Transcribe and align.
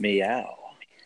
Meow. 0.00 0.56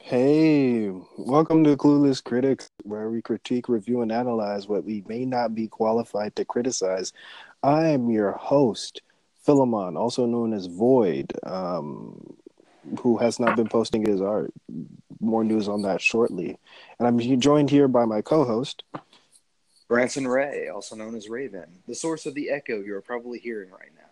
Hey, 0.00 0.88
welcome 1.18 1.64
to 1.64 1.76
Clueless 1.76 2.22
Critics, 2.22 2.70
where 2.84 3.10
we 3.10 3.20
critique, 3.20 3.68
review, 3.68 4.02
and 4.02 4.12
analyze 4.12 4.68
what 4.68 4.84
we 4.84 5.02
may 5.08 5.24
not 5.24 5.52
be 5.52 5.66
qualified 5.66 6.36
to 6.36 6.44
criticize. 6.44 7.12
I 7.64 7.88
am 7.88 8.08
your 8.08 8.30
host, 8.32 9.02
Philemon, 9.42 9.96
also 9.96 10.26
known 10.26 10.52
as 10.52 10.66
Void, 10.66 11.32
um, 11.42 12.36
who 13.00 13.18
has 13.18 13.40
not 13.40 13.56
been 13.56 13.66
posting 13.66 14.06
his 14.06 14.20
art. 14.20 14.52
More 15.18 15.42
news 15.42 15.68
on 15.68 15.82
that 15.82 16.00
shortly. 16.00 16.56
And 17.00 17.08
I'm 17.08 17.18
joined 17.40 17.70
here 17.70 17.88
by 17.88 18.04
my 18.04 18.22
co 18.22 18.44
host, 18.44 18.84
Branson 19.88 20.28
Ray, 20.28 20.68
also 20.68 20.94
known 20.94 21.16
as 21.16 21.28
Raven, 21.28 21.66
the 21.88 21.96
source 21.96 22.26
of 22.26 22.34
the 22.34 22.50
echo 22.50 22.80
you're 22.80 23.00
probably 23.00 23.40
hearing 23.40 23.70
right 23.72 23.90
now. 23.96 24.02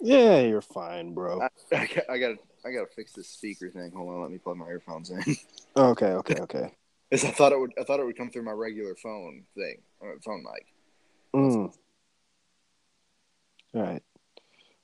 Yeah, 0.00 0.40
you're 0.40 0.60
fine, 0.60 1.14
bro. 1.14 1.40
I, 1.40 1.48
I, 1.76 1.86
got- 1.86 2.10
I 2.10 2.18
gotta, 2.18 2.38
I 2.66 2.70
gotta 2.72 2.86
fix 2.94 3.12
this 3.12 3.28
speaker 3.28 3.70
thing. 3.70 3.90
Hold 3.94 4.12
on, 4.14 4.20
let 4.22 4.30
me 4.30 4.38
plug 4.38 4.56
my 4.56 4.66
earphones 4.68 5.10
in. 5.10 5.22
Okay, 5.76 6.06
okay, 6.06 6.34
okay. 6.40 6.72
I 7.12 7.16
thought 7.16 7.52
it 7.52 7.60
would, 7.60 7.70
I 7.80 7.84
thought 7.84 8.00
it 8.00 8.04
would 8.04 8.16
come 8.16 8.30
through 8.30 8.42
my 8.42 8.50
regular 8.52 8.96
phone 8.96 9.44
thing, 9.54 9.76
phone 10.24 10.42
mic. 10.42 10.66
Mm. 11.32 11.72
All 13.74 13.82
right. 13.82 14.02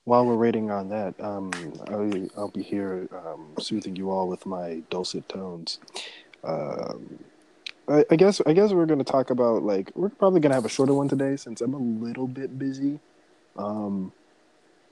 While 0.05 0.27
we're 0.27 0.37
waiting 0.37 0.71
on 0.71 0.89
that, 0.91 1.19
um, 1.21 1.51
I'll, 1.89 2.29
I'll 2.43 2.49
be 2.51 2.63
here 2.63 3.09
um, 3.27 3.55
soothing 3.59 3.97
you 3.97 4.11
all 4.11 4.29
with 4.29 4.47
my 4.47 4.83
dulcet 4.91 5.29
tones. 5.29 5.81
Um, 6.45 7.19
I, 7.89 8.05
I 8.11 8.17
guess 8.17 8.41
I 8.47 8.53
guess 8.53 8.73
we're 8.73 8.87
gonna 8.87 9.03
talk 9.03 9.31
about 9.31 9.63
like 9.65 9.91
we're 9.97 10.11
probably 10.11 10.41
gonna 10.41 10.55
have 10.55 10.67
a 10.67 10.69
shorter 10.69 10.95
one 10.95 11.09
today 11.09 11.37
since 11.37 11.61
I'm 11.61 11.75
a 11.75 11.79
little 11.79 12.27
bit 12.29 12.57
busy. 12.59 13.01
Um, 13.57 14.13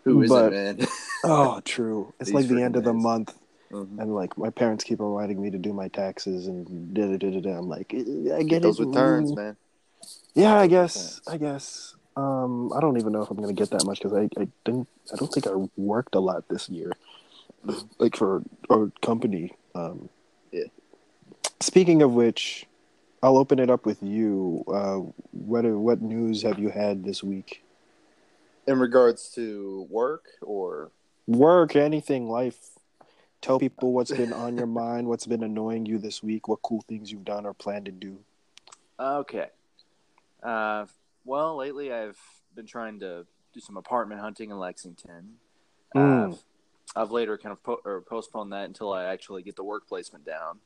Who 0.05 0.23
is 0.23 0.31
But- 0.31 0.53
it, 0.53 0.79
man? 0.79 0.89
oh, 1.25 1.61
true. 1.65 2.13
It's 2.21 2.29
These 2.31 2.35
like 2.35 2.49
the 2.49 2.63
end 2.63 2.77
of 2.77 2.85
the 2.85 2.93
days. 2.93 3.03
month, 3.03 3.35
Mhm. 3.71 3.99
and 4.01 4.15
like 4.15 4.37
my 4.37 4.51
parents 4.51 4.85
keep 4.85 5.01
reminding 5.01 5.41
me 5.41 5.51
to 5.51 5.59
do 5.59 5.73
my 5.73 5.89
taxes 5.89 6.47
and 6.47 6.93
da 6.95 7.17
da 7.17 7.31
da 7.31 7.41
da. 7.41 7.59
I'm 7.59 7.69
like, 7.69 7.93
"Eh, 7.95 8.35
I 8.35 8.43
Get 8.43 8.63
those 8.63 8.79
it. 8.81 8.87
returns, 8.87 9.33
mm." 9.33 9.37
man. 9.37 9.57
Yeah, 10.35 10.59
I 10.59 10.67
guess. 10.67 11.21
I 11.27 11.37
guess. 11.37 11.95
Um, 12.17 12.73
I 12.75 12.81
don't 12.81 12.99
even 12.99 13.13
know 13.13 13.23
if 13.23 13.31
I'm 13.31 13.39
gonna 13.39 13.53
get 13.55 13.71
that 13.71 13.87
much 13.87 14.01
because 14.03 14.13
I, 14.13 14.29
I 14.41 14.49
didn't. 14.65 14.89
I 15.13 15.17
don't 15.17 15.33
think 15.33 15.47
I 15.47 15.55
worked 15.77 16.15
a 16.15 16.21
lot 16.21 16.47
this 16.49 16.69
year, 16.69 16.93
like 17.99 18.17
for 18.17 18.43
our 18.71 18.91
company. 19.01 19.53
Um, 19.75 20.09
Yeah. 20.53 20.65
Speaking 21.61 22.03
of 22.03 22.13
which, 22.13 22.67
I'll 23.23 23.39
open 23.39 23.59
it 23.59 23.71
up 23.71 23.87
with 23.87 24.03
you. 24.03 24.65
Uh, 24.69 24.99
what 25.33 25.65
what 25.65 26.03
news 26.03 26.43
have 26.43 26.59
you 26.59 26.69
had 26.69 27.05
this 27.05 27.23
week? 27.23 27.63
In 28.67 28.79
regards 28.79 29.31
to 29.31 29.87
work, 29.91 30.27
or 30.43 30.91
Work, 31.27 31.77
anything, 31.77 32.29
life. 32.29 32.59
Tell 33.41 33.59
people 33.59 33.93
what's 33.93 34.13
been 34.13 34.33
on 34.33 34.57
your 34.57 34.67
mind. 34.67 35.09
What's 35.09 35.27
been 35.27 35.43
annoying 35.43 35.87
you 35.87 35.99
this 35.99 36.23
week? 36.23 36.49
What 36.49 36.63
cool 36.63 36.85
things 36.89 37.11
you've 37.11 37.25
done 37.25 37.45
or 37.45 37.55
plan 37.55 37.85
to 37.85 37.91
do? 37.91 38.19
Okay. 38.99 39.49
Uh, 40.43 40.87
well, 41.25 41.57
lately 41.57 41.93
I've 41.93 42.19
been 42.55 42.67
trying 42.67 43.01
to 43.01 43.27
do 43.53 43.61
some 43.61 43.77
apartment 43.77 44.21
hunting 44.21 44.51
in 44.51 44.59
Lexington. 44.59 45.35
Mm. 45.95 46.33
Uh, 46.33 46.37
I've 46.95 47.11
later 47.11 47.39
kind 47.39 47.53
of 47.53 47.63
po- 47.63 47.81
or 47.85 48.01
postponed 48.03 48.53
that 48.53 48.65
until 48.65 48.93
I 48.93 49.05
actually 49.05 49.43
get 49.43 49.57
the 49.57 49.65
work 49.65 49.89
placement 49.89 50.25
down. 50.25 50.59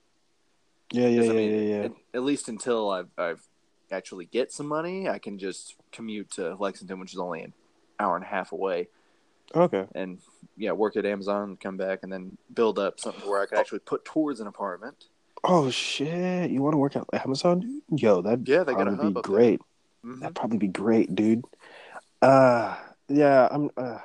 Yeah, 0.92 1.08
yeah, 1.08 1.22
yeah, 1.22 1.30
I 1.30 1.34
mean, 1.34 1.50
yeah, 1.50 1.76
yeah. 1.76 1.84
At, 1.84 1.92
at 2.14 2.22
least 2.22 2.48
until 2.48 2.90
I've, 2.90 3.10
I've 3.18 3.42
actually 3.90 4.26
get 4.26 4.52
some 4.52 4.66
money, 4.66 5.08
I 5.08 5.18
can 5.18 5.38
just 5.38 5.76
commute 5.92 6.30
to 6.32 6.54
Lexington, 6.56 7.00
which 7.00 7.12
is 7.12 7.18
only 7.18 7.42
an 7.42 7.52
hour 7.98 8.16
and 8.16 8.24
a 8.24 8.28
half 8.28 8.52
away, 8.52 8.88
Okay. 9.54 9.86
and 9.94 10.18
yeah, 10.56 10.72
work 10.72 10.96
at 10.96 11.04
Amazon, 11.04 11.56
come 11.60 11.76
back, 11.76 12.00
and 12.02 12.12
then 12.12 12.36
build 12.54 12.78
up 12.78 12.98
something 12.98 13.28
where 13.28 13.42
I 13.42 13.46
could 13.46 13.58
actually 13.58 13.80
put 13.80 14.04
towards 14.04 14.40
an 14.40 14.46
apartment. 14.46 15.04
Oh 15.44 15.70
shit! 15.70 16.50
You 16.50 16.62
want 16.62 16.72
to 16.74 16.78
work 16.78 16.96
at 16.96 17.04
Amazon, 17.12 17.60
dude? 17.60 18.00
Yo, 18.00 18.22
that'd 18.22 18.48
Yeah, 18.48 18.64
they 18.64 18.74
got 18.74 18.88
a 18.88 18.96
hub 18.96 19.14
be 19.14 19.20
great. 19.20 19.60
Mhm. 20.04 20.20
That'd 20.20 20.34
probably 20.34 20.58
be 20.58 20.68
great, 20.68 21.14
dude. 21.14 21.44
Uh 22.22 22.76
yeah, 23.08 23.48
I'm. 23.50 23.70
Uh, 23.76 23.98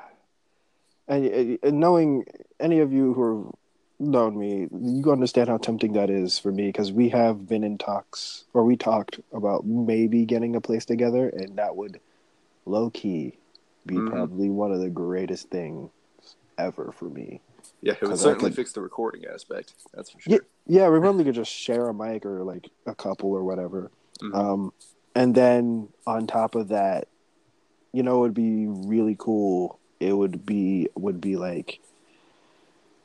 and, 1.07 1.57
and 1.63 1.80
knowing 1.80 2.25
any 2.59 2.80
of 2.80 2.94
you 2.94 3.13
who 3.13 3.46
have 3.46 4.07
known 4.07 4.38
me, 4.38 4.68
you 4.72 5.12
understand 5.12 5.50
how 5.50 5.57
tempting 5.57 5.94
that 5.94 6.09
is 6.09 6.38
for 6.40 6.51
me 6.51 6.68
because 6.68 6.91
we 6.91 7.09
have 7.09 7.47
been 7.47 7.63
in 7.63 7.78
talks, 7.78 8.46
or 8.53 8.63
we 8.63 8.75
talked 8.78 9.19
about 9.34 9.66
maybe 9.66 10.25
getting 10.25 10.56
a 10.56 10.62
place 10.62 10.85
together, 10.85 11.30
and 11.30 11.57
that 11.57 11.75
would 11.75 12.00
low 12.66 12.90
key 12.91 13.38
be 13.86 13.96
Mhm. 13.96 14.09
probably 14.09 14.50
one 14.50 14.72
of 14.72 14.80
the 14.80 14.90
greatest 14.90 15.50
things 15.50 15.90
ever 16.58 16.92
for 16.92 17.06
me. 17.06 17.42
Yeah, 17.81 17.94
it 17.94 18.02
would 18.02 18.18
certainly 18.18 18.50
could- 18.52 18.56
fix 18.56 18.74
the 18.74 18.81
recording 18.81 19.25
aspect. 19.25 19.74
That's 19.94 20.09
for 20.12 20.19
Yeah, 20.28 20.38
sure. 20.38 20.46
yeah, 20.68 20.90
we 20.90 21.00
probably 21.00 21.24
could 21.24 21.36
just 21.36 21.52
share 21.52 21.88
a 21.88 21.94
mic 21.94 22.25
or 22.25 22.44
like 22.44 22.69
a 22.86 22.94
couple 22.96 23.31
or 23.31 23.44
whatever. 23.44 23.92
Mhm. 24.22 24.36
Um, 24.36 24.74
and 25.16 25.34
then 25.36 25.90
on 26.06 26.28
top 26.28 26.56
of 26.56 26.68
that, 26.69 27.08
you 27.92 28.03
know, 28.03 28.18
it 28.18 28.22
would 28.22 28.34
be 28.34 28.68
really 28.68 29.16
cool. 29.18 29.80
It 30.00 30.13
would 30.13 30.46
be 30.46 30.90
would 30.96 31.19
be 31.22 31.36
like 31.38 31.80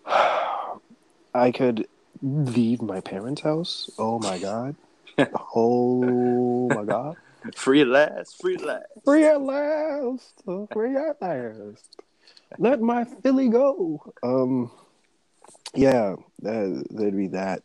I 0.06 1.50
could 1.52 1.88
leave 2.22 2.80
my 2.82 3.00
parents' 3.00 3.42
house. 3.42 3.90
Oh 3.98 4.18
my 4.18 4.38
god! 4.38 4.76
oh 5.54 6.68
my 6.68 6.84
god! 6.84 7.16
Free 7.54 7.80
at 7.82 7.88
last, 7.88 8.40
free 8.40 8.54
at 8.56 8.62
last. 8.62 8.86
Free 9.04 9.24
at 9.24 9.40
last! 9.40 10.42
Free 10.72 10.96
at 10.96 11.20
last! 11.20 11.96
Let 12.58 12.80
my 12.80 13.04
Philly 13.04 13.48
go. 13.48 14.14
Um, 14.22 14.70
yeah, 15.74 16.16
that, 16.42 16.86
there'd 16.90 17.16
be 17.16 17.28
that. 17.28 17.62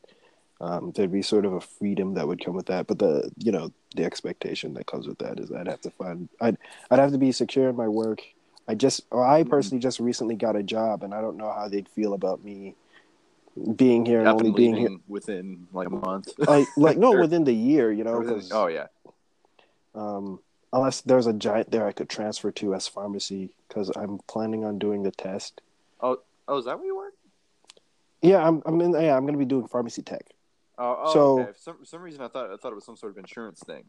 Um, 0.59 0.91
there'd 0.95 1.11
be 1.11 1.23
sort 1.23 1.45
of 1.45 1.53
a 1.53 1.61
freedom 1.61 2.13
that 2.13 2.27
would 2.27 2.43
come 2.43 2.55
with 2.55 2.67
that, 2.67 2.85
but 2.85 2.99
the 2.99 3.31
you 3.37 3.51
know 3.51 3.71
the 3.95 4.03
expectation 4.03 4.73
that 4.75 4.85
comes 4.85 5.07
with 5.07 5.17
that 5.19 5.39
is 5.39 5.51
I'd 5.51 5.67
have 5.67 5.81
to 5.81 5.91
find 5.91 6.29
I'd 6.39 6.57
I'd 6.91 6.99
have 6.99 7.11
to 7.11 7.17
be 7.17 7.31
secure 7.31 7.69
in 7.69 7.75
my 7.75 7.87
work. 7.87 8.21
I 8.67 8.75
just 8.75 9.01
I 9.11 9.43
personally 9.43 9.81
just 9.81 9.99
recently 9.99 10.35
got 10.35 10.55
a 10.55 10.63
job, 10.63 11.03
and 11.03 11.13
I 11.13 11.21
don't 11.21 11.37
know 11.37 11.51
how 11.51 11.67
they'd 11.67 11.89
feel 11.89 12.13
about 12.13 12.43
me 12.43 12.75
being 13.75 14.05
here 14.05 14.19
and 14.19 14.29
only 14.29 14.51
being 14.51 14.75
here 14.75 14.97
within 15.07 15.67
like 15.73 15.87
a 15.87 15.91
month. 15.91 16.29
like 16.37 16.67
like 16.77 16.97
no 16.97 17.11
within 17.19 17.43
the 17.43 17.53
year, 17.53 17.91
you 17.91 18.03
know. 18.03 18.39
oh 18.51 18.67
yeah, 18.67 18.87
um, 19.95 20.39
unless 20.73 21.01
there's 21.01 21.27
a 21.27 21.33
giant 21.33 21.71
there 21.71 21.87
I 21.87 21.91
could 21.91 22.09
transfer 22.09 22.51
to 22.51 22.73
as 22.75 22.87
pharmacy 22.87 23.49
because 23.67 23.89
I'm 23.95 24.19
planning 24.27 24.63
on 24.65 24.79
doing 24.79 25.03
the 25.03 25.11
test. 25.11 25.61
oh 26.01 26.19
oh, 26.47 26.57
is 26.57 26.65
that 26.65 26.77
where 26.77 26.85
you 26.87 26.95
work? 26.95 27.13
Yeah, 28.21 28.45
I'm 28.47 28.61
I'm 28.65 28.79
in 28.81 28.91
yeah 28.93 29.15
I'm 29.15 29.25
gonna 29.25 29.37
be 29.37 29.45
doing 29.45 29.67
pharmacy 29.67 30.01
tech. 30.01 30.25
Oh, 30.77 30.97
oh 31.03 31.13
So- 31.13 31.39
okay. 31.41 31.51
For 31.53 31.57
some 31.59 31.77
for 31.77 31.85
some 31.85 32.01
reason 32.01 32.21
I 32.21 32.27
thought 32.27 32.51
I 32.51 32.57
thought 32.57 32.71
it 32.71 32.75
was 32.75 32.85
some 32.85 32.97
sort 32.97 33.11
of 33.13 33.17
insurance 33.17 33.59
thing. 33.61 33.83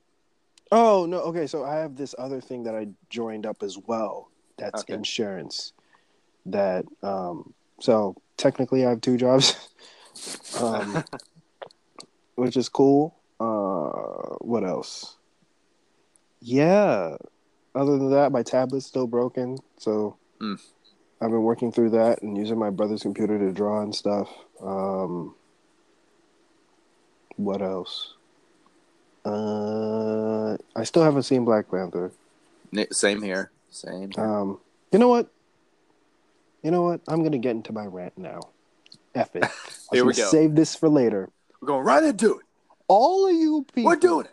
Oh 0.71 1.05
no, 1.07 1.19
okay. 1.25 1.47
So 1.47 1.65
I 1.65 1.77
have 1.77 1.97
this 1.97 2.15
other 2.19 2.41
thing 2.41 2.65
that 2.65 2.75
I 2.75 2.89
joined 3.11 3.45
up 3.47 3.63
as 3.63 3.77
well. 3.87 4.31
That's 4.59 4.81
Okay. 4.83 4.95
insurance. 4.95 5.73
That 6.47 6.85
um. 7.03 7.53
So 7.81 8.17
technically, 8.37 8.87
I 8.87 8.91
have 8.91 9.01
two 9.01 9.17
jobs, 9.17 9.57
um, 10.61 11.03
which 12.37 12.57
is 12.57 12.69
cool. 12.69 13.15
Uh, 13.41 14.37
what 14.41 14.65
else? 14.65 15.17
Yeah. 16.43 17.17
Other 17.75 17.93
than 17.97 18.11
that, 18.11 18.33
my 18.33 18.43
tablet's 18.43 18.87
still 18.87 19.07
broken, 19.07 19.59
so 19.79 20.17
Mm. 20.41 20.61
I've 21.21 21.31
been 21.31 21.45
working 21.45 21.71
through 21.71 21.91
that 21.91 22.21
and 22.23 22.37
using 22.37 22.59
my 22.59 22.69
brother's 22.71 23.03
computer 23.03 23.39
to 23.39 23.53
draw 23.53 23.81
and 23.81 23.95
stuff. 23.95 24.29
Um, 24.61 25.37
what 27.37 27.63
else? 27.63 28.15
Uh, 29.25 30.57
I 30.75 30.83
still 30.85 31.05
haven't 31.05 31.23
seen 31.23 31.45
Black 31.45 31.71
Panther. 31.71 32.11
Same 32.91 33.23
here. 33.23 33.53
Same. 33.71 34.11
Here. 34.11 34.25
Um, 34.25 34.59
you 34.91 34.99
know 34.99 35.09
what? 35.09 35.29
You 36.63 36.71
know 36.73 36.83
what? 36.83 37.01
I'm 37.07 37.23
gonna 37.23 37.39
get 37.39 37.53
into 37.53 37.73
my 37.73 37.87
rant 37.87 38.19
now. 38.19 38.41
F 39.15 39.35
it. 39.37 39.45
Here 39.93 40.05
we 40.05 40.15
go. 40.15 40.27
Save 40.27 40.55
this 40.57 40.75
for 40.75 40.89
later. 40.89 41.29
We're 41.61 41.67
going 41.69 41.85
right 41.85 42.03
into 42.03 42.39
it. 42.39 42.47
All 42.89 43.29
of 43.29 43.35
you 43.35 43.65
people, 43.73 43.91
We're 43.91 43.97
doing 43.97 44.27
it. 44.27 44.33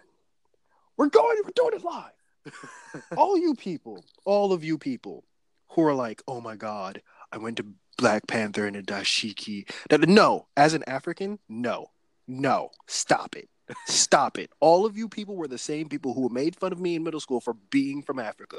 We're 0.99 1.07
going. 1.07 1.37
We're 1.45 1.51
doing 1.55 1.75
it 1.75 1.83
live. 1.85 3.05
all 3.17 3.37
you 3.37 3.55
people, 3.55 4.03
all 4.25 4.51
of 4.51 4.65
you 4.65 4.77
people 4.77 5.23
who 5.69 5.83
are 5.83 5.93
like, 5.93 6.21
oh 6.27 6.41
my 6.41 6.57
god, 6.57 7.01
I 7.31 7.37
went 7.37 7.55
to 7.57 7.67
Black 7.97 8.27
Panther 8.27 8.67
and 8.67 8.75
a 8.75 8.83
dashiki. 8.83 9.63
No, 9.89 10.47
as 10.57 10.73
an 10.73 10.83
African, 10.87 11.39
no, 11.47 11.91
no, 12.27 12.71
stop 12.85 13.37
it. 13.37 13.47
Stop 13.86 14.38
it. 14.38 14.51
All 14.60 14.86
of 14.86 14.98
you 14.98 15.07
people 15.07 15.36
were 15.36 15.48
the 15.48 15.57
same 15.57 15.89
people 15.89 16.13
who 16.13 16.30
made 16.30 16.56
fun 16.56 16.71
of 16.71 16.80
me 16.80 16.95
in 16.95 17.04
middle 17.04 17.19
school 17.19 17.39
for 17.39 17.54
being 17.69 18.01
from 18.01 18.19
Africa. 18.19 18.57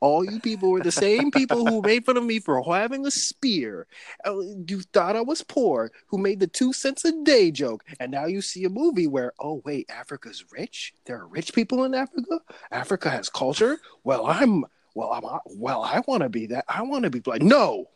All 0.00 0.24
you 0.24 0.40
people 0.40 0.70
were 0.70 0.82
the 0.82 0.92
same 0.92 1.30
people 1.30 1.66
who 1.66 1.80
made 1.82 2.04
fun 2.04 2.16
of 2.16 2.24
me 2.24 2.40
for 2.40 2.62
having 2.62 3.06
a 3.06 3.10
spear. 3.10 3.86
Uh, 4.24 4.40
You 4.66 4.82
thought 4.92 5.16
I 5.16 5.22
was 5.22 5.42
poor, 5.42 5.90
who 6.06 6.18
made 6.18 6.40
the 6.40 6.46
two 6.46 6.72
cents 6.72 7.04
a 7.04 7.12
day 7.22 7.50
joke. 7.50 7.84
And 7.98 8.10
now 8.10 8.26
you 8.26 8.42
see 8.42 8.64
a 8.64 8.70
movie 8.70 9.06
where, 9.06 9.32
oh, 9.40 9.62
wait, 9.64 9.90
Africa's 9.90 10.44
rich? 10.52 10.94
There 11.06 11.18
are 11.18 11.26
rich 11.26 11.54
people 11.54 11.84
in 11.84 11.94
Africa? 11.94 12.40
Africa 12.70 13.10
has 13.10 13.28
culture? 13.28 13.78
Well, 14.04 14.26
I'm, 14.26 14.64
well, 14.94 15.12
I'm, 15.12 15.40
well, 15.56 15.82
I 15.82 16.02
want 16.06 16.22
to 16.22 16.28
be 16.28 16.46
that. 16.46 16.64
I 16.68 16.82
want 16.82 17.04
to 17.04 17.10
be 17.10 17.22
like, 17.24 17.42
no, 17.42 17.86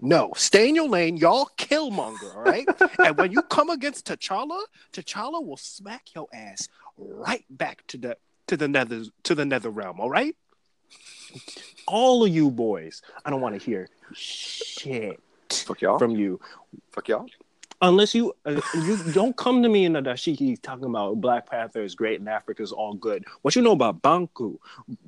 No, 0.00 0.32
stay 0.34 0.68
in 0.68 0.74
your 0.74 0.88
lane. 0.88 1.16
Y'all 1.16 1.50
killmonger, 1.58 2.34
all 2.34 2.42
right? 2.42 2.66
and 2.98 3.16
when 3.18 3.32
you 3.32 3.42
come 3.42 3.70
against 3.70 4.06
T'Challa, 4.06 4.60
T'Challa 4.92 5.44
will 5.44 5.56
smack 5.56 6.14
your 6.14 6.26
ass 6.32 6.68
right 6.96 7.44
back 7.50 7.86
to 7.88 7.98
the 7.98 8.16
to 8.46 8.56
the 8.56 8.66
nether 8.68 9.04
to 9.24 9.34
the 9.34 9.44
nether 9.44 9.70
realm, 9.70 10.00
all 10.00 10.10
right? 10.10 10.34
All 11.86 12.24
of 12.24 12.30
you 12.30 12.50
boys, 12.50 13.02
I 13.24 13.30
don't 13.30 13.40
want 13.40 13.58
to 13.58 13.64
hear 13.64 13.88
shit 14.12 15.20
Fuck 15.50 15.80
y'all. 15.82 15.98
from 15.98 16.12
you 16.12 16.40
Fuck 16.92 17.08
y'all. 17.08 17.26
Unless 17.82 18.14
you 18.14 18.34
uh, 18.44 18.60
you 18.74 18.98
don't 19.12 19.34
come 19.36 19.62
to 19.62 19.68
me 19.68 19.86
in 19.86 19.94
the 19.94 20.02
dashiki 20.02 20.60
talking 20.60 20.84
about 20.84 21.20
Black 21.20 21.48
Panther 21.48 21.82
is 21.82 21.94
great 21.94 22.20
and 22.20 22.28
Africa 22.28 22.62
is 22.62 22.72
all 22.72 22.92
good. 22.92 23.24
What 23.40 23.56
you 23.56 23.62
know 23.62 23.72
about 23.72 24.02
Banku, 24.02 24.58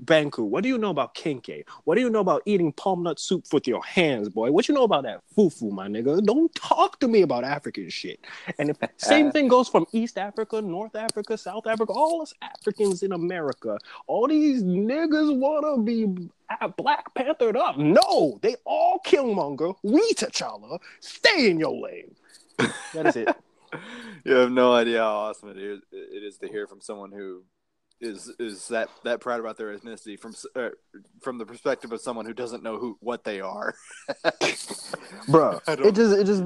Banku? 0.05 0.49
What 0.49 0.63
do 0.63 0.71
you 0.71 0.79
know 0.79 0.89
about 0.89 1.15
Kenkey? 1.15 1.65
What 1.85 1.97
do 1.97 2.01
you 2.01 2.09
know 2.09 2.21
about 2.21 2.43
eating 2.47 2.73
palm 2.73 3.03
nut 3.03 3.21
soup 3.21 3.45
with 3.53 3.69
your 3.69 3.85
hands, 3.85 4.31
boy? 4.31 4.51
What 4.51 4.69
you 4.69 4.75
know 4.75 4.85
about 4.85 5.05
that 5.05 5.21
fufu, 5.37 5.71
my 5.71 5.87
nigga? 5.87 6.25
Don't 6.25 6.55
talk 6.55 6.99
to 7.01 7.09
me 7.09 7.21
about 7.21 7.45
African 7.45 7.91
shit. 7.91 8.21
And 8.59 8.71
if 8.71 8.79
same 8.97 9.31
thing 9.33 9.49
goes 9.49 9.69
from 9.69 9.87
East 9.93 10.17
Africa, 10.17 10.63
North 10.63 10.97
Africa, 10.97 11.37
South 11.37 11.67
Africa, 11.67 11.93
all 11.93 12.23
us 12.23 12.33
Africans 12.41 13.03
in 13.03 13.13
America. 13.13 13.77
All 14.07 14.27
these 14.29 14.63
niggas 14.63 15.37
wanna 15.37 15.83
be 15.83 16.07
Black 16.79 17.13
Panthered 17.15 17.57
up. 17.57 17.77
No, 17.77 18.39
they 18.43 18.57
all 18.65 19.01
Killmonger. 19.05 19.75
We 19.83 20.13
T'Challa. 20.15 20.79
Stay 21.01 21.51
in 21.51 21.59
your 21.59 21.75
lane. 21.75 22.15
That 22.95 23.07
is 23.07 23.17
it. 23.17 23.29
You 24.25 24.35
have 24.35 24.51
no 24.53 24.75
idea 24.75 24.99
how 24.99 25.15
awesome 25.15 25.49
it 25.49 25.57
is. 25.57 25.81
It 25.91 26.23
is 26.23 26.37
to 26.39 26.47
hear 26.49 26.67
from 26.67 26.81
someone 26.83 27.11
who 27.11 27.43
is 28.03 28.31
is 28.39 28.69
that 28.69 28.89
that 29.03 29.21
proud 29.21 29.41
about 29.41 29.57
their 29.57 29.75
ethnicity 29.77 30.19
from 30.21 30.35
uh, 30.55 30.69
from 31.23 31.39
the 31.39 31.47
perspective 31.47 31.91
of 31.91 32.01
someone 32.01 32.27
who 32.27 32.35
doesn't 32.35 32.63
know 32.63 32.77
who 32.79 32.97
what 33.01 33.25
they 33.25 33.41
are. 33.41 33.75
Bro, 35.29 35.61
it 35.67 35.95
just 35.95 36.19
it 36.19 36.25
just 36.25 36.45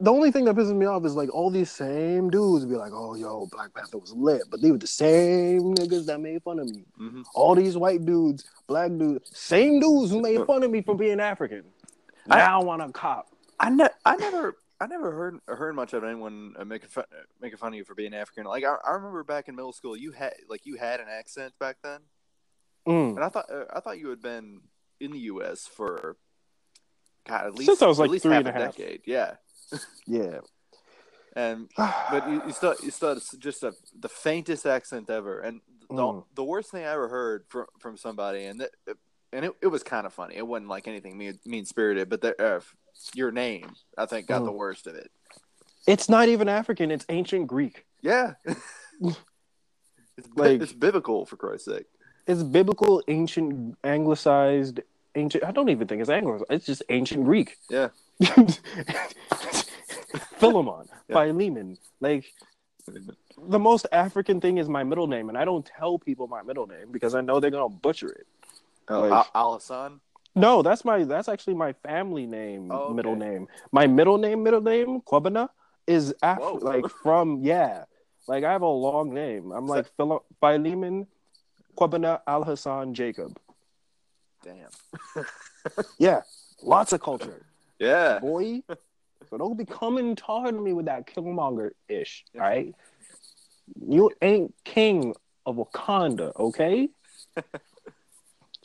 the 0.00 0.10
only 0.12 0.30
thing 0.30 0.44
that 0.46 0.54
pisses 0.56 0.74
me 0.74 0.86
off 0.86 1.04
is 1.04 1.14
like 1.14 1.32
all 1.34 1.50
these 1.50 1.70
same 1.70 2.28
dudes 2.30 2.64
be 2.66 2.74
like, 2.74 2.92
"Oh, 2.92 3.14
yo, 3.14 3.46
Black 3.52 3.72
Panther 3.74 3.98
was 3.98 4.12
lit," 4.12 4.42
but 4.50 4.60
they 4.60 4.70
were 4.70 4.78
the 4.78 4.86
same 4.86 5.74
niggas 5.74 6.06
that 6.06 6.20
made 6.20 6.42
fun 6.42 6.58
of 6.58 6.66
me. 6.66 6.84
Mhm. 7.00 7.24
All 7.34 7.54
these 7.54 7.76
white 7.76 8.04
dudes, 8.04 8.44
black 8.66 8.90
dudes, 8.96 9.30
same 9.36 9.80
dudes 9.80 10.10
who 10.10 10.20
made 10.20 10.44
fun 10.46 10.62
of 10.62 10.70
me 10.70 10.82
for 10.82 10.94
being 10.94 11.20
African. 11.20 11.64
I- 12.30 12.38
Now 12.38 12.60
I 12.60 12.64
want 12.64 12.82
to 12.86 12.92
cop. 12.92 13.28
I 13.60 13.70
ne- 13.70 13.88
I 14.04 14.16
never 14.16 14.56
I 14.80 14.86
never 14.86 15.10
heard 15.10 15.38
heard 15.46 15.74
much 15.74 15.92
of 15.92 16.04
anyone 16.04 16.54
uh, 16.58 16.64
making 16.64 16.88
fun 16.90 17.04
making 17.40 17.58
fun 17.58 17.72
of 17.72 17.76
you 17.76 17.84
for 17.84 17.94
being 17.94 18.14
African. 18.14 18.44
Like 18.44 18.64
I, 18.64 18.76
I 18.86 18.92
remember 18.92 19.24
back 19.24 19.48
in 19.48 19.56
middle 19.56 19.72
school, 19.72 19.96
you 19.96 20.12
had 20.12 20.34
like 20.48 20.66
you 20.66 20.76
had 20.76 21.00
an 21.00 21.06
accent 21.10 21.52
back 21.58 21.76
then, 21.82 22.00
Mm. 22.86 23.16
and 23.16 23.24
I 23.24 23.28
thought 23.28 23.50
uh, 23.52 23.64
I 23.74 23.80
thought 23.80 23.98
you 23.98 24.08
had 24.08 24.22
been 24.22 24.60
in 25.00 25.10
the 25.12 25.18
U.S. 25.20 25.66
for 25.66 26.16
God 27.26 27.46
at 27.46 27.54
least 27.54 27.66
Since 27.70 27.82
I 27.82 27.86
was, 27.86 27.98
like, 27.98 28.10
three 28.22 28.32
half 28.32 28.46
and 28.46 28.48
a 28.48 28.52
half. 28.52 28.76
decade. 28.76 29.02
Yeah, 29.04 29.34
Yeah. 30.06 30.40
and 31.34 31.68
but 31.76 32.28
you, 32.28 32.42
you 32.46 32.52
still 32.52 32.74
you 32.82 32.90
still 32.90 33.14
had 33.14 33.22
just 33.38 33.62
a, 33.64 33.74
the 33.98 34.08
faintest 34.08 34.64
accent 34.64 35.10
ever, 35.10 35.40
and 35.40 35.60
the, 35.90 35.94
Mm. 35.96 36.24
the 36.34 36.44
worst 36.44 36.70
thing 36.70 36.84
I 36.84 36.92
ever 36.92 37.08
heard 37.08 37.44
from 37.48 37.66
from 37.80 37.96
somebody, 37.96 38.44
and 38.44 38.60
that, 38.60 38.70
and 39.32 39.44
it, 39.44 39.52
it 39.60 39.66
was 39.68 39.82
kind 39.82 40.06
of 40.06 40.12
funny. 40.14 40.36
It 40.36 40.46
wasn't 40.46 40.68
like 40.68 40.86
anything 40.86 41.18
mean 41.18 41.38
mean 41.44 41.64
spirited, 41.64 42.08
but 42.08 42.20
the, 42.20 42.40
uh, 42.42 42.60
your 43.14 43.30
name 43.30 43.74
I 43.96 44.06
think 44.06 44.26
got 44.26 44.42
Mm. 44.42 44.46
the 44.46 44.52
worst 44.52 44.86
of 44.86 44.94
it. 44.94 45.10
It's 45.86 46.08
not 46.08 46.28
even 46.28 46.48
African, 46.48 46.90
it's 46.90 47.06
ancient 47.08 47.46
Greek. 47.46 47.84
Yeah, 48.02 48.34
it's 49.00 49.18
Like- 50.36 50.60
it's 50.60 50.72
biblical 50.72 51.24
for 51.26 51.36
Christ's 51.36 51.66
sake. 51.66 51.86
It's 52.26 52.42
biblical, 52.42 53.02
ancient, 53.08 53.78
anglicized, 53.84 54.80
ancient. 55.14 55.44
I 55.44 55.50
don't 55.50 55.70
even 55.70 55.86
think 55.88 56.00
it's 56.02 56.10
anglicized. 56.10 56.44
It's 56.50 56.66
just 56.66 56.82
ancient 56.90 57.24
Greek. 57.24 57.56
Yeah. 57.70 57.88
Philemon, 60.38 60.88
Yeah. 61.08 61.14
Philemon. 61.24 61.78
Like 62.00 62.32
the 63.38 63.58
most 63.58 63.86
African 63.92 64.40
thing 64.40 64.58
is 64.58 64.68
my 64.68 64.84
middle 64.84 65.06
name, 65.06 65.28
and 65.28 65.38
I 65.38 65.44
don't 65.44 65.64
tell 65.64 65.98
people 65.98 66.26
my 66.28 66.42
middle 66.42 66.66
name 66.66 66.90
because 66.90 67.14
I 67.14 67.20
know 67.20 67.40
they're 67.40 67.50
gonna 67.50 67.68
butcher 67.68 68.08
it. 68.10 68.26
Oh, 68.88 69.00
Like- 69.02 69.26
Al-. 69.34 69.60
No, 70.38 70.62
that's 70.62 70.84
my 70.84 71.04
that's 71.04 71.28
actually 71.28 71.54
my 71.54 71.72
family 71.72 72.26
name, 72.26 72.70
Oh, 72.70 72.76
okay. 72.76 72.94
middle 72.94 73.16
name. 73.16 73.48
My 73.72 73.86
middle 73.86 74.18
name, 74.18 74.42
middle 74.42 74.60
name, 74.60 75.00
Kwabena, 75.02 75.48
is 75.86 76.14
Af- 76.22 76.38
Whoa. 76.38 76.54
like 76.62 76.88
from 77.02 77.40
yeah. 77.42 77.84
Like 78.26 78.44
I 78.44 78.52
have 78.52 78.62
a 78.62 78.68
long 78.68 79.12
name. 79.14 79.52
I'm 79.52 79.66
like 79.66 79.86
Phil- 79.96 80.24
Philemon, 80.40 81.06
Kwabena, 81.76 82.20
Al 82.26 82.44
Hassan, 82.44 82.94
Jacob. 82.94 83.38
Damn. 84.44 84.70
Yeah, 85.98 86.22
lots 86.62 86.92
of 86.92 87.00
culture. 87.02 87.44
Yeah. 87.78 88.20
boy. 88.20 88.62
So 89.28 89.36
don't 89.36 89.58
be 89.58 89.64
coming 89.66 90.16
talking 90.16 90.54
to 90.54 90.60
me 90.60 90.72
with 90.72 90.86
that 90.86 91.06
Killmonger 91.06 91.70
ish, 91.88 92.24
all 92.34 92.40
right? 92.40 92.74
You 93.86 94.10
ain't 94.22 94.54
king 94.64 95.14
of 95.44 95.56
Wakanda, 95.56 96.32
okay? 96.36 96.88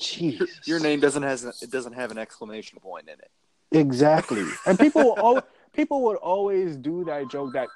Jeez. 0.03 0.67
Your 0.67 0.79
name 0.79 0.99
doesn't 0.99 1.23
has 1.23 1.43
it 1.61 1.71
doesn't 1.71 1.93
have 1.93 2.11
an 2.11 2.17
exclamation 2.17 2.79
point 2.79 3.07
in 3.07 3.15
it. 3.15 3.31
exactly. 3.71 4.45
And 4.65 4.77
people 4.77 5.15
will 5.15 5.41
people 5.73 6.03
would 6.03 6.17
always 6.17 6.75
do 6.75 7.03
that 7.05 7.29
joke 7.29 7.53
that 7.53 7.69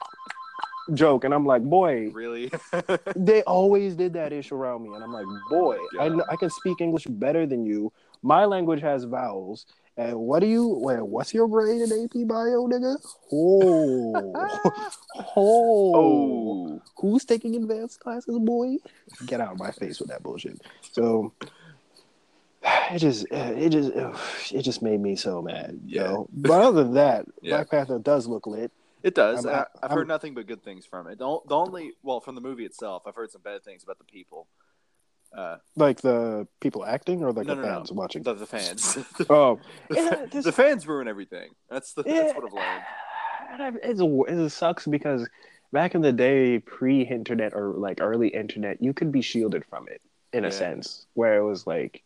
joke 0.93 1.23
and 1.23 1.33
I'm 1.33 1.45
like, 1.45 1.63
boy, 1.63 2.09
Really? 2.11 2.51
they 3.15 3.43
always 3.43 3.95
did 3.95 4.13
that 4.13 4.33
ish 4.33 4.51
around 4.51 4.83
me 4.83 4.93
and 4.93 5.03
I'm 5.03 5.13
like, 5.13 5.25
boy, 5.49 5.77
I, 5.99 6.07
I 6.29 6.35
can 6.35 6.49
speak 6.49 6.81
English 6.81 7.05
better 7.05 7.45
than 7.45 7.65
you. 7.65 7.91
My 8.21 8.45
language 8.45 8.81
has 8.81 9.03
vowels. 9.05 9.65
And 9.99 10.15
what 10.19 10.41
do 10.41 10.47
you 10.47 10.67
wait, 10.67 11.01
what's 11.01 11.33
your 11.33 11.47
grade 11.47 11.81
in 11.81 11.91
AP 12.03 12.27
bio, 12.27 12.67
nigga? 12.67 12.97
Oh. 13.31 14.13
oh. 15.35 15.95
oh. 15.95 16.81
Who's 16.97 17.25
taking 17.25 17.55
advanced 17.55 17.99
classes, 17.99 18.37
boy? 18.39 18.77
Get 19.25 19.41
out 19.41 19.53
of 19.53 19.59
my 19.59 19.71
face 19.71 19.99
with 19.99 20.09
that 20.09 20.21
bullshit. 20.23 20.61
So 20.91 21.33
it 22.91 22.99
just, 22.99 23.25
it 23.31 23.69
just, 23.69 23.91
it 24.53 24.61
just 24.61 24.81
made 24.81 24.99
me 24.99 25.15
so 25.15 25.41
mad. 25.41 25.79
You 25.85 26.01
Yeah. 26.01 26.07
know? 26.07 26.29
But 26.33 26.61
other 26.61 26.83
than 26.83 26.93
that, 26.95 27.25
Yeah. 27.41 27.55
Black 27.57 27.69
Panther 27.71 27.99
does 27.99 28.27
look 28.27 28.47
lit. 28.47 28.71
It 29.03 29.15
does. 29.15 29.45
I'm- 29.45 29.55
I, 29.55 29.59
I've 29.85 29.91
I'm- 29.91 29.97
heard 29.99 30.07
nothing 30.07 30.33
but 30.33 30.47
good 30.47 30.63
things 30.63 30.85
from 30.85 31.07
it. 31.07 31.17
The, 31.19 31.39
the 31.47 31.55
only, 31.55 31.91
well, 32.03 32.19
from 32.19 32.35
the 32.35 32.41
movie 32.41 32.65
itself, 32.65 33.03
I've 33.05 33.15
heard 33.15 33.31
some 33.31 33.41
bad 33.41 33.63
things 33.63 33.83
about 33.83 33.97
the 33.99 34.03
people. 34.05 34.47
Uh, 35.35 35.57
Like 35.75 36.01
the 36.01 36.47
people 36.61 36.85
acting 36.85 37.21
or 37.23 37.31
like 37.33 37.47
No, 37.47 37.55
the 37.55 37.61
no, 37.61 37.67
no. 37.67 37.73
fans 37.75 37.91
watching. 37.91 38.23
the, 38.23 38.33
the 38.33 38.45
fans. 38.47 38.97
Oh, 39.29 39.59
the, 39.89 40.27
this- 40.31 40.45
the 40.45 40.51
fans 40.51 40.87
ruin 40.87 41.07
everything. 41.07 41.49
That's 41.69 41.93
the, 41.93 42.03
Yeah. 42.05 42.23
that's 42.23 42.35
what 42.35 42.45
I've 42.45 42.53
learned. 42.53 43.79
It's 43.83 44.01
it 44.01 44.49
sucks 44.49 44.85
because 44.87 45.27
back 45.71 45.95
in 45.95 46.01
the 46.01 46.11
day, 46.13 46.59
pre-internet 46.59 47.53
or 47.53 47.73
like 47.73 47.99
early 48.01 48.29
internet, 48.29 48.81
you 48.81 48.93
could 48.93 49.11
be 49.11 49.21
shielded 49.21 49.65
from 49.65 49.87
it 49.89 50.01
in 50.33 50.45
a 50.45 50.51
sense, 50.51 51.05
where 51.13 51.37
it 51.37 51.43
was 51.43 51.65
like, 51.65 52.03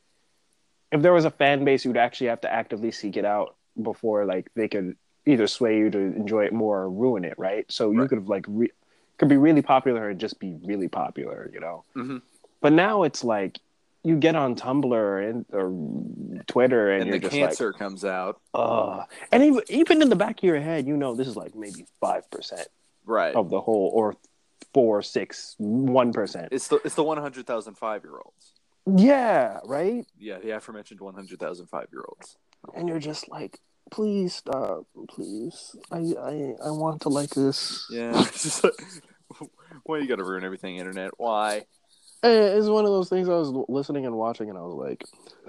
if 0.92 1.02
there 1.02 1.14
was 1.14 1.26
a 1.26 1.32
fan 1.32 1.64
base, 1.64 1.86
you'd 1.86 1.98
actually 1.98 2.28
have 2.28 2.42
to 2.42 2.52
actively 2.52 2.92
seek 2.92 3.18
it 3.18 3.26
out 3.26 3.56
before 3.82 4.26
like 4.26 4.50
they 4.56 4.68
could 4.68 4.96
either 5.26 5.48
sway 5.48 5.78
you 5.78 5.90
to 5.90 5.98
enjoy 5.98 6.46
it 6.46 6.54
more 6.54 6.82
or 6.82 6.90
ruin 6.90 7.24
it, 7.24 7.36
right? 7.38 7.66
So 7.72 7.92
you 7.92 8.08
could 8.08 8.18
have 8.18 8.28
like 8.28 8.46
re- 8.48 8.72
could 9.18 9.30
be 9.30 9.38
really 9.38 9.62
popular 9.62 10.10
and 10.10 10.20
just 10.20 10.40
be 10.40 10.58
really 10.64 10.88
popular, 10.88 11.50
you 11.54 11.60
know. 11.60 11.84
hmm 11.94 12.18
But 12.60 12.74
now 12.74 13.04
it's 13.04 13.24
like 13.24 13.60
you 14.04 14.18
get 14.18 14.36
on 14.36 14.56
Tumblr 14.56 15.30
and 15.30 15.46
or 15.54 15.70
Twitter 16.48 16.92
and, 16.92 17.04
And 17.04 17.14
the 17.14 17.20
just 17.20 17.34
like, 17.34 17.50
cancer 17.50 17.72
comes 17.72 18.04
out. 18.04 18.42
uh 18.54 19.04
and 19.32 19.44
even 19.44 19.62
even 19.70 20.02
in 20.02 20.10
the 20.10 20.16
back 20.16 20.40
of 20.40 20.44
your 20.44 20.60
head 20.60 20.88
you 20.88 20.98
know 20.98 21.14
this 21.16 21.28
is 21.28 21.38
like 21.38 21.56
maybe 21.56 21.86
five 22.00 22.30
percent 22.32 22.68
Right. 23.06 23.36
of 23.36 23.50
the 23.50 23.62
whole 23.62 23.92
or 23.94 24.16
four 24.74 25.02
six 25.02 25.56
one 25.58 26.12
percent 26.14 26.50
It's 26.52 26.68
the 26.68 26.78
it's 26.84 26.96
the 26.96 27.04
one 27.04 27.18
hundred 27.18 27.46
thousand 27.46 27.76
five 27.76 28.04
year 28.04 28.18
olds. 28.26 28.54
Yeah 28.88 29.60
right 29.66 30.06
Yeah, 30.18 30.40
the 30.40 30.52
aforementioned 30.52 31.00
one 31.00 31.14
hundred 31.14 31.40
thousand 31.40 31.68
five 31.68 31.88
year 31.92 32.04
olds. 32.08 32.38
and 32.76 32.88
you're 32.90 33.00
just 33.00 33.30
like 33.30 33.60
please 33.92 34.36
stop 34.36 34.86
please 35.10 35.76
i 35.92 35.98
i, 35.98 36.54
I 36.66 36.72
want 36.72 37.02
to 37.02 37.10
like 37.10 37.30
this 37.32 37.86
Yeah. 37.92 38.12
Like, 38.64 38.74
why 39.86 40.00
you 40.00 40.08
got 40.08 40.18
to 40.18 40.26
ruin 40.26 40.44
everything, 40.44 40.76
internet? 40.76 41.12
Why? 41.18 41.66
Eh, 42.24 42.30
it's 42.58 42.68
one 42.68 42.86
of 42.86 42.92
those 42.92 43.10
things 43.10 43.28
i 43.30 43.34
was 43.34 43.50
listening 43.70 44.06
and 44.06 44.16
watching 44.16 44.50
and 44.50 44.58
i 44.58 44.62
was 44.62 44.76
like 44.76 45.04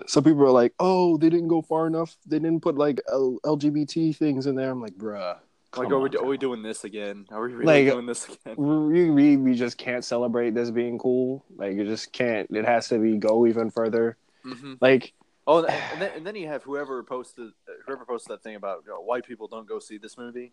some 0.07 0.25
people 0.25 0.43
are 0.43 0.51
like 0.51 0.73
oh 0.79 1.19
they 1.19 1.29
didn't 1.29 1.49
go 1.49 1.61
far 1.61 1.87
enough 1.87 2.17
they 2.27 2.39
didn't 2.39 2.61
put 2.63 2.77
like 2.79 2.99
L- 3.11 3.39
lgbt 3.45 4.17
things 4.17 4.47
in 4.47 4.55
there 4.55 4.71
i'm 4.71 4.81
like 4.81 4.95
bruh 4.95 5.37
Like, 5.75 5.89
come 5.89 5.95
are 5.95 6.01
we, 6.01 6.09
on, 6.11 6.17
are 6.25 6.27
we 6.27 6.37
doing 6.37 6.63
this 6.63 6.85
again? 6.85 7.27
Are 7.31 7.41
we 7.43 7.53
really 7.55 7.65
Like- 7.85 7.93
doing 7.93 8.07
this 8.07 8.29
again? 8.29 8.57
we, 8.57 9.11
we, 9.11 9.37
we 9.37 9.55
just 9.55 9.79
can't 9.79 10.05
celebrate 10.05 10.55
this 10.55 10.71
being 10.71 10.99
cool 10.99 11.45
like 11.57 11.75
you 11.75 11.85
just 11.85 12.13
can't 12.13 12.49
it 12.51 12.65
has 12.65 12.89
to 12.89 12.99
be 12.99 13.17
go 13.17 13.47
even 13.47 13.71
further 13.71 14.17
hmm 14.45 14.75
like 14.81 15.13
Oh, 15.47 15.65
and 15.93 16.01
then, 16.01 16.11
and 16.17 16.27
then 16.27 16.37
you 16.37 16.47
have 16.49 16.63
whoever 16.63 17.03
posted 17.03 17.51
whoever 17.87 18.05
posted 18.05 18.31
that 18.33 18.43
thing 18.45 18.55
about 18.55 18.85
you 18.87 18.93
know, 18.93 19.01
white 19.01 19.27
people 19.27 19.49
don't 19.49 19.67
go 19.67 19.79
see 19.81 19.99
this 19.99 20.17
movie. 20.17 20.53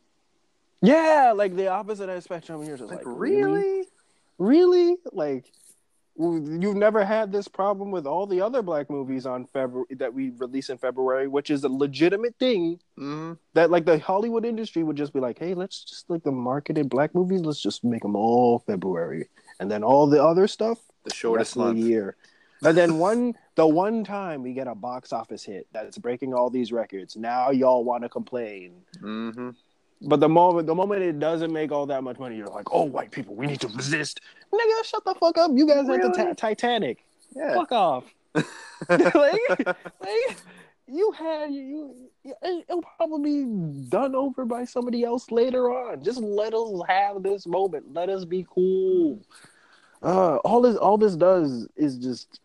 Yeah, 0.82 1.34
like 1.36 1.56
the 1.56 1.68
opposite 1.68 2.04
end 2.10 2.18
of 2.18 2.24
spectrum. 2.24 2.64
You're 2.64 2.78
just 2.78 2.90
like, 2.90 3.06
Like, 3.06 3.06
really, 3.06 3.52
really? 3.52 3.86
really, 4.40 4.98
like, 5.12 5.52
you've 6.20 6.76
never 6.76 7.06
had 7.06 7.32
this 7.32 7.48
problem 7.48 7.92
with 7.92 8.06
all 8.06 8.28
the 8.28 8.42
other 8.42 8.62
black 8.62 8.90
movies 8.90 9.26
on 9.26 9.46
February 9.46 9.86
that 9.92 10.14
we 10.14 10.32
release 10.32 10.70
in 10.70 10.78
February, 10.78 11.28
which 11.30 11.50
is 11.50 11.64
a 11.64 11.70
legitimate 11.70 12.36
thing. 12.38 12.80
Mm-hmm. 12.98 13.34
That 13.54 13.72
like 13.72 13.86
the 13.86 14.00
Hollywood 14.00 14.46
industry 14.46 14.84
would 14.84 14.98
just 14.98 15.14
be 15.14 15.22
like, 15.22 15.40
hey, 15.40 15.54
let's 15.54 15.84
just 15.84 16.10
like 16.10 16.24
the 16.24 16.32
marketed 16.32 16.90
black 16.90 17.16
movies, 17.16 17.42
let's 17.42 17.62
just 17.62 17.84
make 17.86 18.02
them 18.02 18.16
all 18.18 18.60
February, 18.60 19.30
and 19.62 19.72
then 19.72 19.82
all 19.84 20.08
the 20.08 20.22
other 20.22 20.48
stuff 20.48 20.80
The 21.06 21.14
shortest 21.14 21.56
month. 21.56 21.78
the 21.80 21.88
year. 21.88 22.18
And 22.64 22.78
then 22.78 22.98
one, 23.00 23.36
the 23.56 23.66
one 23.66 24.04
time 24.04 24.44
we 24.44 24.52
get 24.54 24.68
a 24.68 24.76
box 24.76 25.14
office 25.14 25.46
hit 25.46 25.68
that's 25.72 25.98
breaking 25.98 26.34
all 26.34 26.50
these 26.50 26.74
records, 26.74 27.16
now 27.16 27.52
y'all 27.52 27.86
want 27.86 28.04
to 28.04 28.10
complain. 28.10 28.82
Mm-hmm. 29.02 29.52
But 30.02 30.22
the 30.22 30.30
moment, 30.30 30.68
the 30.68 30.76
moment 30.76 31.02
it 31.04 31.20
doesn't 31.20 31.52
make 31.52 31.72
all 31.72 31.86
that 31.88 32.04
much 32.04 32.20
money, 32.20 32.38
you're 32.38 32.48
like, 32.48 32.68
oh, 32.72 32.84
white 32.84 33.12
people, 33.12 33.36
we 33.36 33.48
need 33.48 33.60
to 33.62 33.68
resist. 33.68 34.22
Nigga, 34.54 34.86
shut 34.86 35.04
the 35.04 35.14
fuck 35.16 35.38
up. 35.38 35.52
You 35.54 35.68
guys 35.68 35.88
had 35.88 36.02
the 36.02 36.10
Really? 36.10 36.14
ta- 36.14 36.34
Titanic. 36.34 37.04
Yeah. 37.36 37.54
Fuck 37.54 37.72
off. 37.74 38.06
like, 38.90 39.14
like, 39.14 40.38
you 40.88 41.12
had 41.12 41.52
you, 41.52 41.94
you. 42.24 42.34
It'll 42.44 42.82
probably 42.98 43.44
be 43.46 43.86
done 43.90 44.16
over 44.16 44.46
by 44.46 44.64
somebody 44.66 45.04
else 45.04 45.30
later 45.32 45.70
on. 45.72 46.04
Just 46.04 46.20
let 46.20 46.54
us 46.54 46.82
have 46.88 47.22
this 47.24 47.46
moment. 47.46 47.94
Let 47.94 48.10
us 48.10 48.24
be 48.26 48.46
cool. 48.50 49.20
Uh, 50.02 50.38
all 50.38 50.62
this, 50.62 50.78
all 50.78 50.98
this 50.98 51.16
does 51.16 51.68
is 51.76 51.98
just. 51.98 52.40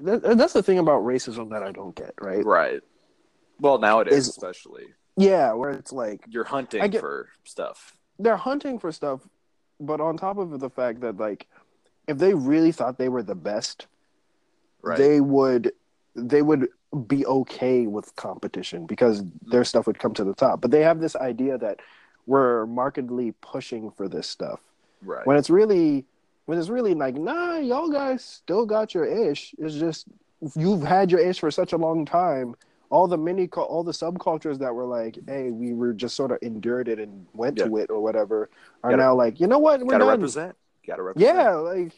That, 0.00 0.36
that's 0.36 0.52
the 0.52 0.62
thing 0.62 0.78
about 0.78 1.02
racism 1.02 1.50
that 1.50 1.62
I 1.62 1.72
don't 1.72 1.94
get, 1.94 2.12
right? 2.20 2.44
Right. 2.44 2.80
Well, 3.60 3.78
nowadays 3.78 4.14
Is- 4.14 4.28
especially, 4.28 4.86
Yeah, 5.16 5.52
where 5.52 5.70
it's 5.70 5.92
like 5.92 6.24
you're 6.28 6.44
hunting 6.44 6.88
get- 6.90 7.00
for 7.00 7.28
stuff. 7.44 7.96
they're 8.18 8.36
hunting 8.36 8.78
for 8.78 8.90
stuff, 8.92 9.20
but 9.80 10.00
on 10.00 10.16
top 10.16 10.38
of 10.38 10.58
the 10.60 10.70
fact 10.70 11.00
that 11.00 11.16
like, 11.18 11.46
if 12.06 12.18
they 12.18 12.34
really 12.34 12.72
thought 12.72 12.98
they 12.98 13.08
were 13.08 13.22
the 13.22 13.34
best, 13.34 13.86
Right. 14.82 14.98
they 14.98 15.20
would 15.20 15.72
they 16.14 16.42
would 16.42 16.68
be 17.06 17.24
okay 17.26 17.86
with 17.86 18.14
competition 18.16 18.86
because 18.86 19.22
mm. 19.22 19.30
their 19.46 19.64
stuff 19.64 19.86
would 19.86 19.98
come 19.98 20.14
to 20.14 20.24
the 20.24 20.34
top. 20.34 20.60
But 20.60 20.70
they 20.70 20.82
have 20.82 21.00
this 21.00 21.16
idea 21.16 21.58
that 21.58 21.80
we're 22.26 22.66
markedly 22.66 23.32
pushing 23.40 23.90
for 23.90 24.08
this 24.08 24.28
stuff 24.28 24.60
right. 25.02 25.26
when 25.26 25.36
it's 25.36 25.50
really 25.50 26.04
when 26.46 26.58
it's 26.58 26.68
really 26.68 26.94
like 26.94 27.14
nah, 27.14 27.56
y'all 27.56 27.88
guys 27.88 28.22
still 28.22 28.66
got 28.66 28.94
your 28.94 29.04
ish. 29.06 29.54
It's 29.58 29.74
just 29.74 30.06
you've 30.54 30.82
had 30.82 31.10
your 31.10 31.20
ish 31.20 31.40
for 31.40 31.50
such 31.50 31.72
a 31.72 31.78
long 31.78 32.04
time. 32.04 32.54
All 32.94 33.08
the 33.08 33.18
mini, 33.18 33.48
all 33.48 33.82
the 33.82 33.90
subcultures 33.90 34.56
that 34.58 34.72
were 34.72 34.84
like, 34.84 35.18
"Hey, 35.26 35.50
we 35.50 35.74
were 35.74 35.92
just 35.92 36.14
sort 36.14 36.30
of 36.30 36.38
endured 36.42 36.86
it 36.86 37.00
and 37.00 37.26
went 37.34 37.58
to 37.58 37.76
it 37.78 37.90
or 37.90 38.00
whatever," 38.00 38.48
are 38.84 38.90
Gotta- 38.90 39.02
now 39.02 39.14
like, 39.16 39.40
"You 39.40 39.48
know 39.48 39.58
what? 39.58 39.80
We're 39.80 39.86
Gotta 39.86 40.04
done." 40.04 40.10
represent. 40.20 40.54
Gotta 40.86 41.02
represent. 41.02 41.36
Yeah, 41.36 41.56
like, 41.56 41.92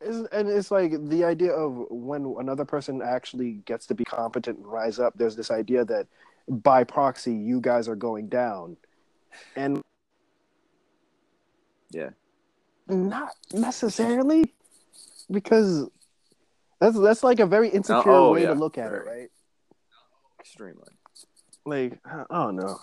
it's, 0.00 0.28
and 0.32 0.48
it's 0.48 0.72
like 0.72 0.90
the 1.08 1.22
idea 1.24 1.52
of 1.52 1.86
when 1.88 2.34
another 2.40 2.64
person 2.64 3.00
actually 3.00 3.62
gets 3.64 3.86
to 3.86 3.94
be 3.94 4.02
competent 4.02 4.58
and 4.58 4.66
rise 4.66 4.98
up. 4.98 5.16
There's 5.16 5.36
this 5.36 5.52
idea 5.52 5.84
that 5.84 6.08
by 6.48 6.82
proxy, 6.82 7.32
you 7.32 7.60
guys 7.60 7.86
are 7.86 7.94
going 7.94 8.26
down, 8.26 8.76
and 9.54 9.84
Yeah. 11.90 12.10
not 12.88 13.36
necessarily, 13.52 14.52
because 15.30 15.88
that's 16.80 16.98
that's 16.98 17.22
like 17.22 17.38
a 17.38 17.46
very 17.46 17.68
insecure 17.68 18.10
oh, 18.10 18.32
way 18.32 18.42
yeah, 18.42 18.48
to 18.48 18.54
look 18.54 18.76
at 18.76 18.90
very. 18.90 19.06
it, 19.06 19.10
right? 19.20 19.30
Extremely. 20.40 20.88
Like, 21.66 21.98
I 22.04 22.24
don't 22.30 22.56
know, 22.56 22.80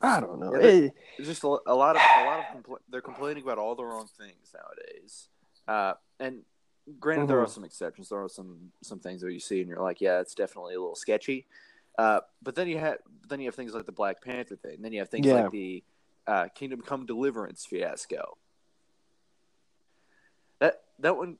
I 0.00 0.20
don't 0.20 0.40
know. 0.40 0.54
Yeah, 0.60 0.88
It's 1.18 1.28
just 1.28 1.44
a, 1.44 1.48
a 1.66 1.74
lot 1.74 1.94
of 1.96 2.02
a 2.02 2.24
lot 2.24 2.40
of 2.40 2.44
compl- 2.46 2.78
they're 2.88 3.02
complaining 3.02 3.42
about 3.42 3.58
all 3.58 3.74
the 3.74 3.84
wrong 3.84 4.08
things 4.18 4.52
nowadays. 4.54 5.28
Uh, 5.68 5.94
and 6.18 6.42
granted, 6.98 7.28
there 7.28 7.40
are 7.40 7.46
Mhm. 7.46 7.50
some 7.50 7.64
exceptions. 7.64 8.08
There 8.08 8.22
are 8.22 8.28
some 8.28 8.72
some 8.82 8.98
things 8.98 9.20
that 9.20 9.32
you 9.32 9.40
see 9.40 9.60
and 9.60 9.68
you're 9.68 9.80
like, 9.82 10.00
yeah, 10.00 10.20
it's 10.20 10.34
definitely 10.34 10.74
a 10.74 10.80
little 10.80 10.96
sketchy. 10.96 11.46
Uh, 11.98 12.20
but 12.42 12.54
then 12.54 12.66
you 12.68 12.78
have 12.78 12.98
then 13.28 13.40
you 13.40 13.46
have 13.46 13.54
things 13.54 13.74
like 13.74 13.86
the 13.86 13.92
Black 13.92 14.22
Panther 14.22 14.56
thing. 14.56 14.76
And 14.76 14.84
Then 14.84 14.92
you 14.92 15.00
have 15.00 15.10
things 15.10 15.26
Yeah. 15.26 15.42
like 15.42 15.50
the 15.52 15.84
uh, 16.26 16.48
Kingdom 16.54 16.80
Come 16.80 17.04
Deliverance 17.06 17.66
fiasco. 17.66 18.38
That 20.60 20.82
that 21.00 21.16
one 21.16 21.38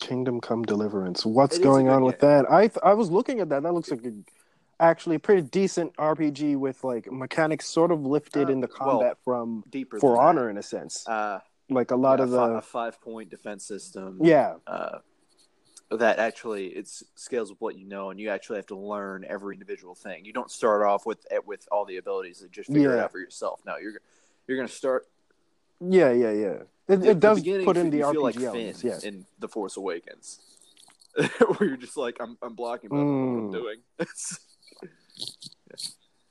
Kingdom 0.00 0.40
Come 0.40 0.62
Deliverance. 0.64 1.24
What's 1.24 1.56
It 1.56 1.60
is 1.60 1.64
a 1.64 1.68
going 1.68 1.88
on 1.88 2.04
with 2.04 2.18
that? 2.20 2.50
I 2.50 2.68
th- 2.68 2.78
I 2.82 2.94
was 2.94 3.10
looking 3.10 3.40
at 3.40 3.48
that. 3.50 3.62
That 3.62 3.72
looks 3.74 3.90
like 3.90 4.04
a, 4.04 4.12
actually 4.80 5.16
a 5.16 5.18
pretty 5.18 5.42
decent 5.42 5.94
RPG 5.96 6.56
with 6.56 6.84
like 6.84 7.10
mechanics 7.10 7.66
sort 7.66 7.90
of 7.90 8.04
lifted 8.04 8.48
Uh, 8.48 8.52
in 8.52 8.60
the 8.60 8.68
well, 8.80 8.90
combat 8.98 9.18
from 9.24 9.64
deeper 9.70 9.98
For 9.98 10.20
Honor 10.20 10.48
in 10.50 10.58
a 10.58 10.62
sense. 10.62 11.06
Uh, 11.08 11.40
like 11.70 11.90
a 11.90 11.96
lot 11.96 12.18
yeah, 12.18 12.24
of 12.24 12.30
the 12.30 12.40
a 12.40 12.62
five 12.62 13.00
point 13.00 13.28
defense 13.30 13.64
system. 13.64 14.18
yeah, 14.22 14.54
uh, 14.66 14.98
that 15.90 16.18
actually 16.18 16.66
it's 16.68 17.02
scales 17.14 17.50
with 17.50 17.60
what 17.60 17.76
you 17.76 17.86
know, 17.86 18.10
and 18.10 18.18
you 18.20 18.30
actually 18.30 18.56
have 18.56 18.66
to 18.66 18.76
learn 18.76 19.24
every 19.28 19.54
individual 19.54 19.94
thing. 19.94 20.24
You 20.24 20.32
don't 20.32 20.50
start 20.50 20.82
off 20.86 21.04
with 21.06 21.26
with 21.46 21.66
all 21.72 21.84
the 21.84 21.96
abilities 21.98 22.42
and 22.42 22.50
just 22.52 22.72
figure 22.72 22.94
it 22.96 23.00
out 23.00 23.10
for 23.12 23.18
yourself. 23.18 23.60
No, 23.66 23.76
you're 23.76 24.00
you're 24.46 24.56
gonna 24.56 24.68
start. 24.68 25.06
yeah, 25.80 26.10
yeah, 26.12 26.32
yeah. 26.32 26.62
It, 26.88 27.04
it 27.04 27.20
does 27.20 27.42
put 27.64 27.76
in 27.76 27.90
the 27.90 27.98
you 27.98 28.04
RPG 28.04 28.12
feel 28.12 28.22
like 28.22 28.36
elements. 28.40 28.80
Finn 28.80 28.90
Yes. 28.90 29.04
in 29.04 29.26
the 29.38 29.48
Force 29.48 29.76
Awakens, 29.76 30.40
where 31.58 31.68
you're 31.68 31.76
just 31.76 31.96
like 31.98 32.16
I'm 32.20 32.38
I'm 32.42 32.54
blocking, 32.54 32.88
but 32.88 32.96
I 32.96 33.00
don't 33.00 33.20
know 33.20 33.26
what 33.26 33.38
I'm 33.40 33.48
Mm. 33.48 33.52
doing. 33.52 33.76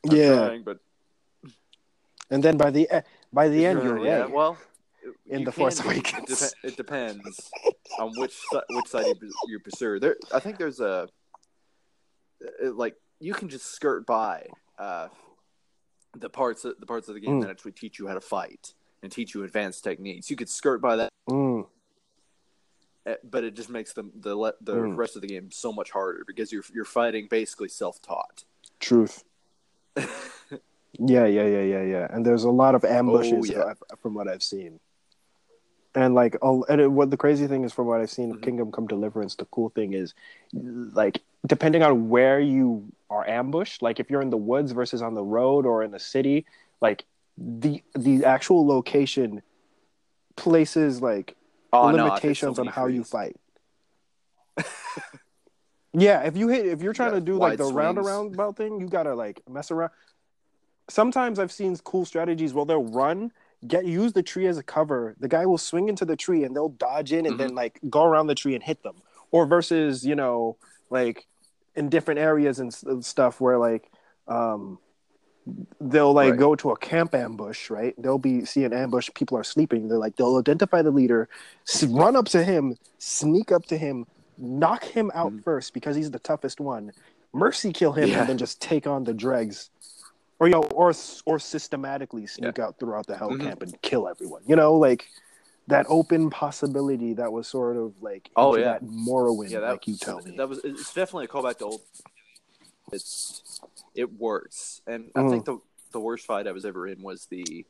I'm 0.09 0.15
Yeah, 0.15 0.35
trying, 0.35 0.63
but 0.63 0.79
and 2.29 2.43
then 2.43 2.57
by 2.57 2.69
the 2.71 2.83
e- 2.83 3.01
by 3.33 3.47
the 3.49 3.65
end, 3.65 3.83
you're 3.83 3.99
yeah, 4.03 4.21
right. 4.21 4.31
well. 4.31 4.57
In 5.27 5.43
The 5.43 5.51
Force 5.51 5.79
be. 5.81 5.89
It 5.89 5.95
Awakens. 6.03 6.53
It 6.63 6.75
depends 6.77 7.51
on 7.99 8.13
which 8.17 8.35
which 8.69 8.87
side 8.87 9.05
you, 9.07 9.15
you 9.47 9.59
pursue. 9.59 9.99
There, 9.99 10.15
I 10.33 10.39
think 10.39 10.57
there's 10.57 10.79
a 10.79 11.07
it- 12.61 12.75
like 12.75 12.95
you 13.19 13.33
can 13.33 13.49
just 13.49 13.65
skirt 13.67 14.05
by 14.05 14.47
uh, 14.77 15.07
the 16.17 16.29
parts 16.29 16.65
of, 16.65 16.75
the 16.79 16.85
parts 16.85 17.07
of 17.07 17.13
the 17.15 17.19
game 17.21 17.39
Mm. 17.39 17.41
that 17.41 17.49
actually 17.49 17.71
teach 17.73 17.99
you 17.99 18.07
how 18.07 18.13
to 18.13 18.21
fight 18.21 18.73
and 19.01 19.11
teach 19.11 19.33
you 19.33 19.43
advanced 19.43 19.83
techniques. 19.83 20.29
You 20.29 20.35
could 20.35 20.49
skirt 20.49 20.81
by 20.81 20.95
that, 20.97 21.09
Mm, 21.29 21.67
eh, 23.05 23.15
but 23.23 23.43
it 23.43 23.55
just 23.55 23.69
makes 23.69 23.93
the 23.93 24.03
the 24.15 24.35
the 24.61 24.73
Mm. 24.75 24.97
rest 24.97 25.15
of 25.15 25.21
the 25.21 25.27
game 25.27 25.51
so 25.51 25.71
much 25.71 25.91
harder 25.91 26.23
because 26.27 26.51
you're 26.51 26.63
you're 26.73 26.85
fighting 26.85 27.27
basically 27.29 27.69
self 27.69 28.01
taught. 28.01 28.43
Truth. 28.79 29.23
Yeah, 30.99 31.25
yeah, 31.25 31.45
yeah, 31.45 31.61
yeah, 31.61 31.83
yeah. 31.83 32.07
And 32.09 32.25
there's 32.25 32.43
a 32.43 32.49
lot 32.49 32.75
of 32.75 32.83
ambushes 32.83 33.49
yeah. 33.49 33.59
uh, 33.59 33.73
from 34.01 34.13
what 34.13 34.27
I've 34.27 34.41
seen. 34.41 34.79
And 35.93 36.15
like, 36.15 36.37
oh, 36.41 36.65
and 36.69 36.81
it, 36.81 36.87
what 36.91 37.11
the 37.11 37.17
crazy 37.17 37.47
thing 37.47 37.63
is, 37.63 37.73
from 37.73 37.87
what 37.87 38.01
I've 38.01 38.09
seen 38.09 38.31
of 38.31 38.37
Mhm. 38.37 38.43
Kingdom 38.43 38.71
Come 38.71 38.87
Deliverance, 38.87 39.35
the 39.35 39.45
cool 39.45 39.69
thing 39.69 39.93
is, 39.93 40.13
like, 40.53 41.21
depending 41.45 41.83
on 41.83 42.09
where 42.09 42.39
you 42.39 42.91
are 43.09 43.27
ambushed, 43.27 43.81
like 43.81 43.99
if 43.99 44.09
you're 44.09 44.21
in 44.21 44.29
the 44.29 44.37
woods 44.37 44.71
versus 44.71 45.01
on 45.01 45.13
the 45.13 45.23
road 45.23 45.65
or 45.65 45.83
in 45.83 45.91
the 45.91 45.99
city, 45.99 46.45
like 46.81 47.05
the 47.37 47.81
the 47.95 48.25
actual 48.25 48.65
location 48.65 49.41
places 50.35 51.01
like 51.01 51.35
oh, 51.71 51.91
no, 51.91 52.11
I 52.11 52.19
hit 52.19 52.37
so 52.37 52.47
limitations 52.47 52.59
on 52.59 52.65
many 52.65 52.75
how 52.75 52.87
you 52.87 53.03
fight. 53.03 53.35
yeah, 55.97 56.23
if 56.23 56.37
you 56.37 56.47
hit, 56.49 56.65
if 56.67 56.81
you're 56.81 56.93
trying 56.93 57.11
got 57.11 57.15
to 57.15 57.21
do 57.21 57.39
like 57.39 57.57
the 57.57 57.65
round 57.65 57.97
swings. 57.97 58.07
around 58.07 58.33
about 58.33 58.57
thing, 58.57 58.79
you 58.81 58.87
gotta 58.87 59.15
like 59.15 59.41
mess 59.49 59.71
around. 59.71 59.91
Sometimes 60.89 61.39
I've 61.39 61.51
seen 61.51 61.75
cool 61.77 62.05
strategies 62.05 62.53
where 62.53 62.65
they'll 62.65 62.83
run, 62.85 63.31
get 63.67 63.85
use 63.85 64.13
the 64.13 64.23
tree 64.23 64.47
as 64.47 64.57
a 64.57 64.63
cover. 64.63 65.15
The 65.19 65.27
guy 65.27 65.45
will 65.45 65.57
swing 65.57 65.89
into 65.89 66.05
the 66.05 66.15
tree 66.15 66.43
and 66.43 66.55
they'll 66.55 66.69
dodge 66.69 67.11
in 67.13 67.25
and 67.25 67.37
Mm-hmm. 67.37 67.37
then 67.37 67.55
like 67.55 67.79
go 67.89 68.03
around 68.05 68.27
the 68.27 68.35
tree 68.35 68.55
and 68.55 68.63
hit 68.63 68.83
them. 68.83 69.01
Or 69.31 69.45
versus 69.45 70.05
you 70.05 70.15
know 70.15 70.57
like 70.89 71.27
in 71.75 71.89
different 71.89 72.19
areas 72.19 72.59
and 72.59 72.73
stuff 73.05 73.41
where 73.41 73.57
like 73.57 73.91
um 74.27 74.79
they'll 75.79 76.13
like 76.13 76.31
Right. 76.31 76.39
go 76.39 76.55
to 76.55 76.71
a 76.71 76.77
camp 76.77 77.15
ambush, 77.15 77.69
right? 77.69 77.93
They'll 77.97 78.17
be 78.17 78.45
see 78.45 78.63
an 78.65 78.73
ambush, 78.73 79.09
people 79.15 79.37
are 79.37 79.43
sleeping. 79.43 79.87
They're 79.87 79.97
like 79.97 80.15
they'll 80.15 80.37
identify 80.37 80.81
the 80.81 80.91
leader, 80.91 81.29
run 81.89 82.15
up 82.15 82.25
to 82.29 82.43
him, 82.43 82.75
sneak 82.97 83.51
up 83.51 83.65
to 83.67 83.77
him, 83.77 84.05
knock 84.37 84.83
him 84.83 85.11
out 85.13 85.33
Mhm. 85.33 85.43
first 85.43 85.73
because 85.73 85.95
he's 85.95 86.11
the 86.11 86.19
toughest 86.19 86.59
one. 86.59 86.91
Mercy 87.33 87.73
kill 87.73 87.91
him 87.91 88.09
Yeah. 88.09 88.21
and 88.21 88.29
then 88.29 88.37
just 88.37 88.61
take 88.61 88.87
on 88.87 89.03
the 89.03 89.13
dregs. 89.13 89.69
Or 90.39 90.47
you 90.47 90.53
know, 90.53 90.63
or 90.75 90.93
or 91.25 91.39
systematically 91.39 92.27
sneak 92.27 92.59
out 92.59 92.79
throughout 92.79 93.07
the 93.07 93.17
hell 93.17 93.31
Mhm. 93.31 93.41
camp 93.41 93.61
and 93.63 93.81
kill 93.81 94.07
everyone. 94.07 94.43
You 94.45 94.55
know, 94.55 94.75
like 94.75 95.09
that 95.67 95.85
open 95.89 96.29
possibility 96.29 97.13
that 97.15 97.31
was 97.31 97.47
sort 97.47 97.75
of 97.75 98.01
like 98.01 98.29
Oh, 98.35 98.55
yeah. 98.55 98.73
that 98.73 98.83
Morrowind, 98.83 99.49
yeah, 99.49 99.59
that, 99.61 99.71
like 99.71 99.87
you 99.87 99.95
tell 99.97 100.21
me. 100.21 100.37
That 100.37 100.47
was 100.47 100.59
it's 100.63 100.93
definitely 100.93 101.25
a 101.25 101.27
callback 101.27 101.57
to 101.57 101.65
old. 101.65 101.81
It's 102.91 103.61
it 103.95 104.13
works, 104.13 104.81
and 104.87 105.11
I 105.15 105.21
Mm. 105.21 105.29
think 105.31 105.45
the 105.45 105.59
the 105.91 105.99
worst 105.99 106.25
fight 106.25 106.47
I 106.47 106.51
was 106.51 106.65
ever 106.65 106.87
in 106.87 107.01
was 107.01 107.25
the. 107.25 107.65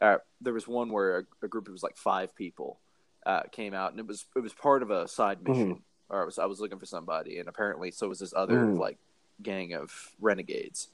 Uh, 0.00 0.18
there 0.40 0.52
was 0.52 0.68
one 0.68 0.90
where 0.90 1.18
a, 1.18 1.24
a 1.44 1.48
group 1.48 1.64
of 1.66 1.70
it 1.70 1.72
was 1.72 1.82
like 1.82 1.96
five 1.96 2.34
people 2.34 2.78
uh, 3.24 3.42
came 3.52 3.74
out, 3.74 3.90
and 3.92 4.00
it 4.00 4.06
was 4.06 4.24
it 4.34 4.40
was 4.40 4.52
part 4.54 4.82
of 4.82 4.90
a 4.90 5.06
side 5.06 5.38
Mm-hmm. 5.40 5.52
mission, 5.70 5.82
or 6.08 6.22
I 6.22 6.24
was 6.24 6.38
I 6.38 6.46
was 6.46 6.60
looking 6.60 6.78
for 6.78 6.86
somebody, 6.86 7.38
and 7.38 7.48
apparently 7.48 7.90
so 7.90 8.08
was 8.08 8.18
this 8.18 8.34
other 8.34 8.66
Mhm. 8.66 8.78
like 8.78 8.98
gang 9.42 9.74
of 9.74 10.12
renegades. 10.20 10.88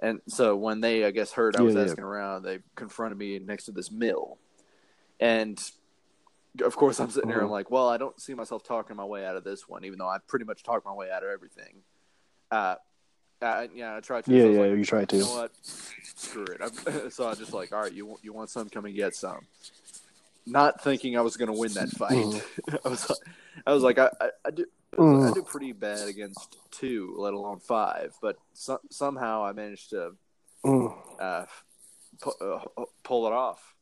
And 0.00 0.20
so 0.26 0.56
when 0.56 0.80
they, 0.80 1.04
I 1.04 1.12
guess, 1.12 1.32
heard 1.32 1.54
I 1.54 1.62
was 1.62 1.74
Yeah, 1.74 1.82
yeah. 1.82 1.86
asking 1.90 2.04
around, 2.04 2.42
they 2.42 2.58
confronted 2.74 3.18
me 3.18 3.38
next 3.38 3.66
to 3.66 3.72
this 3.72 3.90
mill, 3.90 4.38
and 5.20 5.62
of 6.60 6.76
course, 6.76 7.00
I'm 7.00 7.10
sitting 7.10 7.30
here. 7.30 7.40
I'm 7.40 7.48
Mhm. 7.48 7.52
like, 7.52 7.70
well, 7.70 7.88
I 7.88 7.96
don't 7.96 8.20
see 8.20 8.34
myself 8.34 8.62
talking 8.62 8.94
my 8.96 9.04
way 9.04 9.24
out 9.24 9.36
of 9.36 9.44
this 9.44 9.68
one, 9.68 9.84
even 9.84 9.98
though 9.98 10.08
I 10.08 10.18
pretty 10.18 10.44
much 10.44 10.62
talked 10.62 10.84
my 10.84 10.92
way 10.92 11.10
out 11.10 11.22
of 11.22 11.30
everything. 11.30 11.82
Uh, 12.50 12.76
uh 13.40 13.66
yeah, 13.74 13.96
I 13.96 14.00
tried 14.00 14.24
to. 14.26 14.32
Yeah, 14.32 14.42
so 14.42 14.50
yeah, 14.50 14.60
like, 14.60 14.78
you 14.78 14.84
tried 14.84 15.08
to. 15.10 15.16
You 15.16 15.22
know 15.22 15.34
what? 15.34 15.52
Screw 15.62 16.44
it. 16.44 16.60
I'm, 16.60 17.10
so 17.10 17.28
I 17.28 17.34
just 17.34 17.52
like, 17.52 17.72
all 17.72 17.80
right, 17.80 17.92
you 17.92 18.18
you 18.22 18.32
want 18.32 18.50
some? 18.50 18.68
Come 18.68 18.84
and 18.84 18.94
get 18.94 19.14
some. 19.14 19.46
Not 20.44 20.82
thinking 20.82 21.16
I 21.16 21.20
was 21.20 21.36
going 21.36 21.52
to 21.52 21.58
win 21.58 21.72
that 21.74 21.90
fight. 21.90 22.12
Mhm. 22.16 22.78
I 22.84 22.88
was, 22.88 23.20
I 23.66 23.72
was 23.72 23.82
like, 23.82 23.98
I, 23.98 24.10
I, 24.20 24.28
I 24.46 24.50
do, 24.50 24.66
I 24.92 24.96
Mm. 24.96 25.34
do 25.34 25.42
pretty 25.42 25.72
bad 25.72 26.08
against 26.08 26.58
two, 26.70 27.14
let 27.16 27.32
alone 27.32 27.60
five. 27.60 28.14
But 28.20 28.36
so, 28.52 28.78
somehow 28.90 29.44
I 29.44 29.52
managed 29.52 29.90
to 29.90 30.12
Mm. 30.64 30.94
uh, 31.20 31.44
pu- 32.20 32.44
uh, 32.44 32.60
pull 33.02 33.26
it 33.26 33.32
off. 33.32 33.74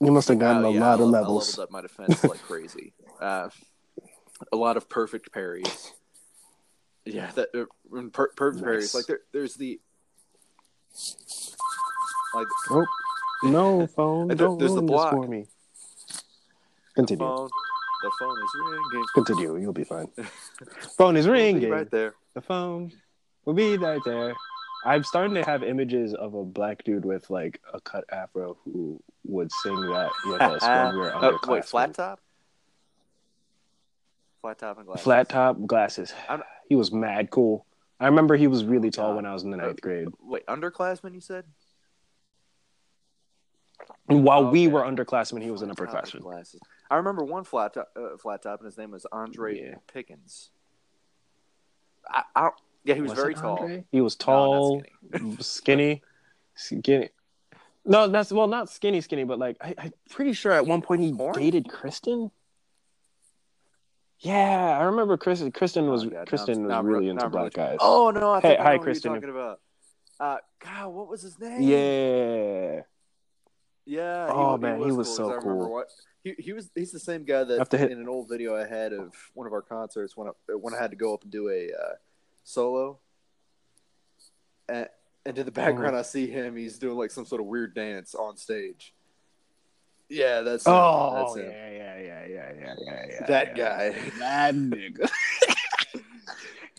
You 0.00 0.10
must 0.12 0.28
have 0.28 0.38
gotten 0.38 0.64
Uh, 0.64 0.68
a 0.68 0.72
yeah, 0.72 0.80
lot 0.80 0.90
I 0.90 0.92
of 0.94 1.00
le- 1.00 1.06
I 1.06 1.20
levels. 1.20 1.48
leveled 1.56 1.62
up 1.64 1.70
my 1.70 1.80
defense 1.80 2.22
like 2.24 2.42
crazy. 2.48 2.92
Uh, 3.20 3.48
a 4.52 4.56
lot 4.56 4.76
of 4.76 4.88
perfect 4.88 5.32
parries. 5.32 5.92
Yeah, 7.04 7.30
that 7.32 7.48
uh, 7.54 7.64
per- 8.12 8.32
perfect 8.36 8.62
parries. 8.64 8.94
Like 8.94 9.06
there, 9.06 9.20
there's 9.32 9.54
the 9.54 9.80
like 12.34 12.46
Oh, 12.70 12.86
no, 13.44 13.86
phone. 13.86 14.28
There- 14.28 14.36
Don't 14.36 14.58
there's 14.58 14.74
the 14.74 14.82
block. 14.82 15.12
for 15.12 15.26
me. 15.26 15.46
The 16.94 17.00
Continue. 17.02 17.26
phone. 17.26 17.48
The 18.02 18.10
phone 18.18 18.36
is 18.42 18.50
ringing. 18.64 19.06
Continue. 19.14 19.56
You'll 19.60 19.72
be 19.72 19.84
fine. 19.84 20.08
phone 20.98 21.16
is 21.16 21.28
ringing. 21.28 21.70
right 21.70 21.90
there. 21.90 22.14
The 22.34 22.40
phone 22.42 22.92
will 23.44 23.54
be 23.54 23.76
right 23.76 24.00
there. 24.04 24.34
I'm 24.84 25.04
starting 25.04 25.34
to 25.34 25.44
have 25.44 25.62
images 25.62 26.12
of 26.12 26.34
a 26.34 26.44
black 26.44 26.82
dude 26.84 27.04
with 27.04 27.30
like 27.30 27.60
a 27.72 27.80
cut 27.80 28.04
afro 28.10 28.56
who 28.64 29.00
would 29.24 29.50
sing 29.52 29.80
that 29.80 30.10
with 30.26 30.42
us 30.42 30.62
when 30.62 30.94
we 30.94 31.00
were 31.00 31.14
Uh, 31.14 31.20
underclassmen. 31.20 31.48
wait, 31.48 31.64
flat 31.64 31.94
top. 31.94 32.20
Flat 34.40 34.58
top 34.58 34.78
and 34.78 34.86
glasses. 34.86 35.04
Flat 35.04 35.28
top, 35.28 35.56
glasses. 35.66 36.12
I'm- 36.28 36.42
He 36.68 36.74
was 36.74 36.90
mad 36.90 37.30
cool. 37.30 37.66
I 38.00 38.06
remember 38.06 38.34
he 38.34 38.48
was 38.48 38.64
really 38.64 38.90
tall 38.90 39.14
when 39.14 39.26
I 39.26 39.32
was 39.32 39.44
in 39.44 39.50
the 39.50 39.58
Uh, 39.58 39.66
ninth 39.66 39.80
grade. 39.80 40.08
Wait, 40.20 40.44
underclassmen? 40.46 41.14
You 41.14 41.20
said? 41.20 41.44
While 44.06 44.50
we 44.50 44.66
were 44.68 44.80
underclassmen, 44.82 45.42
he 45.42 45.50
was 45.50 45.62
an 45.62 45.72
Flat 45.74 45.90
top 45.90 46.02
and 46.04 46.12
upperclassman. 46.14 46.20
Glasses. 46.22 46.60
I 46.92 46.96
remember 46.96 47.24
one 47.24 47.44
flat 47.44 47.72
top, 47.74 47.88
uh, 47.96 48.18
flat 48.18 48.42
top, 48.42 48.60
and 48.60 48.66
his 48.66 48.76
name 48.76 48.90
was 48.90 49.06
Andre 49.10 49.58
Yeah. 49.58 49.74
Pickens. 49.92 50.50
I, 52.06 52.22
I 52.36 52.50
yeah, 52.84 52.94
he 52.96 53.00
was, 53.00 53.10
Was 53.12 53.18
very 53.18 53.34
tall. 53.34 53.58
Andre? 53.60 53.84
He 53.90 54.00
was 54.02 54.18
No, 54.20 54.24
tall, 54.26 54.82
skinny. 55.12 55.36
skinny, 55.40 56.02
skinny. 56.54 57.08
No, 57.86 58.08
that's 58.08 58.30
well, 58.30 58.46
not 58.46 58.68
skinny, 58.68 59.00
skinny, 59.00 59.24
but 59.24 59.38
like 59.38 59.56
I, 59.60 59.74
I'm 59.78 59.92
pretty 60.10 60.34
sure 60.34 60.52
at 60.52 60.66
one 60.66 60.82
point 60.82 61.00
he 61.00 61.12
Horn? 61.12 61.34
dated 61.34 61.68
Kristen. 61.68 62.30
Yeah, 64.18 64.78
I 64.78 64.84
remember 64.84 65.16
Kristen. 65.16 65.50
Kristen 65.50 65.88
was 65.88 66.04
Oh, 66.04 66.10
God, 66.10 66.14
now 66.18 66.24
Kristen 66.26 66.54
I'm- 66.54 66.62
was 66.64 66.70
now 66.70 66.82
really 66.82 67.06
re- 67.06 67.10
into 67.10 67.22
now 67.24 67.28
black 67.30 67.56
really- 67.56 67.68
guys. 67.70 67.78
Oh 67.80 68.10
no! 68.10 68.32
I 68.32 68.40
Hey, 68.40 68.56
hi, 68.60 68.78
Kristen. 68.78 69.12
You're 69.12 69.20
talking 69.20 69.34
about. 69.34 69.60
Uh, 70.20 70.36
God, 70.62 70.88
what 70.88 71.08
was 71.08 71.22
his 71.22 71.38
name? 71.40 71.62
yeah. 71.62 72.82
Yeah. 73.84 74.28
Oh, 74.30 74.56
man, 74.58 74.78
he 74.80 74.92
was 74.92 75.08
'cause 75.08 75.16
so 75.16 75.30
I 75.30 75.34
remember 75.36 75.64
cool. 75.64 75.72
What, 75.72 75.88
he 76.24 76.34
he 76.38 76.52
was 76.52 76.70
he's 76.74 76.92
the 76.92 77.00
same 77.00 77.24
guy 77.24 77.44
that 77.44 77.70
hit- 77.72 77.90
in 77.90 77.98
an 78.00 78.08
old 78.08 78.28
video 78.28 78.54
I 78.56 78.66
had 78.66 78.92
of 78.92 79.14
one 79.34 79.46
of 79.46 79.52
our 79.52 79.62
concerts 79.62 80.16
when 80.16 80.28
I 80.28 80.32
when 80.54 80.74
I 80.74 80.78
had 80.80 80.90
to 80.90 80.96
go 80.96 81.12
up 81.14 81.22
and 81.22 81.30
do 81.32 81.48
a 81.48 81.70
uh, 81.72 81.94
solo. 82.44 82.98
And, 84.68 84.88
and 85.26 85.38
in 85.38 85.44
the 85.44 85.52
background, 85.52 85.96
I 85.96 86.02
see 86.02 86.26
him. 86.28 86.56
He's 86.56 86.78
doing 86.78 86.96
like 86.96 87.10
some 87.10 87.24
sort 87.26 87.40
of 87.40 87.46
weird 87.46 87.74
dance 87.74 88.14
on 88.14 88.36
stage. 88.36 88.94
Yeah, 90.08 90.40
that's 90.42 90.66
him. 90.66 90.72
Oh 90.74 91.14
that's 91.14 91.36
yeah, 91.36 91.42
him. 91.42 91.74
yeah, 91.76 91.98
yeah, 91.98 92.26
yeah, 92.26 92.52
yeah, 92.60 92.74
yeah, 92.80 93.06
yeah. 93.08 93.26
That 93.26 93.56
yeah. 93.56 93.90
guy. 93.90 94.10
That 94.18 94.54
nigga. 94.54 95.10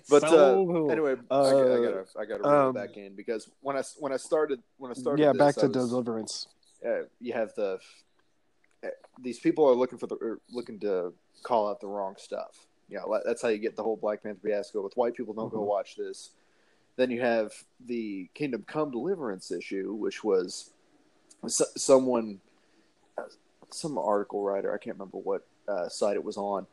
But 0.09 0.21
So 0.29 0.87
uh, 0.87 0.91
anyway, 0.91 1.15
I, 1.31 1.33
Uh, 1.33 1.43
I 1.47 1.51
gotta 1.51 2.05
I 2.19 2.25
gotta 2.25 2.43
reel 2.43 2.51
um, 2.51 2.69
it 2.77 2.87
back 2.87 2.97
in 2.97 3.15
because 3.15 3.49
when 3.61 3.77
I 3.77 3.83
when 3.99 4.11
I 4.11 4.17
started 4.17 4.61
when 4.77 4.91
I 4.91 4.95
started 4.95 5.23
yeah, 5.23 5.31
this, 5.31 5.39
back 5.39 5.55
to 5.55 5.67
was- 5.67 5.89
deliverance. 5.89 6.47
uh, 6.85 7.03
you 7.21 7.31
have 7.33 7.53
the 7.55 7.75
uh, 7.75 7.77
these 9.21 9.39
people 9.39 9.67
are 9.67 9.75
looking 9.75 9.97
for 9.97 10.07
the 10.07 10.39
looking 10.51 10.79
to 10.79 11.13
call 11.43 11.69
out 11.69 11.79
the 11.81 11.87
wrong 11.87 12.15
stuff. 12.17 12.67
Yeah, 12.89 13.01
you 13.05 13.11
know, 13.11 13.21
that's 13.25 13.41
how 13.41 13.47
you 13.47 13.57
get 13.57 13.75
the 13.75 13.83
whole 13.83 13.95
Black 13.97 14.23
Panther 14.23 14.39
fiasco 14.43 14.81
with 14.81 14.95
white 14.97 15.15
people. 15.15 15.33
Don't 15.33 15.51
go 15.51 15.59
Mhm. 15.59 15.67
watch 15.67 15.95
this. 15.95 16.31
Then 16.95 17.09
you 17.09 17.21
have 17.21 17.53
the 17.85 18.29
Kingdom 18.33 18.63
Come 18.67 18.91
Deliverance 18.91 19.51
issue, 19.51 19.93
which 19.93 20.23
was 20.23 20.71
someone, 21.47 22.39
uh, 23.17 23.23
some 23.71 23.97
article 23.97 24.43
writer. 24.43 24.73
I 24.73 24.77
can't 24.77 24.95
remember 24.95 25.17
what 25.17 25.45
uh, 25.67 25.87
site 25.87 26.17
it 26.17 26.23
was 26.23 26.37
on, 26.37 26.67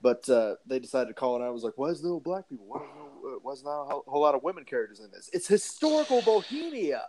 but 0.00 0.26
uh, 0.28 0.56
they 0.66 0.78
decided 0.78 1.08
to 1.08 1.14
call 1.14 1.36
it 1.36 1.42
out. 1.42 1.48
I 1.48 1.50
was 1.50 1.62
like, 1.62 1.76
"Why 1.76 1.88
is 1.88 2.00
there 2.00 2.10
no 2.10 2.20
black 2.20 2.48
people? 2.48 2.64
Why, 2.66 2.80
is 2.82 2.88
no, 2.96 3.28
uh, 3.28 3.38
why 3.42 3.52
is 3.52 3.62
not 3.62 3.82
a 3.82 4.10
whole 4.10 4.22
lot 4.22 4.34
of 4.34 4.42
women 4.42 4.64
characters 4.64 5.00
in 5.00 5.10
this? 5.10 5.28
It's 5.32 5.46
historical 5.46 6.22
Bohemia." 6.22 7.02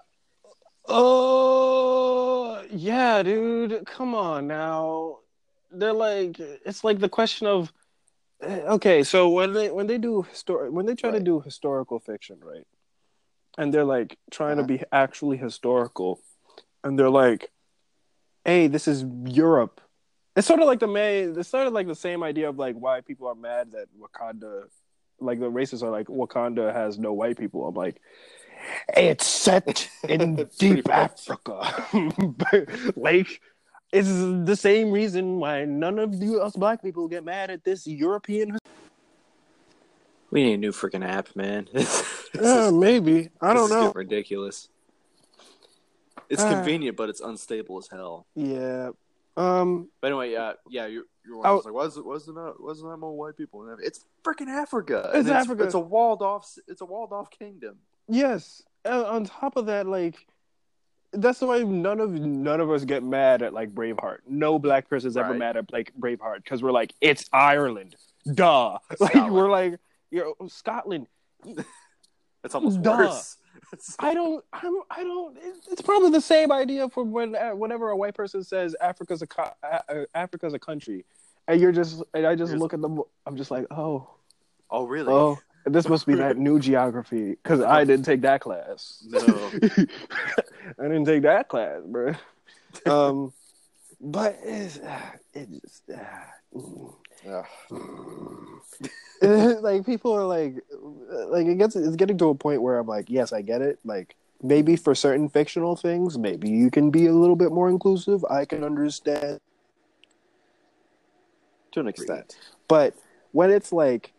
Oh 0.88 2.41
yeah, 2.70 3.24
dude. 3.24 3.86
Come 3.86 4.14
on 4.16 4.48
now. 4.48 5.20
They're 5.72 5.94
like 5.94 6.40
it's 6.40 6.84
like 6.84 7.00
the 7.00 7.10
question 7.10 7.48
of 7.48 7.72
eh, 8.42 8.62
okay, 8.68 9.04
so 9.04 9.30
when 9.30 9.54
they 9.54 9.72
when 9.72 9.88
they 9.88 9.98
do 9.98 10.26
histor- 10.32 10.70
when 10.72 10.86
they 10.86 10.96
try 10.96 11.12
to 11.12 11.20
do 11.20 11.40
historical 11.42 12.00
fiction, 12.00 12.40
right? 12.44 12.68
And 13.58 13.74
they're 13.74 13.86
like 13.86 14.18
trying 14.32 14.60
Uh-huh. 14.60 14.68
to 14.68 14.78
be 14.78 14.84
actually 14.92 15.38
historical, 15.38 16.20
and 16.84 16.98
they're 16.98 17.10
like, 17.10 17.52
"Hey, 18.46 18.68
this 18.68 18.88
is 18.88 19.04
Europe." 19.26 19.82
It's 20.36 20.48
sort 20.48 20.62
of 20.62 20.68
like 20.68 20.80
the 20.80 20.88
May. 20.88 21.20
It's 21.22 21.50
sort 21.50 21.68
of 21.68 21.74
like 21.74 21.88
the 21.88 21.96
same 21.96 22.24
idea 22.24 22.48
of 22.50 22.58
like 22.58 22.76
why 22.76 23.02
people 23.02 23.28
are 23.28 23.36
mad 23.36 23.72
that 23.74 23.88
Wakanda, 24.00 24.64
like 25.20 25.40
the 25.40 25.52
racists 25.52 25.84
are 25.84 25.90
like 25.90 26.08
Wakanda 26.08 26.74
has 26.74 26.98
no 26.98 27.12
white 27.14 27.38
people. 27.38 27.68
I'm 27.68 27.76
like, 27.76 28.02
it's 28.96 29.26
set 29.28 29.90
in 30.10 30.36
Pretty 30.36 30.76
deep. 30.76 30.90
Africa. 30.90 31.86
like, 32.96 33.42
it's 33.92 34.08
the 34.08 34.56
same 34.56 34.92
reason 34.92 35.38
why 35.38 35.66
none 35.66 36.00
of 36.00 36.14
you 36.16 36.42
us 36.42 36.56
black 36.56 36.82
people 36.82 37.08
get 37.08 37.24
mad 37.24 37.50
at 37.52 37.64
this 37.64 37.86
European. 37.88 38.58
We 40.30 40.44
need 40.44 40.54
a 40.54 40.58
new 40.58 40.72
freaking 40.72 41.06
app, 41.08 41.36
man. 41.36 41.68
This 41.74 42.04
Uh, 42.40 42.68
is- 42.68 42.72
maybe 42.74 43.30
I 43.42 43.54
this 43.54 43.58
don't 43.58 43.64
is 43.66 43.70
know. 43.72 43.92
ridiculous. 43.94 44.70
It's 46.30 46.42
Uh. 46.42 46.50
convenient, 46.50 46.96
but 46.96 47.10
it's 47.10 47.20
unstable 47.20 47.78
as 47.80 47.88
hell. 47.90 48.26
Yeah. 48.36 48.92
Um. 49.36 49.90
But 50.00 50.08
anyway, 50.08 50.36
uh, 50.36 50.54
yeah, 50.70 50.86
you're, 50.86 51.04
you're 51.26 51.40
Oh. 51.40 51.42
I 51.44 51.52
was 51.52 51.66
like, 51.66 51.74
why 51.74 51.84
is 51.84 51.98
it, 51.98 52.06
wasn't 52.06 52.38
that, 52.38 52.56
wasn't 52.60 52.90
that 52.92 52.98
more 52.98 53.18
white 53.18 53.36
people? 53.36 53.68
It's 53.82 54.06
freaking 54.24 54.48
Africa. 54.48 55.12
It's 55.14 55.28
And 55.28 55.38
Africa. 55.38 55.64
It's 55.66 55.74
a 55.74 55.80
walled 55.80 56.22
off. 56.22 56.58
It's 56.70 56.80
a 56.80 56.86
walled 56.86 57.12
off 57.12 57.30
kingdom. 57.30 57.76
Yes. 58.08 58.64
Uh, 58.86 59.06
on 59.06 59.26
top 59.26 59.56
of 59.58 59.68
that, 59.68 59.88
like. 59.88 60.26
That's 61.14 61.42
why 61.42 61.60
none 61.64 62.00
of 62.00 62.12
none 62.12 62.62
of 62.62 62.72
us 62.72 62.86
get 62.86 63.04
mad 63.04 63.42
at 63.42 63.54
like 63.54 63.72
Braveheart. 63.72 64.20
No 64.30 64.58
black 64.58 64.90
person's 64.90 65.18
ever 65.18 65.32
Right. 65.32 65.40
mad 65.40 65.58
at 65.58 65.70
like 65.74 65.92
Braveheart 66.00 66.38
because 66.38 66.64
we're 66.64 66.72
like 66.72 66.94
it's 67.02 67.26
Ireland, 67.34 67.98
duh. 68.34 68.78
Like 69.02 69.30
we're 69.30 69.50
like 69.52 69.78
you're 70.10 70.34
Scotland. 70.48 71.08
It's 72.46 72.56
almost 72.56 72.82
Duh. 72.82 72.96
worse. 72.98 73.38
I 74.00 74.14
don't. 74.14 74.42
I'm. 74.54 74.74
I 74.90 75.04
don't. 75.04 75.36
it- 75.38 75.56
It's 75.70 75.82
probably 75.82 76.12
the 76.12 76.22
same 76.22 76.50
idea 76.50 76.88
for 76.88 77.04
when 77.04 77.36
uh, 77.36 77.52
whenever 77.52 77.90
a 77.90 77.98
white 77.98 78.16
person 78.16 78.42
says 78.42 78.74
Africa's 78.80 79.22
a 79.22 79.28
co- 79.28 79.52
uh, 79.64 79.80
uh, 79.90 80.06
Africa's 80.16 80.54
a 80.54 80.60
country, 80.60 81.04
and 81.50 81.60
you're 81.60 81.74
just 81.74 82.02
and 82.14 82.26
I 82.26 82.36
just 82.36 82.52
Here's- 82.52 82.62
look 82.62 82.74
at 82.74 82.82
them. 82.82 83.02
I'm 83.26 83.36
just 83.36 83.52
like, 83.52 83.66
oh, 83.70 84.10
oh, 84.70 84.86
really? 84.86 85.12
oh, 85.12 85.38
this 85.66 85.88
must 85.88 86.06
be 86.08 86.16
that 86.16 86.38
new 86.38 86.60
geography 86.60 87.32
because 87.32 87.62
I 87.62 87.84
didn't 87.84 88.06
take 88.06 88.22
that 88.22 88.42
class. 88.42 89.04
No. 89.08 89.20
I 90.80 90.84
didn't 90.84 91.06
take 91.06 91.24
that 91.24 91.48
class, 91.48 91.82
bro. 91.86 92.14
Um, 92.86 93.34
but 94.00 94.40
it's 94.44 94.80
uh, 94.80 95.00
it 95.34 95.50
just. 95.62 95.90
Uh, 95.90 96.00
mm. 96.56 96.94
Ugh. 97.28 97.46
like 99.62 99.86
people 99.86 100.14
are 100.14 100.26
like 100.26 100.56
like 101.30 101.46
it 101.46 101.58
gets 101.60 101.76
it's 101.76 101.96
getting 101.96 102.18
to 102.18 102.30
a 102.30 102.36
point 102.36 102.62
where 102.62 102.80
I'm 102.80 102.88
like, 102.88 103.10
yes, 103.10 103.32
I 103.32 103.42
get 103.42 103.62
it. 103.62 103.80
Like 103.86 104.16
maybe 104.42 104.76
for 104.76 104.96
certain 104.96 105.30
fictional 105.30 105.76
things, 105.76 106.18
maybe 106.18 106.50
you 106.50 106.72
can 106.72 106.90
be 106.90 107.06
a 107.06 107.14
little 107.14 107.36
bit 107.36 107.52
more 107.52 107.70
inclusive. 107.70 108.26
I 108.26 108.46
can 108.46 108.64
understand. 108.64 109.40
to 111.74 111.80
an 111.80 111.88
extent. 111.88 112.36
But 112.68 112.96
when 113.32 113.52
it's 113.52 113.72
like 113.72 114.12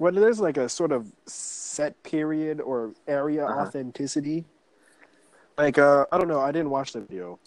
when 0.00 0.14
there's 0.14 0.40
like 0.40 0.56
a 0.56 0.66
sort 0.66 0.92
of 0.92 1.12
set 1.26 2.02
period 2.02 2.58
or 2.58 2.94
area 3.06 3.46
Uh-huh. 3.46 3.62
authenticity, 3.62 4.46
like 5.58 5.76
uh 5.76 6.06
I 6.10 6.16
don't 6.16 6.26
know, 6.28 6.40
I 6.40 6.52
didn't 6.52 6.70
watch 6.70 6.92
the 6.92 7.02
video. 7.02 7.38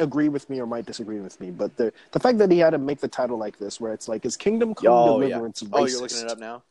Agree 0.00 0.28
with 0.28 0.50
me 0.50 0.60
or 0.60 0.66
might 0.66 0.86
disagree 0.86 1.20
with 1.20 1.40
me, 1.40 1.52
but 1.52 1.76
the 1.76 1.92
the 2.10 2.18
fact 2.18 2.38
that 2.38 2.50
he 2.50 2.58
had 2.58 2.70
to 2.70 2.78
make 2.78 2.98
the 2.98 3.06
title 3.06 3.38
like 3.38 3.58
this, 3.58 3.80
where 3.80 3.92
it's 3.92 4.08
like, 4.08 4.26
"Is 4.26 4.36
Kingdom 4.36 4.74
Come 4.74 4.88
Oh, 4.88 5.20
yeah. 5.20 5.36
Deliverance 5.36 5.62
racist?" 5.62 5.72
Oh, 5.72 5.84
you're 5.84 6.00
looking 6.00 6.18
it 6.18 6.28
up 6.28 6.38
now. 6.38 6.64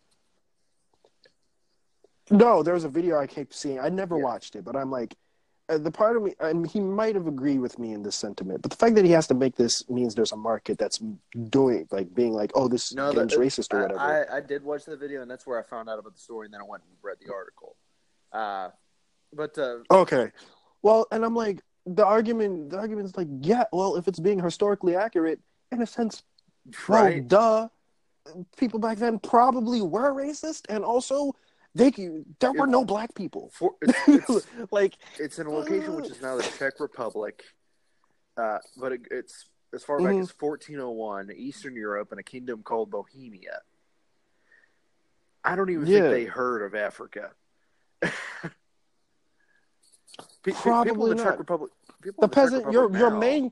No, 2.29 2.63
there 2.63 2.73
was 2.73 2.83
a 2.83 2.89
video 2.89 3.17
I 3.17 3.27
kept 3.27 3.53
seeing. 3.53 3.79
I 3.79 3.87
never 3.87 4.17
Yeah. 4.17 4.23
watched 4.23 4.57
it, 4.57 4.65
but 4.65 4.75
I'm 4.75 4.91
like, 4.91 5.15
the 5.67 5.91
part 5.91 6.15
of 6.15 6.23
me, 6.23 6.33
and 6.39 6.65
he 6.65 6.79
might 6.79 7.13
have 7.15 7.27
agreed 7.27 7.59
with 7.59 7.77
me 7.77 7.91
in 7.93 8.01
this 8.01 8.15
sentiment, 8.15 8.61
but 8.61 8.71
the 8.71 8.77
fact 8.77 8.95
that 8.95 9.03
he 9.03 9.11
has 9.11 9.27
to 9.27 9.33
make 9.33 9.55
this 9.55 9.87
means 9.89 10.15
there's 10.15 10.31
a 10.31 10.37
market 10.37 10.77
that's 10.77 11.01
doing 11.49 11.85
like 11.91 12.13
being 12.15 12.31
like, 12.33 12.51
oh, 12.55 12.67
this 12.69 12.93
No, 12.93 13.11
game's 13.11 13.33
that- 13.33 13.39
racist 13.39 13.73
or 13.73 13.81
whatever. 13.81 13.99
I, 13.99 14.37
I 14.37 14.41
did 14.41 14.63
watch 14.63 14.85
the 14.85 14.95
video, 14.95 15.21
and 15.21 15.29
that's 15.29 15.45
where 15.45 15.59
I 15.59 15.63
found 15.63 15.89
out 15.89 15.99
about 15.99 16.13
the 16.13 16.19
story, 16.21 16.45
and 16.47 16.53
then 16.53 16.61
I 16.61 16.65
went 16.65 16.83
and 16.83 16.91
read 17.01 17.17
the 17.25 17.33
article. 17.33 17.75
Uh, 18.31 18.69
but 19.33 19.57
uh, 19.57 19.79
Okay. 19.91 20.31
Well, 20.83 21.05
and 21.11 21.25
I'm 21.25 21.35
like, 21.35 21.61
the 21.85 22.05
argument, 22.05 22.69
the 22.69 22.77
argument's 22.77 23.17
like, 23.17 23.27
yeah, 23.41 23.65
well, 23.73 23.95
if 23.97 24.07
it's 24.07 24.19
being 24.19 24.39
historically 24.39 24.95
accurate, 24.95 25.39
in 25.71 25.81
a 25.81 25.85
sense, 25.85 26.23
well, 26.87 27.03
right, 27.03 27.27
duh, 27.27 27.67
people 28.57 28.79
back 28.79 28.97
then 28.99 29.19
probably 29.19 29.81
were 29.81 30.13
racist, 30.13 30.61
and 30.69 30.83
also 30.85 31.33
they 31.75 31.91
there 32.39 32.53
were 32.53 32.67
no 32.67 32.83
black 32.85 33.13
people. 33.15 33.49
For, 33.53 33.75
it's, 33.81 33.97
it's, 34.07 34.47
like, 34.71 34.97
it's 35.19 35.37
in 35.39 35.47
a 35.47 35.51
location 35.51 35.95
which 35.95 36.07
is 36.09 36.21
now 36.21 36.35
the 36.37 36.43
Czech 36.43 36.79
Republic, 36.79 37.43
uh, 38.37 38.57
but 38.77 38.91
it, 38.93 39.01
it's 39.11 39.45
as 39.73 39.83
far 39.83 39.97
back 39.99 40.07
Mhm. 40.15 40.21
as 40.21 40.31
1401, 40.39 41.31
Eastern 41.35 41.75
Europe, 41.75 42.11
and 42.11 42.19
a 42.19 42.23
kingdom 42.23 42.63
called 42.63 42.89
Bohemia. 42.89 43.61
I 45.43 45.55
don't 45.55 45.69
even 45.69 45.85
Yeah. 45.85 45.99
think 46.01 46.11
they 46.11 46.25
heard 46.25 46.61
of 46.63 46.73
Africa. 46.75 47.31
Pe- 48.01 48.11
pe- 50.43 50.51
people 50.51 50.61
Probably 50.61 51.11
in 51.11 51.17
the 51.17 51.23
Czech. 51.23 51.39
Republic. 51.39 51.71
The 52.01 52.13
the 52.21 52.27
peasant, 52.27 52.71
your 52.71 52.83
Republic 52.87 52.99
your 52.99 53.11
now- 53.11 53.19
main, 53.19 53.51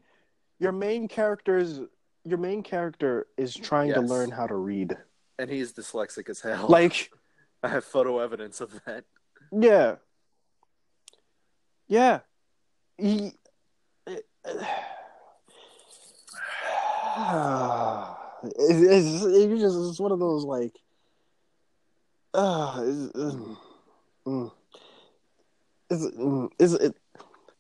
your 0.59 0.71
main 0.71 1.07
characters, 1.07 1.79
your 2.23 2.37
main 2.37 2.63
character 2.63 3.27
is 3.37 3.53
trying 3.55 3.93
to 3.93 4.01
learn 4.01 4.31
how 4.31 4.47
to 4.47 4.55
read. 4.55 4.97
and 5.37 5.49
he's 5.49 5.73
dyslexic 5.73 6.29
as 6.29 6.39
hell. 6.39 6.67
Like, 6.69 7.11
I 7.65 7.69
have 7.69 7.83
photo 7.83 8.19
evidence 8.19 8.61
of 8.61 8.79
that. 8.85 9.05
yeah, 9.51 9.95
yeah, 11.87 12.19
he. 12.97 13.31
It's, 18.47 19.15
it's, 19.17 19.25
it's 19.25 19.59
just 19.61 19.75
it's 19.89 19.99
one 19.99 20.11
of 20.11 20.19
those 20.19 20.43
like, 20.43 20.73
uh, 22.35 22.75
it's, 22.85 23.11
mm, 23.13 23.57
mm. 24.27 24.51
It's, 26.59 26.73
it, 26.73 26.95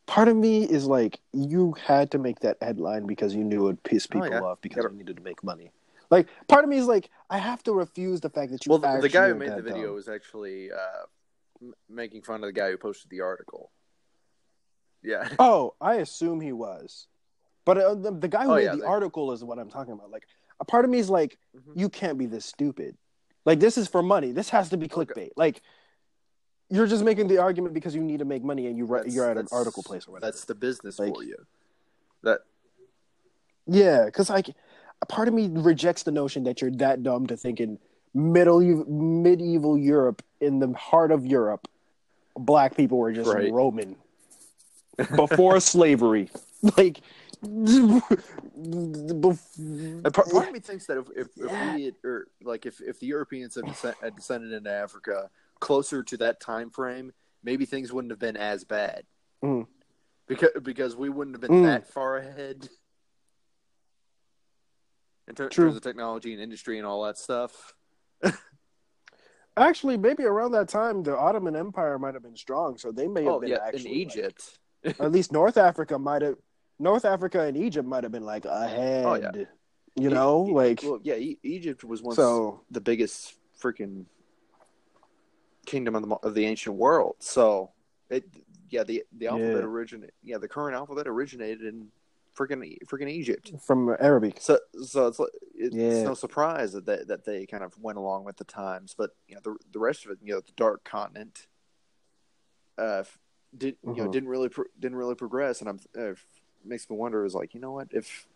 part 0.05 0.27
of 0.27 0.35
me 0.35 0.63
is 0.63 0.85
like 0.85 1.19
you 1.33 1.75
had 1.83 2.11
to 2.11 2.19
make 2.19 2.41
that 2.41 2.57
headline 2.61 3.07
because 3.07 3.33
you 3.33 3.43
knew 3.43 3.61
it 3.61 3.63
would 3.63 3.83
piss 3.83 4.07
Oh, 4.11 4.19
people 4.21 4.29
yeah. 4.29 4.41
off 4.41 4.61
because 4.61 4.83
you 4.83 4.97
needed 4.97 5.17
to 5.17 5.23
make 5.23 5.43
money. 5.43 5.71
Like 6.11 6.27
part 6.47 6.63
of 6.63 6.69
me 6.69 6.77
is 6.77 6.85
like 6.87 7.09
I 7.29 7.37
have 7.37 7.63
to 7.63 7.73
refuse 7.73 8.21
the 8.21 8.29
fact 8.29 8.51
that 8.51 8.65
you. 8.65 8.69
Well, 8.69 8.79
the, 8.79 8.99
the 9.01 9.09
guy 9.09 9.29
who 9.29 9.35
made 9.35 9.51
the 9.55 9.61
video 9.61 9.87
dumb. 9.87 9.95
was 9.95 10.07
actually 10.07 10.71
uh, 10.71 11.03
m- 11.61 11.73
making 11.89 12.21
fun 12.21 12.35
of 12.43 12.47
the 12.47 12.53
guy 12.53 12.69
who 12.71 12.77
posted 12.77 13.09
the 13.09 13.21
article. 13.21 13.71
Yeah. 15.03 15.27
Oh, 15.39 15.75
I 15.81 15.95
assume 15.95 16.41
he 16.41 16.51
was, 16.51 17.07
but 17.65 17.77
uh, 17.77 17.95
the, 17.95 18.11
the 18.11 18.27
guy 18.27 18.45
who 18.45 18.51
Oh, 18.51 18.55
made 18.55 18.63
yeah, 18.63 18.71
the 18.71 18.77
they- 18.81 18.85
article 18.87 19.31
is 19.31 19.43
what 19.43 19.59
I'm 19.59 19.69
talking 19.69 19.93
about. 19.93 20.11
Like 20.11 20.25
a 20.59 20.65
part 20.65 20.85
of 20.85 20.91
me 20.91 20.99
is 20.99 21.09
like, 21.09 21.37
Mhm. 21.55 21.79
you 21.79 21.89
can't 21.89 22.17
be 22.17 22.25
this 22.25 22.45
stupid. 22.45 22.97
Like 23.45 23.59
this 23.59 23.77
is 23.77 23.87
for 23.87 24.01
money. 24.01 24.31
This 24.31 24.49
has 24.49 24.69
to 24.69 24.77
be 24.77 24.87
clickbait. 24.87 25.31
Like 25.35 25.61
you're 26.69 26.87
just 26.87 27.03
making 27.03 27.27
the 27.27 27.37
argument 27.37 27.73
because 27.75 27.93
you 27.93 28.01
need 28.01 28.17
to 28.19 28.25
make 28.25 28.43
money 28.43 28.65
and 28.67 28.75
you 28.77 28.85
write, 28.85 29.07
you're 29.07 29.29
at 29.29 29.37
an 29.37 29.47
article 29.51 29.83
place 29.83 30.07
or 30.07 30.13
whatever. 30.13 30.31
That's 30.31 30.45
the 30.45 30.55
business 30.55 30.97
Like- 30.97 31.13
for 31.13 31.23
you. 31.23 31.37
That 32.23 32.39
Yeah, 33.67 34.05
because 34.05 34.29
like 34.31 34.49
a 35.01 35.05
part 35.05 35.27
of 35.27 35.33
me 35.33 35.49
rejects 35.51 36.03
the 36.03 36.11
notion 36.11 36.43
that 36.43 36.61
you're 36.61 36.71
that 36.71 37.03
dumb 37.03 37.27
to 37.27 37.37
think 37.37 37.59
in 37.59 37.77
middle 38.13 38.61
medieval 38.61 39.77
Europe, 39.77 40.23
in 40.39 40.59
the 40.59 40.73
heart 40.73 41.11
of 41.11 41.25
Europe, 41.25 41.67
black 42.37 42.75
people 42.75 42.97
were 42.97 43.11
just 43.11 43.29
Right. 43.31 43.51
Roman 43.51 43.95
before 45.15 45.59
slavery. 45.59 46.29
Like, 46.77 47.01
part 47.43 47.51
of 50.47 50.51
me 50.51 50.59
thinks 50.59 50.87
that 50.87 50.97
if, 50.97 51.07
if, 51.15 51.27
if 51.37 51.51
we 51.75 51.83
had, 51.85 51.93
or 52.03 52.27
like 52.41 52.65
if, 52.65 52.81
if 52.81 52.99
the 52.99 53.05
Europeans 53.05 53.53
had, 53.53 53.65
descend, 53.65 53.95
had 54.01 54.15
descended 54.15 54.51
into 54.51 54.71
Africa 54.71 55.29
closer 55.59 56.01
to 56.01 56.17
that 56.17 56.39
time 56.39 56.71
frame, 56.71 57.13
maybe 57.43 57.65
things 57.65 57.93
wouldn't 57.93 58.11
have 58.11 58.19
been 58.19 58.37
as 58.37 58.63
bad. 58.63 59.03
Mm. 59.43 59.67
Because 60.27 60.49
because 60.63 60.95
we 60.95 61.09
wouldn't 61.09 61.35
have 61.35 61.41
been 61.41 61.61
Mm. 61.61 61.65
that 61.65 61.87
far 61.87 62.17
ahead 62.17 62.67
in 65.27 65.35
ter- 65.35 65.49
terms 65.49 65.75
of 65.75 65.81
technology 65.81 66.33
and 66.33 66.41
industry 66.41 66.77
and 66.77 66.85
all 66.87 67.03
that 67.03 67.17
stuff. 67.17 67.73
actually, 69.57 69.97
maybe 69.97 70.23
around 70.23 70.51
that 70.51 70.67
time, 70.67 71.03
the 71.03 71.17
Ottoman 71.17 71.55
Empire 71.55 71.97
might 71.99 72.13
have 72.13 72.23
been 72.23 72.35
strong, 72.35 72.77
so 72.77 72.91
they 72.91 73.07
may 73.07 73.23
have 73.23 73.33
Oh 73.33 73.39
been 73.39 73.49
yeah, 73.51 73.57
actually 73.65 74.01
in 74.01 74.07
like- 74.07 74.15
Egypt. 74.17 74.59
at 74.99 75.11
least 75.11 75.31
North 75.31 75.57
Africa 75.57 75.97
might 75.97 76.21
have. 76.21 76.35
North 76.77 77.05
Africa 77.05 77.41
and 77.41 77.55
Egypt 77.57 77.87
might 77.87 78.03
have 78.03 78.11
been 78.11 78.25
like 78.25 78.45
ahead. 78.45 79.05
Oh, 79.05 79.15
yeah. 79.15 79.31
You 79.95 80.09
know, 80.09 80.45
E- 80.45 80.51
e- 80.51 80.53
like 80.53 80.79
well, 80.83 80.99
yeah, 81.03 81.15
e- 81.15 81.39
Egypt 81.41 81.83
was 81.85 82.03
once 82.03 82.17
so. 82.17 82.61
the 82.69 82.81
biggest 82.81 83.33
freaking 83.59 84.05
kingdom 85.65 85.95
of 85.95 86.07
the, 86.07 86.15
of 86.17 86.35
the 86.35 86.45
ancient 86.45 86.75
world. 86.75 87.15
So 87.19 87.71
it, 88.09 88.25
yeah, 88.69 88.83
the 88.83 89.03
the 89.17 89.27
alphabet 89.27 89.55
Yeah. 89.55 89.63
originated. 89.63 90.13
Yeah, 90.21 90.37
the 90.37 90.49
current 90.49 90.75
alphabet 90.75 91.07
originated 91.07 91.61
in 91.63 91.87
freaking 92.37 92.77
freaking 92.87 93.09
Egypt. 93.09 93.53
From 93.61 93.95
Arabic. 93.99 94.37
So 94.39 94.59
so 94.83 95.07
it's 95.07 95.19
it's 95.55 95.75
Yeah. 95.75 96.03
no 96.03 96.13
surprise 96.13 96.73
that 96.73 96.85
they, 96.85 96.99
that 97.07 97.25
they 97.25 97.45
kind 97.45 97.63
of 97.63 97.77
went 97.81 97.97
along 97.97 98.25
with 98.25 98.37
the 98.37 98.43
times. 98.43 98.93
But 98.97 99.11
you 99.27 99.35
know 99.35 99.41
the 99.43 99.55
the 99.71 99.79
rest 99.79 100.05
of 100.05 100.11
it, 100.11 100.19
you 100.21 100.33
know, 100.33 100.41
the 100.41 100.51
dark 100.55 100.83
continent, 100.83 101.47
uh, 102.77 103.03
did 103.57 103.77
you 103.83 103.93
know 103.95 104.07
Mhm. 104.07 104.11
didn't 104.11 104.29
really 104.29 104.49
pro- 104.49 104.65
didn't 104.79 104.97
really 104.97 105.15
progress, 105.15 105.61
and 105.61 105.69
I'm 105.69 105.79
uh, 105.97 106.15
makes 106.63 106.89
me 106.89 106.95
wonder 106.97 107.25
is 107.25 107.35
like 107.35 107.53
you 107.53 107.59
know 107.59 107.71
what 107.71 107.87
if 107.91 108.27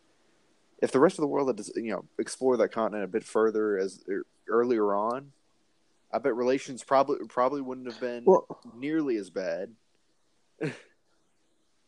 if 0.82 0.92
the 0.92 1.00
rest 1.00 1.18
of 1.18 1.22
the 1.22 1.28
world 1.28 1.48
had 1.50 1.60
you 1.76 1.92
know 1.92 2.06
explored 2.18 2.60
that 2.60 2.72
continent 2.72 3.04
a 3.04 3.08
bit 3.08 3.24
further 3.24 3.78
as 3.78 4.04
er, 4.10 4.24
earlier 4.48 4.94
on, 4.96 5.34
I 6.14 6.20
bet 6.20 6.36
relations 6.36 6.84
probably 6.84 7.18
probably 7.28 7.62
wouldn't 7.62 7.88
have 7.92 8.00
been 8.00 8.24
Well, 8.26 8.48
nearly 8.74 9.18
as 9.18 9.30
bad. 9.30 9.76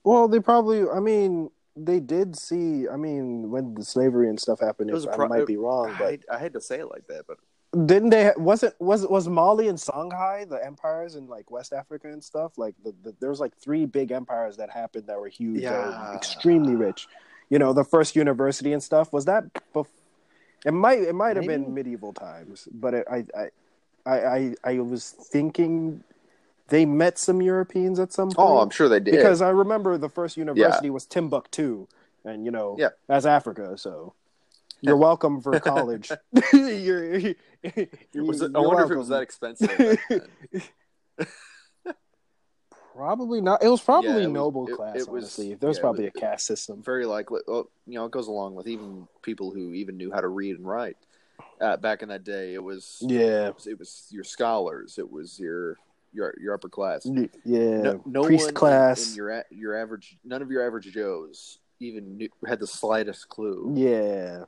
well, 0.03 0.27
they 0.27 0.39
probably. 0.39 0.87
I 0.89 0.99
mean, 0.99 1.51
they 1.75 1.99
did 1.99 2.35
see. 2.35 2.87
I 2.87 2.95
mean, 2.97 3.49
when 3.49 3.73
the 3.75 3.83
slavery 3.85 4.29
and 4.29 4.39
stuff 4.39 4.59
happened, 4.59 4.89
It 4.89 4.93
was 4.93 5.05
pro- 5.05 5.25
I 5.25 5.27
might 5.27 5.47
be 5.47 5.57
wrong, 5.57 5.95
but 5.97 6.19
I 6.31 6.39
hate 6.39 6.53
to 6.53 6.61
say 6.61 6.79
it 6.79 6.89
like 6.89 7.07
that, 7.07 7.25
but 7.27 7.37
didn't 7.87 8.09
they? 8.09 8.31
Was 8.37 8.63
it 8.63 8.75
was 8.79 9.07
was 9.07 9.29
Mali 9.29 9.69
and 9.69 9.77
Songhai 9.77 10.47
the 10.49 10.63
empires 10.63 11.15
in 11.15 11.27
like 11.27 11.49
West 11.49 11.71
Africa 11.71 12.09
and 12.09 12.21
stuff? 12.21 12.57
Like 12.57 12.75
the, 12.83 12.93
the 13.03 13.15
there 13.21 13.29
was 13.29 13.39
like 13.39 13.55
three 13.57 13.85
big 13.85 14.11
empires 14.11 14.57
that 14.57 14.69
happened 14.69 15.07
that 15.07 15.19
were 15.19 15.29
huge, 15.29 15.61
Yeah. 15.61 16.13
extremely 16.13 16.75
rich. 16.75 17.07
You 17.49 17.59
know, 17.59 17.71
the 17.71 17.85
first 17.85 18.15
university 18.15 18.73
and 18.73 18.83
stuff 18.83 19.13
was 19.13 19.25
that. 19.25 19.45
Bef- 19.73 19.87
it 20.65 20.73
might 20.73 20.99
it 20.99 21.15
might 21.15 21.37
have 21.37 21.47
been 21.47 21.73
medieval 21.73 22.13
times, 22.13 22.67
but 22.73 22.93
it, 22.93 23.07
I, 23.09 23.25
I 23.35 23.49
I 24.05 24.19
I 24.35 24.55
I 24.65 24.79
was 24.79 25.09
thinking 25.09 26.03
they 26.71 26.85
met 26.85 27.19
some 27.19 27.41
Europeans 27.41 27.99
at 27.99 28.11
some 28.13 28.29
point. 28.31 28.39
oh, 28.49 28.57
I'm 28.59 28.69
sure 28.71 28.87
they 28.89 28.99
did. 29.01 29.11
because 29.11 29.41
I 29.41 29.49
remember 29.49 29.97
the 29.97 30.09
first 30.09 30.37
university 30.37 30.89
was 30.89 31.05
Timbuktu, 31.05 31.85
and 32.25 32.45
you 32.45 32.51
know, 32.51 32.75
Yeah. 32.79 32.89
that's 33.07 33.25
Africa. 33.25 33.77
So 33.77 34.13
you're 34.79 34.97
welcome 34.97 35.41
for 35.41 35.59
college. 35.59 36.09
you're, 36.53 37.17
you're, 37.17 37.35
was 38.25 38.41
it, 38.41 38.51
I 38.55 38.59
you're 38.59 38.67
wonder 38.67 38.85
if 38.85 38.91
it 38.91 38.97
was 38.97 39.09
that 39.09 39.21
expensive. 39.21 39.99
Probably 42.93 43.39
not. 43.41 43.63
It 43.63 43.69
was 43.69 43.81
probably 43.81 44.09
Yeah, 44.09 44.15
it 44.17 44.25
was- 44.27 44.33
noble 44.33 44.67
it- 44.67 44.75
class. 44.75 44.95
it 44.95 45.07
was- 45.09 45.23
honestly, 45.23 45.53
there's 45.55 45.77
yeah, 45.77 45.81
probably 45.81 46.05
it- 46.05 46.13
a 46.15 46.19
caste 46.19 46.45
system. 46.45 46.81
Very 46.83 47.05
likely, 47.05 47.39
well, 47.47 47.69
you 47.87 47.95
know, 47.95 48.05
it 48.05 48.11
goes 48.11 48.27
along 48.27 48.55
with 48.55 48.67
even 48.67 49.07
people 49.21 49.51
who 49.51 49.73
even 49.73 49.95
knew 49.97 50.11
how 50.11 50.19
to 50.21 50.27
read 50.27 50.57
and 50.57 50.67
write. 50.67 50.97
Uh, 51.59 51.77
back 51.77 52.01
in 52.01 52.09
that 52.09 52.23
day, 52.23 52.53
it 52.53 52.61
was 52.63 52.97
Yeah, 53.01 53.47
it 53.47 53.55
was, 53.55 53.67
it 53.67 53.79
was 53.79 54.07
your 54.11 54.23
scholars, 54.23 54.97
it 54.97 55.09
was 55.09 55.39
your 55.39 55.77
your 56.13 56.33
your 56.39 56.53
upper 56.53 56.69
class. 56.69 57.05
yeah. 57.43 57.81
No, 57.81 58.01
no 58.05 58.23
Priest 58.23 58.53
class. 58.53 59.11
in, 59.11 59.15
your 59.15 59.43
your 59.49 59.81
average, 59.81 60.17
none 60.23 60.41
of 60.41 60.51
your 60.51 60.65
average 60.65 60.91
Joes 60.91 61.59
even 61.79 62.17
knew, 62.17 62.29
had 62.47 62.59
the 62.59 62.67
slightest 62.67 63.29
clue. 63.29 63.73
Yeah. 63.75 64.45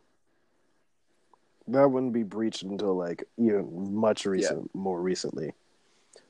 That 1.67 1.89
wouldn't 1.89 2.13
be 2.13 2.23
breached 2.23 2.63
until 2.63 2.95
like 2.95 3.23
even 3.38 3.93
much 3.95 4.26
recent, 4.26 4.73
more 4.76 5.02
recently. 5.02 5.54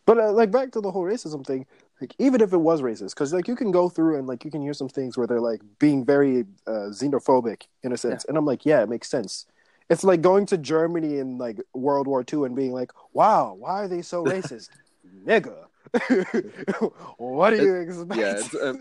But 0.05 0.19
uh, 0.19 0.31
like 0.31 0.51
back 0.51 0.71
to 0.73 0.81
the 0.81 0.91
whole 0.91 1.03
racism 1.03 1.45
thing, 1.45 1.65
like 2.01 2.13
even 2.19 2.41
if 2.41 2.53
it 2.53 2.57
was 2.57 2.81
racist, 2.81 3.11
because 3.11 3.33
like 3.33 3.47
you 3.47 3.55
can 3.55 3.71
go 3.71 3.89
through 3.89 4.17
and 4.17 4.27
like 4.27 4.43
you 4.43 4.51
can 4.51 4.61
hear 4.61 4.73
some 4.73 4.89
things 4.89 5.17
where 5.17 5.25
they're 5.25 5.39
like 5.39 5.61
being 5.79 6.05
very 6.05 6.45
uh, 6.67 6.89
xenophobic 6.91 7.63
in 7.83 7.93
a 7.93 7.97
sense, 7.97 8.25
and 8.25 8.37
I'm 8.37 8.45
like, 8.45 8.65
yeah, 8.65 8.83
it 8.83 8.89
makes 8.89 9.09
sense. 9.09 9.45
It's 9.89 10.03
like 10.03 10.21
going 10.21 10.45
to 10.47 10.57
Germany 10.57 11.19
in 11.19 11.37
like 11.37 11.59
World 11.73 12.07
War 12.07 12.23
II 12.31 12.43
and 12.45 12.55
being 12.55 12.73
like, 12.73 12.91
wow, 13.13 13.53
why 13.53 13.83
are 13.83 13.87
they 13.87 14.01
so 14.01 14.23
racist, 14.25 14.69
nigga? 15.13 15.65
what 17.17 17.51
do 17.51 17.63
you 17.63 17.75
expect? 17.75 18.15
yeah, 18.15 18.59
uh, 18.61 18.73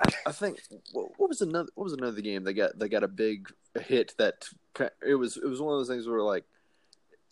I, 0.00 0.12
I 0.26 0.32
think 0.32 0.60
what, 0.92 1.10
what 1.18 1.28
was 1.28 1.40
another 1.40 1.68
what 1.74 1.84
was 1.84 1.92
another 1.92 2.20
game 2.20 2.44
they 2.44 2.54
got 2.54 2.78
they 2.78 2.88
got 2.88 3.04
a 3.04 3.08
big 3.08 3.52
hit 3.82 4.14
that 4.18 4.48
it 5.06 5.14
was 5.14 5.36
it 5.36 5.46
was 5.46 5.60
one 5.60 5.74
of 5.74 5.80
those 5.80 5.88
things 5.88 6.08
where 6.08 6.22
like 6.22 6.44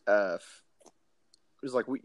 uh 0.07 0.37
it 0.37 1.63
was 1.63 1.75
like 1.75 1.89
we 1.89 2.01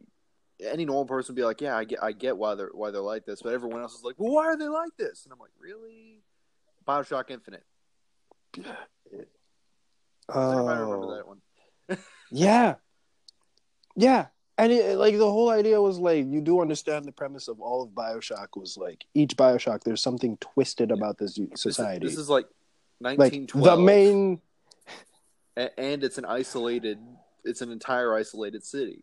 any 0.61 0.85
normal 0.85 1.05
person 1.05 1.33
would 1.33 1.39
be 1.39 1.45
like, 1.45 1.61
yeah, 1.61 1.77
I 1.77 1.83
get, 1.85 2.03
I 2.03 2.11
get 2.11 2.37
why 2.37 2.55
they're 2.55 2.71
why 2.73 2.91
they're 2.91 3.01
like 3.01 3.25
this, 3.25 3.41
but 3.41 3.53
everyone 3.53 3.81
else 3.81 3.95
is 3.95 4.03
like, 4.03 4.15
well, 4.17 4.33
why 4.33 4.45
are 4.45 4.57
they 4.57 4.67
like 4.67 4.95
this? 4.97 5.23
And 5.23 5.33
I'm 5.33 5.39
like, 5.39 5.51
really? 5.59 6.21
Bioshock 6.87 7.29
Infinite. 7.29 7.63
Does 8.53 8.65
anybody 10.27 10.79
remember 10.79 11.05
Oh, 11.05 11.15
that 11.15 11.27
one? 11.27 11.41
yeah, 12.31 12.75
yeah, 13.95 14.27
and 14.59 14.71
it, 14.71 14.97
like 14.97 15.17
the 15.17 15.31
whole 15.31 15.49
idea 15.49 15.81
was 15.81 15.97
like 15.97 16.25
you 16.27 16.41
do 16.41 16.59
understand 16.61 17.05
the 17.05 17.11
premise 17.11 17.47
of 17.47 17.59
all 17.61 17.81
of 17.81 17.89
Bioshock 17.89 18.49
was 18.55 18.77
like 18.77 19.05
each 19.13 19.35
Bioshock 19.37 19.83
there's 19.83 20.01
something 20.03 20.37
twisted 20.37 20.91
about 20.91 21.17
this 21.17 21.35
This 21.35 21.49
is- 21.53 21.61
society. 21.61 22.05
This 22.05 22.17
is 22.17 22.29
like 22.29 22.45
like 22.99 23.17
1912. 23.17 23.77
the 23.77 23.83
main 23.83 24.41
and 25.55 26.03
it's 26.03 26.17
an 26.17 26.25
isolated, 26.25 26.99
it's 27.43 27.61
an 27.61 27.71
entire 27.71 28.13
isolated 28.15 28.63
city. 28.63 28.99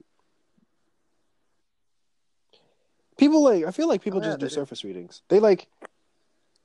people 3.19 3.42
like 3.42 3.64
I 3.64 3.71
feel 3.71 3.88
like 3.88 4.03
people 4.03 4.21
Oh, 4.21 4.23
yeah, 4.23 4.29
just 4.31 4.40
do 4.40 4.47
they 4.47 4.51
do. 4.51 4.55
surface 4.55 4.85
readings. 4.85 5.23
They 5.29 5.40
like 5.40 5.69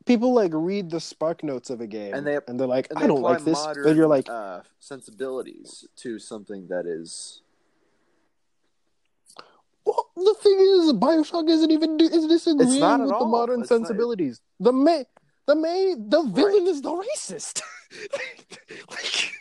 people 0.05 0.33
like 0.33 0.51
read 0.53 0.89
the 0.89 0.99
spark 0.99 1.43
notes 1.43 1.69
of 1.69 1.79
a 1.81 1.87
game 1.87 2.13
And 2.13 2.25
they- 2.25 2.39
and 2.47 2.59
they're 2.59 2.67
like, 2.67 2.89
And 2.89 2.99
I 2.99 3.01
they 3.03 3.07
don't 3.07 3.21
like 3.21 3.43
this. 3.45 3.53
modern, 3.63 3.83
But 3.83 3.95
you're 3.95 4.07
like, 4.07 4.27
uh, 4.29 4.61
sensibilities 4.79 5.85
to 5.97 6.19
something 6.19 6.67
that 6.67 6.85
is 6.85 7.41
well, 9.85 10.05
the 10.15 10.35
thing 10.41 10.59
is, 10.59 10.93
Bioshock 10.93 11.49
isn't 11.49 11.71
even 11.71 11.99
is 11.99 12.27
disagreeing 12.27 12.79
not 12.79 13.01
at 13.01 13.07
with 13.07 13.19
the 13.19 13.25
modern 13.25 13.61
It's 13.61 13.71
not- 13.71 13.77
sensibilities. 13.79 14.41
The 14.59 14.71
main, 14.73 15.05
the 15.47 15.55
main, 15.55 16.09
the 16.09 16.23
villain 16.23 16.67
is 16.67 16.81
the 16.81 16.91
racist. 16.91 17.61
like, 18.91 19.31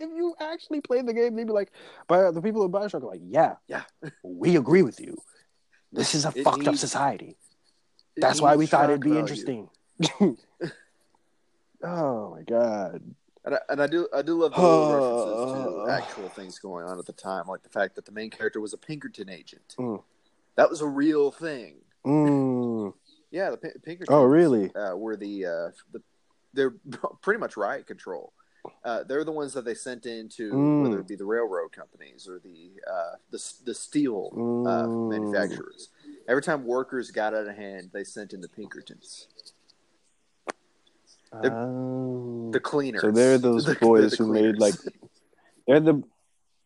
if 0.00 0.10
you 0.16 0.34
actually 0.40 0.80
play 0.80 1.02
the 1.02 1.12
game, 1.12 1.34
they'd 1.34 1.46
be 1.46 1.52
like, 1.52 1.72
but 2.06 2.30
the 2.32 2.40
people 2.40 2.64
in 2.64 2.70
Bioshock 2.70 3.02
are 3.02 3.06
like, 3.06 3.20
yeah, 3.24 3.54
Yeah. 3.66 3.82
we 4.22 4.56
agree 4.56 4.82
with 4.82 5.00
you. 5.00 5.16
This 5.92 6.14
is 6.14 6.24
a 6.24 6.32
It 6.34 6.44
fucked 6.44 6.68
up 6.68 6.76
society. 6.76 7.36
That's 8.16 8.40
why 8.40 8.56
we 8.56 8.66
thought 8.66 8.90
it'd 8.90 9.00
be 9.00 9.08
value. 9.10 9.20
interesting. 9.20 9.68
oh 11.82 12.30
my 12.36 12.42
god. 12.42 13.02
And 13.48 13.54
I, 13.56 13.60
and 13.70 13.82
I 13.82 13.86
do 13.86 14.06
I 14.14 14.20
do 14.20 14.42
love 14.42 14.52
the 14.54 14.60
little 14.60 14.92
references 14.92 15.86
to 15.86 15.90
actual 15.90 16.28
things 16.28 16.58
going 16.58 16.84
on 16.84 16.98
at 16.98 17.06
the 17.06 17.14
time, 17.14 17.46
like 17.48 17.62
the 17.62 17.70
fact 17.70 17.94
that 17.94 18.04
the 18.04 18.12
main 18.12 18.28
character 18.28 18.60
was 18.60 18.74
a 18.74 18.76
Pinkerton 18.76 19.30
agent. 19.30 19.74
Mm. 19.78 20.02
That 20.56 20.68
was 20.68 20.82
a 20.82 20.86
real 20.86 21.30
thing. 21.30 21.76
Mm. 22.04 22.92
Yeah, 23.30 23.48
the 23.50 23.56
Pin- 23.56 23.72
Pinkertons. 23.82 24.08
Oh 24.14 24.24
really? 24.24 24.70
Uh, 24.74 24.94
were 24.96 25.16
the 25.16 25.46
uh, 25.46 25.70
the 25.92 26.02
they're 26.52 26.74
pretty 27.22 27.40
much 27.40 27.56
riot 27.56 27.86
control. 27.86 28.34
Uh, 28.84 29.02
they're 29.04 29.24
the 29.24 29.32
ones 29.32 29.54
that 29.54 29.64
they 29.64 29.72
sent 29.74 30.04
into 30.04 30.52
Mm. 30.52 30.82
whether 30.82 31.00
it 31.00 31.08
be 31.08 31.16
the 31.16 31.24
railroad 31.24 31.72
companies 31.72 32.28
or 32.28 32.38
the 32.40 32.72
uh, 32.86 33.14
the 33.30 33.42
the 33.64 33.74
steel 33.74 34.28
uh, 34.34 34.84
Mm. 34.86 35.08
manufacturers. 35.08 35.88
Every 36.28 36.42
time 36.42 36.66
workers 36.66 37.10
got 37.10 37.32
out 37.32 37.46
of 37.46 37.56
hand, 37.56 37.88
they 37.94 38.04
sent 38.04 38.34
in 38.34 38.42
the 38.42 38.48
Pinkertons, 38.50 39.28
They're- 41.42 41.52
Oh. 41.52 42.50
the 42.52 42.60
cleaners. 42.60 43.02
So 43.02 43.10
they're 43.10 43.38
those 43.38 43.64
The- 43.66 43.74
boys 43.76 44.12
the 44.12 44.24
who 44.24 44.32
made 44.32 44.58
like 44.58 44.74
they're 45.66 45.80
the 45.80 46.02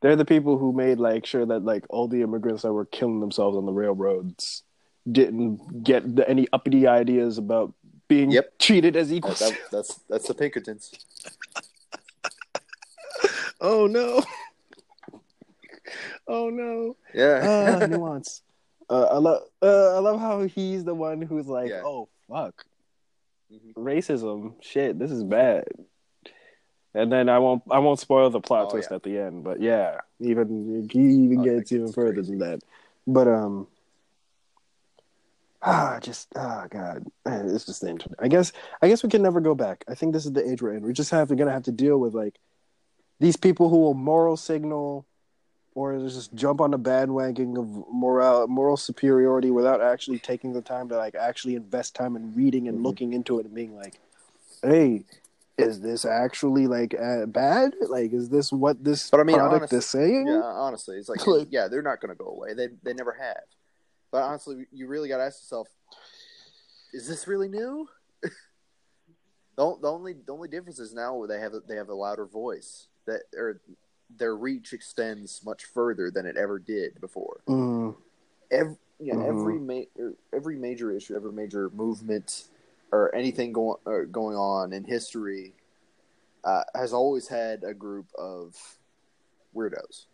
they're 0.00 0.16
the 0.16 0.24
people 0.24 0.58
who 0.58 0.72
made 0.72 0.98
like 0.98 1.26
sure 1.26 1.46
that 1.46 1.64
like 1.64 1.84
all 1.88 2.08
the 2.08 2.22
immigrants 2.22 2.62
that 2.62 2.72
were 2.72 2.84
killing 2.86 3.20
themselves 3.20 3.56
on 3.56 3.66
the 3.66 3.72
railroads 3.72 4.62
didn't 5.10 5.82
get 5.84 6.16
the, 6.16 6.28
any 6.28 6.46
uppity 6.52 6.86
ideas 6.86 7.38
about 7.38 7.72
being 8.08 8.30
Yep. 8.30 8.58
treated 8.58 8.96
as 8.96 9.12
equals. 9.12 9.38
that- 9.40 9.58
that's 9.70 9.94
that's 10.08 10.28
the 10.28 10.34
Pinkertons. 10.34 10.90
oh 13.60 13.86
no! 13.86 14.22
oh 16.28 16.50
no! 16.50 16.96
Yeah. 17.14 17.78
Ah, 17.82 17.86
nuance. 17.86 18.42
Uh, 18.90 19.04
I 19.04 19.16
love 19.18 19.42
uh, 19.62 19.96
I 19.96 19.98
love 20.00 20.20
how 20.20 20.42
he's 20.42 20.84
the 20.84 20.94
one 20.94 21.22
who's 21.22 21.46
like, 21.46 21.70
Yeah. 21.70 21.82
oh 21.84 22.08
fuck. 22.28 22.64
Racism, 23.76 24.54
shit, 24.60 24.98
this 24.98 25.10
is 25.10 25.22
bad. 25.24 25.64
And 26.94 27.10
then 27.10 27.28
I 27.28 27.38
won't 27.38 27.62
I 27.70 27.78
won't 27.78 27.98
spoil 28.00 28.28
the 28.30 28.40
plot 28.40 28.66
Oh, 28.68 28.70
twist 28.72 28.90
yeah. 28.90 28.96
at 28.96 29.02
the 29.02 29.18
end, 29.18 29.44
but 29.44 29.60
yeah, 29.60 29.98
even 30.20 30.88
he 30.92 30.98
even 31.00 31.40
Oh, 31.40 31.44
gets 31.44 31.72
even 31.72 31.90
further 31.92 32.14
crazy. 32.14 32.30
than 32.36 32.38
that. 32.40 32.60
But 33.06 33.28
um, 33.28 33.66
ah, 35.62 35.98
just 36.02 36.28
ah, 36.36 36.66
god, 36.70 37.06
man, 37.24 37.48
it's 37.48 37.64
just 37.64 37.82
interesting. 37.82 38.16
I 38.20 38.28
guess 38.28 38.52
I 38.82 38.88
guess 38.88 39.02
we 39.02 39.08
can 39.08 39.22
never 39.22 39.40
go 39.40 39.54
back. 39.54 39.84
I 39.88 39.94
think 39.94 40.12
this 40.12 40.26
is 40.26 40.32
the 40.32 40.46
age 40.48 40.60
we're 40.60 40.74
in. 40.74 40.82
We're 40.82 40.92
just 40.92 41.10
have 41.10 41.28
to 41.28 41.34
gonna 41.36 41.52
have 41.52 41.62
to 41.64 41.72
deal 41.72 41.98
with 41.98 42.14
like 42.14 42.38
these 43.20 43.36
people 43.36 43.68
who 43.70 43.78
will 43.78 43.94
moral 43.94 44.36
signal 44.36 45.06
or 45.74 45.98
just 45.98 46.34
jump 46.34 46.60
on 46.60 46.70
the 46.70 46.78
bandwagon 46.78 47.56
of 47.56 47.66
moral 47.90 48.46
moral 48.46 48.76
superiority 48.76 49.50
without 49.50 49.80
actually 49.80 50.18
taking 50.18 50.52
the 50.52 50.60
time 50.62 50.88
to 50.88 50.96
like 50.96 51.14
actually 51.14 51.54
invest 51.54 51.94
time 51.94 52.16
in 52.16 52.34
reading 52.34 52.68
and 52.68 52.78
Mhm. 52.80 52.84
looking 52.84 53.12
into 53.14 53.38
it 53.38 53.46
and 53.46 53.54
being 53.54 53.74
like, 53.76 53.98
hey, 54.62 55.04
is 55.58 55.80
this 55.80 56.04
actually 56.04 56.66
like 56.66 56.94
uh, 56.98 57.26
bad? 57.26 57.74
Like, 57.88 58.12
is 58.12 58.28
this 58.28 58.52
what 58.52 58.82
this 58.84 59.10
But 59.10 59.20
I 59.20 59.24
mean, 59.24 59.36
product 59.36 59.56
honestly- 59.72 59.78
is 59.78 59.86
saying? 59.86 60.26
Yeah, 60.28 60.42
honestly, 60.42 60.96
it's 60.98 61.08
like, 61.08 61.26
Like- 61.26 61.48
yeah, 61.50 61.68
they're 61.68 61.82
not 61.82 62.00
going 62.00 62.10
to 62.10 62.22
go 62.22 62.26
away. 62.30 62.54
They 62.54 62.68
they 62.82 62.94
never 62.94 63.12
have. 63.12 63.42
But 64.10 64.22
honestly, 64.24 64.66
you 64.72 64.86
really 64.88 65.08
got 65.08 65.18
to 65.18 65.24
ask 65.24 65.40
yourself: 65.40 65.68
Is 66.92 67.08
this 67.08 67.26
really 67.26 67.48
new? 67.48 67.88
the, 69.56 69.76
the 69.80 69.88
only 69.88 70.14
the 70.26 70.32
only 70.32 70.48
difference 70.48 70.78
is 70.78 70.92
now 70.92 71.24
they 71.26 71.38
have 71.40 71.54
a, 71.54 71.60
they 71.66 71.76
have 71.76 71.88
a 71.88 71.94
louder 71.94 72.26
voice 72.26 72.88
that 73.06 73.22
or 73.36 73.60
their 74.18 74.36
reach 74.36 74.72
extends 74.72 75.44
much 75.44 75.64
further 75.64 76.10
than 76.10 76.26
it 76.26 76.36
ever 76.36 76.58
did 76.58 77.00
before. 77.00 77.40
Mm, 77.46 77.96
Every 78.50 78.76
yeah, 78.98 79.14
Mhm. 79.14 79.24
every 79.24 79.58
ma- 79.58 80.12
every 80.32 80.56
major 80.56 80.90
issue, 80.92 81.16
every 81.16 81.32
major 81.32 81.70
movement, 81.70 82.48
or 82.92 83.12
anything 83.14 83.52
going 83.52 83.78
or 83.84 84.04
going 84.06 84.36
on 84.36 84.72
in 84.72 84.84
history 84.84 85.54
uh, 86.44 86.64
has 86.74 86.92
always 86.92 87.28
had 87.28 87.62
a 87.64 87.72
group 87.72 88.06
of 88.16 88.78
weirdos. 89.54 90.06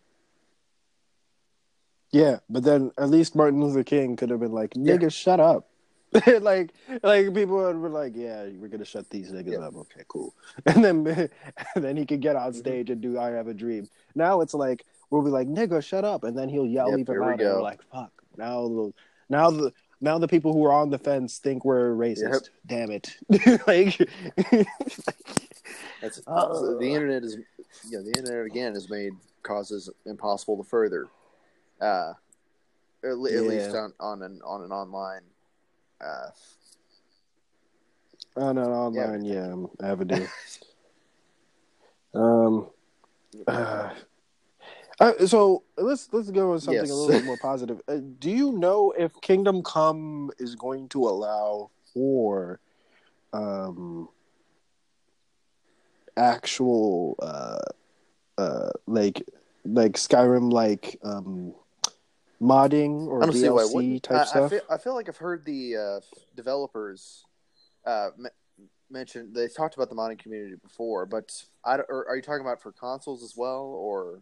yeah, 2.11 2.39
but 2.49 2.63
then 2.63 2.91
at 2.97 3.09
least 3.09 3.35
Martin 3.35 3.61
Luther 3.63 3.83
King 3.83 4.15
could 4.15 4.29
have 4.29 4.39
been 4.39 4.51
like, 4.51 4.73
Yeah. 4.75 4.97
"Nigga, 4.97 5.11
shut 5.13 5.39
up." 5.39 5.68
like, 6.41 6.73
like 7.03 7.33
people 7.33 7.57
would 7.57 7.81
be 7.81 7.89
like, 7.89 8.13
"Yeah, 8.15 8.45
we're 8.57 8.67
gonna 8.67 8.85
shut 8.85 9.09
these 9.09 9.31
niggas 9.31 9.51
Yeah. 9.53 9.59
up." 9.59 9.75
Okay, 9.75 10.01
cool. 10.07 10.33
And 10.65 10.83
then, 10.83 11.05
and 11.07 11.29
then 11.83 11.97
he 11.97 12.05
could 12.05 12.21
get 12.21 12.35
on 12.35 12.51
Mhm. 12.53 12.55
stage 12.55 12.89
and 12.89 13.01
do 13.01 13.19
"I 13.19 13.29
Have 13.31 13.47
a 13.47 13.53
Dream." 13.53 13.87
Now 14.15 14.41
it's 14.41 14.53
like 14.53 14.85
we'll 15.11 15.21
be 15.21 15.29
like, 15.29 15.47
"Nigga, 15.47 15.83
shut 15.83 16.03
up," 16.05 16.23
and 16.23 16.37
then 16.37 16.49
he'll 16.49 16.65
yell 16.65 16.91
Yep, 16.91 16.99
even 16.99 17.15
we 17.15 17.21
louder. 17.21 17.43
go. 17.43 17.55
We're 17.57 17.61
like, 17.61 17.81
"Fuck!" 17.91 18.11
Now 18.37 18.67
the 18.67 18.93
now 19.29 19.51
the 19.51 19.71
now 20.01 20.17
the 20.17 20.27
people 20.27 20.53
who 20.53 20.65
are 20.65 20.71
on 20.73 20.89
the 20.89 20.97
fence 20.97 21.37
think 21.39 21.63
we're 21.65 21.91
racist. 21.93 22.49
Damn 22.65 22.89
it! 22.91 23.15
like, 23.67 23.97
That's 26.01 26.21
Uh. 26.25 26.77
the 26.79 26.91
internet 26.93 27.23
is, 27.23 27.37
you 27.83 27.97
know, 27.97 28.03
the 28.03 28.13
internet 28.17 28.45
again 28.45 28.73
has 28.73 28.89
made 28.89 29.13
causes 29.43 29.89
impossible 30.05 30.57
to 30.57 30.63
further, 30.63 31.07
uh, 31.81 32.13
at 33.03 33.17
Yeah. 33.17 33.41
least 33.41 33.75
on, 33.75 33.93
on 33.99 34.21
an 34.23 34.41
on 34.45 34.63
an 34.63 34.71
online. 34.71 35.21
Uh, 36.01 36.29
on 38.35 38.57
an 38.57 38.69
online, 38.69 39.23
yeah, 39.23 39.53
avenue. 39.81 40.27
um. 42.13 42.69
Uh, 43.47 43.89
uh, 44.99 45.25
so 45.25 45.63
let's 45.77 46.09
let's 46.11 46.29
go 46.31 46.51
with 46.51 46.63
something 46.63 46.81
Yes. 46.81 46.91
a 46.91 46.95
little 46.95 47.19
bit 47.19 47.25
more 47.25 47.37
positive. 47.37 47.81
Uh, 47.87 47.97
do 48.19 48.29
you 48.29 48.51
know 48.51 48.91
if 48.97 49.19
Kingdom 49.21 49.63
Come 49.63 50.31
is 50.39 50.55
going 50.55 50.89
to 50.89 51.07
allow 51.07 51.69
for 51.93 52.59
um 53.33 54.09
actual 56.17 57.15
uh 57.21 57.59
uh 58.37 58.69
like 58.87 59.23
like 59.65 59.93
Skyrim 59.93 60.51
like 60.51 60.97
um 61.03 61.53
modding 62.41 63.07
or 63.07 63.21
I 63.21 63.25
don't 63.25 63.35
see 63.35 63.49
why 63.49 63.63
it 63.63 63.67
DLC 63.73 64.01
type 64.03 64.21
I, 64.21 64.25
stuff? 64.25 64.43
I 64.45 64.49
feel 64.49 64.61
I 64.69 64.77
feel 64.77 64.95
like 64.95 65.09
I've 65.09 65.17
heard 65.17 65.45
the 65.45 65.75
uh, 65.77 65.99
developers 66.35 67.23
uh, 67.85 68.09
m- 68.17 68.65
mention 68.89 69.31
they 69.33 69.47
talked 69.47 69.75
about 69.75 69.89
the 69.89 69.95
modding 69.95 70.17
community 70.19 70.55
before, 70.61 71.05
but 71.05 71.31
I 71.65 71.75
are 71.89 72.15
you 72.15 72.21
talking 72.21 72.41
about 72.45 72.61
for 72.61 72.71
consoles 72.71 73.23
as 73.23 73.33
well, 73.35 73.63
or 73.63 74.21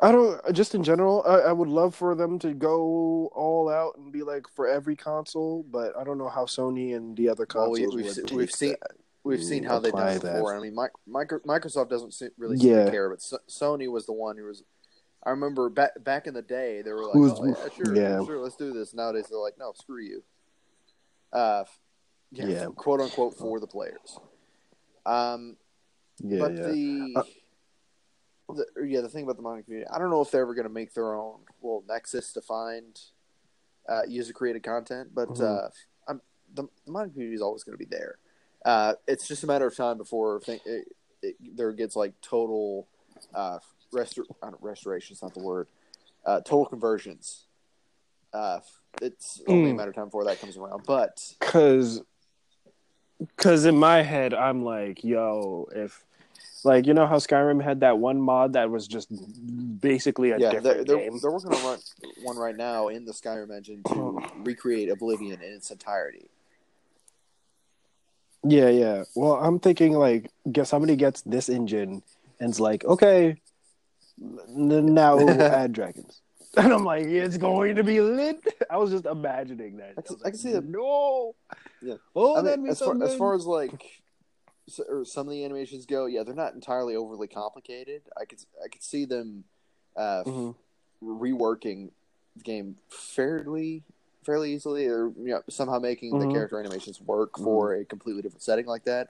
I 0.00 0.12
don't. 0.12 0.40
Just 0.54 0.74
in 0.76 0.82
general, 0.84 1.24
I, 1.26 1.48
I 1.48 1.52
would 1.52 1.68
love 1.68 1.94
for 1.94 2.14
them 2.14 2.38
to 2.40 2.54
go 2.54 3.30
all 3.34 3.68
out 3.68 3.96
and 3.98 4.12
be 4.12 4.22
like 4.22 4.46
for 4.54 4.68
every 4.68 4.94
console, 4.94 5.64
but 5.68 5.96
I 5.98 6.04
don't 6.04 6.18
know 6.18 6.28
how 6.28 6.44
Sony 6.46 6.94
and 6.94 7.16
the 7.16 7.28
other 7.28 7.46
Well, 7.52 7.66
consoles 7.66 7.94
we- 7.94 8.02
we've 8.04 8.16
would 8.16 8.30
we've 8.30 8.50
seen- 8.52 8.70
that. 8.80 8.92
we've 9.24 9.42
seen 9.42 9.64
how 9.64 9.80
they've 9.80 9.92
done 9.92 10.16
it 10.16 10.22
that. 10.22 10.34
before. 10.34 10.56
I 10.56 10.60
mean, 10.60 10.74
Mi- 10.76 11.12
Microsoft 11.44 11.88
doesn't 11.90 12.32
really 12.38 12.56
seem 12.58 12.70
Yeah. 12.70 12.84
to 12.84 12.90
care, 12.92 13.10
but 13.10 13.20
so- 13.20 13.38
Sony 13.48 13.90
was 13.90 14.06
the 14.06 14.12
one 14.12 14.36
who 14.36 14.44
was. 14.44 14.62
I 15.24 15.30
remember 15.30 15.68
back 15.68 15.92
back 16.04 16.26
in 16.26 16.34
the 16.34 16.42
day, 16.42 16.82
they 16.82 16.92
were 16.92 17.04
like, 17.04 17.14
Who 17.14 17.20
was- 17.22 17.40
"Oh 17.40 17.46
yeah, 17.46 17.68
sure, 17.76 17.96
yeah. 17.96 18.24
sure, 18.24 18.38
let's 18.40 18.56
do 18.56 18.72
this." 18.72 18.94
Nowadays, 18.94 19.26
they're 19.28 19.38
like, 19.38 19.58
"No, 19.58 19.72
screw 19.72 20.00
you." 20.02 20.22
Uh, 21.32 21.64
yeah, 22.30 22.46
Yeah. 22.46 22.66
quote 22.76 23.00
unquote 23.00 23.34
for 23.36 23.60
the 23.60 23.66
players. 23.66 24.18
Um, 25.06 25.56
Yeah, 26.22 26.38
but 26.38 26.54
yeah. 26.54 26.66
the 26.68 27.14
Uh, 27.16 27.22
the, 28.54 28.66
yeah, 28.86 29.00
the 29.02 29.08
thing 29.10 29.24
about 29.24 29.36
the 29.36 29.42
modding 29.42 29.64
community, 29.64 29.88
I 29.90 29.98
don't 29.98 30.10
know 30.10 30.22
if 30.22 30.30
they're 30.30 30.40
ever 30.42 30.54
going 30.54 30.66
to 30.66 30.72
make 30.72 30.94
their 30.94 31.14
own 31.14 31.40
little 31.62 31.84
nexus 31.86 32.32
to 32.32 32.40
find 32.40 32.98
uh, 33.88 34.02
user 34.06 34.32
created 34.32 34.62
content, 34.62 35.14
but 35.14 35.28
Mhm. 35.30 35.40
uh, 35.42 35.68
I'm, 36.08 36.20
the, 36.54 36.64
the 36.86 36.92
modding 36.92 37.12
community 37.12 37.34
is 37.34 37.42
always 37.42 37.62
going 37.64 37.72
to 37.76 37.78
be 37.78 37.84
there. 37.90 38.18
Uh, 38.64 38.94
it's 39.06 39.26
just 39.28 39.44
a 39.44 39.46
matter 39.46 39.66
of 39.66 39.74
time 39.76 39.96
before 39.98 40.40
th- 40.40 40.60
it, 40.66 40.94
it, 41.22 41.36
there 41.56 41.72
gets 41.72 41.94
like 41.96 42.18
total 42.20 42.86
uh, 43.34 43.58
restor- 43.92 44.24
I 44.42 44.50
don't- 44.50 44.62
restoration. 44.62 45.14
is 45.14 45.22
not 45.22 45.34
the 45.34 45.40
word. 45.40 45.68
Uh, 46.24 46.40
total 46.40 46.66
conversions. 46.66 47.44
Uh, 48.32 48.60
it's 49.00 49.40
only 49.48 49.70
a 49.70 49.72
Mm. 49.72 49.76
matter 49.76 49.90
of 49.90 49.96
time 49.96 50.04
before 50.06 50.24
that 50.24 50.40
comes 50.40 50.56
around. 50.56 50.82
But 50.86 51.34
Cause, 51.40 52.02
cause 53.36 53.64
in 53.64 53.76
my 53.78 54.02
head, 54.02 54.34
I'm 54.34 54.62
like, 54.64 55.02
yo, 55.02 55.68
if, 55.74 56.04
like, 56.64 56.86
you 56.86 56.92
know 56.92 57.06
how 57.06 57.16
Skyrim 57.16 57.62
had 57.62 57.80
that 57.80 57.98
one 57.98 58.20
mod 58.20 58.52
that 58.54 58.68
was 58.70 58.86
just 58.86 59.08
basically 59.80 60.32
a 60.32 60.38
yeah, 60.38 60.50
they're, 60.50 60.60
different 60.60 60.86
they're, 60.88 60.96
game. 60.98 61.18
they're 61.22 61.30
working 61.30 61.54
on 61.54 61.62
one, 61.64 61.78
one 62.22 62.36
right 62.36 62.56
now 62.56 62.88
in 62.88 63.04
the 63.06 63.12
Skyrim 63.12 63.50
engine 63.56 63.82
to 63.84 64.20
recreate 64.42 64.90
Oblivion 64.90 65.40
in 65.40 65.52
its 65.52 65.70
entirety. 65.70 66.28
Yeah, 68.44 68.68
yeah. 68.68 69.04
Well, 69.14 69.34
I'm 69.34 69.58
thinking 69.58 69.92
like, 69.94 70.30
get 70.50 70.66
somebody 70.68 70.96
gets 70.96 71.22
this 71.22 71.48
engine 71.48 72.02
and's 72.40 72.60
like, 72.60 72.84
okay, 72.84 73.40
now 74.20 75.18
add 75.28 75.72
dragons, 75.72 76.20
and 76.56 76.72
I'm 76.72 76.84
like, 76.84 77.04
it's 77.06 77.36
going 77.36 77.76
to 77.76 77.84
be 77.84 78.00
lit. 78.00 78.42
I 78.70 78.76
was 78.78 78.90
just 78.90 79.06
imagining 79.06 79.76
that. 79.78 79.94
I 79.98 80.02
can- 80.02 80.16
I 80.24 80.30
can 80.30 80.38
see 80.38 80.52
that. 80.52 80.64
No. 80.64 81.34
Yeah. 81.80 81.94
Oh, 82.16 82.36
I 82.36 82.42
that'd 82.42 82.62
be 82.64 82.70
as 82.70 82.78
far, 82.78 82.88
something. 82.88 83.08
as 83.08 83.14
far 83.16 83.34
as 83.34 83.46
like 83.46 84.02
s- 84.68 84.80
or 84.88 85.04
some 85.04 85.28
of 85.28 85.32
the 85.32 85.44
animations 85.44 85.86
go, 85.86 86.06
yeah, 86.06 86.22
they're 86.24 86.34
not 86.34 86.54
entirely 86.54 86.96
overly 86.96 87.28
complicated. 87.28 88.02
I 88.20 88.24
could 88.24 88.40
I 88.64 88.68
could 88.68 88.82
see 88.82 89.04
them 89.04 89.44
uh, 89.96 90.24
Mhm. 90.24 90.54
reworking 91.02 91.90
the 92.36 92.42
game 92.42 92.76
fairly 92.88 93.82
fairly 94.24 94.52
easily, 94.52 94.86
or 94.86 95.08
you 95.16 95.30
know, 95.30 95.42
somehow 95.48 95.78
making 95.78 96.12
Mhm. 96.14 96.20
the 96.20 96.26
character 96.32 96.58
animations 96.60 97.00
work 97.00 97.38
for 97.38 97.74
a 97.74 97.84
completely 97.84 98.20
different 98.20 98.42
setting 98.42 98.66
like 98.66 98.84
that. 98.84 99.08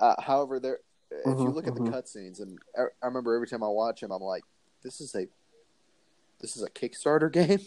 Uh, 0.00 0.20
however, 0.20 0.58
there 0.58 0.80
if 1.10 1.24
you 1.24 1.46
Mhm, 1.46 1.54
look 1.54 1.66
at 1.66 1.74
mhm. 1.74 1.84
the 1.86 1.90
cutscenes, 1.90 2.40
and 2.40 2.58
I, 2.76 2.82
I 3.02 3.06
remember 3.06 3.34
every 3.34 3.46
time 3.48 3.62
I 3.62 3.68
watch 3.68 4.00
them, 4.00 4.10
I'm 4.12 4.22
like, 4.22 4.44
this 4.82 5.00
is 5.00 5.14
a 5.14 5.26
this 6.40 6.56
is 6.56 6.62
a 6.62 6.70
Kickstarter 6.70 7.30
game. 7.40 7.60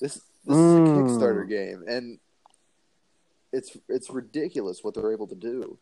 This 0.00 0.14
this 0.44 0.56
is 0.56 0.74
a 0.74 0.78
Mm. 0.78 0.96
Kickstarter 0.96 1.48
game, 1.48 1.84
and 1.88 2.18
it's 3.52 3.76
it's 3.88 4.10
ridiculous 4.10 4.84
what 4.84 4.94
they're 4.94 5.12
able 5.12 5.26
to 5.28 5.34
do. 5.34 5.78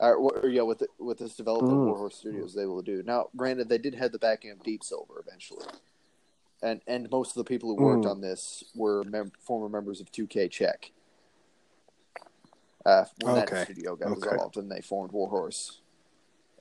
Uh, 0.00 0.12
what, 0.12 0.44
or, 0.44 0.48
yeah, 0.48 0.62
what 0.62 0.78
the, 0.78 0.86
what 0.98 1.18
this 1.18 1.34
development, 1.34 1.76
Mm. 1.76 1.86
Warhorse 1.86 2.16
Studios 2.16 2.52
is 2.52 2.58
able 2.58 2.80
to 2.80 2.84
do. 2.96 3.02
Now, 3.02 3.30
granted, 3.36 3.68
they 3.68 3.78
did 3.78 3.96
have 3.96 4.12
the 4.12 4.18
backing 4.18 4.52
of 4.52 4.62
Deep 4.62 4.84
Silver 4.84 5.22
eventually, 5.26 5.66
and 6.62 6.80
and 6.86 7.10
most 7.10 7.30
of 7.36 7.44
the 7.44 7.48
people 7.48 7.74
who 7.76 7.82
worked 7.84 8.04
Mm. 8.04 8.10
on 8.10 8.20
this 8.20 8.64
were 8.74 9.02
mem- 9.04 9.32
former 9.40 9.68
members 9.68 10.00
of 10.00 10.10
2K 10.12 10.48
Czech. 10.50 10.92
Uh, 12.86 13.04
when 13.22 13.34
Okay. 13.36 13.50
that 13.50 13.64
studio 13.64 13.96
got 13.96 14.12
Okay. 14.12 14.20
dissolved, 14.30 14.56
and 14.56 14.70
they 14.70 14.80
formed 14.80 15.12
Warhorse, 15.12 15.80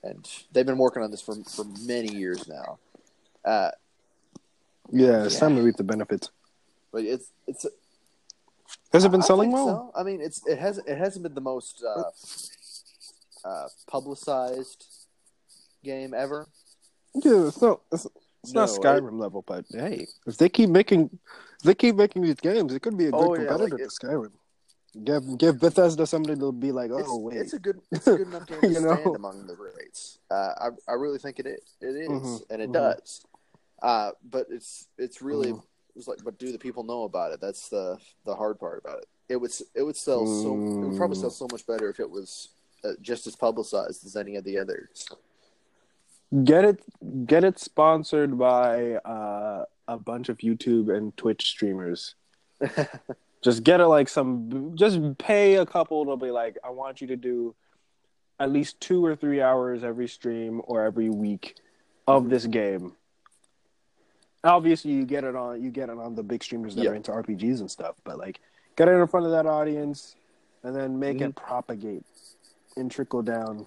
and 0.04 0.28
they've 0.52 0.66
been 0.66 0.78
working 0.78 1.04
on 1.04 1.12
this 1.12 1.22
for 1.22 1.36
for 1.44 1.64
many 1.86 2.14
years 2.14 2.48
now. 2.48 2.80
Uh, 3.46 3.72
yeah, 4.92 5.24
it's 5.26 5.36
Yeah. 5.36 5.40
time 5.40 5.56
to 5.56 5.62
reap 5.62 5.76
the 5.78 5.84
benefits. 5.84 6.30
but 6.92 7.04
it's 7.04 7.32
it's 7.46 7.66
Has 8.92 9.06
it 9.06 9.12
been 9.12 9.22
I 9.22 9.26
selling 9.26 9.52
well? 9.52 9.92
so. 9.94 10.00
I 10.00 10.04
mean, 10.04 10.20
it's 10.22 10.46
it 10.48 10.58
has 10.60 10.80
it 10.80 10.98
hasn't 10.98 11.24
been 11.24 11.36
the 11.36 11.42
most 11.42 11.84
uh, 11.84 12.12
uh, 13.48 13.68
publicized 13.88 14.86
game 15.84 16.14
ever. 16.14 16.48
Yeah, 17.14 17.48
it's 17.48 17.62
not. 17.62 17.82
It's, 17.92 18.06
it's 18.44 18.54
not 18.54 18.70
No, 18.70 18.80
Skyrim 18.80 19.20
level, 19.20 19.44
but 19.48 19.66
hey, 19.72 20.08
if 20.26 20.38
they 20.38 20.50
keep 20.50 20.70
making, 20.70 21.10
if 21.60 21.64
they 21.64 21.76
keep 21.76 21.96
making 21.96 22.24
these 22.24 22.36
games, 22.36 22.74
it 22.74 22.82
could 22.82 22.98
be 22.98 23.06
a 23.06 23.12
good 23.12 23.20
Oh, 23.20 23.34
yeah, 23.36 23.40
competitor 23.48 23.76
like 23.78 23.82
it- 23.82 23.90
to 23.90 24.06
Skyrim. 24.06 24.32
Give 25.04 25.38
give 25.38 25.60
Bethesda 25.60 26.08
something 26.08 26.40
to 26.40 26.52
be 26.52 26.72
like, 26.72 26.92
oh 26.92 27.00
it's, 27.00 27.14
wait, 27.14 27.38
it's 27.38 27.54
a 27.54 27.60
good 27.60 27.80
it's 27.92 28.08
a 28.08 28.18
good 28.18 28.28
enough 28.28 28.48
game 28.48 28.62
to 28.62 28.70
You 28.72 28.80
know? 28.82 28.96
stand 28.96 29.16
among 29.16 29.46
the 29.48 29.56
greats. 29.56 30.20
Uh, 30.32 30.54
I 30.60 30.70
I 30.92 30.94
really 30.94 31.20
think 31.20 31.40
it 31.40 31.46
is. 31.46 31.76
It 31.82 31.96
is, 31.96 32.10
Mhm, 32.10 32.42
and 32.50 32.62
it 32.62 32.70
mhm. 32.70 32.74
does. 32.74 33.26
Uh, 33.82 34.12
but 34.30 34.48
it's 34.50 34.88
it's 34.98 35.22
really 35.22 35.54
Mhm. 35.54 35.62
it's 35.96 36.08
like, 36.08 36.24
but 36.24 36.40
do 36.40 36.52
the 36.52 36.58
people 36.58 36.84
know 36.84 37.04
about 37.04 37.32
it? 37.32 37.42
That's 37.42 37.70
the 37.70 38.00
the 38.26 38.36
hard 38.36 38.60
part 38.60 38.82
about 38.84 39.00
it. 39.00 39.08
It 39.30 39.36
would 39.38 39.52
it 39.76 39.84
would 39.84 39.98
sell 39.98 40.26
so 40.26 40.54
it 40.82 40.86
would 40.86 40.96
probably 40.96 41.18
Mm. 41.18 41.22
sell 41.22 41.30
so 41.32 41.48
much 41.52 41.66
better 41.68 41.90
if 41.90 42.00
it 42.00 42.10
was 42.10 42.50
uh, 42.84 42.94
just 43.02 43.28
as 43.28 43.36
publicized 43.36 44.06
as 44.06 44.16
any 44.16 44.36
of 44.36 44.46
the 44.46 44.58
others. 44.58 45.06
get 46.44 46.64
it 46.66 46.82
get 47.28 47.44
it 47.44 47.60
sponsored 47.60 48.38
by 48.38 48.94
uh, 49.06 49.66
a 49.88 49.98
bunch 49.98 50.30
of 50.30 50.38
YouTube 50.38 50.96
and 50.96 51.16
Twitch 51.18 51.46
streamers. 51.46 52.16
just 53.48 53.64
get 53.64 53.80
it 53.80 53.86
like 53.88 54.10
some 54.10 54.76
just 54.76 55.00
pay 55.18 55.56
a 55.56 55.66
couple 55.66 56.06
to 56.06 56.18
be 56.18 56.32
like, 56.32 56.58
I 56.66 56.70
want 56.70 57.00
you 57.00 57.08
to 57.08 57.16
do 57.16 57.56
at 58.42 58.52
least 58.52 58.82
two 58.82 59.06
or 59.06 59.16
three 59.16 59.42
hours 59.42 59.86
every 59.86 60.10
stream 60.10 60.60
or 60.66 60.84
every 60.84 61.10
week 61.10 61.56
of 62.10 62.30
this 62.30 62.46
game. 62.46 62.92
Obviously 64.44 64.92
you 64.92 65.06
get 65.06 65.24
it 65.24 65.34
on 65.34 65.64
you 65.64 65.72
get 65.72 65.88
it 65.88 65.98
on 65.98 66.14
the 66.14 66.24
big 66.24 66.44
streamers 66.44 66.76
that 66.76 66.84
Yeah. 66.84 66.90
are 66.90 66.96
into 66.96 67.12
RPGs 67.12 67.62
and 67.62 67.72
stuff, 67.72 67.96
but 68.04 68.18
like 68.18 68.42
get 68.76 68.90
it 68.90 68.92
in 68.92 69.08
front 69.08 69.26
of 69.26 69.32
that 69.32 69.46
audience 69.46 70.18
and 70.64 70.76
then 70.76 71.00
make 71.00 71.20
Mhm. 71.20 71.30
it 71.30 71.36
propagate 71.38 72.04
and 72.76 72.92
trickle 72.92 73.22
down. 73.22 73.66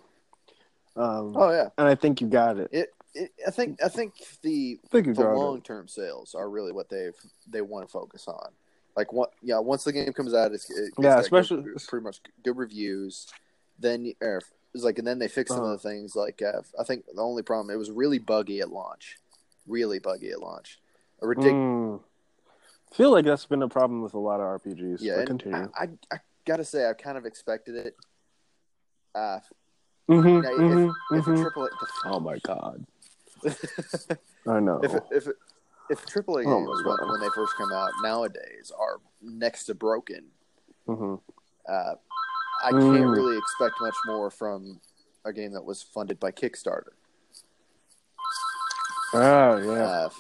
Um, 0.94 1.34
oh 1.38 1.50
yeah, 1.52 1.70
and 1.78 1.88
I 1.88 1.94
think 1.94 2.20
you 2.20 2.26
got 2.28 2.58
it. 2.58 2.68
it, 2.70 2.92
it. 3.14 3.32
I 3.46 3.50
think 3.50 3.82
I 3.82 3.88
think 3.88 4.12
the 4.42 4.78
I 4.84 4.88
think 4.88 5.16
the 5.16 5.22
long 5.34 5.62
term 5.62 5.88
sales 5.88 6.34
are 6.34 6.50
really 6.50 6.72
what 6.72 6.90
they've 6.90 7.16
they 7.48 7.62
want 7.62 7.86
to 7.88 7.90
focus 7.90 8.28
on. 8.28 8.50
Like 8.96 9.12
what? 9.12 9.32
Yeah, 9.42 9.58
once 9.58 9.84
the 9.84 9.92
game 9.92 10.12
comes 10.12 10.34
out, 10.34 10.52
it's, 10.52 10.68
it, 10.70 10.92
Yeah, 10.98 11.18
it's 11.18 11.28
good- 11.28 11.40
especially- 11.40 11.74
pretty 11.88 12.04
much 12.04 12.20
good 12.42 12.56
reviews. 12.56 13.26
Then 13.78 14.04
you- 14.04 14.14
er, 14.22 14.40
it's 14.74 14.84
like, 14.84 14.98
and 14.98 15.06
then 15.06 15.18
they 15.18 15.28
fix 15.28 15.50
some 15.50 15.60
Uh-huh. 15.62 15.72
of 15.74 15.82
the 15.82 15.88
things. 15.88 16.14
Like 16.16 16.42
uh, 16.42 16.62
I 16.78 16.84
think 16.84 17.06
the 17.06 17.22
only 17.22 17.42
problem 17.42 17.70
it 17.70 17.78
was 17.78 17.90
really 17.90 18.18
buggy 18.18 18.60
at 18.60 18.70
launch, 18.70 19.18
really 19.66 19.98
buggy 19.98 20.30
at 20.30 20.40
launch. 20.40 20.80
A 21.22 21.24
it. 21.24 21.28
ridiculous. 21.28 21.54
Mm. 21.54 22.00
feel 22.92 23.10
like 23.12 23.24
that's 23.24 23.46
been 23.46 23.62
a 23.62 23.68
problem 23.68 24.02
with 24.02 24.14
a 24.14 24.18
lot 24.18 24.40
of 24.40 24.46
RPGs. 24.62 24.98
yeah. 25.00 25.24
I, 25.74 25.84
I 25.84 25.88
I 26.12 26.18
gotta 26.44 26.64
say 26.64 26.88
I 26.88 26.92
kind 26.94 27.16
of 27.16 27.24
expected 27.26 27.76
it. 27.76 27.96
Uh, 29.14 29.38
Mhm, 30.08 30.42
now, 30.42 30.50
if, 30.50 30.58
mhm, 30.58 30.94
if 31.12 31.26
a 31.26 31.30
mhm. 31.30 31.40
triple 31.42 31.68
Oh 32.06 32.18
my 32.18 32.38
god! 32.38 32.84
I 34.46 34.58
know. 34.60 34.80
if 34.82 34.94
if 35.12 35.28
if 35.90 36.06
AAA 36.06 36.46
Oh 36.46 36.64
games 36.64 36.82
when, 36.84 37.10
when 37.10 37.20
they 37.20 37.28
first 37.34 37.54
come 37.56 37.72
out 37.72 37.90
nowadays 38.02 38.70
are 38.78 39.00
next 39.20 39.64
to 39.64 39.74
broken, 39.74 40.30
Mhm. 40.88 41.20
uh, 41.68 41.94
I 42.62 42.70
can't 42.70 42.82
Mm. 42.82 43.14
really 43.16 43.36
expect 43.38 43.74
much 43.80 43.96
more 44.06 44.30
from 44.30 44.80
a 45.24 45.32
game 45.32 45.52
that 45.52 45.64
was 45.64 45.82
funded 45.82 46.18
by 46.20 46.30
Kickstarter. 46.30 46.92
Oh 49.12 49.56
yeah, 49.58 50.06
Uh, 50.06 50.10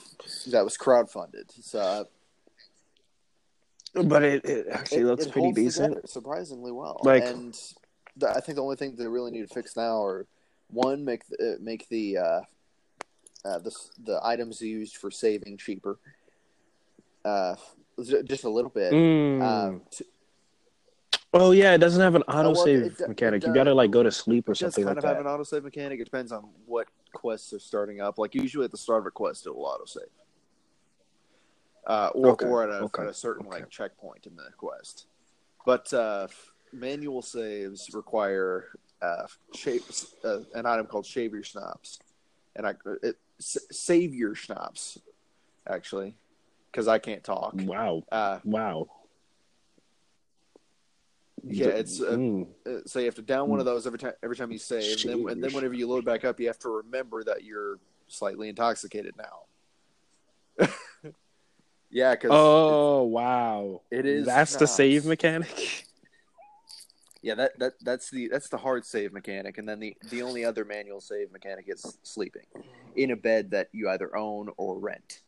that 0.48 0.64
was 0.64 0.76
crowdfunded. 0.76 1.50
So 1.62 1.78
uh, 1.78 2.04
but 4.04 4.22
it, 4.22 4.44
it 4.44 4.66
actually 4.70 5.02
it, 5.02 5.04
looks 5.06 5.26
it 5.26 5.32
pretty 5.32 5.52
decent. 5.52 6.08
surprisingly 6.08 6.72
well. 6.72 7.00
Like- 7.04 7.24
and 7.24 7.56
the, 8.16 8.28
I 8.30 8.40
think 8.40 8.56
the 8.56 8.62
only 8.62 8.76
thing 8.76 8.96
they 8.96 9.06
really 9.06 9.30
need 9.30 9.48
to 9.48 9.54
fix 9.54 9.76
now 9.76 10.02
are 10.02 10.26
one 10.68 11.04
make 11.04 11.26
the, 11.28 11.58
make 11.60 11.88
the 11.88 12.18
uh, 12.18 12.40
uh, 13.44 13.58
the 13.58 13.74
the 14.04 14.20
items 14.22 14.60
used 14.60 14.96
for 14.96 15.10
saving 15.10 15.56
cheaper. 15.58 15.98
Uh, 17.24 17.54
just 18.24 18.44
a 18.44 18.48
little 18.48 18.70
bit. 18.70 18.92
Mm. 18.92 19.42
Um, 19.42 19.82
t- 19.90 20.04
oh 21.34 21.50
yeah, 21.52 21.74
it 21.74 21.78
doesn't 21.78 22.00
have 22.00 22.14
an 22.14 22.22
auto 22.22 22.54
save 22.54 22.96
do- 22.96 23.08
mechanic. 23.08 23.42
it 23.42 23.48
You 23.48 23.54
gotta 23.54 23.74
like 23.74 23.90
go 23.90 24.02
to 24.02 24.10
sleep 24.10 24.48
or 24.48 24.52
it 24.52 24.58
does 24.58 24.74
something 24.74 24.84
kind 24.84 24.96
like 24.96 25.04
of 25.04 25.08
that. 25.10 25.16
have 25.16 25.26
an 25.26 25.32
autosave 25.32 25.62
mechanic. 25.64 26.00
It 26.00 26.04
depends 26.04 26.32
on 26.32 26.48
what 26.66 26.88
quests 27.12 27.52
are 27.52 27.58
starting 27.58 28.00
up. 28.00 28.18
Like 28.18 28.34
usually 28.34 28.64
at 28.64 28.70
the 28.70 28.78
start 28.78 29.00
of 29.00 29.06
a 29.06 29.10
quest, 29.10 29.46
it 29.46 29.54
will 29.54 29.64
autosave. 29.66 30.08
Uh, 31.86 32.10
or, 32.14 32.28
Okay, 32.32 32.46
or 32.46 32.62
at 32.64 32.70
a, 32.70 32.84
okay, 32.84 33.02
at 33.02 33.08
a 33.08 33.14
certain 33.14 33.46
okay. 33.46 33.56
like 33.60 33.70
checkpoint 33.70 34.26
in 34.26 34.36
the 34.36 34.44
quest. 34.56 35.06
But 35.66 35.92
uh, 35.92 36.28
manual 36.72 37.22
saves 37.22 37.90
require 37.94 38.66
uh, 39.02 39.26
shapes, 39.54 40.14
uh, 40.24 40.40
an 40.54 40.66
item 40.66 40.86
called 40.86 41.06
Shave 41.06 41.32
Your 41.32 41.42
Schnapps, 41.42 41.98
and 42.54 42.66
I 42.66 42.74
it, 43.02 43.16
s- 43.40 43.58
Saviour 43.72 44.34
Schnapps, 44.34 44.98
actually, 45.68 46.14
because 46.70 46.86
I 46.88 46.98
can't 46.98 47.24
talk. 47.24 47.54
Wow, 47.56 48.04
Uh, 48.12 48.38
wow. 48.44 48.88
yeah, 51.42 51.66
it's 51.68 52.00
uh, 52.00 52.16
Mm. 52.16 52.46
so 52.86 52.98
you 52.98 53.06
have 53.06 53.14
to 53.16 53.22
down 53.22 53.48
one 53.48 53.58
of 53.60 53.64
those 53.66 53.86
every 53.86 53.98
time 53.98 54.12
every 54.22 54.36
time 54.36 54.52
you 54.52 54.58
save. 54.58 54.98
And 54.98 55.08
then, 55.08 55.28
and 55.30 55.42
then 55.42 55.52
whenever 55.52 55.74
you 55.74 55.88
load 55.88 56.04
back 56.04 56.24
up, 56.24 56.38
you 56.38 56.46
have 56.46 56.58
to 56.60 56.68
remember 56.68 57.24
that 57.24 57.42
you're 57.44 57.78
slightly 58.08 58.48
intoxicated 58.48 59.14
now. 59.16 60.66
yeah, 61.90 62.14
because 62.14 62.30
Oh 62.32 63.04
wow, 63.04 63.82
it 63.90 64.04
is 64.06 64.26
That's 64.26 64.54
the 64.56 64.66
save 64.66 65.06
mechanic. 65.06 65.86
Yeah, 67.22 67.34
that, 67.34 67.58
that 67.58 67.72
that's 67.82 68.10
the 68.10 68.28
that's 68.28 68.48
the 68.48 68.56
hard 68.56 68.86
save 68.86 69.12
mechanic, 69.12 69.58
and 69.58 69.68
then 69.68 69.78
the 69.78 69.94
the 70.08 70.22
only 70.22 70.44
other 70.44 70.64
manual 70.64 71.00
save 71.00 71.30
mechanic 71.30 71.66
is 71.68 71.98
sleeping 72.02 72.46
in 72.96 73.10
a 73.10 73.16
bed 73.16 73.50
that 73.50 73.68
you 73.72 73.90
either 73.90 74.16
own 74.16 74.48
or 74.56 74.78
rent. 74.78 75.20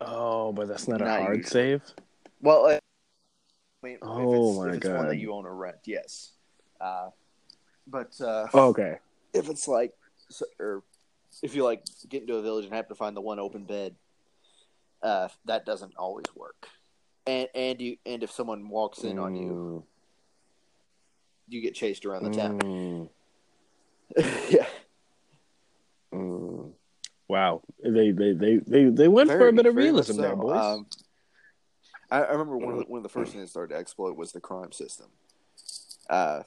Oh, 0.00 0.52
but 0.52 0.66
that's 0.66 0.88
not 0.88 1.00
a 1.00 1.04
hard 1.04 1.36
usually. 1.36 1.50
save. 1.50 1.82
Well, 2.40 2.66
uh, 2.66 2.78
I 3.82 3.86
mean, 3.86 3.98
Oh 4.02 4.32
if 4.32 4.38
it's, 4.38 4.58
my 4.58 4.76
it's 4.76 4.86
one 4.86 4.96
God. 4.96 5.10
that 5.10 5.18
you 5.18 5.32
own 5.32 5.46
or 5.46 5.54
rent, 5.54 5.76
yes. 5.84 6.32
Uh, 6.80 7.10
but 7.86 8.18
uh, 8.20 8.46
okay. 8.52 8.98
if 9.32 9.48
it's 9.48 9.68
like, 9.68 9.92
or 10.58 10.82
if 11.42 11.54
you 11.54 11.64
like 11.64 11.84
get 12.08 12.22
into 12.22 12.36
a 12.36 12.42
village 12.42 12.64
and 12.64 12.74
have 12.74 12.88
to 12.88 12.94
find 12.94 13.16
the 13.16 13.20
one 13.20 13.38
open 13.38 13.64
bed, 13.64 13.94
uh, 15.02 15.28
that 15.44 15.64
doesn't 15.66 15.94
always 15.96 16.26
work. 16.34 16.68
And 17.30 17.48
and 17.54 17.80
you 17.80 17.96
and 18.04 18.22
if 18.24 18.30
someone 18.32 18.68
walks 18.68 19.04
in 19.04 19.18
on 19.18 19.36
you, 19.36 19.84
you 21.48 21.60
get 21.60 21.74
chased 21.74 22.04
around 22.04 22.24
the 22.24 22.30
town. 22.30 22.58
Mm, 22.58 23.08
yeah, 24.50 24.66
mm. 26.12 26.72
Wow, 27.28 27.62
they 27.84 28.10
they 28.10 28.32
they 28.32 28.56
they, 28.56 28.84
they 28.86 29.06
went 29.06 29.30
for 29.30 29.46
a 29.46 29.52
bit 29.52 29.66
of 29.66 29.76
very 29.76 29.92
much 29.92 30.08
realism 30.08 30.20
there, 30.20 30.34
boys. 30.34 30.58
Um, 30.58 30.86
I, 32.10 32.22
I 32.22 32.32
remember 32.32 32.56
one 32.56 32.72
of 32.74 32.80
the, 32.80 32.84
one 32.88 32.98
of 32.98 33.04
the 33.04 33.08
first 33.08 33.32
things 33.32 33.44
I 33.44 33.46
started 33.46 33.74
to 33.74 33.78
exploit 33.80 34.16
was 34.16 34.32
the 34.32 34.40
crime 34.40 34.72
system. 34.72 35.06
Uh, 36.08 36.42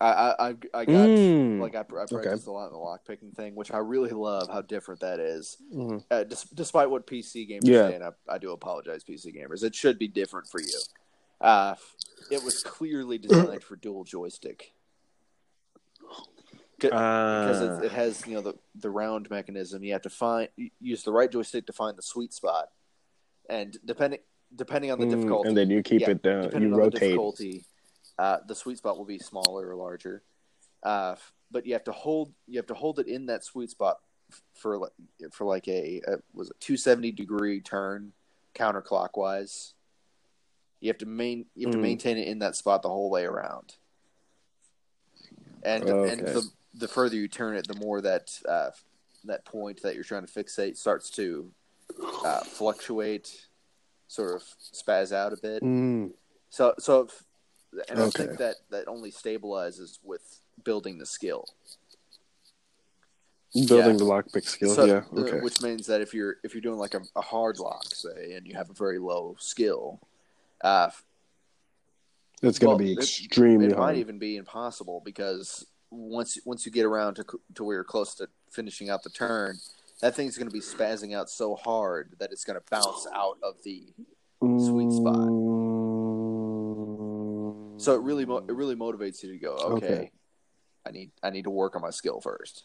I 0.00 0.06
I 0.06 0.48
I, 0.48 0.56
I 0.74 0.84
got 0.84 1.08
Mm. 1.08 1.60
like 1.60 1.74
I, 1.74 1.80
I 1.80 1.82
practiced 1.84 2.46
a 2.46 2.50
lot 2.52 2.66
in 2.66 2.72
the 2.72 2.78
lock 2.78 3.06
picking 3.06 3.30
thing, 3.32 3.54
which 3.54 3.72
I 3.72 3.78
really 3.78 4.10
love 4.10 4.48
how 4.48 4.60
different 4.62 5.00
that 5.00 5.20
is. 5.20 5.56
Mhm. 5.72 6.04
Uh, 6.10 6.24
dis- 6.24 6.44
despite 6.54 6.90
what 6.90 7.06
PC 7.06 7.48
gamers 7.48 7.66
Yeah. 7.66 7.88
say, 7.88 7.94
and 7.94 8.04
I, 8.04 8.10
I 8.28 8.38
do 8.38 8.52
apologize, 8.52 9.04
PC 9.04 9.34
gamers, 9.34 9.62
it 9.64 9.74
should 9.74 9.98
be 9.98 10.08
different 10.08 10.48
for 10.48 10.60
you. 10.60 10.78
Uh, 11.40 11.74
it 12.30 12.42
was 12.42 12.62
clearly 12.62 13.18
designed 13.18 13.62
for 13.62 13.76
dual 13.76 14.04
joystick 14.04 14.72
because 16.78 16.92
Ah. 16.92 17.78
it, 17.80 17.86
it 17.86 17.92
has 17.92 18.26
you 18.26 18.34
know 18.34 18.40
the 18.42 18.54
the 18.74 18.90
round 18.90 19.30
mechanism. 19.30 19.82
You 19.82 19.92
have 19.94 20.02
to 20.02 20.10
find 20.10 20.48
use 20.80 21.02
the 21.04 21.12
right 21.12 21.30
joystick 21.30 21.66
to 21.66 21.72
find 21.72 21.96
the 21.96 22.02
sweet 22.02 22.32
spot, 22.34 22.68
and 23.48 23.76
depending 23.84 24.20
depending 24.54 24.90
on 24.90 24.98
the 25.00 25.06
Mm, 25.06 25.10
difficulty, 25.10 25.48
and 25.48 25.56
then 25.56 25.70
you 25.70 25.82
keep 25.82 26.02
yeah, 26.02 26.10
it 26.10 26.22
down. 26.22 26.44
You 26.50 26.56
on 26.56 26.70
the 26.70 26.76
rotate. 26.76 27.12
Uh, 28.18 28.38
the 28.46 28.54
sweet 28.54 28.78
spot 28.78 28.96
will 28.96 29.04
be 29.04 29.18
smaller 29.18 29.68
or 29.68 29.76
larger. 29.76 30.22
Uh, 30.82 31.16
but 31.50 31.66
you 31.66 31.72
have 31.72 31.84
to 31.84 31.92
hold 31.92 32.32
you 32.46 32.58
have 32.58 32.66
to 32.66 32.74
hold 32.74 32.98
it 32.98 33.06
in 33.08 33.26
that 33.26 33.44
sweet 33.44 33.70
spot 33.70 33.98
for 34.54 34.78
like 34.78 34.92
for 35.32 35.44
like 35.44 35.68
a, 35.68 36.00
a 36.06 36.16
was 36.34 36.50
it 36.50 36.56
two 36.60 36.76
seventy 36.76 37.12
degree 37.12 37.60
turn 37.60 38.12
counterclockwise. 38.54 39.72
You 40.80 40.88
have 40.88 40.98
to 40.98 41.06
main 41.06 41.46
you 41.54 41.66
have 41.66 41.72
to 41.72 41.78
Mm. 41.78 41.82
maintain 41.82 42.18
it 42.18 42.28
in 42.28 42.40
that 42.40 42.56
spot 42.56 42.82
the 42.82 42.88
whole 42.88 43.10
way 43.10 43.24
around. 43.24 43.74
And 45.62 45.88
and 45.88 46.20
the 46.20 46.48
the 46.74 46.88
further 46.88 47.16
you 47.16 47.28
turn 47.28 47.56
it, 47.56 47.66
the 47.66 47.78
more 47.78 48.00
that 48.02 48.38
uh, 48.48 48.70
that 49.24 49.44
point 49.44 49.82
that 49.82 49.94
you're 49.94 50.04
trying 50.04 50.26
to 50.26 50.32
fixate 50.32 50.76
starts 50.76 51.10
to 51.10 51.50
uh, 52.24 52.40
fluctuate, 52.40 53.46
sort 54.08 54.36
of 54.36 54.42
spaz 54.42 55.12
out 55.12 55.32
a 55.32 55.36
bit. 55.36 55.62
Mm. 55.62 56.12
So, 56.50 56.74
so, 56.78 57.02
if, 57.02 57.24
and 57.88 58.00
I 58.00 58.10
think 58.10 58.38
that 58.38 58.56
that 58.70 58.88
only 58.88 59.10
stabilizes 59.12 59.98
with 60.02 60.40
building 60.64 60.98
the 60.98 61.06
skill. 61.06 61.46
Building 63.54 63.92
Yeah. 63.92 63.96
the 63.96 64.04
lockpick 64.04 64.44
skill. 64.44 64.74
So, 64.74 64.84
yeah. 64.84 65.02
uh, 65.16 65.20
Okay. 65.20 65.40
which 65.40 65.62
means 65.62 65.86
that 65.86 66.00
if 66.00 66.12
you're 66.12 66.36
if 66.44 66.52
you're 66.54 66.60
doing 66.60 66.78
like 66.78 66.94
a, 66.94 67.00
a 67.14 67.22
hard 67.22 67.58
lock, 67.58 67.84
say, 67.94 68.34
and 68.34 68.46
you 68.46 68.54
have 68.54 68.68
a 68.68 68.74
very 68.74 68.98
low 68.98 69.34
skill, 69.38 70.00
uh, 70.62 70.90
it's 72.42 72.58
going 72.58 72.70
well, 72.70 72.78
to 72.78 72.84
be 72.84 72.92
it- 72.92 72.98
extremely 72.98 73.66
it 73.66 73.72
hard. 73.72 73.94
might 73.94 73.96
even 73.98 74.18
be 74.18 74.36
impossible 74.36 75.00
because 75.04 75.64
once 75.90 76.38
once 76.44 76.66
you 76.66 76.72
get 76.72 76.84
around 76.84 77.14
to 77.14 77.24
to 77.54 77.64
where 77.64 77.76
you're 77.76 77.84
close 77.84 78.14
to 78.16 78.28
finishing 78.50 78.90
out 78.90 79.02
the 79.02 79.10
turn, 79.10 79.56
that 80.02 80.14
thing's 80.14 80.36
going 80.36 80.48
to 80.48 80.52
be 80.52 80.60
spazzing 80.60 81.14
out 81.14 81.30
so 81.30 81.54
hard 81.54 82.14
that 82.18 82.32
it's 82.32 82.44
going 82.44 82.58
to 82.58 82.64
bounce 82.70 83.06
out 83.14 83.38
of 83.42 83.54
the. 83.62 83.86
sweet 84.42 84.92
spot. 84.92 85.16
So 87.78 87.94
it 87.94 88.00
really 88.02 88.24
mo- 88.24 88.44
it 88.48 88.52
really 88.54 88.74
motivates 88.76 89.22
you 89.22 89.32
to 89.32 89.38
go. 89.38 89.54
Okay, 89.56 89.86
Okay. 89.86 90.10
I 90.86 90.90
need 90.90 91.10
I 91.22 91.30
need 91.30 91.44
to 91.44 91.50
work 91.50 91.74
on 91.76 91.82
my 91.82 91.90
skill 91.90 92.20
first. 92.20 92.64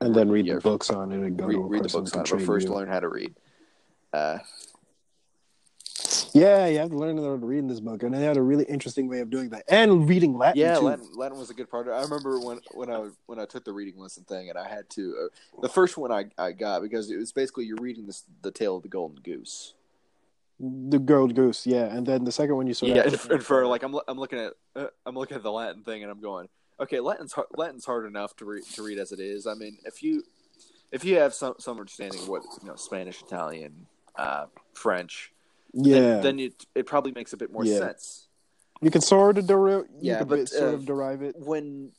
and 0.00 0.14
then 0.14 0.28
read 0.28 0.46
Yeah. 0.46 0.54
the 0.56 0.60
books 0.60 0.90
on 0.90 1.10
it 1.12 1.16
and 1.20 1.36
go 1.38 1.46
read, 1.46 1.56
read 1.58 1.82
the 1.84 1.88
books 1.88 2.12
on 2.12 2.20
it, 2.24 2.30
but 2.30 2.42
first 2.42 2.66
you. 2.68 2.74
learn 2.74 2.88
how 2.88 3.00
to 3.00 3.08
read. 3.08 3.34
Uh, 4.12 4.38
Yeah, 6.32 6.66
you 6.66 6.78
have 6.78 6.90
to 6.90 6.96
learn 6.98 7.16
how 7.16 7.22
to 7.24 7.36
read 7.36 7.60
in 7.60 7.66
this 7.68 7.80
book, 7.80 8.02
and 8.02 8.12
they 8.12 8.22
had 8.22 8.36
a 8.36 8.42
really 8.42 8.64
interesting 8.64 9.08
way 9.08 9.20
of 9.20 9.30
doing 9.30 9.48
that, 9.50 9.64
and 9.68 10.06
reading 10.06 10.36
Latin 10.36 10.60
yeah, 10.60 10.74
too. 10.78 10.84
Latin, 10.84 11.08
Latin 11.14 11.38
was 11.38 11.48
a 11.48 11.54
good 11.54 11.70
part. 11.70 11.88
of 11.88 11.94
it. 11.94 11.96
I 11.96 12.02
remember 12.02 12.38
when 12.40 12.60
when 12.72 12.90
I 12.90 13.08
when 13.24 13.38
I 13.40 13.46
took 13.46 13.64
the 13.64 13.72
reading 13.72 13.98
lesson 13.98 14.24
thing, 14.24 14.50
and 14.50 14.58
I 14.58 14.68
had 14.68 14.90
to 14.90 15.16
uh, 15.56 15.60
the 15.62 15.68
first 15.70 15.96
one 15.96 16.12
I, 16.12 16.26
I 16.36 16.52
got 16.52 16.82
because 16.82 17.10
it 17.10 17.16
was 17.16 17.32
basically 17.32 17.64
you're 17.64 17.78
reading 17.80 18.04
this 18.06 18.24
the 18.42 18.50
tale 18.50 18.76
of 18.76 18.82
the 18.82 18.88
golden 18.90 19.22
goose. 19.22 19.72
The 20.58 20.98
gold 20.98 21.34
goose, 21.34 21.66
yeah, 21.66 21.84
and 21.94 22.06
then 22.06 22.24
the 22.24 22.32
second 22.32 22.56
one 22.56 22.66
you 22.66 22.72
saw. 22.72 22.86
yeah, 22.86 22.96
have 22.96 23.06
and, 23.12 23.20
to- 23.20 23.32
and 23.34 23.42
for 23.44 23.66
like 23.66 23.82
I'm 23.82 23.94
I'm 24.08 24.18
looking 24.18 24.38
at 24.38 24.54
uh, 24.74 24.86
I'm 25.04 25.14
looking 25.14 25.36
at 25.36 25.42
the 25.42 25.52
Latin 25.52 25.82
thing, 25.82 26.02
and 26.02 26.10
I'm 26.10 26.20
going, 26.20 26.48
okay, 26.80 26.98
Latin's 27.00 27.32
hard, 27.34 27.48
Latin's 27.58 27.84
hard 27.84 28.06
enough 28.06 28.34
to 28.36 28.46
read 28.46 28.64
to 28.74 28.82
read 28.82 28.98
as 28.98 29.12
it 29.12 29.20
is. 29.20 29.46
I 29.46 29.52
mean, 29.52 29.76
if 29.84 30.02
you 30.02 30.22
if 30.92 31.04
you 31.04 31.18
have 31.18 31.34
some 31.34 31.56
some 31.58 31.78
understanding 31.78 32.20
of 32.22 32.28
what 32.28 32.42
you 32.62 32.68
know 32.68 32.76
Spanish, 32.76 33.20
Italian, 33.20 33.86
uh, 34.16 34.46
French, 34.72 35.30
yeah, 35.74 35.94
then, 36.00 36.22
then 36.22 36.40
it 36.40 36.64
it 36.74 36.86
probably 36.86 37.12
makes 37.12 37.34
a 37.34 37.36
bit 37.36 37.52
more 37.52 37.64
Yeah. 37.64 37.78
sense. 37.78 38.28
you 38.80 38.90
can 38.90 39.02
sort 39.02 39.36
of 39.36 39.46
derive, 39.46 39.84
Yeah, 40.00 40.18
can 40.20 40.28
but, 40.28 40.36
bit- 40.36 40.48
sort 40.48 40.72
uh, 40.72 40.76
of 40.76 40.86
derive 40.86 41.20
it. 41.20 41.34
when 41.38 41.92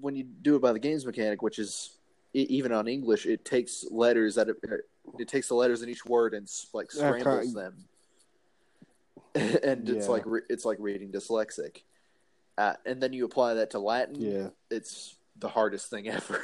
when 0.00 0.14
you 0.14 0.22
do 0.22 0.54
it 0.54 0.62
by 0.62 0.72
the 0.72 0.78
games 0.78 1.04
mechanic, 1.04 1.42
which 1.42 1.58
is 1.58 1.98
e- 2.34 2.46
even 2.50 2.70
on 2.70 2.86
English, 2.86 3.26
it 3.26 3.44
takes 3.44 3.84
letters 3.90 4.36
that 4.36 4.48
it, 5.18 5.28
takes 5.28 5.48
the 5.48 5.54
letters 5.54 5.82
in 5.82 5.88
each 5.88 6.04
word 6.06 6.34
and 6.34 6.48
like 6.72 6.90
scrambles 6.92 7.52
them, 7.54 7.74
and 9.34 9.88
it's 9.88 10.06
Yeah. 10.06 10.10
like 10.12 10.22
re- 10.26 10.42
it's 10.48 10.64
like 10.64 10.78
reading 10.80 11.10
dyslexic. 11.10 11.82
Uh, 12.58 12.74
and 12.84 13.02
then 13.02 13.12
you 13.12 13.24
apply 13.24 13.54
that 13.54 13.70
to 13.70 13.78
Latin. 13.78 14.16
Yeah. 14.20 14.48
it's 14.70 15.14
the 15.38 15.48
hardest 15.48 15.88
thing 15.88 16.08
ever. 16.18 16.42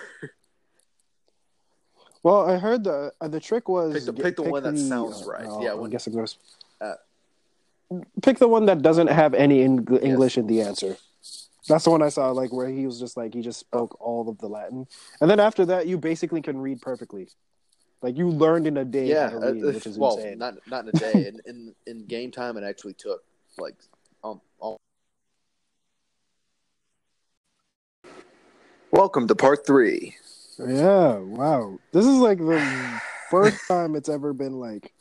Well, 2.22 2.48
I 2.48 2.56
heard 2.58 2.84
the 2.84 3.12
uh, 3.20 3.28
the 3.28 3.40
trick 3.40 3.68
was 3.68 3.94
Pick 3.94 4.04
the- 4.04 4.12
get- 4.12 4.24
pick 4.24 4.36
the 4.36 4.42
one 4.42 4.62
that 4.62 4.78
sounds 4.78 5.22
uh, 5.26 5.30
right. 5.30 5.46
oh, 5.46 5.62
Yeah, 5.62 5.74
I 5.80 5.88
guess 5.88 6.06
it 6.06 6.14
goes. 6.14 6.38
Uh, 6.80 6.94
pick 8.22 8.38
the 8.38 8.48
one 8.48 8.66
that 8.66 8.82
doesn't 8.82 9.06
have 9.08 9.32
any 9.34 9.62
Eng- 9.62 9.86
English 10.02 10.36
in 10.38 10.46
the 10.46 10.60
answer. 10.62 10.96
That's 11.68 11.84
the 11.84 11.90
one 11.90 12.02
I 12.02 12.10
saw, 12.10 12.30
like 12.30 12.52
where 12.52 12.68
he 12.68 12.86
was 12.86 12.98
just 13.00 13.16
like 13.16 13.34
he 13.34 13.42
just 13.42 13.58
spoke 13.60 13.96
all 14.00 14.28
of 14.28 14.38
the 14.38 14.48
Latin, 14.48 14.86
and 15.20 15.28
then 15.30 15.40
after 15.40 15.64
that, 15.66 15.86
you 15.86 15.98
basically 15.98 16.40
can 16.40 16.58
read 16.58 16.80
perfectly. 16.80 17.28
Like 18.02 18.16
you 18.18 18.28
learned 18.28 18.66
in 18.66 18.76
a 18.76 18.84
day 18.84 19.08
yeah, 19.08 19.32
uh, 19.34 19.52
which 19.52 19.86
is 19.86 19.96
well, 19.96 20.16
insane. 20.16 20.38
not 20.38 20.54
not 20.68 20.84
in 20.84 20.90
a 20.90 20.92
day. 20.92 21.28
in, 21.28 21.40
in 21.46 21.74
in 21.86 22.06
game 22.06 22.30
time, 22.30 22.56
it 22.56 22.64
actually 22.64 22.92
took 22.92 23.24
like 23.58 23.76
um, 24.22 24.40
all. 24.58 24.76
Welcome 28.90 29.26
to 29.28 29.34
part 29.34 29.66
three. 29.66 30.14
Yeah, 30.58 31.16
wow. 31.16 31.78
This 31.92 32.04
is 32.04 32.16
like 32.18 32.38
the 32.38 33.00
first 33.30 33.66
time 33.66 33.96
it's 33.96 34.08
ever 34.08 34.32
been 34.32 34.60
like 34.60 34.92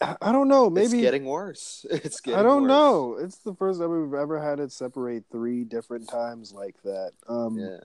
I 0.00 0.16
I 0.22 0.32
don't 0.32 0.48
know, 0.48 0.70
Maybe 0.70 0.84
it's 0.84 0.94
getting 0.94 1.26
worse. 1.26 1.84
It's 1.90 2.20
getting 2.20 2.40
I 2.40 2.42
don't 2.42 2.62
worse. 2.62 2.68
know. 2.68 3.16
It's 3.20 3.36
the 3.38 3.54
first 3.54 3.80
time 3.80 3.90
we've 3.90 4.18
ever 4.18 4.42
had 4.42 4.60
it 4.60 4.72
separate 4.72 5.24
three 5.30 5.64
different 5.64 6.08
times 6.08 6.52
like 6.52 6.76
that. 6.84 7.12
Um 7.28 7.58
Yeah. 7.58 7.78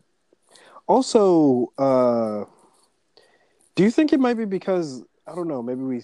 also 0.87 1.73
uh 1.77 2.45
do 3.75 3.83
you 3.83 3.91
think 3.91 4.13
it 4.13 4.19
might 4.19 4.35
be 4.35 4.45
because 4.45 5.03
I 5.27 5.35
don't 5.35 5.47
know, 5.47 5.61
maybe 5.61 5.81
we 5.83 6.03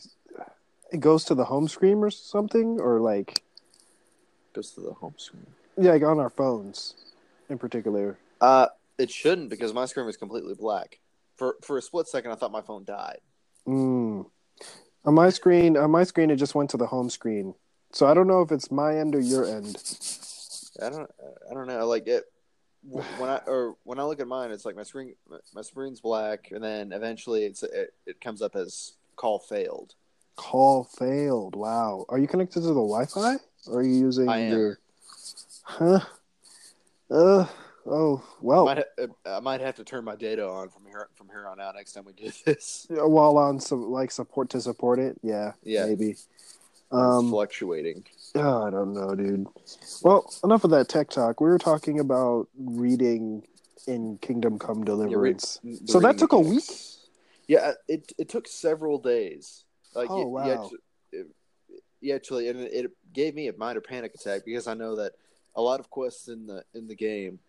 it 0.91 0.99
goes 0.99 1.23
to 1.25 1.35
the 1.35 1.45
home 1.45 1.67
screen 1.67 1.99
or 1.99 2.09
something 2.09 2.79
or 2.79 2.99
like 2.99 3.43
Goes 4.53 4.71
to 4.71 4.81
the 4.81 4.93
home 4.93 5.13
screen. 5.17 5.45
yeah, 5.77 5.91
like 5.91 6.03
on 6.03 6.19
our 6.19 6.29
phones 6.29 6.95
in 7.49 7.57
particular. 7.57 8.17
Uh, 8.41 8.67
it 8.97 9.11
shouldn't 9.11 9.49
because 9.49 9.73
my 9.73 9.85
screen 9.85 10.05
was 10.05 10.17
completely 10.17 10.55
black. 10.55 10.99
For 11.37 11.55
for 11.61 11.77
a 11.77 11.81
split 11.81 12.07
second, 12.07 12.31
I 12.31 12.35
thought 12.35 12.51
my 12.51 12.61
phone 12.61 12.83
died. 12.83 13.19
Mm. 13.67 14.25
On 15.05 15.13
my 15.13 15.29
screen, 15.29 15.77
on 15.77 15.91
my 15.91 16.03
screen, 16.03 16.29
it 16.31 16.35
just 16.35 16.55
went 16.55 16.69
to 16.71 16.77
the 16.77 16.87
home 16.87 17.09
screen. 17.09 17.53
So 17.93 18.07
I 18.07 18.13
don't 18.13 18.27
know 18.27 18.41
if 18.41 18.51
it's 18.51 18.71
my 18.71 18.97
end 18.97 19.15
or 19.15 19.19
your 19.19 19.45
end. 19.45 19.77
I 20.81 20.89
don't 20.89 21.09
I 21.49 21.53
don't 21.53 21.67
know. 21.67 21.85
Like 21.87 22.07
it 22.07 22.25
when 22.83 23.29
I 23.29 23.37
or 23.47 23.75
when 23.83 23.99
I 23.99 24.03
look 24.03 24.19
at 24.19 24.27
mine, 24.27 24.51
it's 24.51 24.65
like 24.65 24.75
my 24.75 24.83
screen 24.83 25.13
my 25.53 25.61
screen's 25.61 26.01
black, 26.01 26.49
and 26.51 26.63
then 26.63 26.91
eventually 26.91 27.45
it's 27.45 27.63
it, 27.63 27.93
it 28.05 28.21
comes 28.21 28.41
up 28.41 28.55
as 28.55 28.93
call 29.15 29.39
failed. 29.39 29.95
Call 30.35 30.85
failed. 30.85 31.55
Wow. 31.55 32.05
Are 32.09 32.17
you 32.17 32.27
connected 32.27 32.61
to 32.61 32.67
the 32.67 32.73
Wi-Fi? 32.75 33.35
Or 33.67 33.79
are 33.79 33.83
you 33.83 33.93
using 33.99 34.29
I 34.29 34.37
am. 34.39 34.53
your? 34.53 34.79
Huh. 35.63 35.99
Uh. 37.11 37.45
Oh. 37.85 38.23
Well. 38.41 38.65
Might 38.65 38.77
ha- 38.77 39.07
I 39.25 39.39
might 39.41 39.59
have 39.61 39.75
to 39.75 39.83
turn 39.83 40.05
my 40.05 40.15
data 40.15 40.47
on 40.47 40.69
from 40.69 40.85
here 40.85 41.09
from 41.15 41.27
here 41.27 41.45
on 41.47 41.59
out 41.59 41.75
next 41.75 41.91
time 41.93 42.05
we 42.05 42.13
do 42.13 42.31
this. 42.45 42.87
While 42.89 43.37
on 43.37 43.59
some 43.59 43.91
like 43.91 44.11
support 44.11 44.49
to 44.51 44.61
support 44.61 44.99
it. 44.99 45.17
Yeah. 45.21 45.53
Yeah. 45.63 45.85
Maybe. 45.87 46.11
it's 46.11 46.27
Um. 46.91 47.29
fluctuating. 47.31 48.05
Oh, 48.35 48.67
I 48.67 48.69
don't 48.69 48.93
know, 48.93 49.15
dude. 49.15 49.47
Well, 50.03 50.31
enough 50.43 50.63
of 50.63 50.71
that 50.71 50.87
tech 50.87 51.09
talk. 51.09 51.41
We 51.41 51.49
were 51.49 51.57
talking 51.57 51.99
about 51.99 52.47
reading 52.57 53.47
in 53.87 54.17
Kingdom 54.21 54.59
Come 54.59 54.83
Deliverance. 54.83 55.59
The 55.63 55.79
So 55.85 55.99
that 55.99 56.17
took 56.17 56.33
a 56.33 56.39
week. 56.39 56.63
Yeah, 57.47 57.73
it 57.87 58.11
it 58.17 58.29
took 58.29 58.47
several 58.47 58.99
days. 58.99 59.65
Like 59.95 60.09
Oh, 60.11 60.19
you, 60.19 60.27
wow. 60.27 60.45
you 60.45 60.51
actually, 60.51 60.77
it, 61.11 61.27
you 62.01 62.15
actually, 62.15 62.49
and 62.49 62.59
it, 62.59 62.91
gave 63.11 63.33
me 63.33 63.47
a 63.47 63.53
minor 63.53 63.81
panic 63.81 64.13
attack 64.13 64.45
because 64.45 64.67
I 64.67 64.75
know 64.75 64.97
that 64.97 65.13
a 65.55 65.61
lot 65.61 65.79
of 65.79 65.89
quests 65.89 66.27
in 66.27 66.45
the 66.45 66.63
in 66.75 66.87
the 66.87 66.95
game, 66.95 67.39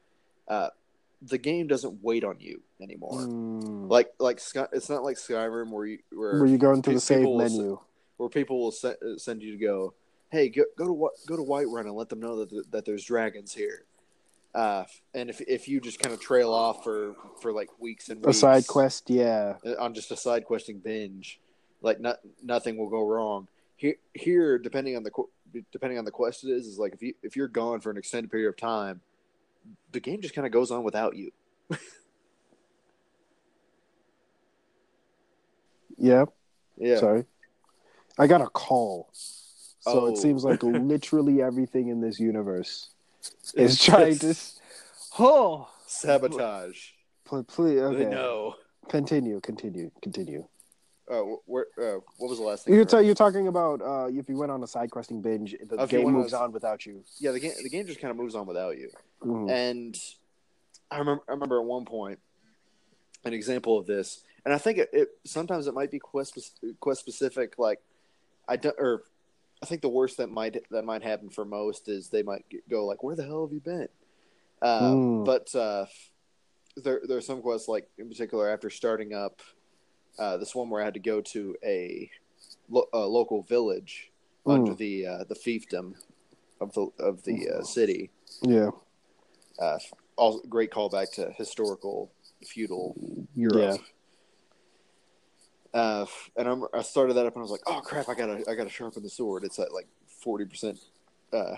uh, 0.48 0.70
the 1.20 1.36
game 1.36 1.66
doesn't 1.66 2.02
wait 2.02 2.24
on 2.24 2.36
you 2.40 2.62
anymore. 2.80 3.20
Mm. 3.20 3.90
Like 3.90 4.12
like 4.18 4.40
Sky, 4.40 4.66
it's 4.72 4.88
not 4.88 5.04
like 5.04 5.18
Skyrim 5.18 5.70
where 5.70 5.84
you 5.84 5.98
where 6.12 6.40
Were 6.40 6.46
you 6.46 6.56
going 6.58 6.82
through 6.82 6.94
the 6.94 7.00
same 7.00 7.36
menu? 7.36 7.78
where 8.16 8.28
people 8.28 8.58
will 8.58 8.72
send, 8.72 8.96
send 9.16 9.42
you 9.42 9.52
to 9.52 9.58
go, 9.58 9.94
hey, 10.30 10.48
go, 10.48 10.64
go 10.76 10.86
to 10.86 11.08
go 11.26 11.36
to 11.36 11.42
Whiterun 11.42 11.82
and 11.82 11.94
let 11.94 12.08
them 12.08 12.20
know 12.20 12.44
that 12.44 12.70
that 12.70 12.84
there's 12.84 13.04
dragons 13.04 13.54
here. 13.54 13.84
Uh, 14.54 14.84
and 15.14 15.30
if 15.30 15.40
if 15.42 15.68
you 15.68 15.80
just 15.80 16.00
kind 16.00 16.12
of 16.12 16.20
trail 16.20 16.52
off 16.52 16.82
for 16.82 17.14
for 17.40 17.52
like 17.52 17.68
weeks 17.78 18.08
and 18.08 18.24
weeks, 18.24 18.36
A 18.36 18.40
side 18.40 18.66
quest, 18.66 19.08
yeah. 19.10 19.54
uh, 19.64 19.74
on 19.78 19.94
just 19.94 20.10
a 20.10 20.16
side 20.16 20.44
questing 20.44 20.78
binge, 20.78 21.40
like 21.82 22.00
not, 22.00 22.18
nothing 22.42 22.76
will 22.76 22.88
go 22.88 23.06
wrong. 23.06 23.46
Here, 23.76 23.94
here, 24.12 24.58
depending 24.58 24.96
on 24.96 25.04
the 25.04 25.10
depending 25.72 25.98
on 25.98 26.04
the 26.04 26.10
quest 26.10 26.44
it 26.44 26.50
is, 26.50 26.66
is 26.66 26.78
like 26.78 26.94
if 26.94 27.02
you 27.02 27.14
if 27.22 27.36
you're 27.36 27.48
gone 27.48 27.80
for 27.80 27.90
an 27.90 27.96
extended 27.96 28.30
period 28.30 28.48
of 28.48 28.56
time, 28.56 29.00
the 29.92 30.00
game 30.00 30.20
just 30.20 30.34
kind 30.34 30.46
of 30.46 30.52
goes 30.52 30.70
on 30.70 30.82
without 30.82 31.16
you. 31.16 31.30
Yeah. 36.00 36.24
Yeah, 36.78 36.98
Sorry. 36.98 37.24
I 38.18 38.26
got 38.26 38.40
a 38.40 38.48
call. 38.48 39.10
So 39.80 40.00
Oh. 40.02 40.06
it 40.06 40.18
seems 40.18 40.44
like 40.44 40.62
literally 40.62 41.40
everything 41.42 41.88
in 41.88 42.00
this 42.00 42.20
universe 42.20 42.90
is 43.54 43.78
trying 43.82 44.18
to. 44.18 44.34
Oh, 45.18 45.68
sabotage. 45.86 46.90
pl- 47.24 47.44
please. 47.44 47.80
Okay. 47.80 48.04
No. 48.04 48.54
Continue. 48.88 49.40
Continue. 49.40 49.90
Continue. 50.02 50.46
Uh, 51.10 51.22
where, 51.46 51.66
uh, 51.76 51.98
what 52.18 52.28
was 52.30 52.38
the 52.38 52.44
last 52.44 52.64
thing? 52.64 52.74
You're, 52.74 52.84
read? 52.84 53.04
you're 53.06 53.14
talking 53.16 53.48
about 53.48 53.82
uh, 53.82 54.06
if 54.10 54.28
you 54.28 54.36
went 54.36 54.52
on 54.52 54.62
a 54.62 54.66
side 54.66 54.90
questing 54.92 55.20
binge, 55.20 55.56
the 55.68 55.76
Oh, 55.76 55.86
game 55.86 56.08
moves 56.12 56.32
on 56.32 56.52
without 56.52 56.86
you. 56.86 57.02
yeah, 57.18 57.32
the 57.32 57.40
game 57.40 57.52
the 57.62 57.68
game 57.68 57.84
just 57.86 58.00
kind 58.00 58.10
of 58.12 58.16
moves 58.16 58.34
on 58.36 58.46
without 58.46 58.76
you. 58.78 58.90
Mhm. 59.24 59.50
And 59.50 59.96
I 60.90 60.98
remember 60.98 61.24
I 61.28 61.32
remember 61.32 61.58
at 61.58 61.64
one 61.64 61.84
point 61.84 62.20
an 63.24 63.32
example 63.32 63.76
of 63.76 63.86
this, 63.86 64.22
and 64.44 64.54
I 64.54 64.58
think 64.58 64.78
it, 64.78 64.90
it 64.92 65.08
sometimes 65.24 65.66
it 65.66 65.74
might 65.74 65.90
be 65.90 65.98
quest 65.98 66.38
quest 66.78 67.00
specific. 67.00 67.58
Like 67.58 67.80
I 68.48 68.54
don't, 68.56 68.76
or 68.78 69.02
I 69.62 69.66
think 69.66 69.82
the 69.82 69.88
worst 69.88 70.16
that 70.18 70.28
might 70.30 70.56
that 70.70 70.84
might 70.84 71.02
happen 71.02 71.28
for 71.28 71.44
most 71.44 71.88
is 71.88 72.08
they 72.08 72.22
might 72.22 72.48
get- 72.48 72.68
go 72.68 72.86
like, 72.86 73.02
"Where 73.02 73.14
the 73.16 73.24
hell 73.24 73.44
have 73.46 73.52
you 73.52 73.60
been?" 73.60 73.88
Uh, 74.62 74.92
Mm. 74.94 75.24
But 75.24 75.54
uh, 75.54 75.86
there 76.76 77.00
there 77.06 77.18
are 77.18 77.22
some 77.22 77.42
quests 77.42 77.68
like 77.68 77.88
in 77.98 78.08
particular 78.08 78.48
after 78.48 78.70
starting 78.70 79.12
up 79.12 79.40
uh, 80.18 80.36
this 80.38 80.54
one 80.54 80.70
where 80.70 80.82
I 80.82 80.84
had 80.84 80.94
to 80.94 81.00
go 81.00 81.20
to 81.20 81.56
a, 81.64 82.10
lo- 82.68 82.88
a 82.92 83.00
local 83.06 83.42
village 83.42 84.10
Mm. 84.46 84.54
under 84.54 84.74
the 84.74 85.06
uh, 85.06 85.24
the 85.24 85.34
fiefdom 85.34 85.94
of 86.60 86.72
the 86.72 86.86
of 86.98 87.22
the 87.24 87.48
uh, 87.50 87.62
city. 87.62 88.10
Yeah. 88.42 88.70
Uh, 89.58 89.78
all 90.16 90.40
great 90.48 90.70
callback 90.70 91.12
to 91.12 91.30
historical 91.32 92.10
feudal 92.46 92.96
Europe. 93.34 93.80
Uh, 95.72 96.04
and 96.36 96.48
I'm, 96.48 96.64
I 96.74 96.82
started 96.82 97.14
that 97.14 97.26
up 97.26 97.34
and 97.34 97.40
I 97.40 97.42
was 97.42 97.50
like, 97.50 97.62
oh 97.66 97.80
crap, 97.80 98.08
I 98.08 98.14
gotta 98.14 98.42
I 98.48 98.54
gotta 98.54 98.70
sharpen 98.70 99.02
the 99.02 99.10
sword. 99.10 99.44
It's 99.44 99.58
at 99.58 99.72
like 99.72 99.86
forty 100.06 100.44
percent 100.44 100.78
uh, 101.32 101.56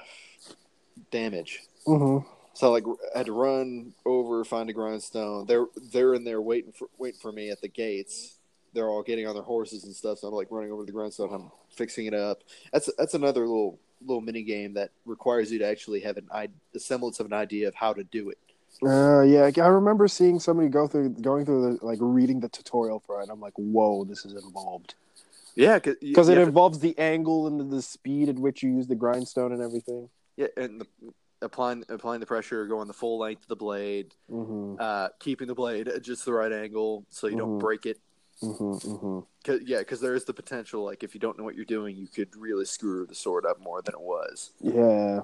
damage. 1.10 1.60
hmm 1.86 2.18
So 2.54 2.70
like 2.70 2.84
I 3.14 3.18
had 3.18 3.26
to 3.26 3.32
run 3.32 3.94
over, 4.04 4.44
find 4.44 4.68
a 4.70 4.72
grindstone. 4.72 5.46
They're 5.46 5.66
they're 5.92 6.14
in 6.14 6.24
there 6.24 6.40
waiting 6.42 6.72
for 6.72 6.88
waiting 6.98 7.20
for 7.20 7.32
me 7.32 7.50
at 7.50 7.60
the 7.60 7.68
gates. 7.68 8.36
They're 8.74 8.88
all 8.88 9.02
getting 9.02 9.26
on 9.26 9.34
their 9.34 9.42
horses 9.42 9.84
and 9.84 9.94
stuff. 9.94 10.18
So 10.18 10.28
I'm 10.28 10.34
like 10.34 10.48
running 10.50 10.72
over 10.72 10.84
the 10.84 10.92
grindstone. 10.92 11.32
I'm 11.32 11.50
fixing 11.70 12.06
it 12.06 12.14
up. 12.14 12.40
That's 12.72 12.90
that's 12.98 13.14
another 13.14 13.40
little 13.46 13.78
little 14.04 14.20
mini 14.20 14.42
game 14.42 14.74
that 14.74 14.90
requires 15.06 15.52
you 15.52 15.58
to 15.60 15.66
actually 15.66 16.00
have 16.00 16.16
an 16.16 16.26
i- 16.32 16.48
a 16.74 16.78
semblance 16.78 17.20
of 17.20 17.26
an 17.26 17.32
idea 17.32 17.68
of 17.68 17.74
how 17.74 17.92
to 17.92 18.02
do 18.04 18.30
it. 18.30 18.38
Uh, 18.84 19.22
yeah, 19.22 19.50
I 19.62 19.66
remember 19.68 20.08
seeing 20.08 20.40
somebody 20.40 20.68
go 20.68 20.86
through, 20.88 21.10
going 21.10 21.44
through 21.44 21.78
the 21.78 21.84
like 21.86 21.98
reading 22.00 22.40
the 22.40 22.48
tutorial 22.48 23.00
for 23.00 23.20
it. 23.22 23.28
I'm 23.30 23.40
like, 23.40 23.52
whoa, 23.56 24.04
this 24.04 24.24
is 24.24 24.32
involved 24.34 24.94
Yeah, 25.54 25.78
because 25.78 26.28
it 26.28 26.38
involves 26.38 26.80
the 26.80 26.98
angle 26.98 27.46
and 27.46 27.60
the, 27.60 27.64
the 27.64 27.82
speed 27.82 28.28
at 28.28 28.36
which 28.36 28.62
you 28.62 28.70
use 28.70 28.86
the 28.88 28.96
grindstone 28.96 29.52
and 29.52 29.62
everything. 29.62 30.08
yeah, 30.36 30.48
and 30.56 30.80
the, 30.80 30.86
applying 31.42 31.84
applying 31.88 32.20
the 32.20 32.26
pressure, 32.26 32.66
going 32.66 32.88
the 32.88 32.94
full 32.94 33.18
length 33.18 33.42
of 33.42 33.48
the 33.48 33.56
blade, 33.56 34.14
hmm 34.28 34.74
uh, 34.78 35.08
keeping 35.20 35.46
the 35.46 35.54
blade 35.54 35.86
at 35.86 36.02
just 36.02 36.24
the 36.24 36.32
right 36.32 36.52
angle 36.52 37.04
so 37.10 37.26
you 37.26 37.34
Mhm. 37.34 37.38
don't 37.38 37.58
break 37.58 37.86
it. 37.86 38.00
hmm 38.40 38.74
hmm 38.74 39.20
Cause, 39.44 39.60
yeah, 39.64 39.78
because 39.78 40.00
there 40.00 40.14
is 40.14 40.24
the 40.24 40.32
potential, 40.32 40.84
like 40.84 41.02
if 41.02 41.14
you 41.14 41.20
don't 41.20 41.36
know 41.36 41.44
what 41.44 41.54
you're 41.56 41.64
doing, 41.64 41.96
you 41.96 42.06
could 42.06 42.34
really 42.36 42.64
screw 42.64 43.06
the 43.06 43.14
sword 43.14 43.44
up 43.44 43.60
more 43.60 43.82
than 43.82 43.94
it 43.94 44.00
was. 44.00 44.52
Yeah. 44.60 45.22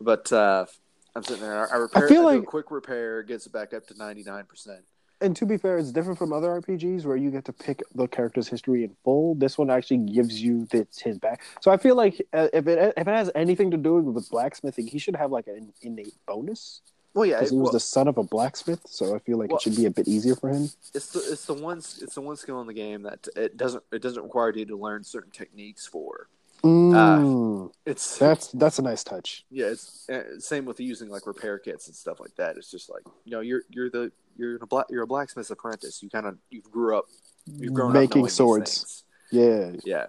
But 0.00 0.32
uh, 0.32 0.66
I'm 1.14 1.22
sitting 1.22 1.42
there. 1.42 1.72
I 1.72 1.76
repair. 1.76 2.06
I, 2.06 2.08
feel 2.08 2.22
a 2.22 2.36
like- 2.38 2.44
quick 2.46 2.70
repair 2.70 3.22
gets 3.22 3.46
it 3.46 3.52
back 3.52 3.74
up 3.74 3.86
to 3.88 3.94
99. 3.96 4.44
percent 4.44 4.80
And 5.20 5.36
to 5.36 5.46
be 5.46 5.56
fair, 5.58 5.76
it's 5.78 5.92
different 5.92 6.18
from 6.18 6.32
other 6.32 6.48
RPGs 6.60 7.04
where 7.04 7.16
you 7.16 7.30
get 7.30 7.44
to 7.46 7.52
pick 7.52 7.82
the 7.94 8.06
character's 8.08 8.48
history 8.48 8.84
in 8.84 8.96
full. 9.04 9.34
This 9.34 9.58
one 9.58 9.70
actually 9.70 9.98
gives 9.98 10.40
you 10.40 10.66
this, 10.70 10.98
his 10.98 11.18
back. 11.18 11.42
So 11.60 11.70
I 11.70 11.76
feel 11.76 11.96
like 11.96 12.20
uh, 12.32 12.48
if 12.52 12.66
it 12.66 12.94
if 12.96 13.06
it 13.06 13.14
has 13.14 13.30
anything 13.34 13.70
to 13.72 13.76
do 13.76 13.96
with 13.96 14.28
blacksmithing, 14.30 14.86
he 14.86 14.98
should 14.98 15.16
have 15.16 15.30
like 15.30 15.46
an 15.48 15.72
innate 15.82 16.14
bonus 16.26 16.80
Well, 17.14 17.26
yeah, 17.26 17.36
because 17.36 17.50
he 17.50 17.56
was 17.56 17.64
well, 17.66 17.72
the 17.72 17.80
son 17.80 18.08
of 18.08 18.16
a 18.16 18.22
blacksmith. 18.24 18.80
So 18.86 19.14
I 19.14 19.18
feel 19.18 19.36
like 19.38 19.50
Well- 19.50 19.58
it 19.58 19.62
should 19.62 19.76
be 19.76 19.84
a 19.86 19.90
bit 19.90 20.08
easier 20.08 20.34
for 20.34 20.48
him. 20.48 20.70
it's 20.94 21.08
the 21.12 21.20
it's 21.30 21.44
the 21.44 21.54
one 21.54 21.78
it's 21.78 22.14
the 22.14 22.20
one 22.22 22.36
skill 22.36 22.60
in 22.62 22.66
the 22.66 22.74
game 22.74 23.02
that 23.02 23.28
it 23.36 23.58
doesn't 23.58 23.84
it 23.92 24.00
doesn't 24.00 24.22
require 24.22 24.50
you 24.56 24.64
to 24.64 24.76
learn 24.76 25.04
certain 25.04 25.30
techniques 25.30 25.86
for. 25.86 26.28
Mm, 26.62 27.70
It's 27.86 28.18
that's 28.18 28.48
that's 28.52 28.78
a 28.78 28.82
nice 28.82 29.02
touch. 29.04 29.44
yeah, 29.50 29.66
it's 29.66 30.08
uh, 30.08 30.38
same 30.38 30.64
with 30.64 30.78
using 30.80 31.08
like 31.08 31.26
repair 31.26 31.58
kits 31.58 31.86
and 31.88 31.96
stuff 31.96 32.20
like 32.20 32.34
that. 32.36 32.56
It's 32.56 32.70
just 32.70 32.88
like 32.90 33.02
you 33.24 33.32
know 33.32 33.40
you're 33.40 33.62
you're 33.68 33.90
the 33.90 34.12
you're 34.36 34.56
a 34.62 34.66
black 34.66 34.86
you're 34.90 35.02
a 35.02 35.06
blacksmith's 35.06 35.50
apprentice. 35.50 36.02
You 36.02 36.10
kind 36.10 36.26
of 36.26 36.38
you 36.50 36.62
grew 36.62 36.96
up 36.96 37.06
you've 37.46 37.74
grown 37.74 37.90
up 37.90 37.94
Making 37.94 38.22
these 38.22 38.32
swords. 38.34 39.04
Yeah. 39.30 39.72
Yeah. 39.84 40.06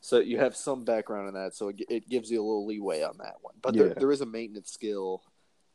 So 0.00 0.18
you 0.18 0.38
have 0.38 0.56
some 0.56 0.84
background 0.84 1.28
in 1.28 1.34
that, 1.34 1.54
so 1.54 1.68
it, 1.68 1.82
it 1.88 2.08
gives 2.08 2.30
you 2.30 2.40
a 2.40 2.44
little 2.44 2.66
leeway 2.66 3.02
on 3.02 3.18
that 3.18 3.36
one. 3.42 3.54
But 3.62 3.74
there, 3.74 3.88
Yeah. 3.88 3.94
there 3.94 4.10
is 4.10 4.22
a 4.22 4.26
maintenance 4.26 4.70
skill. 4.72 5.22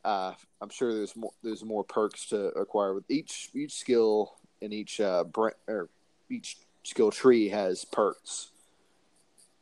Uh, 0.04 0.32
I'm 0.60 0.68
sure 0.70 0.92
there's 0.92 1.16
more 1.16 1.30
there's 1.42 1.64
more 1.64 1.84
perks 1.84 2.26
to 2.28 2.48
acquire 2.48 2.92
with 2.94 3.10
each 3.10 3.48
each 3.54 3.72
skill 3.74 4.34
and 4.60 4.72
each 4.74 5.00
uh 5.00 5.24
bra- 5.24 5.50
or 5.66 5.88
each 6.30 6.58
skill 6.82 7.10
tree 7.10 7.48
has 7.48 7.84
perks 7.86 8.50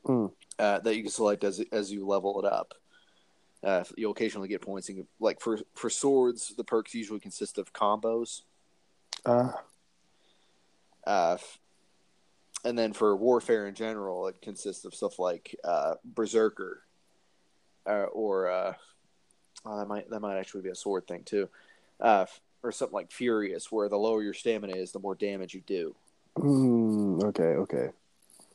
Hmm. 0.04 0.26
uh, 0.58 0.80
that 0.80 0.96
you 0.96 1.02
can 1.02 1.12
select 1.12 1.44
as 1.44 1.62
as 1.72 1.92
you 1.92 2.06
level 2.06 2.40
it 2.40 2.52
up. 2.52 2.74
Uh, 3.62 3.84
you'll 3.96 4.10
occasionally 4.12 4.48
get 4.48 4.60
points. 4.60 4.88
And, 4.88 5.06
like 5.20 5.40
for 5.40 5.60
for 5.74 5.88
swords, 5.90 6.54
the 6.56 6.64
perks 6.64 6.94
usually 6.94 7.20
consist 7.20 7.58
of 7.58 7.72
combos. 7.72 8.42
Uh, 9.24 9.52
Uh, 11.06 11.36
and 12.64 12.78
then 12.78 12.92
for 12.92 13.16
warfare 13.16 13.66
in 13.66 13.74
general, 13.74 14.28
it 14.28 14.40
consists 14.40 14.84
of 14.84 14.94
stuff 14.94 15.18
like 15.18 15.56
uh, 15.64 15.94
berserker, 16.04 16.84
uh, 17.86 18.04
or 18.12 18.48
uh, 18.48 18.74
oh, 19.66 19.78
that 19.78 19.88
might 19.88 20.08
that 20.10 20.20
might 20.20 20.38
actually 20.38 20.62
be 20.62 20.68
a 20.68 20.74
sword 20.74 21.06
thing 21.06 21.24
too, 21.24 21.48
uh, 22.00 22.26
or 22.62 22.70
something 22.70 22.94
like 22.94 23.10
furious, 23.10 23.72
where 23.72 23.88
the 23.88 23.96
lower 23.96 24.22
your 24.22 24.34
stamina 24.34 24.76
is, 24.76 24.92
the 24.92 25.00
more 25.00 25.16
damage 25.16 25.54
you 25.54 25.62
do. 25.66 25.94
mm, 26.38 27.22
okay. 27.24 27.42
Okay. 27.42 27.88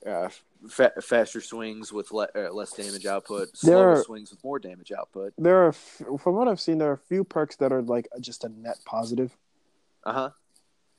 Uh, 0.06 0.30
fa- 0.70 0.94
faster 1.02 1.42
swings 1.42 1.92
with 1.94 2.12
le- 2.12 2.30
uh, 2.36 2.52
less 2.52 2.72
damage 2.74 3.06
output, 3.06 3.56
slower 3.56 3.94
are- 3.94 4.04
swings 4.04 4.32
with 4.32 4.44
more 4.44 4.60
damage 4.60 4.92
output. 4.92 5.34
There 5.38 5.66
are, 5.66 5.70
f- 5.70 6.02
from 6.20 6.36
what 6.36 6.48
I've 6.48 6.60
seen, 6.60 6.78
there 6.78 6.90
are 6.90 6.94
a 6.94 6.98
few 6.98 7.24
perks 7.24 7.56
that 7.58 7.72
are 7.72 7.82
like 7.82 8.08
just 8.20 8.44
a 8.44 8.50
net 8.50 8.78
positive. 8.86 9.36
Uh 10.04 10.14
huh. 10.14 10.30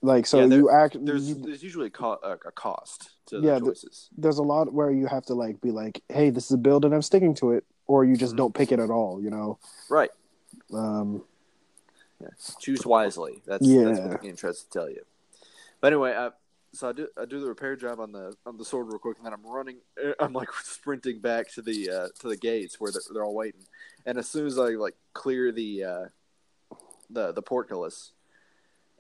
Like 0.01 0.27
so, 0.27 0.41
Yeah, 0.41 0.47
there- 0.47 0.59
you 0.59 0.71
act. 0.71 0.97
There's 1.05 1.29
you- 1.29 1.35
there's 1.37 1.63
usually 1.63 1.87
a, 1.87 1.91
co- 1.91 2.21
a, 2.23 2.37
cost 2.53 3.11
to 3.27 3.41
Yeah, 3.41 3.59
the 3.59 3.67
choices. 3.67 4.09
there's 4.17 4.39
a 4.39 4.43
lot 4.43 4.73
where 4.73 4.91
you 4.91 5.07
have 5.07 5.25
to 5.27 5.35
like 5.35 5.61
be 5.61 5.71
like, 5.73 6.03
hey, 6.09 6.31
this 6.31 6.45
is 6.47 6.53
a 6.53 6.59
build 6.59 6.85
and 6.85 6.95
I'm 6.95 7.03
sticking 7.03 7.35
to 7.37 7.53
it, 7.53 7.65
or 7.87 8.05
you 8.05 8.17
just 8.17 8.35
Mhm. 8.35 8.39
don't 8.39 8.55
pick 8.55 8.71
it 8.73 8.79
at 8.79 8.91
all. 8.91 9.21
You 9.23 9.31
know. 9.31 9.59
Right. 9.91 10.11
Um. 10.73 11.25
choose 12.61 12.85
wisely. 12.85 13.43
That's 13.47 13.67
Yeah. 13.67 13.85
that's 13.85 14.01
what 14.01 14.11
the 14.11 14.19
game 14.19 14.37
tries 14.37 14.63
to 14.63 14.71
tell 14.71 14.91
you. 14.91 15.03
But 15.81 15.89
anyway, 15.93 16.13
I, 16.13 16.31
so 16.75 16.89
I 16.89 16.93
do 16.93 17.09
I 17.21 17.25
do 17.25 17.41
the 17.41 17.49
repair 17.49 17.77
job 17.77 18.01
on 18.01 18.13
the 18.13 18.35
on 18.47 18.57
the 18.57 18.65
sword 18.65 18.89
real 18.89 18.99
quick, 18.99 19.17
and 19.19 19.27
then 19.27 19.33
I'm 19.33 19.47
running. 19.47 19.77
I'm 20.21 20.33
like 20.33 20.49
sprinting 20.63 21.21
back 21.21 21.51
to 21.55 21.63
the 21.63 21.91
uh, 21.91 22.09
to 22.21 22.29
the 22.29 22.37
gates 22.37 22.79
where 22.79 22.93
they're, 22.93 23.03
they're 23.13 23.25
all 23.25 23.35
waiting. 23.35 23.63
And 24.07 24.19
as 24.19 24.29
soon 24.29 24.47
as 24.47 24.59
I 24.59 24.71
like 24.71 24.95
clear 25.15 25.53
the 25.53 25.85
uh, 25.85 26.05
the 27.11 27.33
the 27.33 27.43
portcullis 27.43 28.13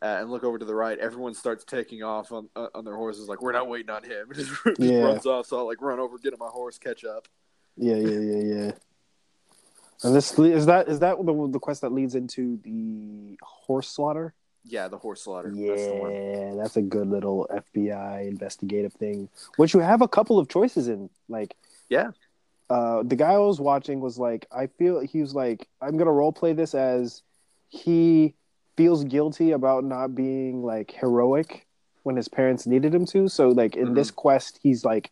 uh, 0.02 0.16
and 0.20 0.30
look 0.30 0.44
over 0.44 0.58
to 0.58 0.64
the 0.64 0.74
right, 0.74 0.98
everyone 0.98 1.34
starts 1.34 1.64
taking 1.64 2.02
off 2.02 2.32
on 2.32 2.48
uh, 2.56 2.68
on 2.74 2.84
their 2.84 2.96
horses. 2.96 3.28
Like 3.28 3.42
we're 3.42 3.52
not 3.52 3.68
waiting 3.68 3.90
on 3.90 4.02
him. 4.02 4.28
Just, 4.34 4.50
just 4.64 4.78
Yeah. 4.78 5.02
runs 5.02 5.26
off. 5.26 5.46
So 5.46 5.58
I 5.58 5.62
like 5.62 5.80
run 5.82 5.98
over, 6.00 6.18
get 6.18 6.32
on 6.32 6.38
my 6.38 6.48
horse, 6.48 6.78
catch 6.78 7.04
up. 7.04 7.28
Yeah, 7.76 7.96
yeah, 7.96 8.18
yeah, 8.18 8.54
yeah. 8.64 8.72
And 10.04 10.14
this 10.14 10.38
is 10.38 10.66
that 10.66 10.88
is 10.88 11.00
that 11.00 11.16
the 11.24 11.48
the 11.50 11.58
quest 11.58 11.80
that 11.82 11.92
leads 11.92 12.14
into 12.14 12.58
the 12.62 13.38
horse 13.42 13.88
slaughter? 13.88 14.34
Yeah, 14.64 14.88
the 14.88 14.98
horse 14.98 15.22
slaughter. 15.22 15.50
Yeah, 15.54 15.70
That's 15.70 15.86
the 15.86 15.94
one. 15.94 16.56
that's 16.58 16.76
a 16.76 16.82
good 16.82 17.08
little 17.08 17.48
FBI 17.50 18.26
investigative 18.28 18.92
thing, 18.92 19.28
which 19.56 19.72
you 19.74 19.80
have 19.80 20.02
a 20.02 20.08
couple 20.08 20.38
of 20.38 20.48
choices 20.48 20.88
in. 20.88 21.08
Like, 21.28 21.54
Yeah. 21.88 22.10
uh, 22.70 23.02
the 23.02 23.16
guy 23.16 23.32
I 23.32 23.38
was 23.38 23.60
watching 23.60 24.00
was 24.00 24.18
like, 24.18 24.46
I 24.52 24.66
feel 24.66 25.00
he 25.00 25.20
was 25.20 25.34
like, 25.34 25.66
I'm 25.80 25.96
gonna 25.96 26.12
role 26.12 26.32
play 26.32 26.52
this 26.52 26.74
as 26.74 27.22
he 27.70 28.34
feels 28.76 29.04
guilty 29.04 29.52
about 29.52 29.84
not 29.84 30.14
being 30.14 30.62
like 30.62 30.90
heroic 30.92 31.66
when 32.02 32.16
his 32.16 32.28
parents 32.28 32.66
needed 32.66 32.94
him 32.94 33.06
to. 33.06 33.28
So, 33.28 33.48
like 33.48 33.76
in 33.76 33.88
Mhm. 33.88 33.94
this 33.94 34.10
quest, 34.10 34.58
he's 34.62 34.84
like, 34.84 35.10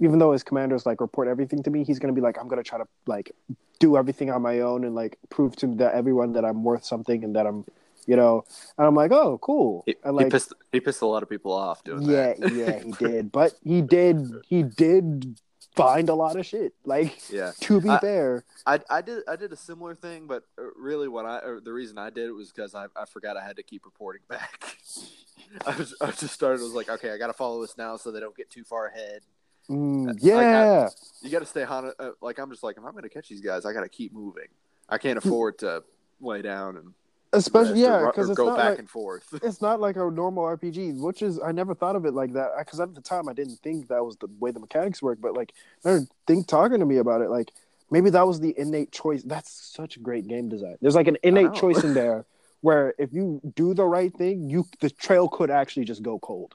even 0.00 0.18
though 0.18 0.32
his 0.32 0.42
commanders 0.42 0.84
like 0.84 1.00
report 1.00 1.28
everything 1.28 1.62
to 1.62 1.70
me, 1.70 1.82
he's 1.84 1.98
gonna 1.98 2.12
be 2.12 2.20
like, 2.20 2.38
I'm 2.38 2.48
gonna 2.48 2.62
try 2.62 2.78
to 2.78 2.86
like 3.06 3.32
do 3.78 3.96
everything 3.96 4.30
on 4.30 4.42
my 4.42 4.60
own 4.60 4.84
and 4.84 4.94
like 4.94 5.18
prove 5.30 5.56
to 5.56 5.66
that 5.76 5.94
everyone 5.94 6.32
that 6.32 6.44
I'm 6.44 6.62
worth 6.64 6.84
something 6.84 7.24
and 7.24 7.34
that 7.36 7.46
I'm, 7.46 7.64
you 8.06 8.16
know, 8.16 8.44
and 8.78 8.86
I'm 8.86 8.94
like, 8.94 9.12
oh, 9.12 9.38
cool. 9.38 9.82
He, 9.86 9.96
and 10.04 10.18
he 10.20 10.26
pissed 10.30 10.52
he 10.72 10.80
pissed 10.80 11.02
a 11.02 11.06
lot 11.06 11.22
of 11.22 11.28
people 11.28 11.52
off 11.52 11.82
doing 11.84 12.02
yeah, 12.02 12.34
that. 12.34 12.52
yeah, 12.52 12.66
yeah, 12.66 12.78
he 12.80 12.92
did, 12.98 13.32
but 13.32 13.54
he 13.62 13.82
did, 13.82 14.30
he 14.46 14.62
did 14.62 15.38
find 15.74 16.08
a 16.08 16.14
lot 16.14 16.36
of 16.36 16.46
shit. 16.46 16.72
Like, 16.84 17.30
yeah. 17.30 17.52
to 17.60 17.80
be 17.80 17.88
I- 17.90 17.98
fair, 17.98 18.44
I, 18.66 18.80
I 18.88 19.02
did 19.02 19.22
I 19.28 19.36
did 19.36 19.52
a 19.52 19.56
similar 19.56 19.94
thing, 19.94 20.26
but 20.26 20.44
uh, 20.58 20.62
really 20.76 21.08
what 21.08 21.26
I 21.26 21.40
the 21.62 21.72
reason 21.72 21.98
I 21.98 22.10
did 22.10 22.28
it 22.28 22.32
was 22.32 22.50
because 22.50 22.74
I, 22.74 22.86
I 22.96 23.04
forgot 23.04 23.36
I 23.36 23.44
had 23.44 23.56
to 23.56 23.62
keep 23.62 23.84
reporting 23.84 24.22
back. 24.28 24.76
I 25.66 25.76
was 25.76 25.94
I 26.00 26.10
just 26.10 26.32
started 26.34 26.60
was 26.62 26.72
like 26.72 26.88
okay 26.88 27.12
I 27.12 27.18
got 27.18 27.28
to 27.28 27.32
follow 27.32 27.60
this 27.60 27.76
now 27.78 27.96
so 27.96 28.10
they 28.10 28.18
don't 28.20 28.36
get 28.36 28.50
too 28.50 28.64
far 28.64 28.86
ahead. 28.86 29.20
mm, 29.68 30.06
Like, 30.06 30.16
I- 30.24 30.26
yeah, 30.26 30.88
You 31.22 31.30
got 31.30 31.40
to 31.40 31.46
stay 31.46 31.62
on. 31.64 31.92
Uh, 31.98 32.10
like 32.20 32.38
I'm 32.38 32.50
just 32.50 32.62
like 32.62 32.76
if 32.78 32.84
I'm 32.84 32.92
going 32.92 33.02
to 33.04 33.08
catch 33.08 33.28
these 33.28 33.40
guys, 33.42 33.64
I 33.66 33.72
got 33.72 33.82
to 33.82 33.88
keep 33.88 34.12
moving. 34.12 34.48
I 34.88 34.98
can't 34.98 35.18
afford 35.18 35.58
to 35.58 35.82
lay 36.20 36.40
down 36.42 36.76
and 36.78 36.94
especially 37.32 37.80
yeah, 37.80 38.06
because 38.06 38.30
it's 38.30 38.38
go 38.38 38.46
not 38.46 38.56
back 38.56 38.70
like 38.70 38.78
and 38.80 38.90
forth. 38.90 39.26
it's 39.42 39.60
not 39.60 39.80
like 39.80 39.96
a 39.96 40.10
normal 40.10 40.44
RPG, 40.44 40.92
which 40.98 41.22
is 41.22 41.40
I 41.40 41.52
never 41.52 41.74
thought 41.74 41.96
of 41.96 42.04
it 42.04 42.14
like 42.14 42.32
that 42.34 42.50
because 42.58 42.80
at 42.80 42.94
the 42.94 43.00
time 43.00 43.28
I 43.28 43.32
didn't 43.32 43.60
think 43.62 43.88
that 43.88 44.04
was 44.04 44.16
the 44.16 44.28
way 44.38 44.50
the 44.50 44.60
mechanics 44.60 45.02
work. 45.02 45.18
But 45.20 45.34
like, 45.34 45.52
I 45.84 46.00
think 46.26 46.46
talking 46.46 46.80
to 46.80 46.86
me 46.86 46.98
about 46.98 47.20
it, 47.22 47.30
like 47.30 47.52
maybe 47.90 48.10
that 48.10 48.26
was 48.26 48.40
the 48.40 48.54
innate 48.58 48.92
choice. 48.92 49.22
That's 49.22 49.50
such 49.50 49.96
a 49.96 50.00
great 50.00 50.26
game 50.28 50.48
design. 50.48 50.76
There's 50.80 50.94
like 50.94 51.08
an 51.08 51.18
innate 51.22 51.54
choice 51.54 51.82
in 51.84 51.94
there 52.02 52.24
where 52.62 52.94
if 52.98 53.12
you 53.12 53.40
do 53.54 53.74
the 53.74 53.84
right 53.84 54.12
thing, 54.16 54.48
you 54.48 54.66
the 54.80 54.90
trail 54.90 55.28
could 55.28 55.50
actually 55.50 55.84
just 55.84 56.02
go 56.02 56.18
cold, 56.18 56.54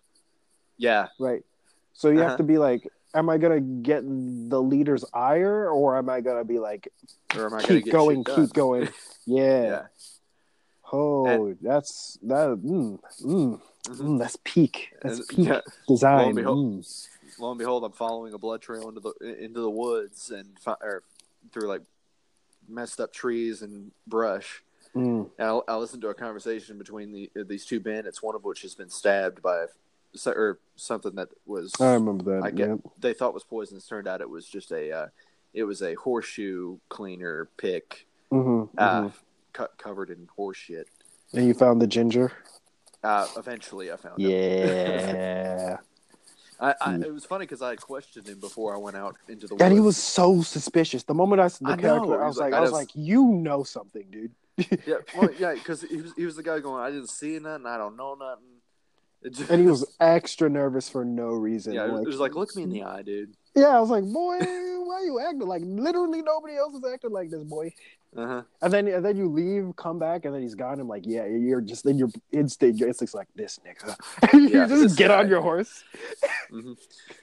yeah, 0.78 1.08
right? 1.20 1.44
So 1.94 2.10
you 2.10 2.20
Uh-huh. 2.20 2.30
have 2.30 2.38
to 2.38 2.44
be 2.44 2.58
like, 2.58 2.88
am 3.14 3.30
I 3.30 3.38
gonna 3.38 3.62
get 3.62 4.04
the 4.04 4.62
leader's 4.62 5.06
ire 5.14 5.70
or 5.70 5.98
am 5.98 6.10
I 6.10 6.22
gonna 6.22 6.46
be 6.46 6.60
like, 6.60 6.88
or 7.36 7.46
am 7.46 7.54
I 7.54 7.62
keep 7.64 7.92
going, 7.92 8.24
keep 8.24 8.54
going? 8.54 8.90
Yeah. 9.28 9.64
Yeah. 9.64 9.82
Oh, 10.94 11.56
that's 11.62 12.18
that. 12.24 12.50
Mm, 12.64 13.00
mm, 13.24 13.62
mm, 13.88 14.20
that's 14.20 14.38
peak. 14.44 14.94
That's 15.02 15.20
And- 15.20 15.28
peak 15.30 15.48
yeah. 15.48 15.62
design. 15.88 16.36
behold- 16.36 16.58
Mm. 16.82 17.08
lo 17.40 17.52
and 17.52 17.58
behold, 17.60 17.84
I'm 17.86 17.92
following 17.94 18.34
a 18.34 18.38
blood 18.38 18.62
trail 18.62 18.90
into 18.90 19.00
the 19.00 19.14
into 19.44 19.62
the 19.62 19.70
woods 19.70 20.32
and 20.32 20.58
or 20.82 21.04
through 21.52 21.68
like 21.68 21.82
messed 22.68 23.00
up 23.00 23.12
trees 23.14 23.62
and 23.62 23.92
brush. 24.08 24.64
Mm. 24.96 25.30
And 25.40 25.48
I, 25.48 25.60
I 25.74 25.76
listened 25.78 26.02
to 26.02 26.10
a 26.10 26.14
conversation 26.14 26.78
between 26.78 27.12
the 27.14 27.32
these 27.46 27.66
two 27.66 27.80
bandits, 27.80 28.22
one 28.22 28.36
of 28.36 28.44
which 28.44 28.62
has 28.64 28.76
been 28.76 28.90
stabbed 28.90 29.42
by 29.42 29.60
a, 29.64 30.30
or 30.30 30.60
something 30.76 31.16
that 31.16 31.30
was 31.46 31.72
I 31.80 31.94
remember 31.94 32.24
that. 32.36 32.44
I 32.44 32.52
get- 32.52 32.68
yeah. 32.70 32.76
they 33.00 33.14
thought 33.14 33.34
was 33.34 33.44
poisonous. 33.46 33.88
Turned 33.88 34.08
out 34.08 34.20
it 34.22 34.30
was 34.30 34.46
just 34.46 34.72
a 34.74 34.92
uh, 34.92 35.08
it 35.54 35.64
was 35.64 35.82
a 35.82 35.94
horseshoe 35.96 36.78
cleaner 36.90 37.48
pick 37.58 38.06
Mhm, 38.32 38.70
uh, 38.78 39.02
mhm. 39.04 39.14
Cut 39.54 39.78
covered 39.78 40.10
in 40.10 40.28
horse 40.36 40.58
shit. 40.58 40.88
And 41.34 41.46
you 41.48 41.54
found 41.54 41.82
the 41.82 41.88
ginger. 41.88 42.32
Uh, 43.04 43.28
eventually, 43.38 43.92
I 43.92 43.96
found. 43.96 44.20
Yeah. 44.22 45.78
I, 46.60 46.76
I, 46.80 46.96
it 46.98 47.12
was 47.12 47.26
funny 47.26 47.46
because 47.46 47.64
I 47.64 47.76
questioned 47.76 48.28
him 48.28 48.40
before 48.40 48.76
I 48.76 48.78
went 48.78 48.96
out 48.96 49.16
into 49.28 49.48
the. 49.48 49.56
and 49.64 49.74
he 49.74 49.80
was 49.80 49.98
so 49.98 50.44
suspicious. 50.44 51.02
The 51.02 51.16
moment 51.16 51.42
I 51.42 51.48
saw 51.48 51.66
the 51.66 51.72
I 51.72 51.78
character, 51.78 52.06
he 52.18 52.24
I 52.24 52.28
was 52.28 52.38
like, 52.38 52.54
I 52.54 52.60
was 52.60 52.70
just- 52.70 52.80
like, 52.80 52.90
you 52.94 53.26
know 53.26 53.64
something, 53.64 54.06
dude. 54.12 54.32
Yeah, 54.86 54.98
well, 55.18 55.30
yeah, 55.40 55.54
because 55.56 55.82
he 55.82 55.98
was 56.02 56.14
he 56.16 56.24
was 56.26 56.36
the 56.36 56.44
guy 56.44 56.60
going. 56.60 56.84
I 56.84 56.92
didn't 56.92 57.10
see 57.10 57.40
nothing. 57.40 57.66
I 57.66 57.78
don't 57.78 57.98
know 57.98 58.14
nothing. 58.14 58.44
Just, 59.32 59.50
And 59.52 59.62
he 59.62 59.68
was 59.68 59.86
extra 60.00 60.50
nervous 60.50 60.90
for 60.90 61.06
no 61.06 61.28
reason. 61.30 61.74
yeah. 61.74 61.84
Like, 61.86 62.04
it 62.04 62.08
was 62.08 62.20
like, 62.20 62.34
look 62.36 62.56
me 62.56 62.64
in 62.64 62.70
the 62.70 62.84
eye, 62.84 63.02
dude. 63.04 63.34
yeah, 63.56 63.68
I 63.70 63.80
was 63.80 63.90
like, 63.92 64.04
boy, 64.04 64.40
why 64.40 64.96
are 64.96 65.06
you 65.06 65.20
acting 65.20 65.42
like? 65.48 65.62
Literally, 65.64 66.22
nobody 66.24 66.56
else 66.58 66.74
is 66.76 66.82
acting 66.92 67.12
like 67.12 67.30
this, 67.30 67.44
boy. 67.44 67.72
Uh 68.16 68.28
huh. 68.28 68.42
And 68.62 68.74
then, 68.74 68.88
and 68.90 69.06
then 69.06 69.16
you 69.16 69.30
leave, 69.30 69.74
come 69.78 69.98
back, 69.98 70.26
and 70.26 70.36
then 70.36 70.42
he's 70.42 70.54
gone. 70.56 70.82
I'm 70.82 70.88
like, 70.90 71.04
yeah, 71.06 71.26
you're 71.26 71.62
just 71.62 71.86
then 71.86 71.98
your 71.98 72.10
instinct, 72.34 72.78
your 72.78 72.90
instincts 72.90 73.14
like 73.14 73.30
this 73.36 73.58
nigga. 73.66 73.96
you 74.34 74.68
just 74.68 74.98
get 74.98 75.08
guy. 75.08 75.20
on 75.20 75.30
your 75.30 75.42
horse. 75.42 75.84
hmm 76.50 76.74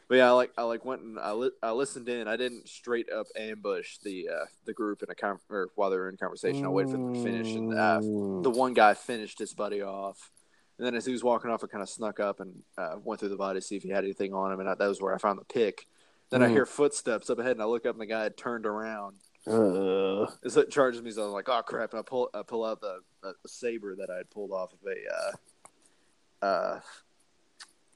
But 0.08 0.16
yeah, 0.16 0.28
I 0.28 0.30
like 0.30 0.52
I 0.56 0.62
like 0.62 0.86
went 0.86 1.02
and 1.02 1.18
I, 1.18 1.32
li- 1.32 1.50
I 1.62 1.72
listened 1.72 2.08
in. 2.08 2.26
I 2.26 2.36
didn't 2.36 2.68
straight 2.68 3.10
up 3.12 3.26
ambush 3.36 3.98
the 4.02 4.28
uh, 4.28 4.44
the 4.64 4.72
group 4.72 5.02
in 5.02 5.10
a 5.10 5.14
con- 5.14 5.38
or 5.50 5.68
while 5.74 5.90
they 5.90 5.96
were 5.98 6.08
in 6.08 6.16
conversation. 6.16 6.64
I 6.64 6.68
waited 6.68 6.92
for 6.92 6.96
them 6.96 7.12
to 7.14 7.20
finish, 7.20 7.54
and 7.54 7.72
uh, 7.74 8.00
Mm. 8.00 8.42
the 8.44 8.50
one 8.50 8.72
guy 8.72 8.94
finished 8.94 9.38
his 9.38 9.52
buddy 9.52 9.82
off. 9.82 10.30
And 10.78 10.86
then 10.86 10.94
as 10.94 11.04
he 11.04 11.12
was 11.12 11.22
walking 11.24 11.50
off, 11.50 11.62
I 11.62 11.66
kind 11.66 11.82
of 11.82 11.88
snuck 11.90 12.18
up 12.20 12.40
and 12.40 12.54
uh, 12.78 12.94
went 13.04 13.18
through 13.20 13.30
the 13.30 13.36
body 13.36 13.60
to 13.60 13.66
see 13.66 13.76
if 13.76 13.82
he 13.82 13.90
had 13.90 14.04
anything 14.04 14.32
on 14.32 14.52
him, 14.52 14.60
and 14.60 14.68
I, 14.70 14.74
that 14.74 14.86
was 14.88 15.02
where 15.02 15.14
I 15.14 15.18
found 15.18 15.38
the 15.38 15.44
pick. 15.44 15.86
Then 16.30 16.42
I 16.42 16.46
Mm. 16.48 16.52
hear 16.52 16.64
footsteps 16.66 17.28
up 17.28 17.38
ahead, 17.40 17.52
and 17.52 17.62
I 17.62 17.66
look 17.66 17.84
up, 17.84 17.94
and 17.94 18.00
the 18.00 18.06
guy 18.06 18.22
had 18.22 18.36
turned 18.38 18.64
around. 18.64 19.16
Uh, 19.46 20.26
So 20.46 20.60
it 20.60 20.70
charges 20.70 21.00
me, 21.02 21.10
so 21.10 21.24
I'm 21.24 21.32
like, 21.32 21.48
"Oh 21.48 21.62
crap!" 21.62 21.92
And 21.92 22.00
I 22.00 22.02
pull, 22.02 22.28
I 22.34 22.42
pull 22.42 22.64
out 22.64 22.80
the, 22.80 23.00
the 23.22 23.34
saber 23.46 23.96
that 23.96 24.10
I 24.10 24.16
had 24.16 24.30
pulled 24.30 24.52
off 24.52 24.72
of 24.72 24.78
a, 24.86 26.44
uh, 26.44 26.46
uh, 26.46 26.80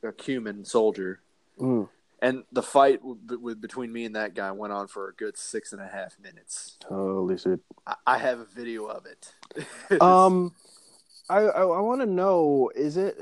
a 0.05 0.12
Cuman 0.12 0.66
soldier, 0.66 1.20
mm. 1.61 1.88
and 2.20 2.45
the 2.53 2.62
fight 2.62 3.01
w- 3.03 3.38
with 3.40 3.61
between 3.61 3.93
me 3.93 4.05
and 4.05 4.16
that 4.16 4.34
guy 4.34 4.51
went 4.53 4.72
on 4.72 4.88
for 4.88 5.09
a 5.09 5.14
good 5.14 5.36
six 5.36 5.72
and 5.72 5.82
a 5.82 5.86
half 5.86 6.18
minutes. 6.18 6.78
Holy 6.88 7.36
shit. 7.36 7.61
I, 7.86 7.95
I 8.07 8.18
have 8.18 8.40
a 8.40 8.47
video 8.47 8.86
of 8.86 9.07
it. 9.07 9.32
Um, 10.01 10.55
I 11.28 11.40
I, 11.40 11.62
I 11.62 11.80
want 11.80 12.01
to 12.01 12.07
know 12.07 12.70
is 12.74 12.97
it 12.97 13.20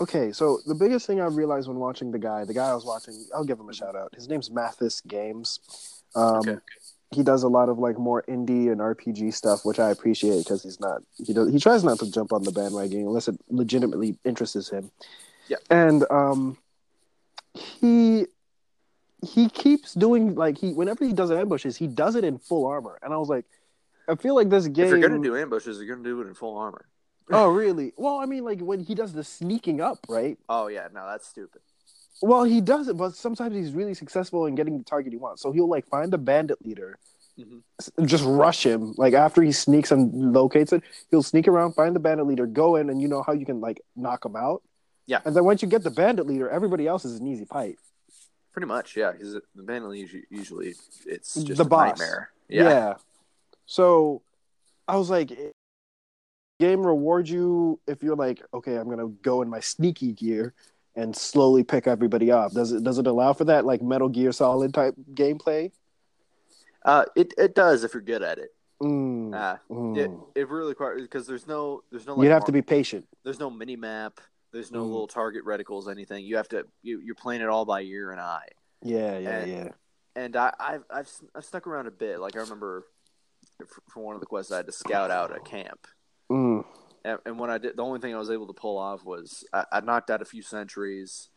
okay? 0.00 0.32
So 0.32 0.60
the 0.66 0.74
biggest 0.74 1.06
thing 1.06 1.20
I 1.20 1.26
realized 1.26 1.68
when 1.68 1.78
watching 1.78 2.10
the 2.10 2.18
guy, 2.18 2.44
the 2.44 2.54
guy 2.54 2.70
I 2.70 2.74
was 2.74 2.84
watching, 2.84 3.14
I'll 3.34 3.44
give 3.44 3.60
him 3.60 3.68
a 3.68 3.74
shout 3.74 3.94
out. 3.94 4.14
His 4.14 4.28
name's 4.28 4.50
Mathis 4.50 5.00
Games. 5.02 5.60
Um, 6.14 6.38
Okay. 6.38 6.56
He 7.14 7.22
does 7.22 7.42
a 7.42 7.48
lot 7.48 7.68
of 7.68 7.78
like 7.78 7.98
more 7.98 8.22
indie 8.28 8.70
and 8.70 8.80
RPG 8.80 9.34
stuff, 9.34 9.64
which 9.64 9.78
I 9.78 9.90
appreciate 9.90 10.38
because 10.38 10.62
he's 10.62 10.80
not 10.80 11.02
he 11.16 11.32
does 11.32 11.52
he 11.52 11.58
tries 11.58 11.84
not 11.84 11.98
to 12.00 12.10
jump 12.10 12.32
on 12.32 12.42
the 12.42 12.52
bandwagon 12.52 13.00
unless 13.00 13.28
it 13.28 13.38
legitimately 13.48 14.18
interests 14.24 14.70
him. 14.70 14.90
Yeah. 15.48 15.56
and 15.70 16.04
um, 16.10 16.56
he 17.54 18.26
he 19.26 19.48
keeps 19.48 19.94
doing 19.94 20.34
like 20.34 20.58
he 20.58 20.72
whenever 20.72 21.04
he 21.04 21.12
does 21.12 21.30
ambushes, 21.30 21.76
he 21.76 21.86
does 21.86 22.16
it 22.16 22.24
in 22.24 22.38
full 22.38 22.66
armor, 22.66 22.98
and 23.02 23.12
I 23.12 23.16
was 23.16 23.28
like. 23.28 23.44
I 24.08 24.16
feel 24.16 24.34
like 24.34 24.50
this 24.50 24.66
game. 24.66 24.86
if 24.86 24.90
you're 24.90 24.98
gonna 24.98 25.22
do 25.22 25.36
ambushes, 25.36 25.78
you're 25.78 25.94
gonna 25.94 26.06
do 26.06 26.20
it 26.22 26.26
in 26.26 26.34
full 26.34 26.58
armor. 26.58 26.86
Oh, 27.30 27.48
really? 27.50 27.92
Well, 27.96 28.18
I 28.18 28.26
mean, 28.26 28.44
like 28.44 28.60
when 28.60 28.80
he 28.80 28.94
does 28.94 29.12
the 29.12 29.24
sneaking 29.24 29.80
up, 29.80 29.98
right? 30.08 30.38
Oh 30.48 30.66
yeah, 30.66 30.88
no, 30.92 31.06
that's 31.06 31.28
stupid. 31.28 31.62
Well, 32.20 32.44
he 32.44 32.60
does 32.60 32.88
it, 32.88 32.96
but 32.96 33.14
sometimes 33.14 33.54
he's 33.56 33.72
really 33.72 33.94
successful 33.94 34.46
in 34.46 34.54
getting 34.54 34.78
the 34.78 34.84
target 34.84 35.12
he 35.12 35.18
wants. 35.18 35.42
So 35.42 35.50
he'll 35.52 35.68
like 35.68 35.86
find 35.88 36.12
the 36.12 36.18
bandit 36.18 36.64
leader, 36.64 36.98
Mhm. 37.38 37.62
just 38.04 38.24
rush 38.24 38.64
him. 38.64 38.94
Like 38.96 39.14
after 39.14 39.42
he 39.42 39.50
sneaks 39.52 39.90
and 39.90 40.32
locates 40.32 40.72
it, 40.72 40.82
he'll 41.10 41.22
sneak 41.22 41.48
around, 41.48 41.72
find 41.72 41.96
the 41.96 42.00
bandit 42.00 42.26
leader, 42.26 42.46
go 42.46 42.76
in, 42.76 42.90
and 42.90 43.00
you 43.00 43.08
know 43.08 43.22
how 43.22 43.32
you 43.32 43.46
can 43.46 43.60
like 43.60 43.80
knock 43.96 44.24
him 44.24 44.36
out. 44.36 44.62
Yeah. 45.06 45.20
And 45.24 45.34
then 45.34 45.44
once 45.44 45.62
you 45.62 45.68
get 45.68 45.82
the 45.82 45.90
bandit 45.90 46.26
leader, 46.26 46.48
everybody 46.48 46.86
else 46.86 47.04
is 47.04 47.18
an 47.18 47.26
easy 47.26 47.44
fight. 47.44 47.78
Pretty 48.52 48.66
much, 48.66 48.96
yeah. 48.96 49.12
Because 49.12 49.32
the 49.54 49.62
bandit 49.62 49.96
usually, 49.96 50.24
usually 50.30 50.74
it's 51.06 51.34
just 51.34 51.56
The 51.56 51.64
a 51.64 51.68
boss. 51.68 51.98
nightmare. 51.98 52.30
Yeah. 52.48 52.62
Yeah. 52.68 52.94
So 53.66 54.22
I 54.86 54.96
was 54.96 55.08
like, 55.10 55.32
game 56.60 56.86
rewards 56.86 57.30
you 57.30 57.80
if 57.88 58.02
you're 58.02 58.14
like, 58.14 58.42
okay, 58.54 58.76
I'm 58.76 58.88
gonna 58.88 59.08
go 59.08 59.42
in 59.42 59.48
my 59.48 59.60
sneaky 59.60 60.12
gear 60.12 60.54
and 60.94 61.16
slowly 61.16 61.64
pick 61.64 61.86
everybody 61.86 62.30
off. 62.30 62.52
Does 62.52 62.72
it 62.72 62.82
does 62.84 62.98
it 62.98 63.06
allow 63.06 63.32
for 63.32 63.44
that 63.44 63.64
like 63.64 63.82
Metal 63.82 64.08
Gear 64.08 64.32
Solid 64.32 64.74
type 64.74 64.94
gameplay? 65.14 65.70
Uh, 66.84 67.04
it 67.16 67.32
it 67.38 67.54
does 67.54 67.84
if 67.84 67.94
you're 67.94 68.02
good 68.02 68.22
at 68.22 68.38
it. 68.38 68.50
Mm, 68.82 69.32
Uh, 69.34 69.56
mm. 69.70 69.96
it 69.96 70.10
it 70.34 70.48
really 70.48 70.70
requires 70.70 71.02
because 71.02 71.26
there's 71.26 71.46
no 71.46 71.82
there's 71.90 72.06
no 72.06 72.14
like, 72.14 72.24
You'd 72.24 72.32
have 72.32 72.44
to 72.46 72.52
be 72.52 72.62
patient. 72.62 73.06
there's 73.24 73.38
no 73.38 73.48
mini 73.50 73.76
map. 73.76 74.20
There's 74.52 74.70
no 74.72 74.80
Mm. 74.84 74.88
little 74.88 75.06
target 75.06 75.44
reticles, 75.44 75.88
anything. 75.90 76.24
You 76.24 76.36
have 76.36 76.48
to 76.48 76.66
you 76.82 77.00
you're 77.00 77.14
playing 77.14 77.40
it 77.42 77.48
all 77.48 77.64
by 77.64 77.82
ear 77.82 78.10
and 78.10 78.20
eye. 78.20 78.48
Yeah, 78.82 79.18
yeah, 79.18 79.30
And- 79.38 79.50
yeah. 79.50 79.68
And 80.14 80.36
I 80.36 80.52
I've 80.60 80.84
I've, 80.90 81.10
I've 81.34 81.44
stuck 81.44 81.66
around 81.66 81.86
a 81.86 81.90
bit. 81.90 82.18
Like 82.18 82.36
I 82.36 82.40
remember 82.40 82.84
for, 83.66 83.82
for 83.88 84.00
one 84.04 84.14
of 84.14 84.20
the 84.20 84.26
quests, 84.26 84.52
I 84.52 84.56
had 84.58 84.66
to 84.66 84.72
scout 84.72 85.10
out 85.10 85.34
a 85.34 85.40
camp. 85.40 85.86
Mm, 86.30 86.64
And, 87.04 87.18
and 87.26 87.38
when 87.38 87.50
I 87.50 87.58
did, 87.58 87.76
the 87.76 87.82
only 87.82 88.00
thing 88.00 88.14
I 88.14 88.18
was 88.18 88.30
able 88.30 88.46
to 88.46 88.52
pull 88.52 88.78
off 88.78 89.04
was 89.04 89.44
I, 89.52 89.64
I 89.72 89.80
knocked 89.80 90.10
out 90.10 90.22
a 90.22 90.26
few 90.26 90.42
sentries, 90.42 91.28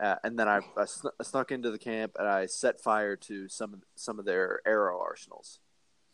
Uh, 0.00 0.16
and 0.24 0.36
then 0.38 0.48
I, 0.48 0.58
I, 0.76 0.86
sn- 0.86 1.12
I 1.20 1.22
snuck 1.22 1.52
into 1.52 1.70
the 1.70 1.78
camp 1.78 2.16
and 2.18 2.26
I 2.26 2.46
set 2.46 2.80
fire 2.80 3.16
to 3.16 3.48
some 3.48 3.74
of 3.74 3.80
some 3.94 4.18
of 4.18 4.24
their 4.24 4.60
arrow 4.66 5.00
arsenals. 5.00 5.60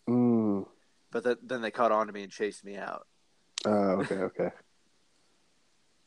Mm. 0.08 0.66
But 1.10 1.24
th- 1.24 1.38
then 1.42 1.62
they 1.62 1.70
caught 1.70 1.90
on 1.90 2.06
to 2.06 2.12
me 2.12 2.22
and 2.22 2.30
chased 2.30 2.62
me 2.64 2.76
out. 2.76 3.06
Oh, 3.64 4.00
okay, 4.02 4.16
okay. 4.16 4.50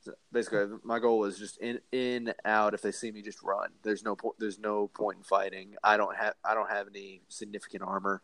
So 0.05 0.11
basically, 0.33 0.65
my 0.83 0.99
goal 0.99 1.19
was 1.19 1.39
just 1.39 1.57
in, 1.59 1.79
in, 1.93 2.33
out. 2.43 2.73
If 2.73 2.81
they 2.81 2.91
see 2.91 3.09
me, 3.09 3.21
just 3.21 3.41
run. 3.41 3.69
There's 3.83 4.03
no 4.03 4.17
point. 4.17 4.35
There's 4.37 4.59
no 4.59 4.89
point 4.89 5.19
in 5.19 5.23
fighting. 5.23 5.75
I 5.81 5.95
don't 5.95 6.13
have. 6.17 6.33
I 6.43 6.53
don't 6.53 6.69
have 6.69 6.89
any 6.89 7.21
significant 7.29 7.83
armor. 7.83 8.21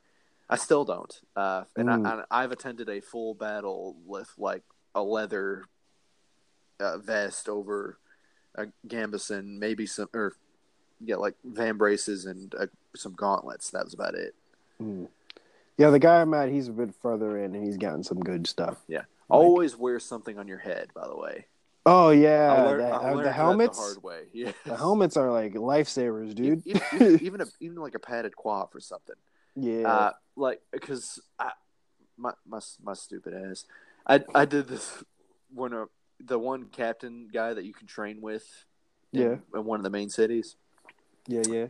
I 0.49 0.55
still 0.57 0.83
don't. 0.85 1.13
Uh, 1.35 1.63
and 1.77 1.89
Mm. 1.89 2.05
I, 2.07 2.23
I, 2.37 2.43
I've 2.43 2.51
attended 2.51 2.89
a 2.89 3.01
full 3.01 3.33
battle 3.35 3.95
with 4.05 4.31
like 4.37 4.63
a 4.95 5.01
leather 5.03 5.65
uh, 6.79 6.97
vest 6.97 7.47
over 7.49 7.97
a 8.55 8.67
gambeson, 8.87 9.59
maybe 9.59 9.85
some 9.85 10.09
or 10.13 10.33
yeah, 11.01 11.15
like 11.17 11.35
vambraces 11.47 12.27
and 12.27 12.53
uh, 12.55 12.65
some 12.95 13.13
gauntlets. 13.13 13.69
That 13.71 13.85
was 13.85 13.93
about 13.93 14.15
it. 14.15 14.33
Mm. 14.81 15.07
Yeah, 15.77 15.91
the 15.91 15.99
guy 15.99 16.19
I'm 16.21 16.33
at, 16.33 16.49
he's 16.49 16.67
a 16.67 16.73
bit 16.73 16.93
further 17.01 17.37
in, 17.37 17.55
and 17.55 17.63
he's 17.65 17.77
gotten 17.77 18.03
some 18.03 18.19
good 18.19 18.47
stuff. 18.47 18.77
Like- 18.89 19.05
Always 19.29 19.77
wear 19.77 19.99
something 19.99 20.39
on 20.39 20.47
your 20.47 20.57
head. 20.57 20.89
By 20.95 21.07
the 21.07 21.15
way, 21.15 21.45
Oh 21.85 22.09
yeah, 22.09 22.63
learned, 22.63 22.81
I 22.83 22.89
uh, 22.89 23.13
learned 23.13 23.25
the 23.27 23.31
helmets. 23.31 23.77
the 23.77 23.83
hard 23.83 24.03
way. 24.03 24.23
Yeah, 24.33 24.51
The 24.65 24.75
helmets 24.75 25.15
are 25.17 25.31
like 25.31 25.53
lifesavers, 25.53 26.33
dude. 26.33 26.65
E- 26.65 26.73
even, 26.93 27.19
even 27.21 27.41
a 27.41 27.45
even 27.59 27.77
like 27.77 27.93
a 27.93 27.99
padded 27.99 28.33
coif 28.35 28.73
or 28.73 28.79
something. 28.79 29.15
Yeah. 29.55 29.87
Uh, 29.87 30.11
like 30.35 30.61
because 30.71 31.19
I 31.37 31.51
my 32.17 32.33
my 32.47 32.59
my 32.83 32.93
stupid 32.93 33.33
ass. 33.33 33.65
I 34.05 34.23
I 34.33 34.45
did 34.45 34.67
this 34.67 35.03
when 35.53 35.73
a 35.73 35.85
the 36.19 36.37
one 36.37 36.65
captain 36.65 37.29
guy 37.31 37.53
that 37.53 37.63
you 37.63 37.73
can 37.73 37.87
train 37.87 38.21
with. 38.21 38.45
in- 39.13 39.21
Yeah. 39.21 39.37
In 39.59 39.65
one 39.65 39.79
of 39.79 39.83
the 39.83 39.89
main 39.89 40.09
cities. 40.09 40.55
yeah, 41.27 41.43
yeah. 41.47 41.67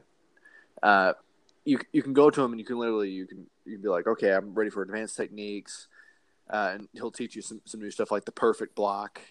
Uh, 0.82 1.14
you 1.66 1.80
you 1.94 2.02
can 2.02 2.14
go 2.14 2.30
to 2.30 2.42
him 2.42 2.52
and 2.52 2.60
you 2.60 2.66
can 2.66 2.78
literally 2.80 3.10
you 3.12 3.28
can 3.28 3.46
you 3.66 3.74
can 3.74 3.82
be 3.82 3.90
like, 3.90 4.08
okay, 4.08 4.32
I'm 4.34 4.54
ready 4.54 4.70
for 4.70 4.82
advanced 4.82 5.16
techniques. 5.18 5.88
Uh, 6.50 6.72
and 6.74 6.90
he'll 6.94 7.12
teach 7.12 7.36
you 7.36 7.44
some, 7.44 7.62
some 7.66 7.80
new 7.80 7.92
stuff 7.92 8.10
like 8.10 8.26
the 8.26 8.32
perfect 8.32 8.74
block. 8.76 9.22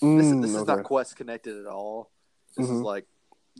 This, 0.00 0.26
is 0.26 0.32
Mm, 0.34 0.42
this 0.42 0.50
is 0.52 0.56
okay. 0.58 0.74
not 0.76 0.84
quest 0.84 1.16
connected 1.16 1.56
at 1.58 1.66
all. 1.66 2.10
This 2.56 2.70
is 2.70 2.80
Mhm. 2.80 2.84
like 2.84 3.06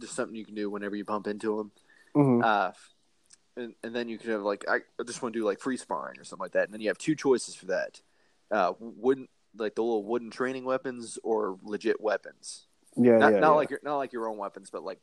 just 0.01 0.15
something 0.15 0.37
you 0.37 0.45
can 0.45 0.55
do 0.55 0.71
whenever 0.71 0.95
you 0.95 1.05
bump 1.05 1.27
into 1.27 1.59
him. 1.59 1.73
Mhm. 2.15 2.45
Uh, 2.45 2.71
and, 3.59 3.75
and 3.83 3.95
then 3.95 4.09
you 4.09 4.19
can 4.19 4.31
have 4.31 4.43
like 4.43 4.65
I 4.69 4.79
just 5.07 5.23
want 5.23 5.35
to 5.35 5.41
do 5.41 5.45
like 5.45 5.61
free 5.61 5.77
sparring 5.77 6.19
or 6.19 6.25
something 6.25 6.43
like 6.45 6.53
that. 6.53 6.65
And 6.65 6.73
then 6.73 6.81
you 6.81 6.89
have 6.89 6.99
two 6.99 7.15
choices 7.15 7.55
for 7.55 7.67
that: 7.67 8.01
uh, 8.51 8.73
wooden 8.79 9.29
like 9.57 9.75
the 9.75 9.83
little 9.83 10.05
wooden 10.05 10.31
training 10.31 10.65
weapons 10.65 11.19
or 11.23 11.59
legit 11.63 12.01
weapons. 12.01 12.67
yeah, 12.97 13.19
Not, 13.19 13.33
yeah, 13.33 13.41
not 13.41 13.49
yeah. 13.51 13.57
like 13.57 13.71
your 13.71 13.81
not 13.83 13.97
like 13.97 14.13
your 14.13 14.29
own 14.29 14.39
weapons, 14.39 14.71
but 14.71 14.85
like 14.85 15.01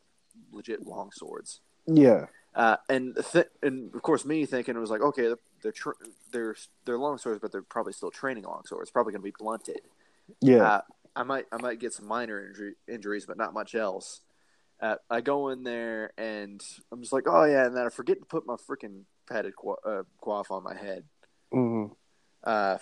legit 0.51 0.85
long 0.85 1.11
swords. 1.11 1.61
yeah. 1.87 2.25
Uh, 2.55 2.77
and 2.87 3.17
th- 3.33 3.49
and 3.61 3.93
of 3.93 4.01
course, 4.01 4.23
me 4.23 4.45
thinking 4.45 4.77
it 4.77 4.79
was 4.79 4.89
like, 4.89 5.01
okay, 5.01 5.33
they're 5.61 5.73
they're 6.31 6.55
they're 6.85 6.97
long 6.97 7.17
swords, 7.17 7.39
but 7.41 7.51
they're 7.51 7.61
probably 7.61 7.91
still 7.91 8.11
training 8.11 8.45
long 8.45 8.61
swords. 8.65 8.89
Probably 8.89 9.11
going 9.11 9.21
to 9.21 9.25
be 9.25 9.33
blunted. 9.37 9.81
Yeah. 10.39 10.63
Uh, 10.63 10.81
I 11.17 11.23
might 11.23 11.47
I 11.51 11.57
might 11.57 11.79
get 11.79 11.91
some 11.91 12.07
minor 12.07 12.47
injury, 12.47 12.75
injuries, 12.87 13.25
but 13.25 13.37
not 13.37 13.53
much 13.53 13.75
else. 13.75 14.21
Uh, 14.81 14.95
I 15.09 15.21
go 15.21 15.49
in 15.49 15.63
there 15.63 16.11
and 16.17 16.61
I'm 16.91 17.01
just 17.01 17.13
like, 17.13 17.23
oh 17.27 17.45
yeah, 17.45 17.65
and 17.65 17.75
then 17.75 17.85
I 17.85 17.89
forget 17.89 18.19
to 18.19 18.25
put 18.25 18.45
my 18.45 18.55
freaking 18.55 19.03
padded 19.27 19.53
uh, 19.85 20.03
coif 20.21 20.51
on 20.51 20.63
my 20.63 20.75
head. 20.75 21.03
Mhm. 21.53 21.91
Uh, 22.43 22.77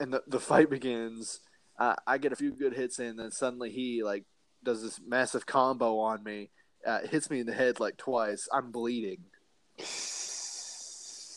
and 0.00 0.12
the 0.12 0.22
the 0.26 0.40
fight 0.40 0.70
begins. 0.70 1.40
Uh, 1.78 1.94
I 2.06 2.18
get 2.18 2.32
a 2.32 2.36
few 2.36 2.52
good 2.52 2.74
hits 2.74 2.98
in, 2.98 3.16
then 3.16 3.30
suddenly 3.30 3.70
he 3.70 4.02
like 4.02 4.24
does 4.62 4.82
this 4.82 5.00
massive 5.06 5.46
combo 5.46 5.98
on 5.98 6.22
me. 6.24 6.50
Uh, 6.84 7.00
hits 7.06 7.30
me 7.30 7.40
in 7.40 7.46
the 7.46 7.54
head 7.54 7.80
like 7.80 7.96
twice. 7.96 8.48
I'm 8.52 8.70
bleeding. 8.70 9.24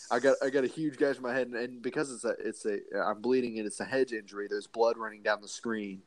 I 0.09 0.19
got 0.19 0.37
I 0.41 0.49
got 0.49 0.63
a 0.63 0.67
huge 0.67 0.97
gash 0.97 1.17
in 1.17 1.21
my 1.21 1.33
head, 1.33 1.47
and, 1.47 1.55
and 1.55 1.81
because 1.81 2.11
it's 2.11 2.23
a 2.23 2.33
it's 2.39 2.65
a 2.65 2.79
I'm 2.97 3.21
bleeding 3.21 3.57
and 3.57 3.67
it's 3.67 3.79
a 3.79 3.85
head 3.85 4.11
injury. 4.11 4.47
There's 4.49 4.67
blood 4.67 4.97
running 4.97 5.21
down 5.21 5.41
the 5.41 5.47
screen, 5.47 6.01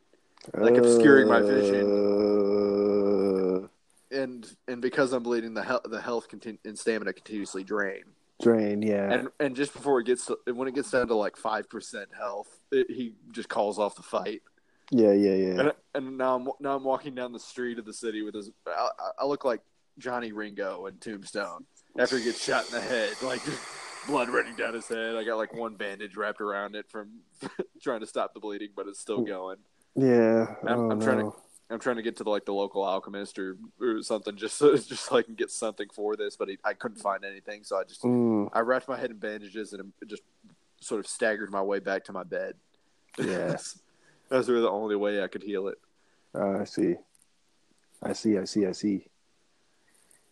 like 0.54 0.76
obscuring 0.76 1.28
my 1.28 1.40
vision. 1.40 1.86
And 4.20 4.56
and 4.68 4.82
because 4.82 5.12
I'm 5.12 5.22
bleeding, 5.22 5.54
the 5.54 5.62
health 5.62 5.82
the 5.84 6.00
health 6.00 6.28
continu- 6.28 6.58
and 6.64 6.78
stamina 6.78 7.12
continuously 7.12 7.64
drain. 7.64 8.02
drain, 8.42 8.82
yeah. 8.82 9.12
And 9.12 9.28
and 9.38 9.56
just 9.56 9.72
before 9.72 10.00
it 10.00 10.04
gets 10.04 10.26
to, 10.26 10.38
when 10.52 10.68
it 10.68 10.74
gets 10.74 10.90
down 10.90 11.08
to 11.08 11.14
like 11.14 11.36
five 11.36 11.68
percent 11.68 12.08
health, 12.16 12.48
it, 12.70 12.90
he 12.90 13.14
just 13.32 13.48
calls 13.48 13.78
off 13.78 13.94
the 13.94 14.02
fight. 14.02 14.42
yeah, 14.90 15.12
yeah, 15.12 15.34
yeah. 15.34 15.60
And 15.60 15.72
and 15.94 16.18
now 16.18 16.36
I'm 16.36 16.48
now 16.60 16.76
I'm 16.76 16.84
walking 16.84 17.14
down 17.14 17.32
the 17.32 17.40
street 17.40 17.78
of 17.78 17.84
the 17.84 17.94
city 17.94 18.22
with 18.22 18.34
his. 18.34 18.50
I, 18.66 18.88
I 19.20 19.24
look 19.26 19.44
like 19.44 19.60
Johnny 19.98 20.32
Ringo 20.32 20.86
in 20.86 20.96
Tombstone 20.98 21.64
after 21.98 22.18
he 22.18 22.24
gets 22.24 22.42
shot 22.44 22.66
in 22.66 22.72
the 22.72 22.80
head, 22.80 23.14
like 23.22 23.42
blood 24.06 24.28
running 24.28 24.56
down 24.56 24.74
his 24.74 24.88
head. 24.88 25.16
I 25.16 25.24
got 25.24 25.36
like 25.36 25.54
one 25.54 25.76
bandage 25.76 26.16
wrapped 26.16 26.40
around 26.40 26.74
it 26.74 26.86
from 26.88 27.20
trying 27.82 28.00
to 28.00 28.06
stop 28.06 28.34
the 28.34 28.40
bleeding, 28.40 28.70
but 28.74 28.86
it's 28.88 29.00
still 29.00 29.20
mm. 29.20 29.26
going. 29.26 29.56
Yeah. 29.94 30.54
I'm- 30.66 30.78
oh, 30.80 30.90
I'm 30.90 31.00
trying 31.00 31.18
to-. 31.18 31.36
I'm 31.70 31.78
trying 31.78 31.96
to 31.96 32.02
get 32.02 32.16
to 32.16 32.24
like 32.28 32.44
the 32.44 32.52
local 32.52 32.82
alchemist 32.82 33.38
or, 33.38 33.56
or 33.80 34.02
something 34.02 34.36
just 34.36 34.56
so, 34.58 34.76
just 34.76 35.04
so 35.06 35.16
I 35.16 35.22
can 35.22 35.34
get 35.34 35.50
something 35.50 35.88
for 35.94 36.16
this, 36.16 36.36
but 36.36 36.48
he, 36.48 36.58
I 36.64 36.72
couldn't 36.74 36.98
find 36.98 37.24
anything, 37.24 37.62
so 37.62 37.76
I 37.78 37.84
just 37.84 38.02
Mm, 38.02 38.50
I 38.52 38.60
wrapped 38.60 38.88
my 38.88 38.98
head 38.98 39.10
in 39.10 39.18
bandages 39.18 39.72
and 39.72 39.92
just 40.06 40.22
sort 40.80 40.98
of 40.98 41.06
staggered 41.06 41.50
my 41.50 41.62
way 41.62 41.78
back 41.78 42.04
to 42.04 42.12
my 42.12 42.24
bed. 42.24 42.54
Yes, 43.18 43.78
that 44.28 44.36
was 44.36 44.48
really 44.48 44.62
the 44.62 44.70
only 44.70 44.96
way 44.96 45.22
I 45.22 45.28
could 45.28 45.42
heal 45.42 45.68
it. 45.68 45.78
uh, 46.34 46.58
I 46.60 46.64
see. 46.64 46.94
I 48.02 48.12
see. 48.14 48.38
I 48.38 48.44
see. 48.44 48.66
I 48.66 48.72
see. 48.72 49.06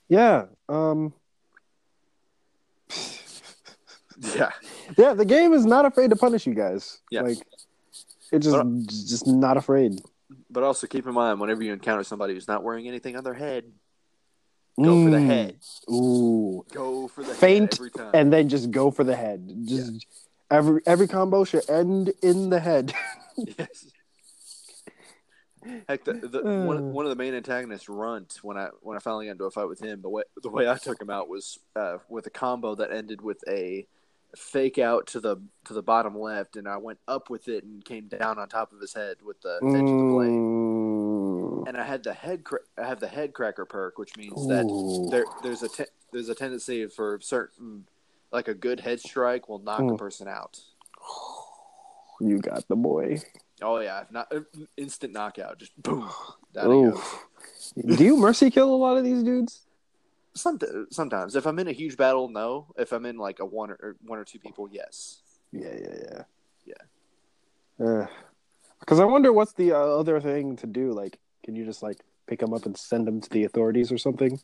Yeah. 0.09 0.47
Um. 0.69 1.13
Yeah, 4.35 4.51
Yeah. 4.97 5.15
The 5.15 5.25
game 5.25 5.53
is 5.53 5.65
not 5.65 5.85
afraid 5.87 6.11
to 6.11 6.17
punish 6.17 6.45
you 6.45 6.55
guys. 6.55 6.99
Yeah. 7.09 7.21
Like, 7.21 7.39
it's 8.33 8.45
just 8.47 9.09
just 9.09 9.27
not 9.29 9.57
afraid. 9.57 10.01
But 10.51 10.63
also 10.63 10.87
keep 10.87 11.07
in 11.07 11.15
mind 11.15 11.41
whenever 11.41 11.63
you 11.63 11.73
encounter 11.73 12.05
somebody 12.05 12.35
who's 12.35 12.49
not 12.49 12.63
wearing 12.63 12.89
anything 12.89 13.17
on 13.17 13.25
their 13.25 13.35
head, 13.35 13.65
go 14.81 15.05
for 15.05 15.11
the 15.11 15.17
Mm. 15.19 15.27
head. 15.27 15.59
Ooh. 15.91 16.65
Go 16.73 17.09
for 17.09 17.23
the 17.23 17.35
Faint 17.35 17.73
head 17.75 17.81
every 17.81 17.91
time. 17.91 18.11
And 18.15 18.33
then 18.33 18.49
just 18.49 18.71
go 18.71 18.91
for 18.91 19.05
the 19.05 19.17
head. 19.17 19.49
Just 19.65 20.07
every 20.51 20.81
every 20.87 21.09
combo 21.09 21.45
should 21.45 21.69
end 21.69 22.13
in 22.23 22.51
the 22.51 22.61
head. 22.61 22.95
yes. 23.37 23.87
Heck, 25.89 26.05
the, 26.05 26.13
the, 26.15 26.41
Uh. 26.41 26.65
one, 26.65 26.93
one 26.93 27.05
of 27.05 27.11
the 27.11 27.17
main 27.17 27.35
antagonists, 27.35 27.89
Runt, 27.89 28.39
when 28.43 28.57
I 28.57 28.69
when 28.81 28.97
I 28.97 29.01
finally 29.01 29.27
got 29.27 29.33
into 29.33 29.45
a 29.45 29.51
fight 29.51 29.69
with 29.69 29.81
him, 29.81 30.01
the 30.03 30.09
way 30.09 30.23
the 30.43 30.49
way 30.51 30.69
I 30.69 30.77
took 30.79 31.01
him 31.01 31.11
out 31.11 31.29
was 31.29 31.59
uh, 31.77 31.99
with 32.09 32.27
a 32.27 32.31
combo 32.31 32.75
that 32.77 32.93
ended 32.93 33.21
with 33.21 33.43
a 33.49 33.87
fake 34.37 34.79
out 34.79 35.07
to 35.09 35.21
the 35.21 35.37
to 35.65 35.73
the 35.75 35.83
bottom 35.83 36.19
left, 36.19 36.57
and 36.57 36.69
I 36.69 36.77
went 36.77 36.99
up 37.09 37.31
with 37.31 37.49
it 37.49 37.65
and 37.65 37.85
came 37.85 38.09
down 38.09 38.39
on 38.39 38.49
top 38.49 38.73
of 38.73 38.81
his 38.81 38.95
head 38.95 39.17
with 39.25 39.41
the 39.43 39.57
edge 39.63 39.75
of 39.75 39.87
the 39.87 40.13
blade. 40.13 40.31
Mm. 40.31 41.69
And 41.69 41.77
I 41.77 41.85
had 41.85 42.03
the 42.05 42.13
head 42.15 42.45
cra- 42.45 42.61
I 42.77 42.87
have 42.87 43.01
the 43.01 43.09
head 43.09 43.33
cracker 43.35 43.65
perk, 43.65 43.99
which 43.99 44.17
means 44.17 44.47
that 44.49 44.67
there 45.11 45.25
there's 45.43 45.63
a 45.63 45.69
te- 45.69 45.91
there's 46.13 46.29
a 46.29 46.35
tendency 46.35 46.87
for 46.87 47.19
certain 47.21 47.85
like 48.33 48.49
a 48.49 48.55
good 48.55 48.81
head 48.81 49.01
strike 49.01 49.49
will 49.49 49.59
knock 49.59 49.81
a 49.81 49.83
Mm. 49.85 49.99
person 49.99 50.29
out. 50.29 50.61
You 52.21 52.39
got 52.39 52.67
the 52.69 52.77
boy. 52.77 53.21
Oh 53.63 53.79
yeah, 53.81 54.03
if 54.03 54.11
not 54.11 54.33
instant 54.77 55.13
knockout, 55.13 55.59
just 55.59 55.81
boom. 55.83 56.09
Down 56.53 56.71
he 56.73 56.91
goes. 56.91 57.15
Ooh. 57.85 57.97
Do 57.97 58.05
you 58.05 58.17
mercy 58.17 58.51
kill 58.51 58.75
a 58.75 58.77
lot 58.77 58.97
of 58.97 59.05
these 59.05 59.23
dudes? 59.23 59.63
Some, 60.39 60.59
sometimes, 60.91 61.37
if 61.37 61.47
I'm 61.47 61.59
in 61.59 61.69
a 61.69 61.73
huge 61.73 61.97
battle, 61.97 62.29
no. 62.29 62.67
If 62.77 62.93
I'm 62.93 63.07
in 63.07 63.17
like 63.17 63.41
a 63.41 63.45
one 63.45 63.71
or 63.71 63.97
one 64.05 64.19
or 64.19 64.25
two 64.25 64.39
people, 64.39 64.69
yes. 64.71 65.21
Yeah, 65.53 65.75
yeah, 65.75 65.95
yeah. 66.03 66.23
Yeah. 67.79 68.07
Because 68.81 69.01
I 69.01 69.05
wonder 69.05 69.33
what's 69.33 69.53
the 69.53 69.73
uh, 69.73 69.79
other 69.79 70.21
thing 70.21 70.57
to 70.57 70.67
do. 70.67 70.93
Like, 70.93 71.19
can 71.45 71.57
you 71.57 71.65
just 71.65 71.83
like 71.83 71.99
pick 72.27 72.41
them 72.41 72.53
up 72.53 72.67
and 72.67 72.77
send 72.77 73.07
them 73.07 73.21
to 73.21 73.31
the 73.31 73.45
authorities 73.45 73.93
or 73.93 73.99
something? 73.99 74.41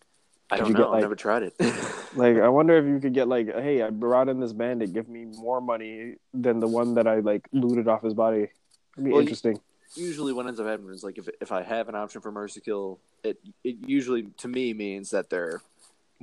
I 0.50 0.58
don't 0.58 0.72
know. 0.72 0.78
get, 0.78 0.88
I've 0.88 1.00
never 1.02 1.16
tried 1.16 1.42
it. 1.44 1.54
Like, 2.16 2.36
I 2.36 2.48
wonder 2.48 2.76
if 2.76 2.84
you 2.84 3.00
could 3.00 3.12
get 3.12 3.26
like, 3.26 3.52
hey, 3.52 3.82
I 3.82 3.90
brought 3.90 4.28
in 4.28 4.38
this 4.38 4.52
bandit. 4.52 4.92
Give 4.92 5.08
me 5.08 5.24
more 5.24 5.60
money 5.60 6.14
than 6.32 6.60
the 6.60 6.68
one 6.68 6.94
that 6.94 7.08
I 7.08 7.18
like 7.18 7.48
looted 7.50 7.88
off 7.88 8.02
his 8.02 8.14
body. 8.14 8.46
It'd 8.92 9.04
be 9.04 9.10
Well, 9.10 9.22
interesting. 9.22 9.58
usually, 9.96 10.32
what 10.32 10.46
ends 10.46 10.60
up 10.60 10.66
happening 10.68 10.94
is 10.94 11.02
like 11.02 11.18
if 11.18 11.28
if 11.40 11.50
I 11.50 11.64
have 11.64 11.88
an 11.88 11.96
option 11.96 12.20
for 12.20 12.30
mercy 12.30 12.60
kill, 12.60 13.00
it 13.24 13.40
it 13.64 13.78
usually 13.84 14.28
to 14.36 14.46
me 14.46 14.72
means 14.74 15.10
that 15.10 15.28
they're 15.28 15.60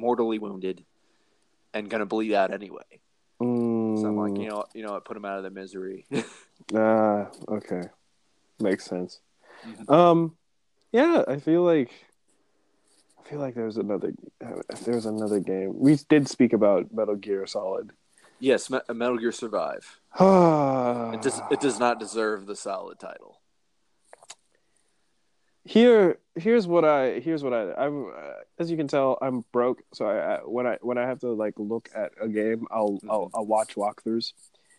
mortally 0.02 0.40
wounded 0.40 0.84
and 1.74 1.90
gonna 1.90 2.06
bleed 2.08 2.34
out 2.34 2.52
anyway. 2.52 2.84
So 3.40 3.46
I'm 3.48 4.18
like, 4.18 4.34
Mm. 4.34 4.44
you 4.44 4.50
know, 4.50 4.66
you 4.76 4.84
know, 4.86 4.92
what, 4.94 5.06
put 5.06 5.16
him 5.18 5.26
out 5.26 5.38
of 5.38 5.44
their 5.44 5.52
misery. 5.52 6.06
Ah, 6.76 7.28
okay, 7.50 7.82
makes 8.60 8.86
sense. 8.86 9.20
Mhm. 9.66 9.90
Um, 9.92 10.38
yeah, 10.92 11.24
I 11.28 11.38
feel 11.40 11.64
like 11.64 11.90
I 13.20 13.24
feel 13.30 13.40
like 13.40 13.56
there's 13.56 13.78
another 13.78 14.14
there's 14.86 15.08
another 15.08 15.40
game. 15.40 15.74
We 15.80 15.96
did 16.08 16.30
speak 16.30 16.54
about 16.54 16.94
Metal 16.94 17.16
Gear 17.16 17.48
Solid. 17.48 17.92
yes, 18.40 18.70
Me- 18.70 18.80
Metal 18.94 19.18
Gear 19.18 19.32
Survive. 19.32 20.00
it 20.20 20.24
It 21.16 21.22
does 21.24 21.42
it 21.50 21.60
does 21.60 21.80
not 21.80 22.00
deserve 22.00 22.46
the 22.46 22.56
solid 22.56 23.00
title. 23.00 23.41
Here 25.64 26.18
here's 26.36 26.66
what 26.66 26.84
i 26.86 27.20
here's 27.20 27.44
what 27.44 27.54
i 27.54 27.74
i'm 27.74 28.06
uh, 28.06 28.34
as 28.58 28.72
you 28.72 28.78
can 28.78 28.88
tell 28.88 29.18
i'm 29.22 29.44
broke. 29.52 29.84
So 29.94 30.06
I, 30.06 30.36
I 30.36 30.38
when 30.40 30.66
i 30.66 30.78
when 30.82 30.98
i 30.98 31.04
have 31.04 31.20
to 31.20 31.32
like 31.32 31.54
look 31.58 31.90
at 31.94 32.12
a 32.20 32.28
game 32.28 32.66
i'll 32.72 33.00
I'll, 33.10 33.30
I'll 33.34 33.46
watch 33.46 33.76
walkthroughs. 33.76 34.34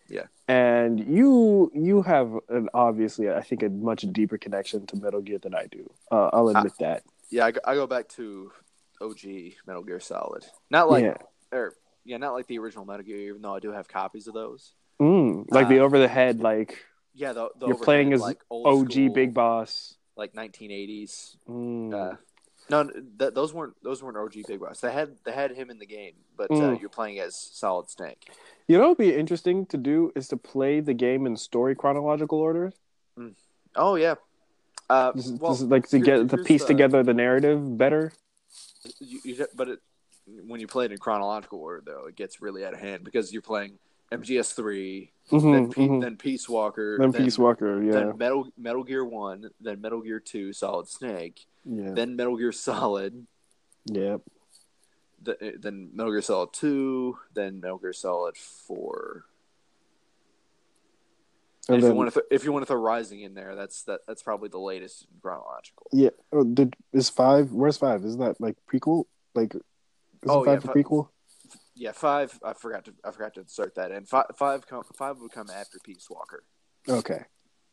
Yeah. 0.09 0.23
and 0.47 0.99
you 0.99 1.71
you 1.73 2.01
have 2.01 2.33
an 2.49 2.69
obviously 2.73 3.31
i 3.31 3.41
think 3.41 3.63
a 3.63 3.69
much 3.69 4.01
deeper 4.11 4.37
connection 4.37 4.85
to 4.87 4.97
metal 4.97 5.21
gear 5.21 5.39
than 5.39 5.55
i 5.55 5.65
do. 5.67 5.89
Uh, 6.11 6.29
i'll 6.33 6.49
admit 6.49 6.73
that. 6.79 7.03
Yeah, 7.29 7.45
I 7.45 7.51
go, 7.51 7.61
I 7.65 7.73
go 7.75 7.87
back 7.87 8.09
to 8.09 8.51
OG 9.01 9.21
Metal 9.65 9.83
Gear 9.83 9.99
Solid. 9.99 10.45
Not 10.69 10.89
like 10.89 11.03
yeah. 11.03 11.17
or 11.51 11.73
yeah, 12.05 12.17
not 12.17 12.33
like 12.33 12.45
the 12.47 12.59
original 12.59 12.85
Metal 12.85 13.03
Gear, 13.03 13.17
even 13.29 13.41
though 13.41 13.55
I 13.55 13.59
do 13.59 13.71
have 13.71 13.87
copies 13.87 14.27
of 14.27 14.33
those. 14.35 14.73
mm, 15.01 15.45
like 15.49 15.67
the 15.67 15.79
Uh, 15.79 15.83
over 15.83 15.97
the 15.97 16.07
head 16.07 16.41
like 16.41 16.85
Yeah, 17.15 17.33
the, 17.33 17.49
the 17.57 17.67
You're 17.67 17.77
playing 17.77 18.13
as 18.13 18.21
like 18.21 18.41
og 18.51 18.91
school, 18.91 19.13
big 19.13 19.33
boss 19.33 19.95
like 20.15 20.33
1980s. 20.33 21.35
Mm. 21.49 21.93
Uh, 21.93 22.15
no, 22.69 22.89
th- 23.19 23.33
those 23.33 23.53
weren't 23.53 23.73
those 23.83 24.01
weren't 24.01 24.15
OG 24.17 24.43
Big 24.47 24.59
Boss. 24.59 24.79
They 24.79 24.91
had 24.91 25.15
they 25.25 25.31
had 25.33 25.51
him 25.51 25.69
in 25.69 25.79
the 25.79 25.85
game, 25.85 26.13
but 26.37 26.49
uh, 26.49 26.55
Mm. 26.55 26.79
you're 26.79 26.89
playing 26.89 27.19
as 27.19 27.35
Solid 27.35 27.89
Snake. 27.89 28.29
you 28.67 28.77
know 28.77 28.83
what 28.89 28.97
would 28.99 29.05
be 29.05 29.13
interesting 29.15 29.65
to 29.67 29.77
do 29.77 30.11
is 30.15 30.27
to 30.29 30.37
play 30.37 30.79
the 30.79 30.93
game 30.93 31.25
in 31.25 31.35
story 31.35 31.75
chronological 31.75 32.39
order 32.39 32.71
Oh 33.75 33.95
yeah. 33.95 34.15
Uh, 34.89 35.11
This 35.13 35.29
well, 35.31 35.51
this 35.51 35.61
is 35.61 35.67
like 35.67 35.87
to 35.89 35.99
get 35.99 36.29
to 36.29 36.37
piece 36.37 36.61
the- 36.61 36.67
together 36.67 37.03
the 37.03 37.13
narrative 37.13 37.77
better. 37.77 38.13
You, 38.99 39.19
you, 39.23 39.47
but 39.55 39.67
it, 39.69 39.79
when 40.45 40.59
you 40.59 40.67
play 40.67 40.85
it 40.85 40.91
in 40.91 40.97
chronological 40.99 41.59
order, 41.59 41.81
though, 41.85 42.05
it 42.07 42.15
gets 42.15 42.41
really 42.41 42.63
out 42.65 42.73
of 42.73 42.79
hand 42.79 43.03
because 43.03 43.33
you're 43.33 43.41
playing 43.41 43.79
MGS 44.21 44.53
3 44.53 45.11
Mhm, 45.31 45.51
then, 45.53 45.69
Pe- 45.71 45.87
mhm. 45.87 46.01
then 46.01 46.17
Peace 46.17 46.47
Walker, 46.49 46.97
Then 46.99 47.13
Peace 47.13 47.37
Walker, 47.39 47.81
yeah, 47.81 47.91
then 47.93 48.17
Metal 48.17 48.47
Metal 48.57 48.83
Gear 48.83 49.05
One, 49.05 49.49
then 49.61 49.79
Metal 49.81 50.01
Gear 50.01 50.19
Two, 50.19 50.51
Solid 50.53 50.87
Snake, 50.87 51.45
yeah, 51.65 51.91
then 51.93 52.15
Metal 52.15 52.35
Gear 52.37 52.51
Solid, 52.51 53.25
yep. 53.85 54.21
th- 55.23 55.55
then 55.59 55.89
Metal 55.93 56.11
Gear 56.11 56.21
Solid 56.21 56.51
Two, 56.53 57.17
then 57.33 57.61
Metal 57.61 57.77
Gear 57.77 57.93
Solid 57.93 58.35
Four. 58.37 59.25
And 61.69 61.77
if 61.77 61.83
then, 61.83 61.91
you 61.91 61.97
want 61.97 62.13
to, 62.13 62.19
th- 62.19 62.27
if 62.29 62.43
you 62.43 62.51
want 62.51 62.63
to 62.63 62.67
throw 62.67 62.75
Rising 62.81 63.21
in 63.21 63.33
there, 63.35 63.55
that's 63.55 63.83
that 63.83 64.01
that's 64.05 64.21
probably 64.21 64.49
the 64.49 64.59
latest 64.59 65.07
chronological. 65.21 65.87
yeah. 65.93 66.09
Oh, 66.33 66.43
did 66.43 66.75
is 66.91 67.09
five? 67.09 67.53
Where's 67.53 67.77
five? 67.77 68.03
Is 68.03 68.17
that 68.17 68.41
like 68.41 68.57
prequel? 68.69 69.05
Like, 69.33 69.55
is 69.55 69.61
Oh, 70.27 70.43
five 70.43 70.65
yeah, 70.65 70.71
a 70.71 70.73
prequel? 70.75 71.07
Yeah, 71.75 71.91
five. 71.91 72.37
I 72.43 72.53
forgot 72.53 72.85
to 72.85 72.93
I 73.03 73.11
forgot 73.11 73.33
to 73.35 73.41
insert 73.41 73.75
that 73.75 73.91
in. 73.91 74.05
Five 74.05 74.25
five 74.35 74.67
come, 74.67 74.83
five 74.95 75.19
would 75.19 75.31
come 75.31 75.49
after 75.49 75.79
Peace 75.79 76.07
Walker, 76.09 76.43
Okay. 76.87 77.23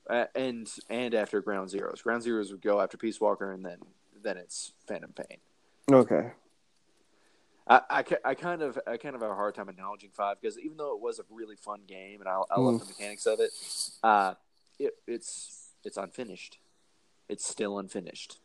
uh, 0.09 0.25
and 0.35 0.71
and 0.89 1.15
after 1.15 1.41
Ground 1.43 1.69
Zeroes. 1.71 2.03
Ground 2.03 2.23
Zeroes 2.25 2.51
would 2.51 2.63
go 2.63 2.81
after 2.81 2.97
Peace 2.97 3.21
Walker, 3.21 3.53
and 3.53 3.65
then 3.65 3.79
then 4.23 4.37
it's 4.39 4.73
Phantom 4.87 5.13
Pain. 5.13 5.39
Okay. 5.93 6.33
I, 7.69 7.81
I, 7.91 8.05
I 8.25 8.35
kind 8.35 8.63
of 8.63 8.79
I 8.87 8.97
kind 8.97 9.15
of 9.15 9.21
have 9.21 9.31
a 9.31 9.35
hard 9.35 9.55
time 9.55 9.69
acknowledging 9.69 10.11
five 10.13 10.41
because 10.41 10.59
even 10.59 10.77
though 10.79 10.95
it 10.97 11.01
was 11.01 11.19
a 11.19 11.25
really 11.31 11.57
fun 11.57 11.83
game 11.87 12.21
and 12.21 12.29
I, 12.29 12.41
I 12.51 12.59
love 12.59 12.81
the 12.81 12.87
mechanics 12.87 13.27
of 13.27 13.39
it, 13.39 13.51
uh, 14.03 14.35
it, 14.79 14.95
it's 15.07 15.69
it's 15.85 15.97
unfinished. 15.99 16.59
It's 17.29 17.47
still 17.47 17.79
unfinished. 17.79 18.39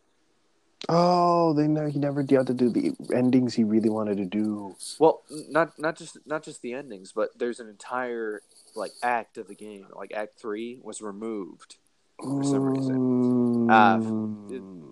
Oh, 0.90 1.54
they 1.54 1.68
know 1.68 1.88
he 1.88 1.98
never 2.00 2.22
got 2.24 2.48
to 2.48 2.54
do 2.54 2.70
the 2.70 2.94
endings 3.14 3.54
he 3.56 3.64
really 3.64 3.90
wanted 3.90 4.18
to 4.18 4.26
do. 4.26 4.76
Well, 5.00 5.24
not 5.50 5.78
not 5.80 5.96
just 5.98 6.18
not 6.26 6.44
just 6.44 6.62
the 6.62 6.74
endings, 6.74 7.12
but 7.12 7.38
there's 7.38 7.60
an 7.60 7.68
entire 7.70 8.42
like 8.76 8.92
act 9.02 9.38
of 9.38 9.48
the 9.48 9.56
game. 9.56 9.88
Like 9.96 10.14
Act 10.14 10.40
Three 10.40 10.80
was 10.84 11.02
removed, 11.02 11.78
For 12.22 12.44
some 12.44 12.64
reason. 12.64 13.70
Uh, 13.72 13.96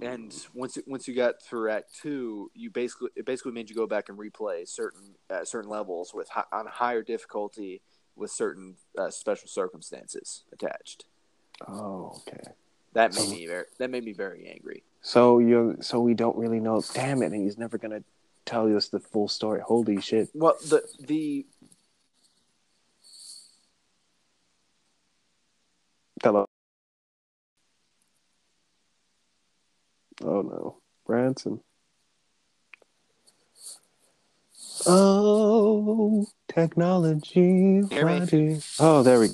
and 0.05 0.33
once 0.55 0.77
once 0.87 1.07
you 1.07 1.13
got 1.15 1.41
through 1.43 1.69
Act 1.71 1.93
Two, 2.01 2.49
you 2.55 2.69
basically 2.71 3.09
it 3.15 3.25
basically 3.25 3.51
made 3.51 3.69
you 3.69 3.75
go 3.75 3.85
back 3.87 4.09
and 4.09 4.17
replay 4.17 4.67
certain 4.67 5.15
uh, 5.29 5.45
certain 5.45 5.69
levels 5.69 6.13
with 6.13 6.29
hi- 6.29 6.45
on 6.51 6.65
higher 6.65 7.03
difficulty 7.03 7.81
with 8.15 8.31
certain 8.31 8.75
uh, 8.97 9.09
special 9.09 9.47
circumstances 9.47 10.43
attached. 10.51 11.05
oh, 11.67 12.19
okay. 12.27 12.51
That 12.93 13.13
made 13.13 13.21
So- 13.25 13.31
me 13.31 13.45
very 13.47 13.65
that 13.77 13.89
made 13.91 14.03
me 14.05 14.13
very 14.13 14.47
angry. 14.51 14.83
So 15.04 15.39
you 15.39 15.78
so 15.82 15.99
we 15.99 16.14
don't 16.14 16.38
really 16.38 16.60
know. 16.60 16.82
Damn 16.93 17.22
it! 17.22 17.34
And 17.34 17.43
he's 17.43 17.58
never 17.58 17.78
gonna 17.78 18.04
tell 18.45 18.76
us 18.76 18.88
the 18.88 18.99
full 18.99 19.28
story. 19.28 19.62
Holy 19.62 19.99
shit! 20.01 20.30
Well, 20.34 20.56
the 20.62 20.82
the 20.99 21.45
Hello. 26.24 26.45
Oh 30.24 30.41
no, 30.41 30.78
Branson. 31.06 31.60
Oh, 34.88 36.26
technology. 36.47 37.82
Hear 37.89 38.06
me? 38.08 38.62
Oh, 38.80 39.04
there 39.04 39.20
we 39.20 39.28
go. 39.30 39.34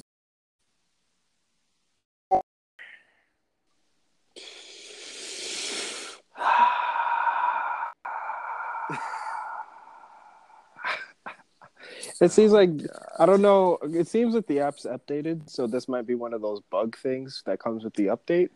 It 12.22 12.32
seems 12.32 12.52
like 12.52 12.70
I 13.18 13.26
don't 13.26 13.42
know. 13.42 13.78
It 13.82 14.08
seems 14.08 14.34
that 14.34 14.48
the 14.48 14.60
app's 14.60 14.86
updated, 14.86 15.50
so 15.50 15.68
this 15.68 15.88
might 15.88 16.06
be 16.06 16.16
one 16.16 16.34
of 16.34 16.42
those 16.42 16.60
bug 16.70 16.98
things 16.98 17.44
that 17.46 17.60
comes 17.60 17.84
with 17.84 17.94
the 17.94 18.08
update. 18.08 18.50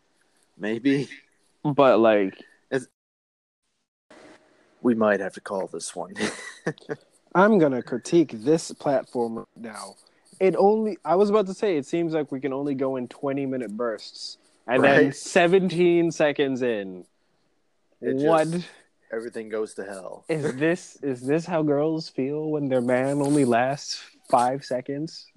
maybe 0.58 1.08
But 1.64 2.00
like, 2.00 2.38
we 4.82 4.96
might 4.96 5.22
have 5.22 5.34
to 5.34 5.42
call 5.42 5.68
this 5.68 5.96
one. 5.96 6.14
I'm 7.36 7.58
gonna 7.58 7.82
critique 7.82 8.32
this 8.34 8.72
platform 8.72 9.46
now. 9.56 9.96
It 10.40 10.56
only 10.58 10.98
I 11.06 11.16
was 11.16 11.30
about 11.30 11.48
to 11.48 11.54
say 11.54 11.78
it 11.78 11.86
seems 11.86 12.14
like 12.14 12.32
we 12.32 12.42
can 12.42 12.52
only 12.54 12.76
go 12.76 12.98
in 12.98 13.08
20 13.08 13.46
minute 13.46 13.72
bursts, 13.76 14.38
and 14.68 14.84
then 14.84 15.14
17 15.14 16.12
seconds 16.12 16.62
in. 16.62 17.06
It 18.02 18.18
what 18.18 18.52
just- 18.52 18.66
Everything 19.14 19.50
goes 19.50 19.74
to 19.76 19.84
hell. 19.84 20.26
is 20.28 20.56
this? 20.56 20.98
Is 21.04 21.22
this 21.22 21.46
how 21.46 21.62
girls 21.62 22.10
feel 22.10 22.50
when 22.50 22.68
their 22.70 22.82
man 22.82 23.22
only 23.22 23.46
lasts 23.46 24.02
five 24.30 24.66
seconds? 24.66 25.28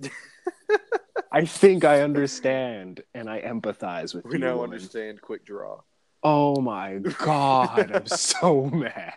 I 1.30 1.44
think 1.44 1.84
I 1.84 2.00
understand 2.02 3.02
and 3.14 3.28
I 3.28 3.42
empathize 3.42 4.14
with 4.14 4.24
We 4.24 4.34
you. 4.34 4.38
now 4.38 4.56
woman. 4.56 4.72
understand 4.74 5.20
quick 5.20 5.44
draw. 5.44 5.80
Oh 6.22 6.60
my 6.60 6.98
god, 7.18 7.92
I'm 7.92 8.06
so 8.06 8.64
mad. 8.72 9.14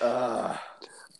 Uh, 0.00 0.56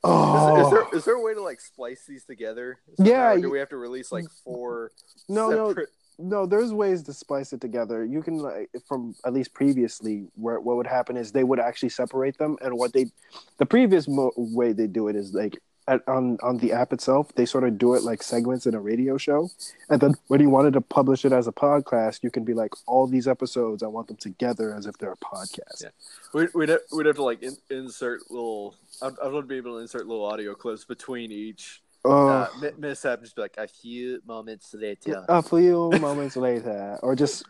Oh, 0.08 0.60
is, 0.60 0.66
is 0.66 0.70
there 0.70 0.98
is 0.98 1.04
there 1.04 1.14
a 1.16 1.20
way 1.20 1.34
to 1.34 1.42
like 1.42 1.60
splice 1.60 2.04
these 2.06 2.24
together? 2.24 2.78
Yeah, 2.96 3.32
Or 3.32 3.40
do 3.40 3.50
we 3.50 3.58
have 3.58 3.70
to 3.70 3.76
release 3.76 4.12
like 4.12 4.26
four? 4.44 4.92
no, 5.28 5.50
no, 5.50 5.68
separate... 5.70 5.88
no. 6.18 6.46
There's 6.46 6.72
ways 6.72 7.02
to 7.04 7.12
splice 7.12 7.52
it 7.52 7.60
together. 7.60 8.04
You 8.04 8.22
can, 8.22 8.38
like, 8.38 8.70
from 8.86 9.14
at 9.24 9.32
least 9.32 9.54
previously, 9.54 10.26
where 10.34 10.60
what 10.60 10.76
would 10.76 10.86
happen 10.86 11.16
is 11.16 11.32
they 11.32 11.44
would 11.44 11.60
actually 11.60 11.90
separate 11.90 12.38
them, 12.38 12.56
and 12.60 12.76
what 12.76 12.92
they, 12.92 13.06
the 13.58 13.66
previous 13.66 14.08
mo- 14.08 14.32
way 14.36 14.72
they 14.72 14.86
do 14.86 15.08
it 15.08 15.16
is 15.16 15.34
like 15.34 15.58
at, 15.88 16.02
on 16.08 16.36
on 16.42 16.58
the 16.58 16.72
app 16.72 16.92
itself, 16.92 17.32
they 17.36 17.46
sort 17.46 17.64
of 17.64 17.78
do 17.78 17.94
it 17.94 18.02
like 18.02 18.22
segments 18.22 18.66
in 18.66 18.74
a 18.74 18.80
radio 18.80 19.16
show, 19.16 19.48
and 19.88 20.00
then 20.00 20.14
when 20.26 20.40
you 20.40 20.50
wanted 20.50 20.72
to 20.72 20.80
publish 20.80 21.24
it 21.24 21.32
as 21.32 21.46
a 21.46 21.52
podcast, 21.52 22.22
you 22.22 22.30
can 22.30 22.44
be 22.44 22.54
like, 22.54 22.72
all 22.86 23.06
these 23.06 23.28
episodes, 23.28 23.82
I 23.82 23.86
want 23.86 24.08
them 24.08 24.16
together 24.16 24.74
as 24.74 24.86
if 24.86 24.98
they're 24.98 25.12
a 25.12 25.16
podcast. 25.16 25.82
Yeah. 25.82 25.88
We'd 26.32 26.48
we'd 26.54 26.68
have, 26.70 26.80
we'd 26.92 27.06
have 27.06 27.16
to 27.16 27.22
like 27.22 27.42
in, 27.42 27.56
insert 27.70 28.30
little. 28.30 28.74
I'd, 29.00 29.12
I'd 29.22 29.30
to 29.30 29.42
be 29.42 29.56
able 29.56 29.74
to 29.74 29.78
insert 29.78 30.06
little 30.06 30.24
audio 30.24 30.54
clips 30.54 30.84
between 30.84 31.30
each 31.30 31.82
Oh. 32.06 32.28
uh, 32.28 32.48
mi- 32.60 32.70
mishap. 32.78 33.20
Just 33.22 33.36
be 33.36 33.42
like 33.42 33.56
a 33.58 33.66
few 33.66 34.20
moments 34.26 34.72
later. 34.74 35.24
a 35.28 35.42
few 35.42 35.90
moments 36.00 36.36
later, 36.36 36.98
or 37.02 37.14
just 37.14 37.44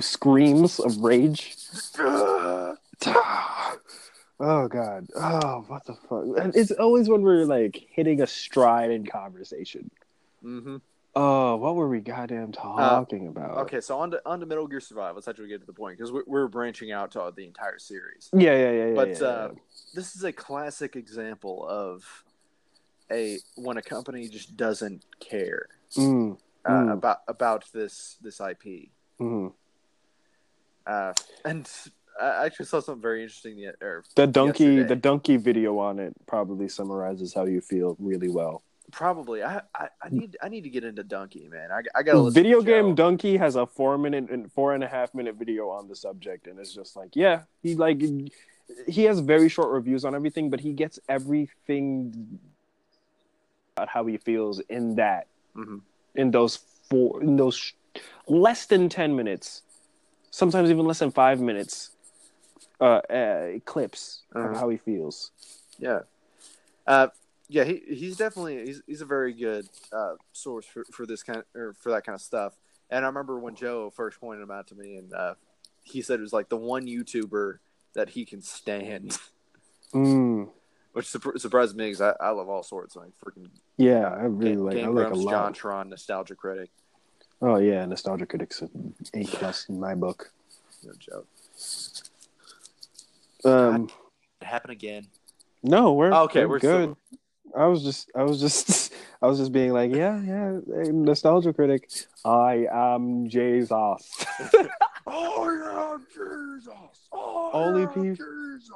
screams 0.00 0.80
of 0.80 0.98
rage. 0.98 1.56
oh 1.98 2.76
god. 4.40 5.06
Oh, 5.16 5.64
what 5.68 5.84
the 5.84 5.94
fuck? 5.94 6.24
And 6.42 6.54
it's 6.56 6.70
always 6.72 7.08
when 7.08 7.22
we're 7.22 7.44
like 7.44 7.86
hitting 7.90 8.20
a 8.22 8.26
stride 8.26 8.90
in 8.90 9.06
conversation. 9.06 9.90
Mm-hmm. 10.44 10.76
Oh, 11.16 11.56
what 11.56 11.74
were 11.74 11.88
we 11.88 12.00
goddamn 12.00 12.52
talking 12.52 13.26
about? 13.26 13.58
Okay, 13.62 13.80
so 13.80 13.98
on 13.98 14.12
to 14.12 14.22
on 14.24 14.38
to 14.40 14.46
Metal 14.46 14.68
Gear 14.68 14.80
Survive. 14.80 15.16
Let's 15.16 15.26
actually 15.26 15.48
get 15.48 15.60
to 15.60 15.66
the 15.66 15.72
point 15.72 15.98
because 15.98 16.12
we're, 16.12 16.22
we're 16.26 16.46
branching 16.48 16.92
out 16.92 17.10
to 17.12 17.32
the 17.34 17.44
entire 17.44 17.78
series. 17.78 18.30
Yeah, 18.32 18.56
yeah, 18.56 18.70
yeah, 18.70 18.86
yeah. 18.86 18.94
But 18.94 19.08
yeah, 19.20 19.26
uh, 19.26 19.50
this 19.92 20.14
is 20.14 20.22
a 20.22 20.32
classic 20.32 20.94
example 20.94 21.66
of 21.68 22.04
a 23.10 23.38
when 23.56 23.76
a 23.76 23.82
company 23.82 24.28
just 24.28 24.56
doesn't 24.56 25.04
care. 25.20 25.66
Mm, 25.96 26.38
uh, 26.64 26.70
Mm. 26.70 26.92
about 26.92 27.18
about 27.28 27.64
this 27.72 28.16
this 28.22 28.40
IP. 28.40 28.90
mhm. 29.20 29.52
Uh, 30.86 31.12
and 31.44 31.68
I 32.20 32.44
actually 32.46 32.66
saw 32.66 32.80
something 32.80 33.00
very 33.02 33.22
interesting. 33.22 33.56
Yet, 33.58 33.76
The 33.80 34.26
Dunkey, 34.26 34.46
yesterday. 34.46 34.82
the 34.94 34.96
Dunkey 34.96 35.38
video 35.40 35.78
on 35.78 35.98
it 35.98 36.14
probably 36.26 36.68
summarizes 36.68 37.32
how 37.32 37.44
you 37.46 37.60
feel 37.60 37.96
really 37.98 38.28
well. 38.28 38.62
Probably. 38.92 39.42
I, 39.42 39.62
I, 39.74 39.88
I 40.02 40.08
need 40.10 40.36
I 40.42 40.48
need 40.48 40.62
to 40.62 40.70
get 40.70 40.84
into 40.84 41.04
Dunkey, 41.04 41.48
man. 41.48 41.70
I, 41.70 41.82
I 41.94 42.02
gotta 42.02 42.30
Video 42.30 42.60
game 42.60 42.96
Dunkey 42.96 43.38
has 43.38 43.56
a 43.56 43.66
four 43.66 43.96
minute 43.98 44.30
and 44.30 44.50
four 44.52 44.74
and 44.74 44.82
a 44.82 44.88
half 44.88 45.14
minute 45.14 45.36
video 45.36 45.68
on 45.70 45.88
the 45.88 45.94
subject, 45.94 46.46
and 46.46 46.58
it's 46.58 46.74
just 46.74 46.96
like, 46.96 47.14
yeah, 47.14 47.42
he 47.62 47.74
like 47.76 48.02
he 48.88 49.04
has 49.04 49.20
very 49.20 49.48
short 49.48 49.70
reviews 49.70 50.04
on 50.04 50.14
everything, 50.14 50.50
but 50.50 50.60
he 50.60 50.72
gets 50.72 50.98
everything 51.08 52.38
about 53.80 53.88
how 53.88 54.04
he 54.04 54.18
feels 54.18 54.60
in 54.68 54.96
that 54.96 55.26
Mhm. 55.56 55.80
in 56.14 56.30
those 56.30 56.56
four 56.90 57.22
in 57.22 57.36
those 57.36 57.56
sh- 57.56 57.72
less 58.26 58.66
than 58.66 58.88
ten 58.88 59.16
minutes, 59.16 59.62
sometimes 60.30 60.70
even 60.70 60.84
less 60.84 60.98
than 60.98 61.10
five 61.10 61.40
minutes, 61.40 61.90
uh, 62.80 63.00
uh 63.08 63.58
clips 63.64 64.22
Uh-huh. 64.34 64.48
of 64.48 64.56
how 64.56 64.68
he 64.68 64.76
feels. 64.76 65.32
Yeah. 65.78 66.02
Uh, 66.86 67.08
yeah, 67.48 67.64
he, 67.64 67.82
he's 67.88 68.16
definitely 68.16 68.66
he's, 68.66 68.82
he's 68.86 69.00
a 69.00 69.06
very 69.06 69.32
good 69.32 69.68
uh, 69.92 70.14
source 70.32 70.66
for, 70.66 70.84
for 70.92 71.06
this 71.06 71.22
kind 71.22 71.42
or 71.54 71.72
for 71.72 71.90
that 71.90 72.04
kind 72.04 72.14
of 72.14 72.20
stuff. 72.20 72.52
And 72.90 73.04
I 73.04 73.08
remember 73.08 73.38
when 73.38 73.54
Joe 73.54 73.90
first 73.90 74.20
pointed 74.20 74.42
him 74.42 74.50
out 74.50 74.66
to 74.68 74.74
me, 74.74 74.96
and 74.96 75.12
uh, 75.12 75.34
he 75.82 76.02
said 76.02 76.18
it 76.18 76.22
was 76.22 76.32
like 76.32 76.48
the 76.48 76.56
one 76.56 76.86
YouTuber 76.86 77.58
that 77.94 78.10
he 78.10 78.24
can 78.26 78.42
stand, 78.42 79.18
Mm. 79.92 80.50
Which 80.92 81.06
surp- 81.06 81.38
surprised 81.40 81.76
me 81.76 81.86
because 81.86 82.00
I, 82.00 82.14
I 82.20 82.30
love 82.30 82.48
all 82.48 82.62
sorts 82.62 82.96
like 82.96 83.10
freaking 83.24 83.48
Yeah, 83.76 84.08
I 84.08 84.22
really 84.24 84.50
Game, 84.52 84.64
like. 84.64 84.74
Game 84.76 84.84
I 84.86 84.88
like 84.88 85.06
a 85.06 85.10
Grumps, 85.10 85.24
lot. 85.24 85.54
JonTron, 85.54 85.88
Nostalgia 85.88 86.34
Critic, 86.34 86.70
Oh 87.42 87.56
yeah, 87.56 87.86
nostalgia 87.86 88.26
critics 88.26 88.60
an 88.60 88.94
A 89.14 89.24
plus 89.24 89.68
in 89.68 89.80
my 89.80 89.94
book. 89.94 90.30
No 90.84 90.92
joke. 90.98 91.26
Joe. 93.42 93.50
Um, 93.50 93.88
It 94.42 94.46
happened 94.46 94.72
again. 94.72 95.06
no, 95.62 95.92
we're 95.94 96.12
Okay, 96.12 96.40
we're, 96.44 96.48
we're 96.48 96.58
good. 96.58 96.82
still- 96.96 96.96
I 97.56 97.66
was 97.66 97.82
just, 97.82 98.10
I 98.14 98.22
was 98.22 98.40
just, 98.40 98.92
I 99.22 99.26
was 99.26 99.38
just 99.38 99.52
being 99.52 99.72
like, 99.72 99.92
yeah, 99.92 100.20
yeah, 100.22 100.58
hey, 100.84 100.90
nostalgia 100.92 101.52
critic. 101.52 101.90
I 102.24 102.66
am 102.70 103.28
Jesus. 103.28 103.70
oh 105.06 105.50
yeah, 105.50 105.96
Jesus! 106.12 106.68
Oh, 107.12 107.50
Only 107.52 107.80
yeah, 107.82 107.86
peop- 107.88 108.18
Jesus! 108.18 108.70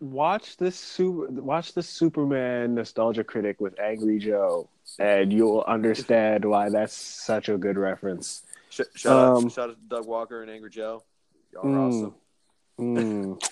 Watch 0.00 0.56
this 0.56 0.76
super, 0.78 1.26
watch 1.30 1.72
the 1.72 1.82
Superman 1.82 2.74
nostalgia 2.74 3.24
critic 3.24 3.60
with 3.60 3.78
Angry 3.80 4.18
Joe, 4.18 4.68
and 4.98 5.32
you'll 5.32 5.64
understand 5.66 6.44
why 6.44 6.68
that's 6.68 6.94
such 6.94 7.48
a 7.48 7.56
good 7.56 7.76
reference. 7.78 8.42
Sh- 8.68 8.80
shout 8.94 9.16
out, 9.16 9.36
Um, 9.36 9.48
shout 9.48 9.70
out 9.70 9.76
to 9.76 9.88
Doug 9.88 10.06
Walker 10.06 10.42
and 10.42 10.50
Angry 10.50 10.70
Joe. 10.70 11.02
Y'all 11.52 11.66
are 11.66 11.70
Mm. 11.70 11.88
awesome. 11.88 12.14
Mm. 12.78 13.42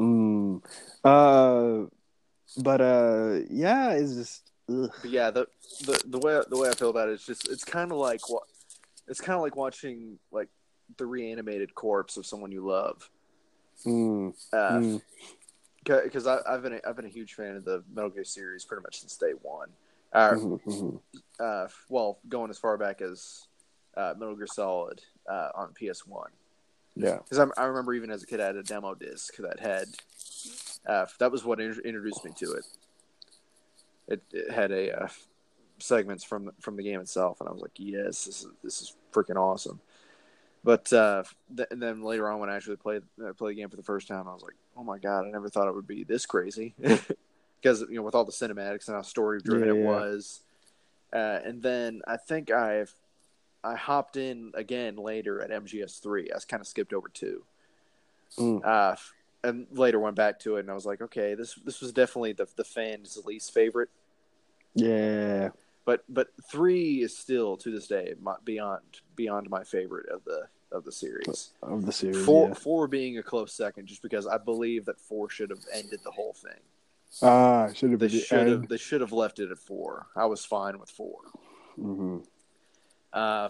mm. 0.00 0.62
Uh, 1.04 1.88
but 2.62 2.80
uh, 2.80 3.40
yeah, 3.50 3.90
it's 3.92 4.14
just. 4.14 4.50
Yeah, 5.04 5.30
the, 5.30 5.46
the 5.84 6.02
the 6.06 6.18
way 6.20 6.40
the 6.48 6.56
way 6.56 6.70
I 6.70 6.72
feel 6.72 6.88
about 6.88 7.10
it 7.10 7.12
is 7.12 7.26
just 7.26 7.48
it's 7.50 7.64
kind 7.64 7.92
of 7.92 7.98
like 7.98 8.30
what 8.30 8.44
it's 9.06 9.20
kind 9.20 9.36
of 9.36 9.42
like 9.42 9.56
watching 9.56 10.18
like 10.32 10.48
the 10.96 11.04
reanimated 11.04 11.74
corpse 11.74 12.16
of 12.16 12.24
someone 12.24 12.50
you 12.50 12.66
love. 12.66 13.10
Mm. 13.84 14.32
Mm. 14.54 15.02
Because 15.84 16.26
I 16.26 16.38
I've 16.46 16.62
been 16.62 16.74
a, 16.74 16.80
I've 16.86 16.96
been 16.96 17.04
a 17.04 17.08
huge 17.10 17.34
fan 17.34 17.56
of 17.56 17.64
the 17.64 17.82
Metal 17.92 18.10
Gear 18.10 18.24
series 18.24 18.64
pretty 18.64 18.82
much 18.82 19.00
since 19.00 19.16
day 19.16 19.32
one. 19.42 19.68
Uh, 20.12 20.30
Mhm, 20.34 20.60
mhm. 20.64 21.00
uh, 21.40 21.68
well, 21.88 22.18
going 22.28 22.50
as 22.50 22.58
far 22.58 22.76
back 22.76 23.00
as 23.00 23.46
uh, 23.96 24.14
Metal 24.18 24.36
Gear 24.36 24.46
Solid 24.46 25.02
uh, 25.28 25.50
on 25.54 25.72
PS 25.74 26.06
One. 26.06 26.30
Yeah. 26.96 27.18
Because 27.18 27.38
I, 27.38 27.60
I 27.60 27.64
remember 27.66 27.92
even 27.94 28.10
as 28.10 28.22
a 28.22 28.26
kid, 28.26 28.40
I 28.40 28.46
had 28.46 28.56
a 28.56 28.62
demo 28.62 28.94
disc 28.94 29.36
that 29.38 29.58
had 29.60 29.88
uh, 30.86 31.06
that 31.18 31.32
was 31.32 31.44
what 31.44 31.60
in- 31.60 31.80
introduced 31.84 32.24
me 32.24 32.32
to 32.38 32.52
it. 32.52 32.64
It, 34.06 34.22
it 34.32 34.50
had 34.52 34.70
a 34.70 35.04
uh, 35.04 35.08
segments 35.78 36.22
from 36.24 36.46
the, 36.46 36.52
from 36.60 36.76
the 36.76 36.82
game 36.82 37.00
itself, 37.00 37.40
and 37.40 37.48
I 37.48 37.52
was 37.52 37.62
like, 37.62 37.72
"Yes, 37.76 38.24
this 38.24 38.42
is 38.42 38.48
this 38.62 38.82
is 38.82 38.94
freaking 39.12 39.36
awesome." 39.36 39.80
But 40.62 40.92
uh, 40.92 41.24
th- 41.56 41.68
and 41.70 41.82
then 41.82 42.02
later 42.02 42.28
on, 42.30 42.38
when 42.38 42.50
I 42.50 42.56
actually 42.56 42.76
played 42.76 43.02
uh, 43.24 43.32
played 43.32 43.56
the 43.56 43.60
game 43.60 43.70
for 43.70 43.76
the 43.76 43.82
first 43.82 44.06
time, 44.08 44.28
I 44.28 44.32
was 44.32 44.42
like, 44.42 44.54
"Oh 44.76 44.84
my 44.84 44.98
god, 44.98 45.26
I 45.26 45.30
never 45.30 45.48
thought 45.48 45.68
it 45.68 45.74
would 45.74 45.86
be 45.86 46.04
this 46.04 46.26
crazy." 46.26 46.74
Because 47.62 47.80
you 47.88 47.94
know, 47.96 48.02
with 48.02 48.14
all 48.14 48.26
the 48.26 48.30
cinematics 48.30 48.88
and 48.88 48.94
how 48.96 49.00
story 49.00 49.40
driven 49.40 49.68
Yeah, 49.68 49.74
it 49.74 49.86
was, 49.86 50.42
uh, 51.14 51.40
and 51.42 51.62
then 51.62 52.02
I 52.06 52.18
think 52.18 52.50
I've 52.50 52.92
I 53.64 53.74
hopped 53.74 54.18
in 54.18 54.52
again 54.54 54.96
later 54.96 55.40
at 55.40 55.48
MGS 55.50 55.98
three. 56.02 56.28
I 56.30 56.38
kind 56.46 56.60
of 56.60 56.66
skipped 56.66 56.92
over 56.92 57.08
two, 57.08 57.42
Mm. 58.38 58.62
uh, 58.62 58.96
and 59.42 59.66
later 59.70 59.98
went 59.98 60.14
back 60.14 60.40
to 60.40 60.56
it, 60.56 60.60
and 60.60 60.70
I 60.70 60.74
was 60.74 60.84
like, 60.84 61.00
okay, 61.00 61.34
this 61.34 61.54
this 61.54 61.80
was 61.80 61.90
definitely 61.90 62.34
the 62.34 62.46
the 62.54 62.64
fans' 62.64 63.16
least 63.24 63.54
favorite, 63.54 63.88
Yeah. 64.74 65.50
but 65.86 66.04
but 66.06 66.28
three 66.50 67.00
is 67.00 67.16
still 67.16 67.56
to 67.56 67.70
this 67.70 67.86
day 67.86 68.14
my, 68.20 68.36
beyond 68.44 68.82
beyond 69.16 69.48
my 69.48 69.64
favorite 69.64 70.10
of 70.10 70.22
the 70.24 70.48
of 70.74 70.84
the 70.84 70.92
series. 70.92 71.50
Of 71.62 71.86
the 71.86 71.92
series. 71.92 72.24
Four 72.24 72.48
yeah. 72.48 72.54
four 72.54 72.88
being 72.88 73.18
a 73.18 73.22
close 73.22 73.52
second, 73.52 73.86
just 73.86 74.02
because 74.02 74.26
I 74.26 74.38
believe 74.38 74.84
that 74.86 75.00
four 75.00 75.30
should 75.30 75.50
have 75.50 75.64
ended 75.72 76.00
the 76.04 76.10
whole 76.10 76.34
thing. 76.34 76.60
Ah, 77.22 77.72
should 77.72 77.92
have 77.92 78.00
They 78.00 78.08
should 78.08 78.48
have 78.48 78.68
they 78.68 78.76
should 78.76 79.00
have 79.00 79.12
left 79.12 79.38
it 79.38 79.50
at 79.50 79.58
four. 79.58 80.06
I 80.16 80.26
was 80.26 80.44
fine 80.44 80.78
with 80.78 80.90
four. 80.90 81.18
hmm 81.76 82.18
Uh, 83.12 83.48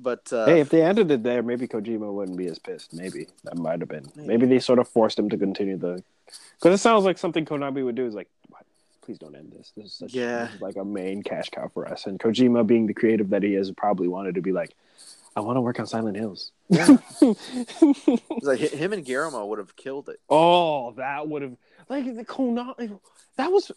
but 0.00 0.32
uh, 0.32 0.46
Hey, 0.46 0.60
if 0.60 0.70
they 0.70 0.82
ended 0.82 1.10
it 1.10 1.22
there, 1.22 1.42
maybe 1.42 1.68
Kojima 1.68 2.12
wouldn't 2.12 2.36
be 2.36 2.46
as 2.46 2.58
pissed. 2.58 2.92
Maybe 2.94 3.28
that 3.44 3.56
might 3.56 3.80
have 3.80 3.88
been. 3.88 4.10
Maybe. 4.14 4.28
Maybe 4.28 4.46
they 4.46 4.58
sort 4.58 4.78
of 4.78 4.88
forced 4.88 5.18
him 5.18 5.28
to 5.30 5.36
continue 5.36 5.76
the. 5.76 6.02
Because 6.58 6.80
it 6.80 6.82
sounds 6.82 7.04
like 7.04 7.18
something 7.18 7.44
Konami 7.44 7.84
would 7.84 7.94
do 7.94 8.06
is 8.06 8.14
like, 8.14 8.28
please 9.06 9.18
don't 9.18 9.36
end 9.36 9.52
this. 9.56 9.72
This 9.76 9.86
is 9.86 9.92
such 9.94 10.14
Yeah. 10.14 10.46
this 10.46 10.56
is 10.56 10.60
like 10.60 10.76
a 10.76 10.84
main 10.84 11.22
cash 11.22 11.48
cow 11.50 11.68
for 11.72 11.88
us. 11.88 12.06
And 12.06 12.18
Kojima, 12.18 12.66
being 12.66 12.86
the 12.86 12.94
creative 12.94 13.30
that 13.30 13.42
he 13.42 13.54
is, 13.54 13.70
probably 13.70 14.08
wanted 14.08 14.34
to 14.34 14.42
be 14.42 14.52
like, 14.52 14.74
I 15.36 15.40
want 15.40 15.56
to 15.56 15.60
work 15.60 15.78
on 15.78 15.86
Silent 15.86 16.16
Hills. 16.16 16.50
Yeah. 16.70 16.96
It's 17.20 18.44
like 18.46 18.58
him 18.58 18.92
and 18.92 19.04
Guillermo 19.04 19.44
would 19.46 19.58
have 19.58 19.76
killed 19.76 20.08
it. 20.08 20.18
oh, 20.30 20.92
that 20.92 21.28
would 21.28 21.42
have 21.42 21.56
like 21.88 22.04
the 22.16 22.24
Konami. 22.24 22.98
That 23.36 23.52
was 23.52 23.70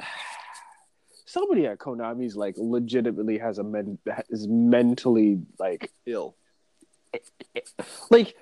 somebody 1.25 1.65
at 1.67 1.77
Konami's 1.79 2.35
like 2.35 2.55
legitimately 2.57 3.37
has 3.37 3.57
a 3.59 3.63
men 3.63 3.97
is 4.29 4.47
mentally 4.47 5.41
like 5.59 5.91
Ill. 6.05 6.35
like 8.09 8.35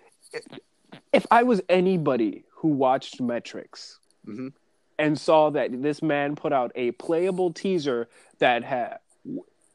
if 1.13 1.25
I 1.31 1.43
was 1.43 1.61
anybody 1.69 2.43
who 2.51 2.69
watched 2.69 3.19
Metrics 3.21 3.99
Mhm. 4.27 4.53
and 4.99 5.17
saw 5.19 5.49
that 5.51 5.81
this 5.81 6.01
man 6.01 6.35
put 6.35 6.51
out 6.53 6.71
a 6.75 6.91
playable 6.91 7.51
teaser 7.53 8.09
that 8.39 8.63
had 8.63 8.97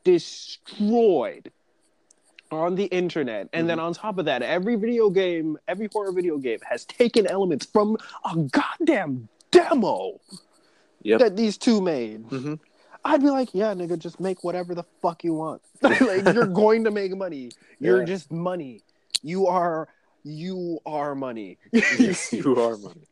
destroyed 0.05 1.51
on 2.53 2.74
the 2.74 2.84
internet 2.84 3.48
and 3.53 3.68
then 3.68 3.78
mm-hmm. 3.78 3.86
on 3.86 3.94
top 3.94 4.18
of 4.18 4.26
that 4.26 4.42
every 4.42 4.76
video 4.76 5.09
game 5.11 5.59
every 5.66 5.88
horror 5.92 6.12
video 6.12 6.36
game 6.36 6.59
has 6.68 6.84
taken 6.84 7.26
elements 7.26 7.64
from 7.66 7.96
a 8.30 8.36
goddamn 8.36 9.28
demo 9.50 10.20
Yep. 11.05 11.18
that 11.20 11.36
these 11.36 11.57
two 11.59 11.80
made 11.80 12.24
Mhm. 12.28 12.61
I'd 13.05 13.20
be 13.20 13.30
like, 13.30 13.48
yeah, 13.53 13.74
nigga, 13.74 13.98
just 13.98 14.20
make 14.20 14.44
whatever 14.44 14.76
the 14.76 14.84
fuck 15.03 15.24
you 15.24 15.34
want. 15.34 15.61
like 15.82 16.00
you're 16.32 16.46
going 16.46 16.84
to 16.84 16.92
make 16.92 17.16
money. 17.16 17.50
You're 17.80 17.98
Yeah. 18.00 18.05
just 18.05 18.30
money. 18.30 18.82
You 19.22 19.48
are 19.48 19.88
you 20.22 20.78
are 20.86 21.16
money. 21.16 21.59
yes, 21.72 22.32
you 22.32 22.55
are 22.61 22.76
money. 22.76 23.03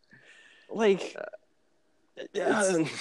like 0.70 1.16
uh, 1.18 2.22
it's- 2.32 2.97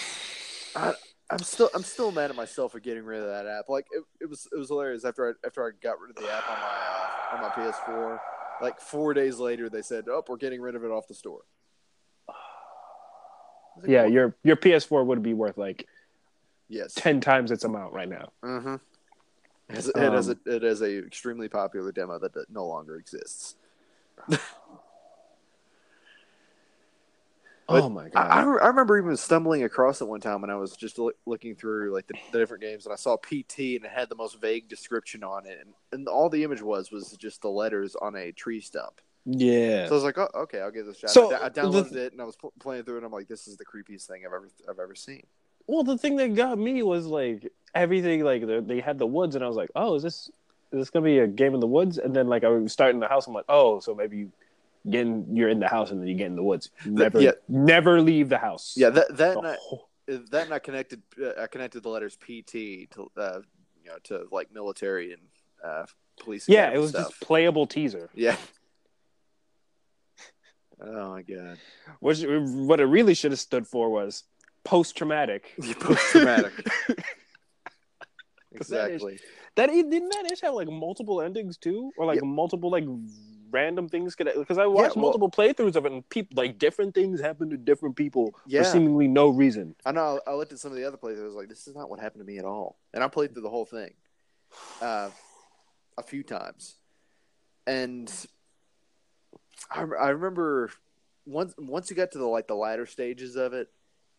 uh, 0.75 0.79
I, 0.79 0.93
I'm 1.31 1.39
still 1.39 1.69
I'm 1.73 1.83
still 1.83 2.11
mad 2.11 2.29
at 2.29 2.35
myself 2.35 2.71
for 2.71 2.79
getting 2.79 3.03
rid 3.03 3.21
of 3.21 3.27
that 3.27 3.45
app. 3.45 3.69
Like 3.69 3.85
it, 3.91 4.03
it 4.21 4.29
was 4.29 4.47
it 4.51 4.57
was 4.57 4.69
hilarious 4.69 5.05
after 5.05 5.29
I 5.29 5.47
after 5.47 5.65
I 5.65 5.71
got 5.81 5.99
rid 5.99 6.09
of 6.11 6.15
the 6.15 6.31
app 6.31 6.49
on 6.49 6.57
my 6.59 6.67
uh, 6.67 7.35
on 7.35 7.41
my 7.41 7.49
PS4. 7.49 8.19
Like 8.61 8.79
four 8.81 9.13
days 9.13 9.37
later, 9.37 9.69
they 9.69 9.81
said, 9.81 10.05
"Oh, 10.09 10.23
we're 10.27 10.37
getting 10.37 10.61
rid 10.61 10.75
of 10.75 10.83
it 10.83 10.91
off 10.91 11.07
the 11.07 11.13
store." 11.13 11.41
Like, 13.81 13.91
yeah, 13.91 14.01
"Well, 14.01 14.11
your 14.11 14.35
your 14.43 14.55
PS4 14.57 15.05
would 15.05 15.23
be 15.23 15.33
worth 15.33 15.57
like 15.57 15.87
yes, 16.67 16.93
ten 16.95 17.21
times 17.21 17.49
its 17.49 17.63
amount 17.63 17.93
right 17.93 18.09
now. 18.09 18.33
Mm-hmm. 18.43 18.75
It 19.69 19.75
has, 19.75 19.87
it, 19.87 19.95
has 19.95 20.27
a, 20.27 20.31
Um, 20.31 20.39
it 20.47 20.63
has 20.63 20.81
a 20.81 20.97
extremely 21.05 21.47
popular 21.47 21.93
demo 21.93 22.19
that, 22.19 22.33
that 22.33 22.49
no 22.49 22.65
longer 22.67 22.97
exists. 22.97 23.55
But 27.69 27.83
oh 27.83 27.89
my 27.89 28.09
god! 28.09 28.27
I, 28.27 28.39
I 28.41 28.67
remember 28.67 28.97
even 28.97 29.15
stumbling 29.15 29.63
across 29.63 30.01
it 30.01 30.07
one 30.07 30.19
time 30.21 30.41
when 30.41 30.49
I 30.49 30.55
was 30.55 30.75
just 30.75 30.97
loo- 30.97 31.13
looking 31.25 31.55
through 31.55 31.93
like 31.93 32.07
the, 32.07 32.15
the 32.31 32.39
different 32.39 32.63
games, 32.63 32.85
and 32.85 32.93
I 32.93 32.95
saw 32.95 33.15
PT, 33.17 33.59
and 33.77 33.85
it 33.85 33.91
had 33.93 34.09
the 34.09 34.15
most 34.15 34.41
vague 34.41 34.67
description 34.67 35.23
on 35.23 35.45
it, 35.45 35.59
and, 35.61 35.73
and 35.91 36.07
all 36.07 36.29
the 36.29 36.43
image 36.43 36.61
was 36.61 36.91
was 36.91 37.11
just 37.19 37.41
the 37.41 37.49
letters 37.49 37.95
on 37.95 38.15
a 38.15 38.31
tree 38.31 38.59
stump. 38.61 39.01
yeah. 39.25 39.85
So 39.85 39.91
I 39.91 39.95
was 39.95 40.03
like, 40.03 40.17
oh, 40.17 40.29
okay, 40.35 40.61
I'll 40.61 40.71
give 40.71 40.85
this 40.87 40.97
a 40.97 40.99
shot. 41.01 41.09
So, 41.11 41.31
I, 41.33 41.37
I 41.37 41.39
uh, 41.43 41.49
the- 41.49 41.61
downloaded 41.61 41.95
it, 41.95 42.11
and 42.13 42.21
I 42.21 42.25
was 42.25 42.35
pl- 42.35 42.53
playing 42.59 42.83
through 42.83 42.95
it, 42.95 42.97
and 42.99 43.05
I'm 43.05 43.11
like, 43.11 43.27
this 43.27 43.47
is 43.47 43.57
the 43.57 43.65
creepiest 43.65 44.07
thing 44.07 44.23
I've 44.25 44.33
ever 44.33 44.49
I've 44.67 44.79
ever 44.79 44.95
seen. 44.95 45.23
well, 45.67 45.83
the 45.83 45.97
thing 45.97 46.15
that 46.17 46.33
got 46.35 46.57
me 46.57 46.81
was 46.81 47.05
like 47.05 47.51
everything. 47.75 48.23
Like 48.23 48.47
the, 48.47 48.61
they 48.65 48.79
had 48.79 48.97
the 48.97 49.05
woods, 49.07 49.35
and 49.35 49.43
I 49.43 49.47
was 49.47 49.57
like, 49.57 49.69
oh, 49.75 49.93
is 49.95 50.03
this 50.03 50.31
is 50.71 50.79
this 50.79 50.89
gonna 50.89 51.05
be 51.05 51.19
a 51.19 51.27
game 51.27 51.53
in 51.53 51.59
the 51.59 51.67
woods? 51.67 51.97
And 51.99 52.15
then 52.15 52.27
like 52.27 52.43
I 52.43 52.47
was 52.49 52.71
starting 52.73 52.99
the 52.99 53.07
house. 53.07 53.27
I'm 53.27 53.33
like, 53.33 53.45
oh, 53.49 53.79
so 53.79 53.93
maybe 53.93 54.17
you 54.17 54.31
get 54.89 55.01
in, 55.01 55.35
you're 55.35 55.49
in 55.49 55.59
the 55.59 55.67
house, 55.67 55.91
and 55.91 55.99
then 56.01 56.07
you 56.07 56.15
get 56.15 56.27
in 56.27 56.35
the 56.35 56.43
woods. 56.43 56.69
Never, 56.85 57.19
yeah. 57.21 57.31
never 57.47 58.01
leave 58.01 58.29
the 58.29 58.37
house. 58.37 58.73
Yeah, 58.75 58.89
that 58.89 59.17
that 59.17 59.41
night, 59.41 59.57
whole- 59.61 59.89
that 60.07 60.45
and 60.45 60.53
I 60.53 60.59
connected 60.59 61.01
uh, 61.21 61.41
I 61.41 61.47
connected 61.47 61.83
the 61.83 61.89
letters 61.89 62.15
PT 62.15 62.89
to 62.91 63.11
uh, 63.17 63.39
you 63.83 63.89
know 63.89 63.97
to 64.05 64.25
like 64.31 64.51
military 64.53 65.13
and 65.13 65.21
uh, 65.63 65.85
police. 66.19 66.47
Yeah, 66.49 66.71
it 66.71 66.77
was 66.79 66.91
stuff. 66.91 67.09
just 67.09 67.21
playable 67.21 67.67
teaser. 67.67 68.09
yeah. 68.13 68.35
Oh 70.81 71.09
my 71.09 71.23
god! 71.23 71.57
Which 71.99 72.23
what 72.25 72.79
it 72.79 72.85
really 72.85 73.13
should 73.13 73.31
have 73.31 73.39
stood 73.41 73.67
for 73.67 73.89
was 73.89 74.23
post 74.63 74.95
traumatic. 74.95 75.53
Post 75.79 75.99
traumatic. 76.11 76.53
that 76.87 76.97
is- 78.53 78.61
exactly. 78.61 79.19
That 79.55 79.67
didn't 79.67 80.09
that 80.09 80.31
ish 80.31 80.39
have 80.39 80.53
like 80.53 80.69
multiple 80.69 81.21
endings 81.21 81.57
too, 81.57 81.91
or 81.97 82.05
like 82.05 82.23
multiple 82.23 82.71
like 82.71 82.85
random 83.51 83.89
things? 83.89 84.15
Could 84.15 84.29
because 84.35 84.57
I 84.57 84.65
watched 84.67 84.95
well- 84.95 85.03
multiple 85.03 85.29
playthroughs 85.29 85.75
of 85.75 85.85
it, 85.85 85.91
and 85.91 86.07
people 86.09 86.35
like 86.41 86.57
different 86.57 86.93
things 86.95 87.19
happen 87.21 87.49
to 87.49 87.57
different 87.57 87.95
people 87.95 88.33
Yeah. 88.47 88.63
for 88.63 88.69
seemingly 88.69 89.07
no 89.07 89.29
reason. 89.29 89.75
I 89.85 89.91
know. 89.91 90.19
I 90.27 90.33
looked 90.33 90.51
at 90.53 90.59
some 90.59 90.71
of 90.71 90.77
the 90.77 90.83
other 90.85 90.97
playthroughs. 90.97 91.33
Like, 91.35 91.49
"This 91.49 91.67
is 91.67 91.75
not 91.75 91.89
what 91.89 91.99
happened 91.99 92.21
to 92.21 92.25
me 92.25 92.37
at 92.37 92.45
all." 92.45 92.79
And 92.93 93.03
I 93.03 93.07
played 93.07 93.33
through 93.33 93.43
the 93.43 93.49
whole 93.49 93.65
thing, 93.65 93.93
uh, 94.81 95.09
a 95.97 96.03
few 96.03 96.23
times, 96.23 96.77
and 97.67 98.11
I, 99.69 99.81
I 99.81 100.09
remember 100.09 100.71
once 101.25 101.53
once 101.57 101.89
you 101.89 101.95
got 101.95 102.11
to 102.11 102.17
the 102.17 102.25
like 102.25 102.47
the 102.47 102.55
latter 102.55 102.85
stages 102.85 103.35
of 103.35 103.53
it. 103.53 103.67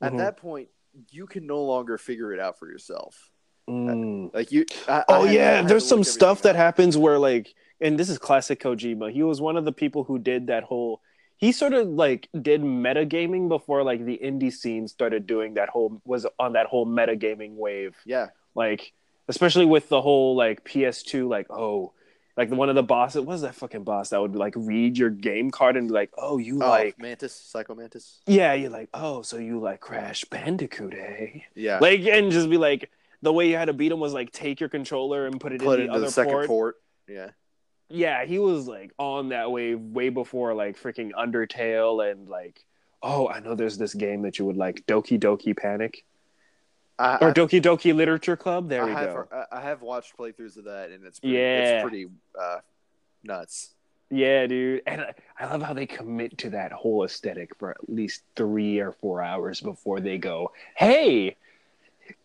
At 0.00 0.12
Mhm. 0.12 0.18
that 0.18 0.36
point, 0.38 0.68
you 1.10 1.26
can 1.26 1.46
no 1.46 1.62
longer 1.64 1.98
figure 1.98 2.32
it 2.32 2.40
out 2.40 2.58
for 2.58 2.68
yourself. 2.70 3.30
Mm. 3.68 4.32
Like 4.34 4.52
you. 4.52 4.64
I, 4.88 5.04
Oh 5.08 5.26
I 5.26 5.32
yeah, 5.32 5.62
there's 5.62 5.86
some 5.86 6.04
stuff 6.04 6.42
that 6.42 6.56
happens 6.56 6.96
where 6.96 7.18
like, 7.18 7.54
and 7.80 7.98
this 7.98 8.08
is 8.08 8.18
classic 8.18 8.60
Kojima. 8.60 9.12
He 9.12 9.22
was 9.22 9.40
one 9.40 9.56
of 9.56 9.64
the 9.64 9.72
people 9.72 10.04
who 10.04 10.18
did 10.18 10.48
that 10.48 10.64
whole. 10.64 11.00
He 11.38 11.52
sort 11.52 11.72
of 11.72 11.88
like 11.88 12.28
did 12.40 12.62
metagaming 12.62 13.48
before 13.48 13.82
like 13.82 14.04
the 14.04 14.18
indie 14.22 14.52
scene 14.52 14.86
started 14.88 15.26
doing 15.26 15.54
that 15.54 15.68
whole 15.70 16.00
was 16.04 16.26
on 16.38 16.52
that 16.54 16.66
whole 16.66 16.86
metagaming 16.86 17.54
wave. 17.54 17.96
Yeah. 18.04 18.28
Like 18.54 18.92
especially 19.28 19.64
with 19.64 19.88
the 19.88 20.00
whole 20.02 20.34
like 20.36 20.64
PS2 20.64 21.28
like 21.28 21.46
oh 21.50 21.92
like 22.36 22.50
the 22.50 22.56
one 22.56 22.68
of 22.68 22.74
the 22.74 22.82
bosses 22.82 23.20
what 23.20 23.28
was 23.28 23.42
that 23.42 23.54
fucking 23.54 23.84
boss 23.84 24.08
that 24.10 24.20
would 24.20 24.34
like 24.34 24.54
read 24.56 24.98
your 24.98 25.08
game 25.10 25.50
card 25.52 25.76
and 25.76 25.86
be 25.88 25.94
like 25.94 26.10
oh 26.18 26.38
you 26.38 26.56
Oh, 26.56 26.68
like 26.68 26.98
Mantis, 26.98 27.32
Psycho 27.34 27.74
Mantis. 27.76 28.20
yeah 28.26 28.54
you're 28.54 28.70
like 28.70 28.88
oh 28.92 29.22
so 29.22 29.36
you 29.38 29.60
like 29.60 29.78
Crash 29.80 30.24
Bandicoot 30.24 30.94
eh 30.94 31.40
Yeah. 31.54 31.78
like 31.80 32.00
and 32.00 32.32
just 32.32 32.50
be 32.50 32.56
like 32.56 32.90
the 33.22 33.32
way 33.32 33.48
you 33.48 33.56
had 33.56 33.66
to 33.66 33.72
beat 33.72 33.92
him 33.92 34.00
was 34.00 34.12
like 34.12 34.32
take 34.32 34.60
your 34.60 34.68
controller 34.68 35.26
and 35.26 35.40
put 35.40 35.52
it 35.52 35.60
Put 35.60 35.78
in 35.80 35.86
it 35.86 35.88
the 35.88 35.92
into 35.92 35.94
other 35.96 36.06
the 36.06 36.10
second 36.12 36.32
port. 36.32 36.46
port. 36.46 36.76
Yeah. 37.08 37.30
Yeah, 37.88 38.24
he 38.24 38.38
was 38.38 38.68
like 38.68 38.92
on 38.98 39.30
that 39.30 39.50
wave 39.50 39.80
way 39.80 40.08
before 40.10 40.54
like 40.54 40.80
freaking 40.80 41.10
Undertale 41.12 42.10
and 42.10 42.28
like 42.28 42.64
oh 43.02 43.28
I 43.28 43.40
know 43.40 43.54
there's 43.54 43.78
this 43.78 43.94
game 43.94 44.22
that 44.22 44.38
you 44.38 44.44
would 44.44 44.56
like 44.56 44.86
Doki 44.86 45.18
Doki 45.18 45.56
Panic 45.56 46.04
I, 46.98 47.16
or 47.16 47.32
Doki 47.32 47.60
Doki 47.62 47.94
Literature 47.94 48.36
Club. 48.36 48.68
There 48.68 48.82
I 48.82 48.86
we 48.86 48.92
have, 48.92 49.14
go. 49.14 49.28
I- 49.32 49.58
I 49.58 49.60
have 49.62 49.80
watched 49.82 50.16
playthroughs 50.18 50.56
of 50.58 50.64
that, 50.64 50.90
and 50.90 51.04
it's 51.06 51.18
pretty, 51.18 51.34
Yeah. 51.36 51.58
it's 51.76 51.82
pretty 51.82 52.06
uh, 52.38 52.58
nuts. 53.24 53.74
Yeah, 54.10 54.46
dude. 54.46 54.82
And 54.86 55.00
I, 55.02 55.14
I 55.38 55.46
love 55.50 55.62
how 55.62 55.72
they 55.72 55.86
commit 55.86 56.36
to 56.38 56.50
that 56.50 56.72
whole 56.72 57.04
aesthetic 57.04 57.56
for 57.56 57.70
at 57.70 57.88
least 57.88 58.22
three 58.36 58.80
or 58.80 58.92
four 58.92 59.22
hours 59.22 59.60
before 59.60 60.00
they 60.00 60.18
go, 60.18 60.52
hey, 60.76 61.36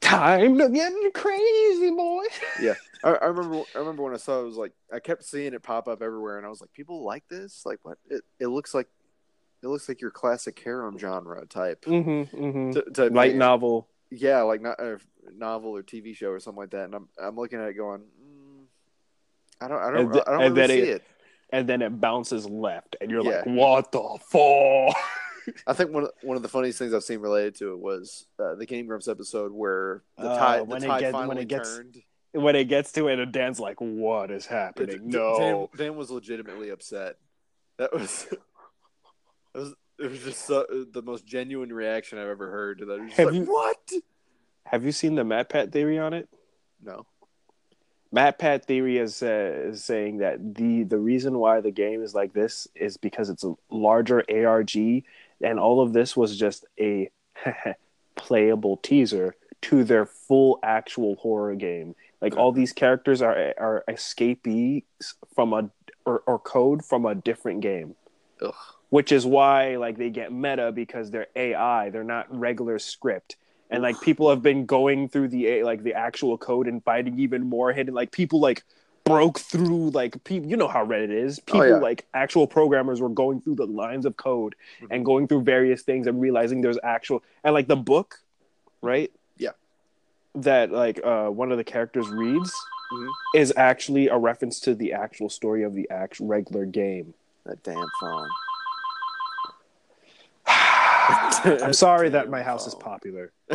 time 0.01 0.57
to 0.57 0.69
get 0.69 0.93
crazy, 1.13 1.91
boy. 1.91 2.23
I, 3.03 3.09
I 3.11 3.25
remember. 3.25 3.63
I 3.75 3.79
remember 3.79 4.03
when 4.03 4.13
I 4.13 4.17
saw 4.17 4.39
it, 4.39 4.43
it 4.43 4.45
was 4.45 4.57
like 4.57 4.71
I 4.93 4.99
kept 4.99 5.23
seeing 5.23 5.53
it 5.53 5.63
pop 5.63 5.87
up 5.87 6.01
everywhere, 6.01 6.37
and 6.37 6.45
I 6.45 6.49
was 6.49 6.61
like, 6.61 6.73
"People 6.73 7.03
like 7.03 7.23
this? 7.29 7.63
Like 7.65 7.79
what? 7.83 7.97
It, 8.09 8.23
it 8.39 8.47
looks 8.47 8.73
like 8.73 8.87
it 9.63 9.67
looks 9.67 9.87
like 9.89 10.01
your 10.01 10.11
classic 10.11 10.59
harem 10.63 10.97
genre 10.97 11.45
type, 11.47 11.85
Mm-hmm, 11.85 12.35
mm-hmm. 12.43 12.71
t- 12.71 12.91
type 12.93 13.11
Light 13.11 13.31
thing. 13.31 13.39
novel. 13.39 13.87
yeah, 14.11 14.41
like 14.43 14.61
not 14.61 14.79
a 14.79 14.97
novel 15.35 15.75
or 15.75 15.83
TV 15.83 16.15
show 16.15 16.29
or 16.29 16.39
something 16.39 16.61
like 16.61 16.71
that." 16.71 16.85
And 16.85 16.95
I'm 16.95 17.09
I'm 17.21 17.35
looking 17.35 17.59
at 17.59 17.69
it 17.69 17.73
going, 17.73 18.01
mm, 18.01 18.63
"I 19.61 19.67
don't, 19.67 19.81
I 19.81 19.91
don't, 19.91 20.11
th- 20.11 20.23
I 20.27 20.31
don't 20.39 20.53
really 20.53 20.67
see 20.67 20.79
it- 20.89 20.95
it. 20.97 21.03
And 21.51 21.69
then 21.69 21.81
it 21.83 22.01
bounces 22.01 22.49
left, 22.49 22.95
and 22.99 23.11
you're 23.11 23.23
Yeah. 23.23 23.37
like, 23.37 23.45
what 23.45 23.91
the 23.91 24.17
fuck? 24.29 24.97
I 25.67 25.73
think 25.73 25.91
one 25.91 26.03
of, 26.03 26.11
one 26.23 26.37
of 26.37 26.43
the 26.43 26.49
funniest 26.49 26.79
things 26.79 26.93
I've 26.93 27.03
seen 27.03 27.19
related 27.19 27.55
to 27.55 27.71
it 27.73 27.79
was 27.79 28.25
uh, 28.39 28.55
the 28.55 28.65
Game 28.65 28.87
Grumps 28.87 29.07
episode 29.07 29.51
where 29.51 30.03
the 30.17 30.23
tide, 30.35 30.61
when 30.67 30.79
the 30.81 30.85
it 30.85 30.89
tide 30.89 30.99
get- 31.01 31.13
when 31.13 31.27
finally 31.27 31.41
it 31.43 31.47
gets- 31.47 31.75
turned. 31.77 31.97
when 32.33 32.55
it 32.55 32.65
gets 32.65 32.91
to 32.93 33.07
it, 33.07 33.19
and 33.19 33.31
Dan's 33.31 33.59
like, 33.59 33.79
what 33.79 34.31
is 34.31 34.45
happening? 34.45 34.95
It- 34.95 35.03
no. 35.03 35.37
Dan, 35.37 35.67
Dan 35.87 35.95
was 35.95 36.09
legitimately 36.11 36.69
upset. 36.69 37.17
That 37.77 37.93
was, 37.93 38.27
it 38.31 38.39
was, 39.53 39.73
it 39.99 40.09
was 40.11 40.19
just 40.23 40.45
so, 40.45 40.65
the 40.91 41.01
most 41.01 41.25
genuine 41.25 41.71
reaction 41.73 42.17
I've 42.19 42.27
ever 42.27 42.49
heard 42.49 42.79
to 42.79 42.85
that. 42.85 43.09
Have 43.13 43.25
like, 43.27 43.35
you- 43.35 43.43
what? 43.45 43.91
Have 44.65 44.83
you 44.83 44.91
seen 44.91 45.15
the 45.15 45.23
MatPat 45.23 45.71
theory 45.71 45.99
on 45.99 46.13
it? 46.13 46.27
No. 46.83 47.05
MatPat 48.15 48.63
theory 48.63 48.97
is, 48.97 49.21
uh, 49.21 49.65
is 49.71 49.83
saying 49.83 50.19
that 50.19 50.55
the 50.55 50.83
the 50.83 50.97
reason 50.97 51.37
why 51.37 51.59
the 51.59 51.71
game 51.71 52.01
is 52.01 52.15
like 52.15 52.33
this 52.33 52.67
is 52.73 52.95
because 52.97 53.29
it's 53.29 53.43
a 53.43 53.53
larger 53.69 54.23
ARG, 54.31 55.03
and 55.41 55.59
all 55.59 55.81
of 55.81 55.93
this 55.93 56.15
was 56.15 56.37
just 56.37 56.65
a 56.79 57.09
playable 58.15 58.77
teaser 58.77 59.35
to 59.61 59.83
their 59.83 60.05
full 60.05 60.59
actual 60.63 61.15
horror 61.15 61.55
game. 61.55 61.95
Like 62.21 62.37
all 62.37 62.51
mm-hmm. 62.51 62.59
these 62.59 62.73
characters 62.73 63.21
are 63.21 63.53
are 63.57 63.83
escapees 63.87 64.83
from 65.33 65.53
a 65.53 65.69
or, 66.05 66.23
or 66.25 66.39
code 66.39 66.85
from 66.85 67.05
a 67.05 67.15
different 67.15 67.61
game, 67.61 67.95
Ugh. 68.41 68.53
which 68.89 69.11
is 69.11 69.25
why 69.25 69.77
like 69.77 69.97
they 69.97 70.09
get 70.09 70.31
meta 70.31 70.71
because 70.71 71.11
they're 71.11 71.27
AI. 71.35 71.89
They're 71.89 72.03
not 72.03 72.27
regular 72.35 72.79
script 72.79 73.37
and 73.69 73.81
like 73.81 73.99
people 74.01 74.29
have 74.29 74.41
been 74.41 74.65
going 74.65 75.09
through 75.09 75.29
the 75.29 75.63
like 75.63 75.83
the 75.83 75.93
actual 75.93 76.37
code 76.37 76.67
and 76.67 76.83
finding 76.83 77.19
even 77.19 77.47
more 77.47 77.73
hidden 77.73 77.93
like 77.93 78.11
people 78.11 78.39
like 78.39 78.63
broke 79.05 79.39
through 79.39 79.91
like 79.91 80.21
people 80.23 80.49
you 80.49 80.57
know 80.57 80.67
how 80.67 80.83
reddit 80.85 81.11
is 81.11 81.39
people 81.39 81.61
Oh, 81.61 81.63
yeah. 81.65 81.75
like 81.75 82.05
actual 82.15 82.47
programmers 82.47 82.99
were 83.01 83.09
going 83.09 83.39
through 83.39 83.55
the 83.55 83.67
lines 83.67 84.05
of 84.05 84.17
code 84.17 84.55
Mhm. 84.81 84.87
and 84.91 85.05
going 85.05 85.27
through 85.27 85.43
various 85.43 85.83
things 85.83 86.07
and 86.07 86.19
realizing 86.19 86.61
there's 86.61 86.79
actual 86.83 87.21
and 87.43 87.53
like 87.53 87.67
the 87.67 87.75
book 87.75 88.19
right 88.81 89.11
Yeah. 89.37 89.51
that 90.33 90.71
like 90.71 90.99
uh 91.05 91.27
one 91.29 91.51
of 91.51 91.57
the 91.59 91.63
characters 91.63 92.09
reads 92.09 92.51
Mhm. 92.91 93.09
is 93.35 93.53
actually 93.55 94.07
a 94.07 94.17
reference 94.17 94.59
to 94.61 94.73
the 94.73 94.93
actual 94.93 95.29
story 95.29 95.61
of 95.63 95.75
the 95.75 95.87
actual 95.91 96.25
regular 96.27 96.65
game 96.65 97.13
That 97.45 97.61
damn 97.63 97.87
phone. 97.99 98.29
I'm 100.47 101.73
sorry 101.73 102.09
that 102.09 102.29
my 102.29 102.41
house 102.41 102.65
is 102.65 102.73
popular. 102.75 103.31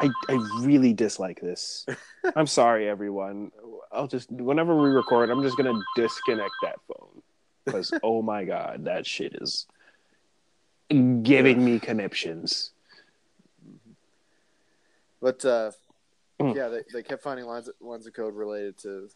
I 0.00 0.10
I 0.28 0.34
really 0.62 0.92
dislike 0.94 1.40
this. 1.40 1.84
I'm 2.36 2.46
sorry, 2.46 2.88
everyone. 2.88 3.52
I'll 3.94 4.06
just 4.08 4.30
whenever 4.30 4.74
we 4.80 4.88
record, 4.88 5.30
I'm 5.30 5.42
just 5.42 5.56
gonna 5.56 5.78
disconnect 5.96 6.52
that 6.62 6.76
phone 6.88 7.22
because 7.64 7.92
oh 8.02 8.22
my 8.22 8.44
god, 8.44 8.84
that 8.84 9.06
shit 9.06 9.34
is 9.40 9.66
giving 10.90 11.64
me 11.64 11.78
conniptions. 11.78 12.72
But 15.20 15.44
uh, 15.44 15.70
Mm. 16.40 16.56
yeah, 16.56 16.66
they, 16.68 16.80
they 16.92 17.02
kept 17.04 17.22
finding 17.22 17.46
lines 17.46 17.70
lines 17.80 18.08
of 18.08 18.12
code 18.12 18.34
related 18.34 18.76
to 18.78 19.08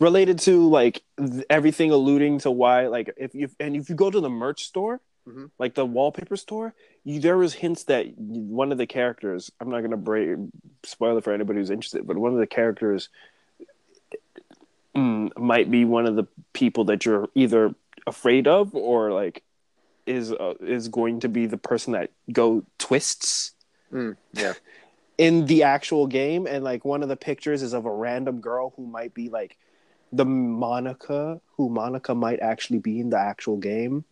Related 0.00 0.40
to 0.40 0.68
like 0.68 1.02
th- 1.16 1.44
everything 1.48 1.92
alluding 1.92 2.40
to 2.40 2.50
why, 2.50 2.88
like 2.88 3.14
if 3.16 3.34
you 3.36 3.48
and 3.60 3.76
if 3.76 3.88
you 3.88 3.94
go 3.94 4.10
to 4.10 4.20
the 4.20 4.28
merch 4.28 4.64
store, 4.64 5.00
Mhm. 5.28 5.50
like 5.60 5.74
the 5.74 5.86
wallpaper 5.86 6.36
store, 6.36 6.74
you, 7.04 7.20
there 7.20 7.38
was 7.38 7.54
hints 7.54 7.84
that 7.84 8.06
one 8.18 8.72
of 8.72 8.78
the 8.78 8.86
characters. 8.86 9.50
I'm 9.60 9.70
not 9.70 9.82
gonna 9.82 9.96
break 9.96 10.36
spoil 10.82 11.16
it 11.18 11.24
for 11.24 11.32
anybody 11.32 11.60
who's 11.60 11.70
interested, 11.70 12.04
but 12.04 12.18
one 12.18 12.32
of 12.32 12.38
the 12.40 12.46
characters 12.48 13.08
might 14.94 15.70
be 15.70 15.84
one 15.84 16.06
of 16.06 16.16
the 16.16 16.26
people 16.52 16.84
that 16.84 17.04
you're 17.04 17.28
either 17.34 17.74
afraid 18.06 18.46
of 18.46 18.74
or 18.74 19.10
like 19.12 19.42
is 20.06 20.32
uh, 20.32 20.54
is 20.60 20.88
going 20.88 21.20
to 21.20 21.28
be 21.28 21.46
the 21.46 21.56
person 21.56 21.92
that 21.94 22.10
go 22.32 22.62
twists 22.78 23.52
Mm, 23.92 24.16
yeah. 24.32 24.54
in 25.18 25.46
the 25.46 25.62
actual 25.62 26.06
game 26.08 26.46
and 26.48 26.64
like 26.64 26.84
one 26.84 27.02
of 27.04 27.08
the 27.08 27.16
pictures 27.16 27.62
is 27.62 27.72
of 27.74 27.84
a 27.86 27.90
random 27.90 28.40
girl 28.40 28.72
who 28.76 28.86
might 28.86 29.14
be 29.14 29.28
like 29.28 29.56
the 30.12 30.24
Monica 30.24 31.40
who 31.56 31.68
Monica 31.68 32.14
might 32.14 32.40
actually 32.40 32.80
be 32.80 32.98
in 33.00 33.10
the 33.10 33.18
actual 33.18 33.56
game. 33.56 34.04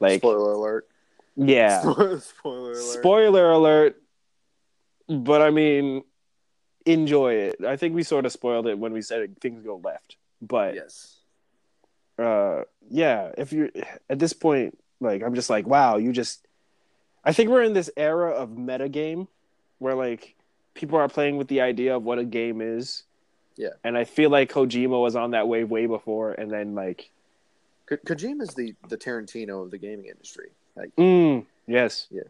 Like 0.00 0.20
Spoiler 0.20 0.52
alert. 0.52 0.88
yeah. 1.36 1.80
Spoiler 2.20 2.72
alert. 2.72 2.76
Spoiler 2.82 3.50
alert. 3.50 4.02
But 5.08 5.42
I 5.42 5.50
mean 5.50 6.02
enjoy 6.86 7.34
it. 7.34 7.56
I 7.66 7.76
think 7.76 7.94
we 7.94 8.02
sort 8.02 8.24
of 8.26 8.32
spoiled 8.32 8.66
it 8.66 8.78
when 8.78 8.92
we 8.92 9.02
said 9.02 9.20
it, 9.22 9.30
things 9.40 9.62
go 9.64 9.80
left. 9.84 10.16
But 10.40 10.74
yes. 10.74 11.16
uh 12.18 12.62
yeah 12.88 13.32
if 13.36 13.52
you're 13.52 13.70
at 14.08 14.18
this 14.18 14.32
point 14.32 14.78
like 15.00 15.22
i'm 15.22 15.34
just 15.34 15.50
like 15.50 15.66
wow 15.66 15.96
you 15.96 16.12
just 16.12 16.46
i 17.24 17.32
think 17.32 17.50
we're 17.50 17.62
in 17.62 17.72
this 17.74 17.90
era 17.96 18.30
of 18.32 18.50
metagame 18.50 19.26
where 19.78 19.94
like 19.94 20.34
people 20.74 20.98
are 20.98 21.08
playing 21.08 21.36
with 21.36 21.48
the 21.48 21.60
idea 21.62 21.96
of 21.96 22.02
what 22.04 22.18
a 22.18 22.24
game 22.24 22.60
is 22.60 23.02
Yeah. 23.56 23.70
and 23.82 23.96
i 23.98 24.04
feel 24.04 24.30
like 24.30 24.52
kojima 24.52 25.00
was 25.00 25.16
on 25.16 25.32
that 25.32 25.48
wave 25.48 25.70
way 25.70 25.86
before 25.86 26.32
and 26.32 26.50
then 26.50 26.74
like 26.74 27.10
Ko- 27.88 27.96
Kojima's 27.98 28.54
the 28.54 28.74
the 28.88 28.96
Tarantino 28.96 29.62
of 29.64 29.70
the 29.70 29.78
gaming 29.78 30.06
industry. 30.06 30.50
Like 30.76 30.94
mm, 30.96 31.44
yes 31.66 32.06
Yeah. 32.10 32.28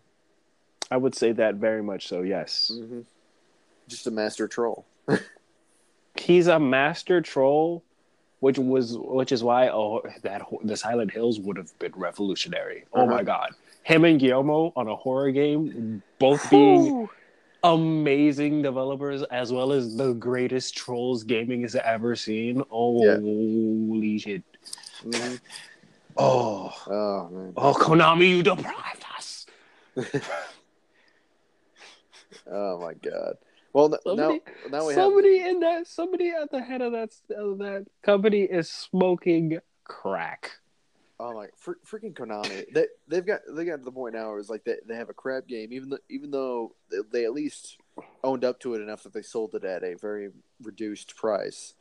I 0.90 0.96
would 0.96 1.14
say 1.14 1.32
that 1.32 1.56
very 1.56 1.82
much 1.82 2.06
so. 2.08 2.22
Yes, 2.22 2.70
hmm 2.72 3.00
Just 3.88 4.06
a 4.06 4.10
master 4.10 4.48
troll. 4.48 4.86
he's 6.16 6.46
a 6.46 6.58
master 6.58 7.20
troll, 7.20 7.84
which 8.40 8.58
was 8.58 8.96
which 8.98 9.32
is 9.32 9.44
why 9.44 9.68
oh 9.68 10.02
that 10.22 10.42
the 10.64 10.76
Silent 10.76 11.12
Hills 11.12 11.38
would 11.40 11.56
have 11.56 11.76
been 11.78 11.92
revolutionary. 11.94 12.84
Oh 12.92 13.02
Uh-huh. 13.02 13.10
my 13.10 13.22
god, 13.22 13.50
him 13.84 14.04
and 14.04 14.18
Guillermo 14.18 14.72
on 14.76 14.88
a 14.88 14.96
horror 14.96 15.30
game, 15.30 16.02
both 16.18 16.48
being 16.50 17.08
amazing 17.62 18.62
developers 18.62 19.22
as 19.24 19.52
well 19.52 19.72
as 19.72 19.96
the 19.96 20.12
greatest 20.14 20.76
trolls 20.76 21.24
gaming 21.24 21.62
has 21.62 21.74
ever 21.76 22.14
seen. 22.16 22.62
Holy 22.70 24.18
shit! 24.18 24.42
Mhm. 25.04 25.40
Oh, 26.16 26.72
Oh 26.88 27.28
man. 27.30 27.52
oh, 27.56 27.74
Konami, 27.74 28.28
you 28.30 28.42
deprived 28.42 29.04
us. 29.16 29.46
Oh 32.48 32.78
my 32.78 32.94
god. 32.94 33.34
Well, 33.76 33.90
Somebody- 34.04 34.40
now 34.64 34.68
now 34.70 34.86
we 34.86 34.94
have 34.94 35.02
somebody 35.02 35.40
in 35.40 35.60
that, 35.60 35.86
somebody 35.86 36.30
at 36.30 36.50
the 36.50 36.62
head 36.62 36.80
of 36.80 36.92
that 36.92 37.10
of 37.36 37.58
that 37.58 37.84
company 38.02 38.44
is 38.44 38.70
smoking 38.70 39.58
crack. 39.84 40.52
oh 41.20 41.34
my 41.34 41.48
fr- 41.58 41.72
freaking 41.86 42.14
Konami. 42.14 42.72
They 42.72 42.86
they've 43.06 43.26
got 43.26 43.40
they 43.54 43.66
got 43.66 43.76
to 43.80 43.84
the 43.84 43.92
point 43.92 44.14
now 44.14 44.30
where 44.30 44.38
it's 44.38 44.48
like 44.48 44.64
they, 44.64 44.76
they 44.88 44.96
have 44.96 45.10
a 45.10 45.14
crap 45.14 45.46
game 45.46 45.74
even 45.74 45.90
though 45.90 45.98
even 46.08 46.30
though 46.30 46.72
they, 46.90 46.96
they 47.12 47.24
at 47.26 47.34
least 47.34 47.76
owned 48.24 48.44
up 48.46 48.58
to 48.60 48.72
it 48.76 48.80
enough 48.80 49.02
that 49.02 49.12
they 49.12 49.20
sold 49.20 49.54
it 49.54 49.64
at 49.64 49.84
a 49.84 49.92
very 49.94 50.30
reduced 50.62 51.14
price. 51.14 51.74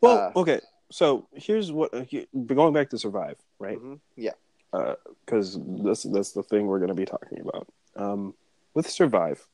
Well, 0.00 0.32
Uh, 0.34 0.38
okay. 0.40 0.60
So 0.90 1.28
here's 1.34 1.70
what 1.70 1.92
uh, 1.94 2.04
going 2.46 2.72
back 2.72 2.88
to 2.90 2.98
survive, 2.98 3.36
right? 3.58 3.78
Mhm. 3.78 4.00
Yeah. 4.16 4.32
Because 4.72 5.58
that's 5.84 6.04
that's 6.04 6.32
the 6.32 6.42
thing 6.42 6.66
we're 6.66 6.78
going 6.78 6.88
to 6.88 6.94
be 6.94 7.04
talking 7.04 7.40
about. 7.42 7.68
Um, 7.94 8.32
with 8.72 8.88
survive, 8.88 9.46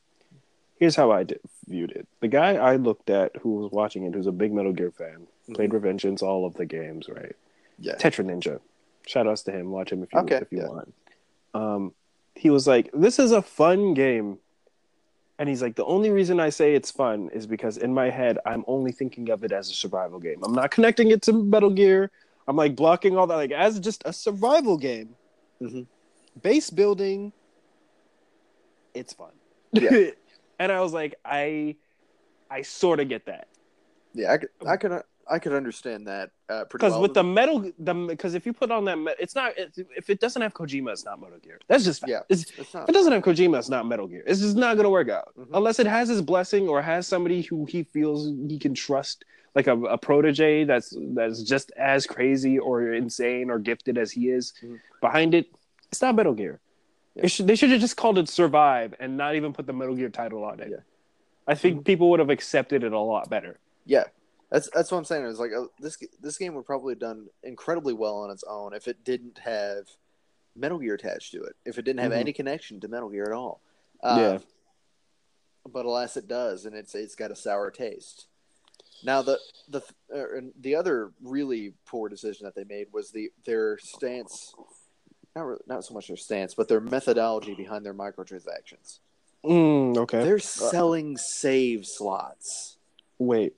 here's 0.78 0.96
how 0.96 1.10
I 1.10 1.22
did, 1.22 1.40
viewed 1.68 1.90
it. 1.92 2.06
The 2.20 2.28
guy 2.28 2.54
I 2.56 2.76
looked 2.76 3.10
at 3.10 3.36
who 3.36 3.56
was 3.56 3.70
watching 3.72 4.04
it, 4.04 4.14
who's 4.14 4.26
a 4.26 4.32
big 4.32 4.52
Metal 4.52 4.72
Gear 4.72 4.90
fan, 4.90 5.26
played 5.54 5.70
Revengeance, 5.70 6.22
all 6.22 6.44
of 6.46 6.54
the 6.54 6.66
games, 6.66 7.08
right? 7.08 7.34
Yeah. 7.78 7.94
Tetra 7.96 8.24
Ninja. 8.24 8.60
Shout 9.06 9.26
outs 9.26 9.42
to 9.42 9.52
him. 9.52 9.70
Watch 9.70 9.92
him 9.92 10.02
if 10.02 10.12
you 10.12 10.20
Okay, 10.20 10.36
if 10.36 10.50
you 10.52 10.58
yeah. 10.58 10.68
want. 10.68 10.94
Um, 11.54 11.94
he 12.34 12.50
was 12.50 12.66
like, 12.66 12.90
"This 12.92 13.18
is 13.18 13.32
a 13.32 13.40
fun 13.40 13.94
game," 13.94 14.38
and 15.38 15.48
he's 15.48 15.62
like, 15.62 15.76
"The 15.76 15.84
only 15.84 16.10
reason 16.10 16.40
I 16.40 16.50
say 16.50 16.74
it's 16.74 16.90
fun 16.90 17.30
is 17.32 17.46
because 17.46 17.76
in 17.78 17.94
my 17.94 18.10
head 18.10 18.38
I'm 18.44 18.64
only 18.66 18.92
thinking 18.92 19.30
of 19.30 19.44
it 19.44 19.52
as 19.52 19.70
a 19.70 19.74
survival 19.74 20.18
game. 20.18 20.42
I'm 20.44 20.52
not 20.54 20.70
connecting 20.70 21.10
it 21.12 21.22
to 21.22 21.32
Metal 21.32 21.70
Gear. 21.70 22.10
I'm 22.48 22.56
like 22.56 22.74
blocking 22.76 23.16
all 23.16 23.26
that 23.28 23.36
like 23.36 23.52
as 23.52 23.78
just 23.80 24.02
a 24.04 24.12
survival 24.12 24.76
game, 24.76 25.14
Mhm. 25.62 25.86
base 26.42 26.68
building. 26.70 27.32
It's 28.94 29.12
fun." 29.12 29.32
Yeah. 29.72 30.10
and 30.58 30.72
I 30.72 30.80
was 30.80 30.92
like, 30.92 31.14
I, 31.24 31.76
I 32.50 32.62
sort 32.62 33.00
of 33.00 33.08
get 33.08 33.26
that. 33.26 33.48
Yeah, 34.14 34.32
I 34.32 34.38
could 34.38 34.48
I 34.66 34.76
could 34.76 35.02
I 35.28 35.38
could 35.40 35.52
understand 35.52 36.06
that 36.06 36.30
uh, 36.48 36.64
Because 36.70 36.92
well. 36.92 37.02
with 37.02 37.12
the 37.14 37.22
metal, 37.24 37.70
the 37.78 37.92
because 37.94 38.34
if 38.34 38.46
you 38.46 38.52
put 38.52 38.70
on 38.70 38.84
that, 38.86 38.96
it's 39.18 39.34
not. 39.34 39.58
It, 39.58 39.76
if 39.96 40.08
it 40.08 40.20
doesn't 40.20 40.40
have 40.40 40.54
Kojima, 40.54 40.92
it's 40.92 41.04
not 41.04 41.20
Metal 41.20 41.38
Gear. 41.38 41.58
That's 41.66 41.84
just. 41.84 42.04
Yeah. 42.06 42.20
It's, 42.28 42.42
it's 42.56 42.74
if 42.74 42.88
it 42.88 42.92
doesn't 42.92 43.12
have 43.12 43.22
Kojima, 43.22 43.58
it's 43.58 43.68
not 43.68 43.86
Metal 43.86 44.06
Gear. 44.06 44.22
It's 44.26 44.40
just 44.40 44.56
not 44.56 44.76
gonna 44.76 44.88
work 44.90 45.08
out 45.10 45.34
Mhm. 45.38 45.48
unless 45.52 45.78
it 45.80 45.86
has 45.86 46.08
his 46.08 46.22
blessing 46.22 46.68
or 46.68 46.80
has 46.80 47.06
somebody 47.06 47.42
who 47.42 47.64
he 47.66 47.82
feels 47.82 48.32
he 48.48 48.58
can 48.58 48.72
trust, 48.72 49.24
like 49.54 49.66
a, 49.66 49.76
a 49.82 49.98
protege 49.98 50.64
that's 50.64 50.96
that's 51.14 51.42
just 51.42 51.72
as 51.72 52.06
crazy 52.06 52.58
or 52.58 52.92
insane 52.94 53.50
or 53.50 53.58
gifted 53.58 53.98
as 53.98 54.12
he 54.12 54.30
is 54.30 54.54
Mhm. 54.64 54.78
behind 55.02 55.34
it. 55.34 55.46
It's 55.90 56.00
not 56.00 56.14
Metal 56.14 56.32
Gear. 56.34 56.60
Yeah. 57.16 57.26
Should, 57.28 57.46
they 57.46 57.56
should 57.56 57.70
have 57.70 57.80
just 57.80 57.96
called 57.96 58.18
it 58.18 58.28
Survive 58.28 58.94
and 59.00 59.16
not 59.16 59.34
even 59.36 59.52
put 59.52 59.66
the 59.66 59.72
Metal 59.72 59.94
Gear 59.94 60.10
title 60.10 60.44
on 60.44 60.60
it. 60.60 60.68
Yeah. 60.70 60.76
I 61.46 61.54
think 61.54 61.84
people 61.84 62.10
would 62.10 62.20
have 62.20 62.28
accepted 62.30 62.84
it 62.84 62.92
a 62.92 62.98
lot 62.98 63.30
better. 63.30 63.58
Yeah, 63.84 64.04
that's 64.50 64.68
that's 64.74 64.90
what 64.90 64.98
I'm 64.98 65.04
saying. 65.04 65.24
It's 65.26 65.38
like 65.38 65.52
uh, 65.56 65.66
this 65.80 65.96
this 66.20 66.36
game 66.38 66.54
would 66.54 66.66
probably 66.66 66.92
have 66.92 66.98
done 66.98 67.28
incredibly 67.44 67.94
well 67.94 68.16
on 68.18 68.30
its 68.30 68.42
own 68.48 68.74
if 68.74 68.88
it 68.88 69.04
didn't 69.04 69.38
have 69.38 69.86
Metal 70.56 70.78
Gear 70.78 70.94
attached 70.94 71.32
to 71.32 71.42
it. 71.44 71.54
If 71.64 71.78
it 71.78 71.82
didn't 71.82 72.00
have 72.00 72.12
Mhm. 72.12 72.16
any 72.16 72.32
connection 72.32 72.80
to 72.80 72.88
Metal 72.88 73.08
Gear 73.08 73.24
at 73.24 73.32
all. 73.32 73.60
Uh, 74.02 74.16
Yeah. 74.18 74.38
But 75.72 75.84
alas, 75.84 76.16
it 76.16 76.26
does, 76.28 76.64
and 76.66 76.74
it's 76.76 76.94
it's 76.94 77.14
got 77.14 77.30
a 77.30 77.36
sour 77.36 77.70
taste. 77.70 78.26
Now 79.04 79.22
the 79.22 79.38
the 79.68 79.82
uh, 80.14 80.50
the 80.60 80.74
other 80.74 81.12
really 81.22 81.74
poor 81.86 82.08
decision 82.08 82.44
that 82.44 82.54
they 82.56 82.64
made 82.64 82.92
was 82.92 83.10
the 83.12 83.30
their 83.44 83.78
stance. 83.78 84.52
Not 85.36 85.42
really, 85.42 85.60
not 85.66 85.84
so 85.84 85.92
much 85.92 86.08
their 86.08 86.16
stance, 86.16 86.54
but 86.54 86.66
their 86.66 86.80
methodology 86.80 87.54
behind 87.54 87.84
their 87.84 87.92
microtransactions. 87.92 89.00
Mm, 89.44 89.94
okay. 89.98 90.24
They're 90.24 90.38
selling 90.38 91.18
save 91.18 91.84
slots. 91.86 92.78
Wait. 93.18 93.54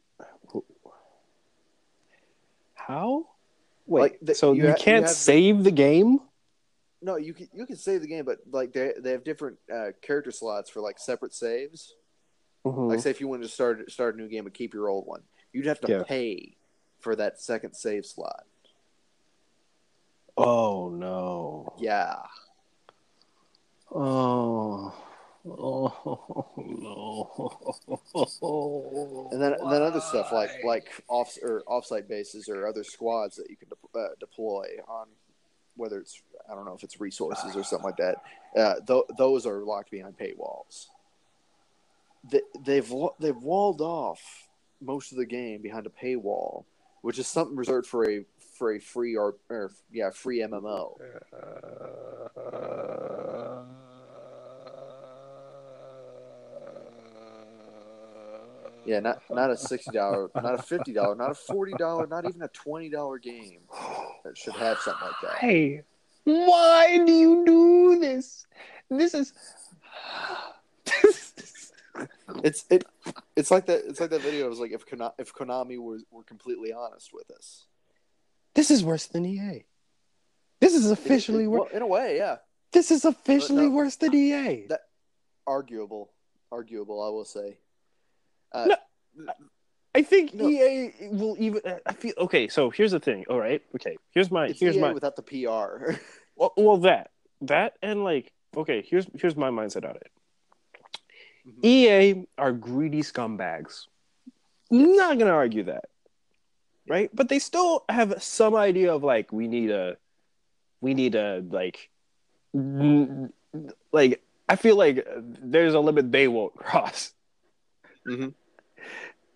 How? 2.75 3.29
Wait. 3.87 4.01
Like, 4.01 4.19
the- 4.21 4.35
so 4.35 4.53
you 4.53 4.65
you, 4.65 4.69
ha- 4.71 4.75
can't 4.77 5.05
have 5.05 5.11
the- 5.13 5.15
save 5.15 5.63
the 5.63 5.71
game? 5.71 6.19
No, 7.01 7.15
you 7.17 7.33
can 7.33 7.49
you 7.55 7.65
can 7.65 7.77
save 7.77 8.01
the 8.01 8.09
game, 8.09 8.25
but 8.25 8.39
like 8.51 8.73
they 8.73 8.93
they 8.99 9.13
have 9.13 9.23
different 9.23 9.57
uh, 9.73 9.93
character 10.03 10.33
slots 10.33 10.69
for 10.69 10.81
like 10.81 10.99
separate 10.99 11.33
saves. 11.33 11.95
Mhm. 12.67 12.89
Like 12.89 12.99
say 12.99 13.11
if 13.11 13.21
you 13.21 13.29
wanted 13.29 13.45
to 13.45 13.49
start 13.51 13.89
start 13.89 14.17
a 14.17 14.19
new 14.19 14.27
game 14.27 14.43
but 14.43 14.53
keep 14.53 14.75
your 14.75 14.89
old 14.89 15.07
one, 15.07 15.23
you'd 15.53 15.67
have 15.67 15.81
to 15.83 15.93
Yeah. 15.93 16.03
pay 16.03 16.57
for 16.99 17.15
that 17.15 17.41
second 17.41 17.75
save 17.75 18.05
slot. 18.05 18.47
Oh 20.39 20.91
no. 20.91 21.73
Yeah, 21.79 22.17
Oh. 23.93 24.95
Oh 25.51 26.47
no. 26.57 29.29
and 29.33 29.41
then 29.41 29.55
and 29.55 29.73
then 29.73 29.83
other 29.83 30.01
stuff 30.01 30.31
like 30.33 30.51
like 30.65 31.03
off 31.09 31.37
or 31.43 31.63
offsite 31.67 32.09
bases 32.09 32.49
or 32.49 32.67
other 32.67 32.85
squads 32.85 33.37
that 33.37 33.49
you 33.49 33.57
can 33.57 33.69
de- 33.69 33.99
uh, 33.99 34.09
deploy 34.21 34.67
on 34.87 35.07
whether 35.77 35.99
it's 36.01 36.21
I 36.51 36.55
don't 36.55 36.67
know 36.67 36.75
if 36.75 36.83
it's 36.83 37.01
resources 37.01 37.57
or 37.57 37.65
something 37.65 37.87
like 37.87 37.97
that. 37.97 38.17
Uh, 38.57 38.75
th- 38.87 39.05
those 39.17 39.47
are 39.47 39.65
locked 39.65 39.91
behind 39.91 40.19
paywalls. 40.19 40.87
They, 42.31 42.43
they've 42.61 42.93
they've 43.19 43.37
walled 43.37 43.81
off 43.81 44.21
most 44.83 45.13
of 45.13 45.19
the 45.19 45.27
game 45.27 45.63
behind 45.63 45.87
a 45.87 45.91
paywall, 45.91 46.65
which 47.03 47.19
is 47.19 47.27
something 47.27 47.57
reserved 47.57 47.87
for 47.87 48.11
a 48.11 48.25
for 48.59 48.73
a 48.73 48.81
free 48.81 49.17
or, 49.17 49.37
or 49.49 49.71
yeah 49.93 50.11
free 50.11 50.41
MMO. 50.41 50.97
Uh, 51.33 52.19
yeah, 58.85 59.01
not 59.01 59.23
not 59.31 59.51
a 59.51 59.57
sixty 59.57 59.93
dollar, 59.93 60.29
not 60.35 60.55
a 60.55 60.63
fifty 60.63 60.93
dollar, 60.93 61.15
not 61.15 61.31
a 61.31 61.35
forty 61.35 61.73
dollar, 61.79 62.07
not 62.07 62.29
even 62.29 62.43
a 62.43 62.49
twenty 62.49 62.91
dollar 62.91 63.19
game 63.19 63.61
that 64.25 64.37
should 64.37 64.55
have 64.55 64.79
something 64.79 65.07
like 65.07 65.21
that. 65.23 65.39
Hey, 65.39 65.83
why 66.25 66.99
do 67.07 67.13
you 67.13 67.45
do 67.47 67.99
this? 68.01 68.47
This 68.91 69.15
is. 69.15 69.33
It's 72.45 72.65
it 72.71 72.85
it's 73.37 73.51
like 73.51 73.67
that 73.67 73.85
it's 73.87 74.01
like 74.01 74.11
that 74.11 74.21
video. 74.21 74.47
It 74.47 74.51
was 74.51 74.61
like 74.61 74.73
if 74.73 74.87
Konami, 74.87 75.13
if 75.19 75.35
Konami 75.35 75.79
were 75.79 75.99
were 76.11 76.23
completely 76.23 76.73
honest 76.73 77.13
with 77.13 77.31
us. 77.31 77.67
This 78.59 78.73
is 78.73 78.83
worse 78.85 79.07
than 79.07 79.25
EA. 79.25 79.65
This 80.61 80.75
is 80.75 80.91
officially 80.91 81.45
It- 81.45 81.47
it- 81.47 81.51
worse. 81.51 81.61
well, 81.71 81.77
in 81.77 81.83
a 81.83 81.87
way, 81.87 82.17
yeah, 82.17 82.39
This 82.73 82.91
is 82.91 83.05
officially 83.05 83.67
no. 83.69 83.77
worse 83.79 83.95
than 83.97 84.13
EA. 84.13 84.67
That- 84.67 84.89
arguable, 85.47 86.13
arguable. 86.51 87.01
I 87.01 87.09
will 87.11 87.25
say. 87.25 87.59
Uh, 88.53 88.67
No, 89.15 89.33
I 89.95 90.03
think 90.03 90.35
No. 90.35 90.49
EA 90.49 90.93
will 91.21 91.37
even. 91.39 91.61
I 91.87 91.93
feel 91.93 92.15
okay. 92.19 92.49
So 92.49 92.71
here's 92.71 92.91
the 92.91 93.01
thing. 93.01 93.25
All 93.31 93.39
right. 93.39 93.63
Okay. 93.77 93.97
Here's 94.11 94.31
my. 94.31 94.47
it's 94.49 94.59
Here's 94.61 94.77
EA 94.77 94.81
my. 94.81 94.93
without 94.93 95.15
the 95.17 95.23
PR. 95.23 95.95
Well, 96.37 96.53
well, 96.57 96.77
that 96.79 97.11
that 97.43 97.77
and 97.83 98.05
like 98.05 98.33
okay. 98.57 98.83
Here's 98.83 99.07
here's 99.21 99.35
my 99.37 99.51
mindset 99.51 99.85
on 99.89 99.97
it. 99.97 100.11
Mhm. 101.47 101.65
EA 101.65 102.27
are 102.37 102.53
greedy 102.53 103.03
scumbags. 103.03 103.87
Not 104.71 105.19
gonna 105.19 105.33
argue 105.33 105.65
that, 105.65 105.87
right? 106.89 107.11
But 107.15 107.29
they 107.29 107.39
still 107.39 107.85
have 107.89 108.23
some 108.23 108.55
idea 108.55 108.95
of 108.95 109.03
like 109.05 109.33
we 109.33 109.49
need 109.49 109.71
a, 109.71 109.97
we 110.81 110.95
need 110.95 111.15
a 111.15 111.43
like, 111.49 111.91
n- 112.55 113.33
like 113.93 114.23
I 114.49 114.57
feel 114.57 114.77
like 114.77 115.07
there's 115.17 115.75
a 115.75 115.81
limit 115.81 116.11
they 116.13 116.29
won't 116.29 116.55
cross. 116.57 117.13
Mhm. 118.07 118.35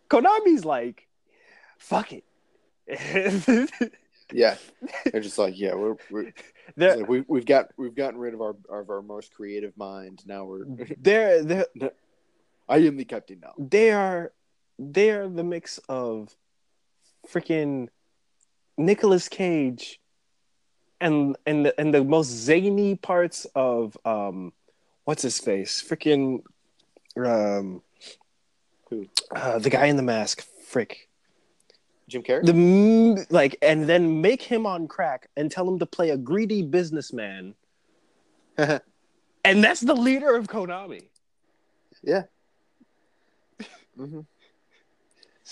Konami's 0.08 0.64
like, 0.64 1.06
fuck 1.78 2.12
it. 2.12 2.24
yeah, 4.32 4.56
they're 5.10 5.20
just 5.20 5.38
like, 5.38 5.58
yeah, 5.58 5.74
we're, 5.74 5.96
we're 6.10 6.32
like, 6.76 7.08
we, 7.08 7.24
we've 7.28 7.46
got 7.46 7.68
we've 7.76 7.94
gotten 7.94 8.18
rid 8.18 8.34
of 8.34 8.40
our 8.40 8.56
of 8.70 8.90
our 8.90 9.02
most 9.02 9.32
creative 9.34 9.76
mind. 9.76 10.22
Now 10.26 10.44
we're 10.44 10.64
they're, 10.98 11.42
they're 11.42 11.66
I 12.68 12.78
am 12.78 12.96
the 12.96 13.04
captain 13.04 13.40
now. 13.42 13.54
they 13.58 13.90
are 13.90 14.32
they 14.78 15.10
are 15.10 15.28
the 15.28 15.44
mix 15.44 15.78
of 15.88 16.34
freaking 17.28 17.88
Nicolas 18.76 19.28
Cage 19.28 20.00
and 21.00 21.36
and 21.46 21.66
the, 21.66 21.80
and 21.80 21.92
the 21.92 22.04
most 22.04 22.28
zany 22.28 22.94
parts 22.96 23.46
of 23.54 23.96
um 24.04 24.52
what's 25.04 25.22
his 25.22 25.38
face? 25.38 25.82
Freaking 25.86 26.42
um 27.16 27.82
Who? 28.90 29.06
uh, 29.34 29.58
the 29.58 29.70
guy 29.70 29.86
in 29.86 29.96
the 29.96 30.02
mask. 30.02 30.46
Frick. 30.66 31.08
Jim 32.08 32.22
Carrey. 32.22 32.44
The 32.44 33.26
like 33.30 33.56
and 33.62 33.84
then 33.88 34.20
make 34.20 34.42
him 34.42 34.66
on 34.66 34.88
crack 34.88 35.28
and 35.36 35.50
tell 35.50 35.68
him 35.68 35.78
to 35.80 35.86
play 35.86 36.10
a 36.10 36.16
greedy 36.16 36.62
businessman. 36.62 37.54
And 39.44 39.64
that's 39.64 39.80
the 39.80 39.94
leader 39.96 40.36
of 40.36 40.46
Konami. 40.46 41.08
yeah. 42.02 42.22
hmm 43.96 44.20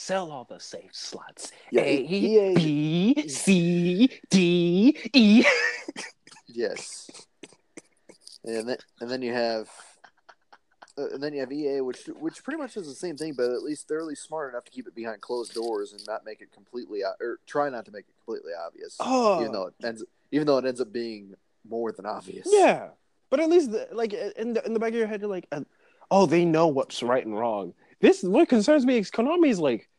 Sell 0.01 0.33
all 0.33 0.45
the 0.45 0.59
safe 0.59 0.93
slots. 0.93 1.53
Yeah, 1.71 1.83
A 1.83 1.95
EA 1.95 2.55
B 2.55 3.29
C 3.29 4.11
D 4.31 4.99
E. 5.13 5.45
Yes. 6.49 7.11
And 8.43 8.67
then 8.67 8.79
and 9.03 9.11
then 9.11 9.21
you 9.21 9.35
have 9.35 9.69
uh, 10.97 11.11
and 11.11 11.23
then 11.23 11.35
you 11.35 11.41
have 11.41 11.53
EA, 11.53 11.83
which 11.83 12.07
which 12.19 12.43
pretty 12.43 12.57
much 12.57 12.75
does 12.75 12.87
the 12.87 12.95
same 12.95 13.19
thing, 13.19 13.35
but 13.37 13.51
at 13.51 13.61
least 13.63 13.89
they're 13.89 14.01
at 14.01 14.07
least 14.07 14.25
smart 14.25 14.51
enough 14.51 14.65
to 14.65 14.71
keep 14.71 14.89
it 14.89 14.95
behind 14.95 15.21
closed 15.21 15.53
doors 15.53 15.93
and 15.93 16.01
not 16.07 16.25
make 16.25 16.41
it 16.41 16.51
completely 16.51 17.03
or 17.03 17.39
try 17.47 17.69
not 17.69 17.85
to 17.85 17.93
make 17.93 18.07
it 18.09 18.15
completely 18.25 18.53
obvious. 18.59 18.97
Oh. 19.01 19.41
Even 19.41 19.53
though 19.53 19.67
it 19.67 19.75
ends 19.85 20.03
even 20.33 20.47
though 20.47 20.57
it 20.57 20.65
ends 20.65 20.81
up 20.81 20.91
being 20.91 21.35
more 21.69 21.93
than 21.93 22.07
obvious. 22.07 22.49
Yeah, 22.51 22.89
but 23.29 23.39
at 23.39 23.51
least 23.51 23.71
the, 23.71 23.87
like 23.93 24.15
in 24.15 24.55
the 24.55 24.65
in 24.65 24.73
the 24.73 24.81
back 24.81 24.93
of 24.93 24.99
your 24.99 25.07
head, 25.07 25.21
you're 25.21 25.29
like, 25.29 25.47
uh, 25.53 25.61
oh, 26.11 26.25
they 26.25 26.47
know 26.47 26.69
what's 26.69 27.03
right 27.03 27.25
and 27.25 27.39
wrong. 27.39 27.75
This 28.01 28.23
what 28.23 28.49
concerns 28.49 28.87
me 28.87 28.97
is 28.97 29.11
Konami's 29.11 29.59
like, 29.59 29.90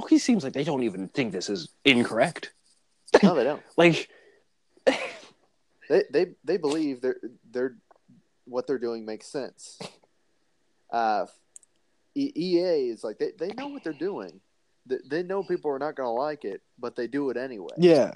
Hockey 0.00 0.18
seems 0.18 0.44
like 0.44 0.52
they 0.52 0.62
don't 0.64 0.84
even 0.84 1.08
think 1.08 1.32
this 1.32 1.48
is 1.50 1.68
incorrect. 1.84 2.52
No, 3.22 3.34
they 3.34 3.42
don't. 3.44 3.62
Like, 3.76 4.08
They 5.88 6.04
they 6.12 6.26
they 6.44 6.56
believe 6.58 7.00
they're 7.00 7.16
they're 7.50 7.76
what 8.44 8.66
they're 8.66 8.78
doing 8.78 9.04
makes 9.06 9.26
sense. 9.26 9.78
Uh, 10.92 11.26
E- 12.14 12.32
EA 12.36 12.90
is 12.90 13.02
like 13.02 13.18
they, 13.18 13.32
they 13.38 13.48
know 13.54 13.68
what 13.68 13.82
they're 13.84 13.92
doing. 13.92 14.40
They, 14.86 14.96
they 15.08 15.22
know 15.22 15.42
people 15.42 15.70
are 15.70 15.78
not 15.78 15.96
going 15.96 16.06
to 16.06 16.10
like 16.12 16.44
it, 16.44 16.60
but 16.78 16.94
they 16.96 17.06
do 17.06 17.30
it 17.30 17.36
anyway. 17.36 17.74
yeah, 17.78 18.14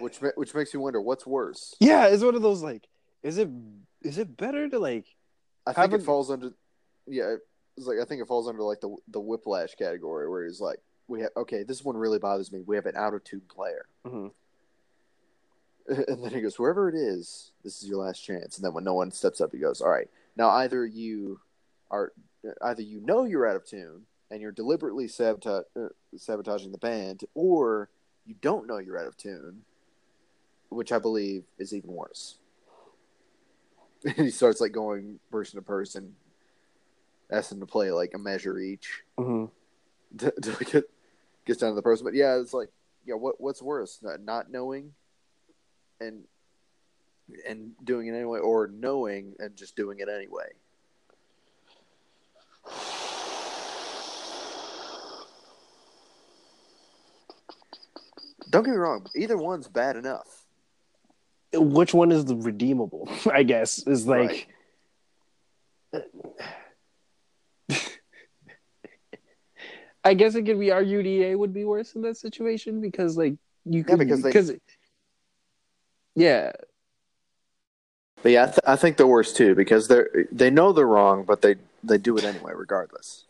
Which 0.00 0.18
which 0.36 0.54
makes 0.54 0.72
you 0.72 0.80
wonder 0.80 1.00
what's 1.02 1.26
worse. 1.26 1.74
yeah, 1.78 2.06
it's 2.08 2.22
one 2.24 2.34
of 2.34 2.40
those 2.42 2.62
like, 2.62 2.88
is 3.22 3.36
it 3.38 3.48
is 4.02 4.16
it 4.18 4.36
better 4.36 4.66
to 4.68 4.78
like, 4.78 5.04
I 5.66 5.72
think 5.74 5.92
it 5.92 6.00
a- 6.00 6.04
falls 6.04 6.30
under 6.30 6.52
yeah. 7.06 7.36
It's 7.76 7.86
like 7.86 7.98
I 8.00 8.04
think 8.04 8.20
it 8.22 8.28
falls 8.28 8.48
under 8.48 8.62
like 8.62 8.80
the 8.80 8.94
the 9.08 9.20
whiplash 9.20 9.74
category 9.74 10.28
where 10.28 10.44
he's 10.44 10.60
like 10.60 10.78
we 11.08 11.20
have 11.22 11.30
okay 11.36 11.62
this 11.62 11.84
one 11.84 11.96
really 11.96 12.18
bothers 12.18 12.52
me. 12.52 12.62
We 12.66 12.76
have 12.76 12.86
an 12.86 12.96
out 12.96 13.14
of 13.14 13.24
tune 13.24 13.42
player, 13.48 13.86
Mhm. 14.06 14.30
and 15.88 16.24
then 16.24 16.32
he 16.32 16.40
goes 16.40 16.58
wherever 16.58 16.88
it 16.88 16.94
is, 16.94 17.50
this 17.64 17.82
is 17.82 17.88
your 17.88 17.98
last 17.98 18.20
chance. 18.20 18.56
And 18.56 18.64
then 18.64 18.72
when 18.74 18.84
no 18.84 18.94
one 18.94 19.10
steps 19.10 19.40
up, 19.40 19.52
he 19.52 19.58
goes 19.58 19.80
all 19.80 19.90
right 19.90 20.08
now 20.36 20.48
either 20.50 20.86
you 20.86 21.40
are 21.90 22.12
either 22.62 22.82
you 22.82 23.00
know 23.00 23.24
you're 23.24 23.46
out 23.48 23.56
of 23.56 23.64
tune 23.66 24.02
and 24.30 24.40
you're 24.40 24.52
deliberately 24.52 25.06
sabota- 25.06 25.64
uh, 25.76 25.88
sabotaging 26.16 26.72
the 26.72 26.78
band, 26.78 27.22
or 27.34 27.88
you 28.26 28.34
don't 28.40 28.66
know 28.66 28.78
you're 28.78 28.98
out 28.98 29.06
of 29.06 29.16
tune, 29.16 29.62
which 30.70 30.90
I 30.92 30.98
believe 30.98 31.44
is 31.58 31.74
even 31.74 31.92
worse. 31.92 32.36
And 34.04 34.16
he 34.16 34.30
starts 34.30 34.60
like 34.60 34.72
going 34.72 35.20
person 35.30 35.58
to 35.58 35.62
person, 35.62 36.16
asking 37.32 37.58
them 37.58 37.66
to 37.66 37.72
play 37.72 37.90
like 37.90 38.12
a 38.14 38.18
measure 38.18 38.58
each 38.58 39.02
mhm. 39.18 39.50
to, 40.18 40.30
to 40.30 40.64
get 40.64 40.84
gets 41.46 41.60
down 41.60 41.70
to 41.70 41.74
the 41.74 41.82
person. 41.82 42.04
But 42.04 42.14
yeah, 42.14 42.36
it's 42.36 42.54
like 42.54 42.68
yeah, 43.04 43.14
what 43.14 43.40
what's 43.40 43.62
worse, 43.62 43.98
not, 44.02 44.20
not 44.20 44.50
knowing 44.50 44.92
and 46.00 46.24
and 47.48 47.72
doing 47.82 48.08
it 48.08 48.14
anyway, 48.14 48.40
or 48.40 48.68
knowing 48.68 49.34
and 49.38 49.56
just 49.56 49.76
doing 49.76 49.98
it 50.00 50.08
anyway. 50.08 50.50
Don't 58.50 58.64
get 58.64 58.72
me 58.72 58.76
wrong, 58.76 59.06
either 59.16 59.38
one's 59.38 59.66
bad 59.66 59.96
enough. 59.96 60.44
which 61.54 61.94
one 61.94 62.12
is 62.12 62.26
the 62.26 62.36
redeemable? 62.36 63.08
I 63.32 63.42
guess 63.42 63.86
is 63.86 64.06
like. 64.06 64.48
I 70.04 70.14
guess 70.14 70.34
it 70.34 70.42
could 70.44 70.58
be 70.58 70.70
argued 70.72 71.06
EA 71.06 71.34
would 71.36 71.52
be 71.54 71.64
worse 71.64 71.94
in 71.94 72.02
that 72.02 72.16
situation 72.16 72.80
because 72.80 73.16
like 73.16 73.34
you 73.64 73.84
could 73.84 73.98
yeah, 73.98 74.04
because 74.04 74.22
they- 74.22 74.28
because 74.30 74.52
yeah 76.16 76.52
But 78.22 78.32
yeah, 78.32 78.42
I, 78.44 78.46
th- 78.46 78.58
I 78.66 78.76
think 78.76 78.96
the 78.96 79.06
worst 79.06 79.36
too 79.36 79.54
because 79.54 79.88
they 79.88 80.02
they 80.30 80.50
know 80.50 80.72
they're 80.72 80.86
wrong, 80.86 81.24
but 81.24 81.42
they 81.42 81.56
they 81.84 81.98
do 81.98 82.16
it 82.18 82.24
anyway 82.24 82.52
regardless. 82.54 83.24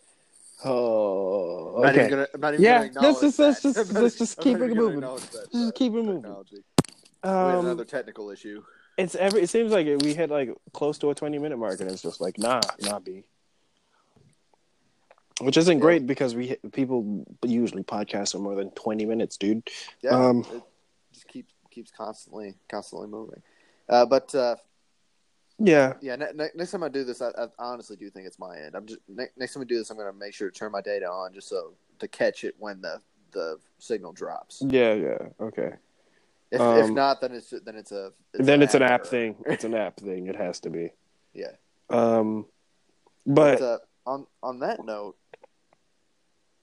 oh 0.65 1.77
I'm 1.77 1.83
not 1.83 1.95
even 1.95 2.01
okay 2.01 2.11
gonna, 2.11 2.27
I'm 2.35 2.41
not 2.41 2.55
even 2.55 2.65
Yeah, 2.65 2.89
let's 3.01 3.21
just- 3.21 3.39
let's 3.39 3.63
just- 3.63 3.77
not 3.93 4.03
let's 4.03 4.17
just 4.17 4.39
keep 4.41 4.59
it 4.59 4.75
moving. 4.75 5.01
that, 5.01 5.49
Just 5.53 5.55
uh, 5.55 5.71
keep 5.75 5.93
it 5.93 6.03
moving. 6.05 6.23
we 6.23 6.29
had 7.29 7.59
um 7.59 7.67
another 7.67 7.85
technical 7.85 8.31
issue. 8.31 8.63
it's 8.99 9.15
every 9.15 9.43
it 9.43 9.49
seems 9.51 9.73
like 9.73 9.87
we 10.03 10.15
hit 10.15 10.31
like 10.31 10.51
close 10.73 10.99
to 10.99 11.11
a 11.11 11.15
20 11.15 11.39
minute 11.39 11.57
mark 11.59 11.81
and 11.81 11.91
it's 11.91 12.03
just 12.03 12.21
like 12.21 12.37
nah 12.39 12.61
nah 12.83 12.99
b 12.99 13.25
which 15.41 15.57
isn't 15.57 15.79
Yeah. 15.79 15.81
great 15.81 16.07
because 16.07 16.35
we 16.35 16.57
people 16.73 17.25
usually 17.45 17.83
podcast 17.83 18.33
for 18.33 18.39
more 18.39 18.55
than 18.55 18.71
20 18.73 19.07
minutes 19.07 19.37
dude 19.37 19.69
Yeah, 20.03 20.15
Um, 20.17 20.45
it 20.53 20.63
just 21.13 21.27
keeps 21.29 21.53
keeps 21.71 21.91
constantly 21.91 22.55
constantly 22.69 23.09
moving. 23.09 23.43
Uh, 23.89 24.05
but 24.07 24.35
uh, 24.35 24.57
yeah 25.59 25.95
yeah, 26.01 26.17
ne- 26.17 26.33
ne- 26.35 26.51
next 26.55 26.71
time 26.73 26.83
I 26.83 26.89
do 26.89 27.05
this, 27.05 27.23
I, 27.23 27.29
I 27.29 27.47
honestly 27.59 27.97
do 27.97 28.11
think 28.11 28.27
it's 28.27 28.39
my 28.39 28.59
end. 28.59 28.75
I'm 28.75 28.87
just 28.87 29.01
ne- 29.09 29.29
next 29.37 29.55
time 29.55 29.61
we 29.61 29.67
do 29.67 29.79
this, 29.79 29.91
I'm 29.91 29.97
going 29.97 30.13
to 30.13 30.19
make 30.19 30.35
sure 30.35 30.51
to 30.51 30.57
turn 30.59 30.73
my 30.73 30.81
data 30.81 31.07
on 31.07 31.33
just 31.33 31.49
so 31.49 31.75
to 31.99 32.09
catch 32.09 32.45
it 32.45 32.55
when 32.59 32.81
the 32.81 33.01
the 33.33 33.59
signal 33.79 34.13
drops. 34.13 34.63
yeah 34.69 34.93
yeah 34.93 35.19
okay 35.41 35.73
If, 36.51 36.61
if 36.61 36.89
Um, 36.89 36.95
not, 36.95 37.21
then 37.23 37.33
it's 37.33 37.51
then 37.51 37.77
it's 37.77 37.93
a 37.93 38.13
then 38.35 38.61
it's 38.63 38.75
an 38.75 38.83
app 38.83 39.01
error. 39.03 39.11
thing 39.11 39.37
it's 39.47 39.65
an 39.65 39.75
app 39.87 39.97
thing 39.99 40.27
it 40.27 40.37
has 40.37 40.61
to 40.61 40.71
be 40.71 40.91
Yeah, 41.33 41.53
um 41.89 42.45
but, 43.27 43.59
but 43.59 43.63
uh, 43.65 43.79
on 44.07 44.27
on 44.43 44.61
that 44.61 44.85
note, 44.85 45.17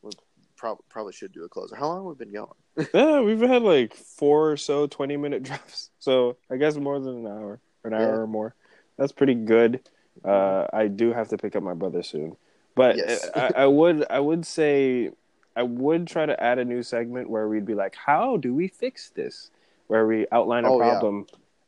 we 0.02 0.12
prob- 0.58 0.80
probably 0.90 1.14
should 1.14 1.32
do 1.32 1.44
a 1.44 1.50
closer. 1.50 1.76
How 1.76 1.88
long 1.88 1.98
have 2.10 2.18
we 2.18 2.26
been 2.26 2.34
going? 2.34 2.88
yeah 2.94 3.20
we've 3.20 3.42
had 3.42 3.62
like 3.62 3.94
four 3.94 4.52
or 4.52 4.56
so 4.58 4.88
20 4.88 5.18
minute 5.18 5.44
drops 5.50 5.90
so 6.00 6.38
i 6.50 6.56
guess 6.56 6.78
more 6.78 6.98
than 6.98 7.26
an 7.26 7.28
hour 7.28 7.60
an 7.84 7.94
hour 7.94 8.02
Yeah. 8.02 8.08
or 8.22 8.28
more 8.28 8.56
that's 8.98 9.12
pretty 9.12 9.36
good 9.36 9.82
Uh, 10.24 10.66
I 10.74 10.88
do 10.88 11.12
have 11.14 11.28
to 11.30 11.38
pick 11.38 11.56
up 11.56 11.64
my 11.64 11.74
brother 11.74 12.04
soon, 12.04 12.36
but 12.76 12.98
Yes. 12.98 13.30
I, 13.34 13.52
I 13.64 13.66
would 13.66 14.06
I 14.10 14.20
would 14.20 14.46
say 14.46 15.12
I 15.56 15.64
would 15.64 16.08
try 16.08 16.26
to 16.26 16.36
add 16.44 16.60
a 16.60 16.66
new 16.66 16.84
segment 16.84 17.30
where 17.30 17.48
we'd 17.48 17.66
be 17.66 17.74
like, 17.74 17.96
how 17.96 18.36
do 18.38 18.54
we 18.54 18.68
fix 18.68 19.10
this? 19.12 19.50
Where 19.88 20.06
we 20.06 20.28
outline 20.32 20.66
a 20.66 20.72
Oh, 20.74 20.80
yeah. 20.80 21.00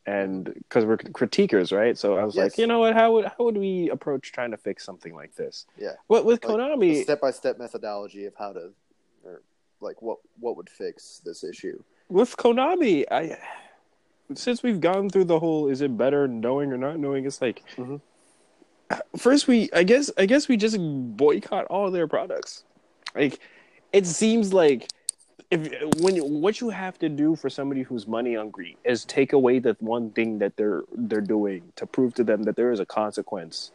And 0.06 0.45
because 0.53 0.86
we're 0.86 0.98
critiquers, 0.98 1.76
right? 1.76 1.98
So 1.98 2.18
I 2.18 2.23
was 2.23 2.36
Yes. 2.36 2.44
like, 2.44 2.57
you 2.57 2.68
know 2.68 2.80
what? 2.80 2.94
How 2.95 3.11
would 3.14 3.26
how 3.26 3.45
would 3.45 3.57
we 3.57 3.90
approach 3.90 4.32
trying 4.32 4.52
to 4.52 4.57
fix 4.57 4.84
something 4.84 5.14
like 5.14 5.36
this? 5.36 5.65
Yeah. 5.78 5.94
What 6.07 6.26
with 6.26 6.44
Like, 6.44 6.57
Konami? 6.57 7.03
step 7.03 7.22
by 7.22 7.32
step 7.32 7.60
methodology 7.60 8.26
of 8.26 8.34
how 8.38 8.53
to, 8.53 8.72
or 9.23 9.41
like 9.80 10.02
what 10.02 10.18
what 10.40 10.57
would 10.57 10.69
fix 10.69 11.22
this 11.23 11.44
issue. 11.44 11.84
with 12.10 12.36
Konami, 12.38 13.06
I 13.11 13.38
since 14.34 14.64
we've 14.64 14.80
gone 14.80 15.10
through 15.10 15.26
the 15.26 15.40
whole 15.40 15.68
is 15.69 15.82
it 15.82 15.98
better 15.98 16.28
knowing 16.28 16.72
or 16.72 16.78
not 16.78 16.98
knowing, 16.99 17.26
it's 17.26 17.41
like 17.41 17.64
Mhm. 17.78 18.02
first 19.18 19.48
we 19.48 19.69
I 19.73 19.84
guess 19.84 20.11
I 20.18 20.26
guess 20.26 20.48
we 20.48 20.57
just 20.57 20.78
boycott 20.80 21.65
all 21.65 21.91
their 21.91 22.07
products. 22.07 22.64
Like 23.15 23.40
it 23.94 24.06
seems 24.07 24.53
like 24.53 24.88
if 25.52 26.02
when 26.02 26.15
you, 26.15 26.23
what 26.23 26.61
you 26.61 26.69
have 26.69 26.98
to 26.99 27.10
do 27.10 27.36
for 27.36 27.49
somebody 27.49 27.84
who's 27.84 28.07
money 28.07 28.36
hungry 28.36 28.78
is 28.86 29.03
take 29.06 29.34
away 29.34 29.60
the 29.60 29.76
one 29.80 30.10
thing 30.11 30.40
that 30.40 30.56
they're 30.56 30.84
they're 30.95 31.22
doing 31.22 31.72
to 31.76 31.86
prove 31.86 32.14
to 32.15 32.23
them 32.23 32.44
that 32.44 32.56
there 32.56 32.72
is 32.72 32.80
a 32.80 32.86
consequence 32.86 33.72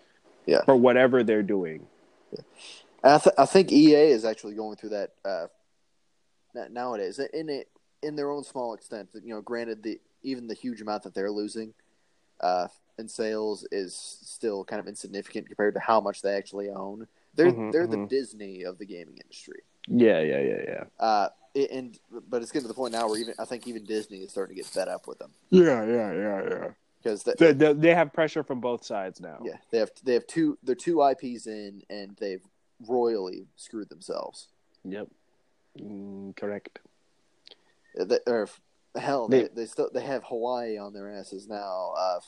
Yeah. 0.46 0.64
for 0.64 0.74
whatever 0.74 1.22
they're 1.22 1.42
doing. 1.42 1.86
And 3.04 3.12
I, 3.12 3.18
th- 3.18 3.34
I 3.38 3.46
think 3.46 3.70
EA 3.70 4.10
is 4.10 4.24
actually 4.24 4.54
going 4.54 4.76
through 4.76 4.88
that 4.90 5.10
uh, 5.24 5.46
nowadays 6.70 7.18
in 7.18 7.48
it 7.48 7.68
in 8.02 8.16
their 8.16 8.30
own 8.30 8.42
small 8.42 8.74
extent. 8.74 9.10
You 9.14 9.34
know, 9.34 9.40
granted 9.42 9.82
the 9.82 10.00
even 10.22 10.48
the 10.48 10.54
huge 10.54 10.80
amount 10.80 11.02
that 11.04 11.14
they're 11.14 11.30
losing 11.30 11.74
uh, 12.40 12.68
in 12.98 13.08
sales 13.08 13.66
is 13.70 13.94
still 13.94 14.64
kind 14.64 14.80
of 14.80 14.88
insignificant 14.88 15.46
compared 15.46 15.74
to 15.74 15.80
how 15.80 16.00
much 16.00 16.22
they 16.22 16.34
actually 16.34 16.70
own. 16.70 17.06
They're 17.34 17.52
Mhm, 17.52 17.72
they're 17.72 17.86
the 17.86 17.98
mhm. 17.98 18.08
Disney 18.08 18.62
of 18.62 18.78
the 18.78 18.86
gaming 18.86 19.18
industry. 19.22 19.60
Yeah, 19.88 20.20
yeah, 20.20 20.40
yeah, 20.40 20.62
yeah. 20.66 20.84
Uh, 20.98 21.28
it- 21.56 21.70
and 21.70 21.98
but 22.28 22.42
it's 22.42 22.52
getting 22.52 22.64
to 22.64 22.68
the 22.68 22.74
point 22.74 22.92
now 22.92 23.08
where 23.08 23.18
even 23.18 23.34
I 23.38 23.44
think 23.44 23.66
even 23.66 23.84
Disney 23.84 24.18
is 24.18 24.30
starting 24.30 24.54
to 24.56 24.62
get 24.62 24.70
fed 24.70 24.88
up 24.88 25.06
with 25.08 25.18
them 25.18 25.30
Yeah, 25.50 25.84
yeah, 25.84 26.12
yeah, 26.12 26.48
yeah. 26.48 26.68
because 27.02 27.22
they, 27.24 27.32
They, 27.38 27.52
they, 27.52 27.72
they 27.72 27.94
have 27.94 28.12
pressure 28.12 28.42
from 28.42 28.60
both 28.60 28.84
sides 28.84 29.20
now. 29.20 29.38
yeah 29.42 29.56
they 29.70 29.78
have 29.78 29.90
they 30.04 30.14
have 30.14 30.26
two 30.26 30.58
they're 30.62 30.74
two 30.74 31.02
IPs 31.02 31.46
in 31.46 31.82
and 31.90 32.16
they've 32.20 32.42
royally 32.86 33.46
screwed 33.56 33.88
themselves. 33.88 34.48
Yep. 34.84 35.08
Mm, 35.80 36.36
correct. 36.36 36.78
Uh, 37.98 38.04
they- 38.04 38.20
or, 38.26 38.48
Hell, 38.94 39.28
They- 39.28 39.42
they, 39.42 39.48
they 39.48 39.66
still 39.66 39.90
they 39.92 40.00
have 40.02 40.24
Hawaii 40.24 40.78
on 40.78 40.92
their 40.94 41.10
asses 41.10 41.46
now. 41.48 41.92
Uh, 41.96 42.20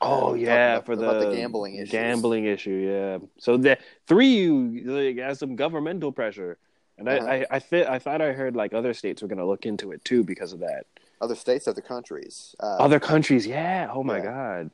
Oh 0.00 0.28
talking 0.28 0.42
yeah, 0.44 0.74
about- 0.74 0.86
for 0.86 0.94
the, 0.96 1.12
the 1.30 1.34
gambling 1.34 1.82
gambling 1.86 2.44
issue. 2.44 2.70
Yeah. 2.92 3.18
So 3.38 3.56
the 3.56 3.78
three 4.06 4.28
you 4.28 4.82
like, 4.84 5.16
has 5.18 5.38
some 5.40 5.56
governmental 5.56 6.12
pressure, 6.12 6.58
and 7.08 7.18
Uh-huh. 7.18 7.28
I 7.30 7.36
I 7.42 7.46
I, 7.50 7.58
th- 7.58 7.86
I 7.86 7.98
thought 7.98 8.20
I 8.22 8.32
heard 8.32 8.54
like 8.56 8.72
other 8.74 8.94
states 8.94 9.22
were 9.22 9.28
going 9.28 9.38
to 9.38 9.46
look 9.46 9.66
into 9.66 9.92
it 9.92 10.04
too 10.04 10.22
because 10.24 10.52
of 10.52 10.60
that. 10.60 10.86
Other 11.20 11.34
states, 11.36 11.68
other 11.68 11.80
countries. 11.82 12.54
Uh, 12.60 12.76
Other 12.78 12.98
countries, 12.98 13.46
yeah. 13.46 13.88
Oh 13.92 14.02
my 14.02 14.16
Yeah. 14.18 14.24
god. 14.24 14.70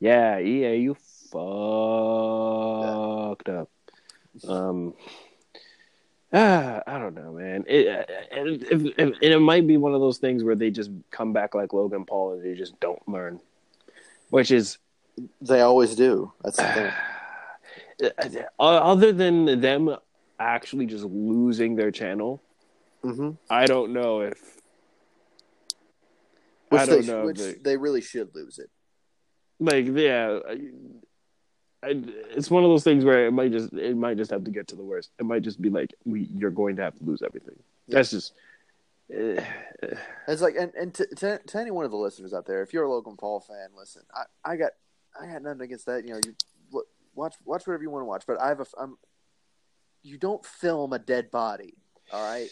Yeah, 0.00 0.38
EA, 0.38 0.76
you 0.76 0.94
fucked 2.58 3.48
up. 3.48 3.68
Um. 4.48 4.94
Ah, 6.32 6.82
I 6.86 6.98
don't 6.98 7.14
know, 7.14 7.32
man. 7.32 7.64
It, 7.66 7.86
and, 8.30 8.62
if, 8.62 8.98
and 8.98 9.14
it 9.20 9.38
might 9.40 9.66
be 9.66 9.76
one 9.76 9.94
of 9.94 10.00
those 10.00 10.18
things 10.18 10.44
where 10.44 10.54
they 10.54 10.70
just 10.70 10.90
come 11.10 11.32
back 11.32 11.54
like 11.54 11.72
Logan 11.72 12.04
Paul 12.04 12.32
and 12.34 12.44
they 12.44 12.54
just 12.54 12.78
don't 12.80 13.06
learn, 13.08 13.40
which 14.30 14.50
is 14.50 14.78
they 15.40 15.60
always 15.62 15.94
do. 15.94 16.32
That's 16.44 16.56
the 16.58 16.92
thing. 18.28 18.44
other 18.60 19.12
than 19.12 19.60
them 19.60 19.96
actually 20.38 20.86
just 20.86 21.04
losing 21.04 21.76
their 21.76 21.90
channel. 21.90 22.42
hmm 23.02 23.30
I 23.50 23.66
don't 23.66 23.92
know 23.92 24.20
if 24.22 24.56
Which, 26.68 26.80
I 26.80 26.86
don't 26.86 27.00
they, 27.00 27.06
know. 27.06 27.24
which 27.24 27.40
if 27.40 27.62
they 27.62 27.76
really 27.76 28.00
should 28.02 28.34
lose 28.34 28.58
it. 28.58 28.68
like, 29.58 29.86
yeah, 29.86 30.38
I, 30.46 30.52
I, 31.82 32.02
it's 32.36 32.50
one 32.50 32.62
of 32.64 32.70
those 32.70 32.84
things 32.84 33.04
where 33.04 33.26
it 33.26 33.32
might 33.32 33.52
just 33.52 33.72
it 33.72 33.96
might 33.96 34.16
just 34.16 34.30
have 34.30 34.44
to 34.44 34.50
get 34.50 34.68
to 34.68 34.76
the 34.76 34.82
worst. 34.82 35.10
It 35.18 35.24
might 35.24 35.42
just 35.42 35.62
be 35.62 35.70
like 35.70 35.94
we 36.04 36.28
you're 36.34 36.50
going 36.50 36.76
to 36.76 36.82
have 36.82 36.98
to 36.98 37.04
lose 37.04 37.22
everything. 37.22 37.56
That's 37.88 38.10
just. 38.10 38.32
eh, 39.12 39.42
It's 40.26 40.42
like, 40.42 40.56
and, 40.58 40.74
and 40.74 40.92
to, 40.94 41.06
to, 41.06 41.38
to 41.38 41.58
any 41.58 41.70
one 41.70 41.86
of 41.86 41.90
the 41.90 41.96
listeners 41.96 42.34
out 42.34 42.44
there, 42.46 42.62
if 42.62 42.74
you're 42.74 42.84
a 42.84 42.90
Logan 42.90 43.16
Paul 43.16 43.40
fan, 43.40 43.68
listen, 43.74 44.02
I, 44.14 44.52
I 44.52 44.56
got, 44.56 44.72
I 45.18 45.26
got 45.26 45.42
nothing 45.42 45.62
against 45.62 45.86
that. 45.86 46.04
You 46.06 46.14
know, 46.14 46.20
you 46.22 46.34
watch, 47.14 47.34
watch 47.46 47.66
whatever 47.66 47.82
you 47.82 47.90
want 47.90 48.02
to 48.02 48.06
watch, 48.06 48.24
but 48.26 48.38
I 48.40 48.48
have 48.48 48.60
a, 48.60 48.66
I'm, 48.78 48.98
you 50.08 50.16
don't 50.18 50.44
film 50.44 50.92
a 50.92 50.98
dead 50.98 51.30
body. 51.30 51.74
All 52.12 52.24
right. 52.24 52.48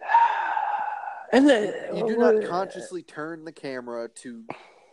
and 1.32 1.48
then, 1.48 1.72
You 1.94 2.06
do 2.06 2.16
not 2.16 2.44
consciously 2.44 3.02
turn 3.02 3.44
the 3.44 3.52
camera 3.52 4.08
to 4.16 4.44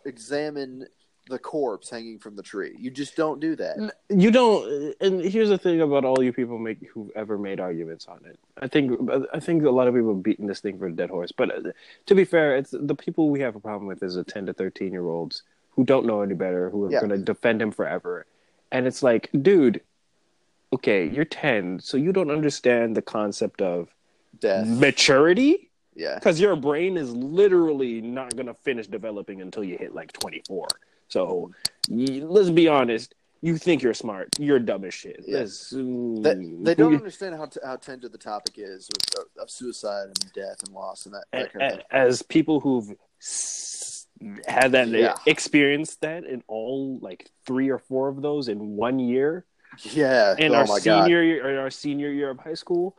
examine 0.06 0.86
the 1.30 1.40
corpse 1.40 1.90
hanging 1.90 2.18
from 2.18 2.36
the 2.36 2.42
tree. 2.42 2.76
You 2.80 2.90
just 2.90 3.16
don't 3.16 3.40
do 3.40 3.56
that. 3.56 3.94
You 4.10 4.32
don't. 4.32 4.96
And 5.00 5.22
here's 5.22 5.50
the 5.50 5.58
thing 5.58 5.82
about 5.82 6.04
all 6.04 6.24
you 6.24 6.34
people 6.34 6.58
make 6.58 6.88
who've 6.92 7.12
ever 7.16 7.38
made 7.38 7.60
arguments 7.60 8.08
on 8.08 8.20
it. 8.26 8.40
I 8.60 8.68
think 8.68 9.00
I 9.34 9.40
think 9.40 9.64
a 9.64 9.70
lot 9.70 9.88
of 9.88 9.94
people 9.94 10.14
have 10.16 10.24
beaten 10.24 10.48
this 10.48 10.60
thing 10.60 10.80
for 10.80 10.88
a 10.88 10.92
dead 10.92 11.10
horse. 11.10 11.32
But 11.32 11.56
uh, 11.56 11.72
to 12.08 12.16
be 12.16 12.26
fair, 12.26 12.58
it's 12.58 12.72
the 12.72 12.96
people 12.96 13.30
we 13.30 13.42
have 13.42 13.56
a 13.56 13.60
problem 13.60 13.88
with 13.88 14.02
is 14.02 14.16
the 14.16 14.24
10 14.24 14.48
to 14.48 14.54
13 14.54 14.92
year 14.92 15.06
olds 15.06 15.44
who 15.72 15.84
don't 15.84 16.06
know 16.06 16.22
any 16.22 16.34
better, 16.34 16.70
who 16.70 16.86
are 16.86 16.92
Yeah. 16.92 17.00
going 17.00 17.12
to 17.12 17.18
defend 17.18 17.62
him 17.62 17.72
forever. 17.72 18.26
And 18.72 18.86
it's 18.88 19.02
like, 19.04 19.30
dude, 19.42 19.82
okay, 20.74 21.10
you're 21.10 21.26
10, 21.26 21.80
so 21.80 21.98
you 21.98 22.12
don't 22.12 22.32
understand 22.32 22.96
the 22.96 23.02
concept 23.02 23.62
of 23.62 23.90
Death. 24.40 24.68
maturity 24.68 25.72
Yeah. 25.96 26.16
because 26.16 26.40
your 26.40 26.56
brain 26.56 26.98
is 26.98 27.12
literally 27.12 28.02
not 28.02 28.36
going 28.36 28.46
to 28.48 28.54
finish 28.54 28.88
developing 28.88 29.42
until 29.42 29.64
you 29.64 29.78
hit 29.78 29.94
like 29.94 30.12
24. 30.14 30.68
So 31.08 31.52
y- 31.90 32.22
let's 32.24 32.50
be 32.50 32.68
honest. 32.68 33.16
You 33.42 33.58
think 33.58 33.82
you're 33.82 33.94
smart. 33.94 34.38
You're 34.38 34.60
dumb 34.60 34.84
as 34.84 34.94
shit. 34.94 35.24
Yeah. 35.26 35.44
Mm, 35.44 36.24
That, 36.24 36.38
they 36.66 36.76
don't 36.76 36.94
understand 36.94 37.36
how, 37.36 37.46
t- 37.46 37.62
how 37.64 37.78
tender 37.78 38.10
the 38.10 38.18
topic 38.18 38.56
is 38.58 38.90
with, 38.94 39.18
uh, 39.18 39.42
of 39.42 39.50
suicide 39.50 40.08
and 40.08 40.34
death 40.34 40.58
and 40.66 40.74
loss 40.76 41.06
and 41.06 41.16
that, 41.16 41.24
that 41.32 41.54
kind 41.54 41.66
of 41.72 41.72
thing. 41.78 41.86
as 41.90 42.22
people 42.22 42.60
who've 42.60 42.94
s- 43.22 44.08
had 44.46 44.74
that 44.74 44.90
Yeah. 44.90 45.16
experienced 45.26 46.02
that 46.02 46.26
in 46.26 46.44
all 46.50 47.00
like 47.02 47.30
three 47.48 47.70
or 47.70 47.78
four 47.80 48.10
of 48.10 48.22
those 48.22 48.50
in 48.50 48.76
one 48.76 49.00
year 49.00 49.46
Yeah. 49.80 50.36
in 50.38 50.52
oh 50.54 50.56
our 50.56 50.66
my 50.66 50.80
God. 50.80 51.04
senior 51.06 51.24
year 51.24 51.60
our 51.62 51.70
senior 51.70 52.10
year 52.12 52.30
of 52.32 52.40
high 52.40 52.54
school. 52.56 52.98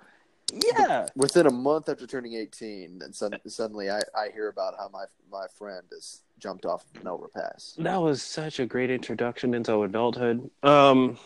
Yeah, 0.76 1.06
Within 1.14 1.46
a 1.46 1.50
month 1.52 1.88
after 1.88 2.08
turning 2.08 2.34
18, 2.34 3.02
and 3.04 3.14
sud- 3.14 3.40
suddenly 3.46 3.88
I, 3.88 4.00
I 4.18 4.30
hear 4.32 4.48
about 4.48 4.74
how 4.78 4.88
my 4.88 5.04
my 5.30 5.46
friend 5.56 5.86
has 5.92 6.22
jumped 6.40 6.66
off 6.66 6.84
an 7.00 7.06
overpass. 7.06 7.76
that 7.78 7.96
was 7.96 8.20
such 8.22 8.58
a 8.58 8.66
great 8.66 8.90
introduction 8.90 9.54
into 9.54 9.80
adulthood. 9.82 10.50
Um, 10.64 11.18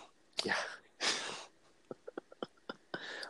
Yeah. 0.45 0.55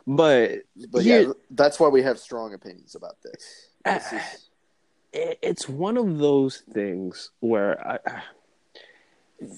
but 0.07 0.61
But 0.91 1.03
Here- 1.03 1.21
yeah, 1.27 1.33
that's 1.51 1.79
why 1.79 1.87
we 1.87 2.01
have 2.03 2.19
strong 2.19 2.53
opinions 2.53 2.95
about 2.95 3.21
this. 3.23 3.69
This 3.85 4.03
Ah. 4.11 4.17
is- 4.17 4.41
it's 5.41 5.69
one 5.69 5.95
of 5.97 6.17
those 6.17 6.63
things 6.73 7.31
where 7.39 7.79
I. 7.87 7.99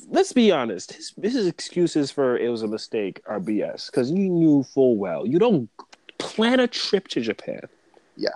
Let's 0.10 0.34
be 0.34 0.52
honest. 0.52 0.94
His, 0.94 1.14
his 1.22 1.48
excuses 1.48 2.10
for 2.12 2.38
it 2.38 2.50
was 2.50 2.64
a 2.64 2.68
mistake 2.68 3.22
are 3.28 3.40
BS 3.40 3.92
because 3.92 4.10
you 4.12 4.30
knew 4.30 4.64
full 4.64 4.98
well 4.98 5.26
you 5.26 5.38
don't 5.40 5.70
plan 6.18 6.60
a 6.60 6.68
trip 6.68 7.08
to 7.10 7.22
Japan, 7.22 7.62
Yeah. 8.16 8.30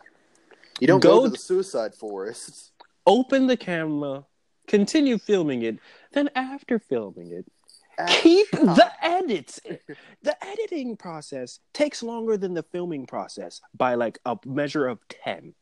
you 0.80 0.88
don't 0.88 1.00
go, 1.00 1.20
Go 1.20 1.24
to 1.26 1.30
the 1.32 1.38
suicide 1.38 1.96
forest. 1.96 2.72
open 3.08 3.48
the 3.48 3.58
camera, 3.58 4.24
continue 4.68 5.18
filming 5.18 5.64
it, 5.64 5.80
then 6.14 6.30
after 6.36 6.78
filming 6.78 7.32
it, 7.32 7.46
keep 8.22 8.50
the 8.52 8.90
edits. 9.02 9.60
The 10.22 10.46
editing 10.46 10.96
process 10.96 11.60
takes 11.74 12.04
longer 12.04 12.38
than 12.38 12.54
the 12.54 12.64
filming 12.64 13.08
process 13.08 13.62
by 13.76 13.96
like 13.96 14.20
a 14.26 14.38
measure 14.46 14.88
of 14.88 15.00
10. 15.10 15.54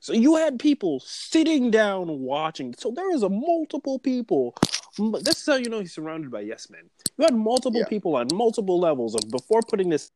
So 0.00 0.12
you 0.12 0.36
had 0.36 0.58
people 0.58 1.00
sitting 1.00 1.70
down 1.70 2.20
watching. 2.20 2.74
So 2.78 2.90
there 2.94 3.08
was 3.08 3.22
a 3.22 3.28
multiple 3.28 3.98
people. 3.98 4.54
This 4.98 5.40
is 5.40 5.46
how 5.46 5.54
you 5.56 5.70
know 5.70 5.80
he's 5.80 5.92
surrounded 5.92 6.30
by 6.30 6.40
yes 6.40 6.68
men. 6.70 6.90
You 7.16 7.24
had 7.24 7.34
multiple 7.34 7.80
Yeah. 7.80 7.86
people 7.88 8.16
on 8.16 8.28
multiple 8.34 8.78
levels 8.78 9.14
of 9.14 9.30
before 9.30 9.62
putting 9.62 9.88
this 9.88 10.10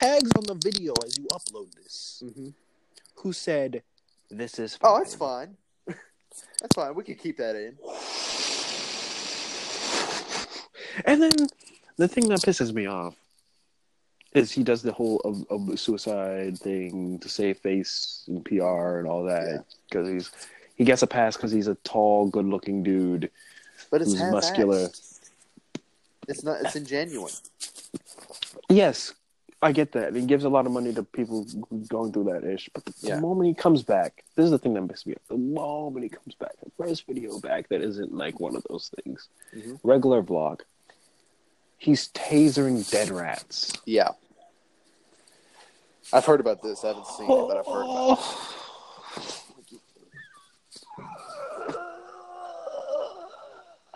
tags 0.00 0.30
on 0.36 0.44
the 0.44 0.54
video 0.54 0.92
as 1.04 1.18
you 1.18 1.26
upload 1.32 1.74
this. 1.74 2.22
Mhm. 2.24 2.54
Who 3.16 3.32
said 3.32 3.82
this 4.30 4.58
is 4.58 4.76
fine. 4.76 4.90
Oh, 4.92 4.98
that's 4.98 5.14
fine. 5.14 5.56
that's 5.86 6.74
fine. 6.74 6.94
We 6.94 7.04
can 7.04 7.16
keep 7.16 7.36
that 7.38 7.56
in. 7.56 7.78
And 11.04 11.20
then 11.22 11.32
the 11.96 12.06
thing 12.08 12.28
that 12.28 12.40
pisses 12.40 12.72
me 12.72 12.86
off 12.86 13.16
is 14.34 14.50
he 14.52 14.62
does 14.62 14.82
the 14.82 14.92
whole 14.92 15.20
of, 15.24 15.44
of 15.50 15.78
suicide 15.78 16.58
thing 16.58 17.18
to 17.20 17.28
save 17.28 17.58
face 17.58 18.24
and 18.28 18.44
PR 18.44 18.98
and 18.98 19.08
all 19.08 19.24
that 19.24 19.64
because 19.88 20.08
he's 20.08 20.30
he 20.76 20.84
gets 20.84 21.02
a 21.02 21.06
pass 21.06 21.36
because 21.36 21.52
he's 21.52 21.68
a 21.68 21.76
tall, 21.76 22.26
good-looking 22.28 22.82
dude. 22.82 23.30
But 23.94 24.02
it's 24.02 24.14
half-assed. 24.14 24.32
muscular. 24.32 24.88
It's 26.26 26.42
not. 26.42 26.60
It's 26.62 26.74
ingenuine. 26.74 27.40
Yes, 28.68 29.14
I 29.62 29.70
get 29.70 29.92
that. 29.92 30.16
He 30.16 30.22
gives 30.22 30.42
a 30.42 30.48
lot 30.48 30.66
of 30.66 30.72
money 30.72 30.92
to 30.94 31.04
people 31.04 31.46
going 31.86 32.12
through 32.12 32.24
that 32.24 32.42
ish. 32.42 32.68
But 32.74 32.86
the, 32.86 32.92
Yeah. 33.06 33.20
moment 33.20 33.46
he 33.46 33.54
comes 33.54 33.84
back, 33.84 34.24
this 34.34 34.46
is 34.46 34.50
the 34.50 34.58
thing 34.58 34.74
that 34.74 34.80
makes 34.80 35.06
me 35.06 35.12
up. 35.14 35.22
The 35.28 35.36
moment 35.36 36.02
he 36.02 36.08
comes 36.08 36.34
back, 36.34 36.56
the 36.60 36.72
first 36.76 37.06
video 37.06 37.38
back 37.38 37.68
that 37.68 37.82
isn't 37.82 38.12
like 38.12 38.40
one 38.40 38.56
of 38.56 38.64
those 38.68 38.90
things, 39.04 39.28
Mhm. 39.54 39.78
regular 39.84 40.24
vlog. 40.24 40.62
He's 41.78 42.08
tasering 42.08 42.90
dead 42.90 43.10
rats. 43.10 43.74
Yeah. 43.84 44.08
I've 46.12 46.24
heard 46.24 46.40
about 46.40 46.62
this. 46.62 46.82
I 46.82 46.88
haven't 46.88 47.06
seen 47.06 47.30
it, 47.30 47.46
but 47.46 47.56
I've 47.58 47.66
heard 47.66 47.84
about 47.84 48.18
it. 48.18 48.24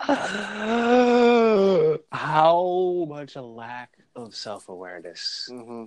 How 2.11 3.05
much 3.07 3.35
a 3.35 3.41
lack 3.43 3.95
of 4.15 4.35
self 4.35 4.67
awareness. 4.67 5.47
hmm 5.51 5.83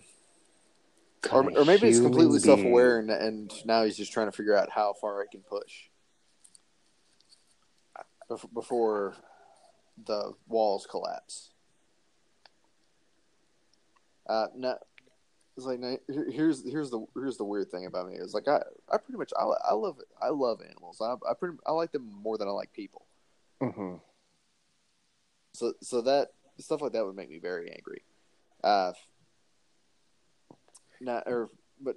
Or, 1.32 1.50
or 1.58 1.64
maybe 1.64 1.88
it's 1.88 2.00
completely 2.00 2.38
self-aware, 2.38 3.00
and, 3.00 3.10
and 3.10 3.52
now 3.64 3.82
he's 3.82 3.96
just 3.96 4.12
trying 4.12 4.28
to 4.28 4.32
figure 4.32 4.56
out 4.56 4.70
how 4.70 4.92
far 4.92 5.22
he 5.22 5.28
can 5.28 5.42
push. 5.42 5.88
Before 8.54 9.14
the 10.06 10.34
walls 10.46 10.86
collapse. 10.88 11.50
Uh, 14.28 14.46
no, 14.54 14.78
it's 15.56 15.66
like 15.66 15.80
no, 15.80 15.98
here's 16.30 16.64
here's 16.64 16.90
the 16.90 17.04
here's 17.14 17.36
the 17.38 17.44
weird 17.44 17.70
thing 17.72 17.86
about 17.86 18.08
me 18.08 18.14
is 18.14 18.32
like 18.34 18.46
I, 18.46 18.62
I 18.90 18.98
pretty 18.98 19.18
much 19.18 19.32
I, 19.38 19.44
I 19.70 19.74
love 19.74 19.98
I 20.22 20.28
love 20.28 20.60
animals. 20.62 21.02
I 21.02 21.14
I 21.28 21.34
pretty 21.34 21.58
I 21.66 21.72
like 21.72 21.90
them 21.90 22.08
more 22.10 22.38
than 22.38 22.46
I 22.46 22.52
like 22.52 22.72
people. 22.72 23.04
Hmm 23.60 23.96
so 25.54 25.74
so 25.82 26.02
that 26.02 26.28
stuff 26.58 26.82
like 26.82 26.92
that 26.92 27.04
would 27.04 27.16
make 27.16 27.30
me 27.30 27.38
very 27.38 27.70
angry. 27.70 28.02
Uh, 28.62 28.92
not 31.00 31.24
or 31.26 31.50
but 31.80 31.96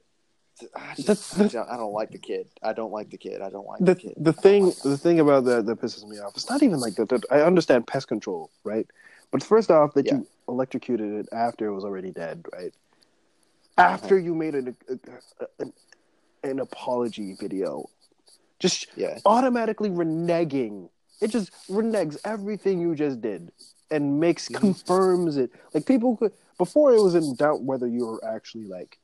I, 0.76 0.96
just, 0.96 1.38
I, 1.38 1.48
don't, 1.48 1.70
I 1.70 1.78
don't 1.78 1.92
like 1.94 2.12
the 2.12 2.18
kid. 2.18 2.48
I 2.64 2.74
don't 2.74 2.92
like 2.92 3.10
the 3.10 3.18
kid. 3.18 3.42
I 3.42 3.50
don't 3.50 3.68
like 3.68 3.80
the, 3.80 3.86
The 3.86 3.96
kid. 3.96 4.14
the 4.18 4.34
thing 4.34 4.66
like 4.68 4.82
the 4.84 4.98
thing 4.98 5.20
about 5.20 5.46
that 5.46 5.66
that 5.66 5.82
pisses 5.82 6.08
me 6.08 6.18
off. 6.20 6.32
It's 6.36 6.50
not 6.50 6.64
even 6.64 6.80
like 6.80 6.96
that. 6.96 7.24
I 7.30 7.42
understand 7.42 7.88
pest 7.88 8.08
control, 8.08 8.50
right? 8.64 8.88
But 9.32 9.44
first 9.44 9.70
off, 9.70 9.94
that 9.96 10.06
Yeah. 10.06 10.16
you 10.16 10.28
electrocuted 10.48 11.14
it 11.14 11.30
after 11.34 11.68
it 11.68 11.74
was 11.74 11.84
already 11.84 12.12
dead, 12.12 12.46
right? 12.54 12.74
After 13.78 14.18
you 14.18 14.34
made 14.34 14.56
an, 14.56 14.78
a, 14.88 15.46
a, 15.60 15.66
an 16.50 16.60
apology 16.60 17.36
video, 17.38 17.90
just 18.60 18.88
Yeah. 18.96 19.20
automatically 19.26 19.90
reneging. 19.90 20.90
It 21.26 21.32
just 21.32 21.52
reneges 21.68 22.18
everything 22.24 22.80
you 22.80 22.94
just 22.96 23.20
did 23.20 23.52
and 23.92 24.20
makes 24.20 24.48
Mhm. 24.48 24.56
confirms 24.56 25.38
it. 25.38 25.52
Like 25.74 25.86
people 25.86 26.16
could 26.18 26.32
before 26.58 26.94
it 26.94 27.02
was 27.02 27.16
in 27.16 27.36
doubt 27.36 27.62
whether 27.64 27.88
you 27.88 28.06
were 28.06 28.24
actually 28.24 28.66
like 28.66 29.00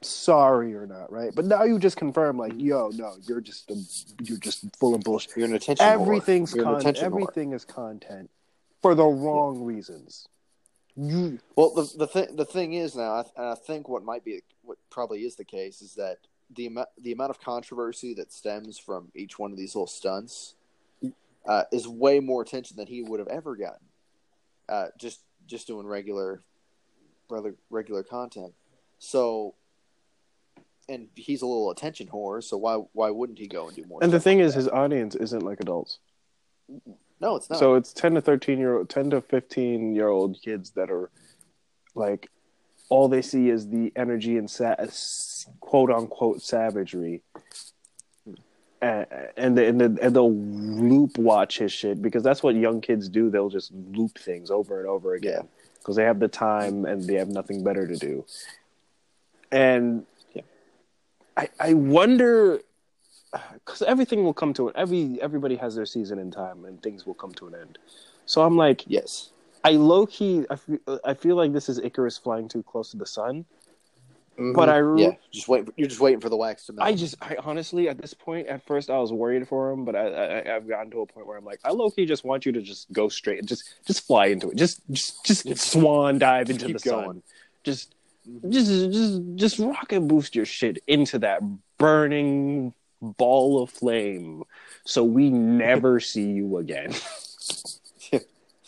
sorry 0.00 0.74
or 0.74 0.86
not, 0.86 1.12
right? 1.12 1.32
But 1.34 1.44
now 1.44 1.62
you 1.62 1.78
just 1.78 1.96
confirm 1.96 2.36
like, 2.38 2.54
yo, 2.56 2.88
no, 2.94 3.14
you're 3.28 3.40
just 3.40 3.70
a, 3.70 3.76
you're 4.24 4.38
just 4.38 4.64
full 4.76 4.94
of 4.94 5.02
bullshit. 5.02 5.36
You're 5.36 5.46
an 5.46 5.54
attention. 5.54 5.86
Everything's 5.86 6.54
You're 6.54 6.64
an 6.64 6.70
con- 6.72 6.80
attention 6.80 7.04
whore. 7.04 7.06
everything 7.22 7.52
is 7.52 7.64
content 7.64 8.30
for 8.80 8.94
the 8.94 9.04
wrong 9.04 9.62
reasons. 9.62 10.26
You 10.96 11.38
Well, 11.56 11.70
the 11.74 11.84
the 11.98 12.06
thing 12.06 12.34
the 12.36 12.44
thing 12.46 12.72
is 12.74 12.96
now, 12.96 13.12
I, 13.12 13.24
and 13.36 13.46
I 13.46 13.54
think 13.54 13.88
what 13.88 14.02
might 14.04 14.24
be 14.24 14.42
what 14.62 14.78
probably 14.90 15.24
is 15.24 15.36
the 15.36 15.44
case 15.44 15.80
is 15.82 15.94
that 15.94 16.18
the 16.54 16.66
amount 16.66 16.88
the 16.98 17.12
amount 17.12 17.30
of 17.30 17.40
controversy 17.40 18.12
that 18.14 18.32
stems 18.32 18.78
from 18.78 19.10
each 19.14 19.38
one 19.38 19.52
of 19.52 19.56
these 19.58 19.74
little 19.74 19.86
stunts 19.86 20.54
uh, 21.46 21.64
is 21.72 21.86
way 21.88 22.20
more 22.20 22.42
attention 22.42 22.76
than 22.76 22.86
he 22.86 23.02
would 23.02 23.20
have 23.20 23.28
ever 23.28 23.56
gotten. 23.56 23.86
Uh, 24.68 24.86
just 24.98 25.20
just 25.46 25.66
doing 25.66 25.86
regular, 25.86 26.42
regular 27.28 27.54
regular 27.70 28.02
content. 28.02 28.52
So, 28.98 29.54
and 30.88 31.08
he's 31.14 31.42
a 31.42 31.46
little 31.46 31.70
attention 31.70 32.08
whore. 32.08 32.42
So 32.42 32.56
why 32.56 32.76
why 32.92 33.10
wouldn't 33.10 33.38
he 33.38 33.48
go 33.48 33.66
and 33.66 33.76
do 33.76 33.84
more? 33.86 34.02
and 34.02 34.12
the 34.12 34.20
thing 34.20 34.38
like 34.38 34.46
is, 34.46 34.54
that? 34.54 34.60
his 34.60 34.68
audience 34.68 35.14
isn't 35.14 35.42
like 35.42 35.60
adults. 35.60 35.98
no, 37.20 37.36
it's 37.36 37.50
not. 37.50 37.58
So 37.58 37.74
it's 37.74 37.92
ten 37.92 38.14
to 38.14 38.20
thirteen 38.20 38.58
year 38.58 38.78
old, 38.78 38.88
ten 38.88 39.10
to 39.10 39.20
fifteen 39.20 39.94
year 39.94 40.08
old 40.08 40.40
kids 40.42 40.70
that 40.72 40.90
are 40.90 41.10
like 41.94 42.30
all 42.88 43.08
they 43.08 43.22
see 43.22 43.48
is 43.48 43.68
the 43.68 43.92
energy 43.96 44.36
and 44.36 44.50
sa- 44.50 44.76
quote 45.60 45.90
unquote 45.90 46.42
savagery, 46.42 47.22
and 48.82 49.06
and, 49.36 49.56
they, 49.56 49.68
and, 49.68 49.80
they, 49.80 49.84
and 49.84 50.14
they'll 50.16 50.34
loop 50.34 51.16
watch 51.16 51.58
his 51.58 51.72
shit 51.72 52.02
because 52.02 52.22
that's 52.22 52.42
what 52.42 52.54
young 52.56 52.80
kids 52.80 53.08
do. 53.08 53.30
They'll 53.30 53.48
just 53.48 53.72
loop 53.72 54.18
things 54.18 54.50
over 54.50 54.80
and 54.80 54.88
over 54.88 55.14
again 55.14 55.48
because 55.78 55.96
they 55.96 56.04
have 56.04 56.18
the 56.20 56.28
time 56.28 56.84
and 56.84 57.02
they 57.04 57.14
have 57.14 57.28
nothing 57.28 57.64
better 57.64 57.86
to 57.86 57.96
do. 57.96 58.24
And 59.50 60.04
Yeah. 60.34 60.42
I 61.36 61.48
I 61.60 61.74
wonder 61.74 62.60
because 63.54 63.82
everything 63.82 64.24
will 64.24 64.34
come 64.34 64.52
to 64.54 64.68
an 64.68 64.74
every 64.76 65.18
everybody 65.22 65.56
has 65.56 65.74
their 65.74 65.86
season 65.86 66.18
in 66.18 66.30
time 66.30 66.64
and 66.64 66.82
things 66.82 67.06
will 67.06 67.14
come 67.14 67.32
to 67.34 67.46
an 67.46 67.54
end. 67.54 67.78
So 68.26 68.42
I'm 68.42 68.56
like, 68.56 68.84
yes, 68.86 69.30
I 69.64 69.72
low 69.72 70.06
key, 70.06 70.44
I 70.50 70.56
feel, 70.56 70.78
I 71.04 71.14
feel 71.14 71.36
like 71.36 71.52
this 71.52 71.68
is 71.68 71.78
Icarus 71.78 72.18
flying 72.18 72.48
too 72.48 72.62
close 72.62 72.90
to 72.90 72.96
the 72.96 73.06
sun. 73.06 73.44
But 74.38 74.68
I, 74.70 74.78
re- 74.78 75.02
Mm-hmm. 75.02 75.10
yeah, 75.12 75.16
just 75.30 75.46
wait. 75.46 75.68
You're 75.76 75.88
just 75.88 76.00
waiting 76.00 76.20
for 76.20 76.28
the 76.30 76.36
wax 76.36 76.66
to 76.66 76.72
melt. 76.72 76.88
I 76.88 76.94
just, 76.94 77.16
I 77.20 77.36
honestly, 77.44 77.88
at 77.88 77.98
this 77.98 78.14
point, 78.14 78.46
at 78.48 78.64
first, 78.66 78.88
I 78.90 78.98
was 78.98 79.12
worried 79.12 79.46
for 79.46 79.70
him, 79.70 79.84
but 79.84 79.94
I, 79.94 80.06
I, 80.08 80.56
I've 80.56 80.66
gotten 80.66 80.90
to 80.92 81.00
a 81.02 81.06
point 81.06 81.26
where 81.26 81.36
I'm 81.36 81.44
like, 81.44 81.60
I 81.64 81.70
low 81.70 81.90
key 81.90 82.06
just 82.06 82.24
want 82.24 82.46
you 82.46 82.52
to 82.52 82.62
just 82.62 82.90
go 82.92 83.08
straight, 83.08 83.38
and 83.40 83.46
just, 83.48 83.74
just 83.86 84.06
fly 84.06 84.26
into 84.26 84.50
it, 84.50 84.56
just, 84.56 84.80
just, 84.90 85.24
just 85.24 85.58
swan 85.58 86.18
dive 86.18 86.48
Just 86.48 86.62
into 86.62 86.72
the 86.72 86.78
going. 86.80 87.06
sun, 87.06 87.22
just, 87.62 87.94
Mhm. 88.28 88.52
just, 88.52 88.70
just, 88.92 89.22
just 89.34 89.58
rocket 89.58 90.00
boost 90.08 90.34
your 90.34 90.46
shit 90.46 90.82
into 90.86 91.18
that 91.18 91.42
burning 91.78 92.72
ball 93.02 93.62
of 93.62 93.68
flame, 93.68 94.44
so 94.86 95.04
we 95.04 95.28
never 95.30 96.00
see 96.00 96.30
you 96.30 96.56
again. 96.56 96.94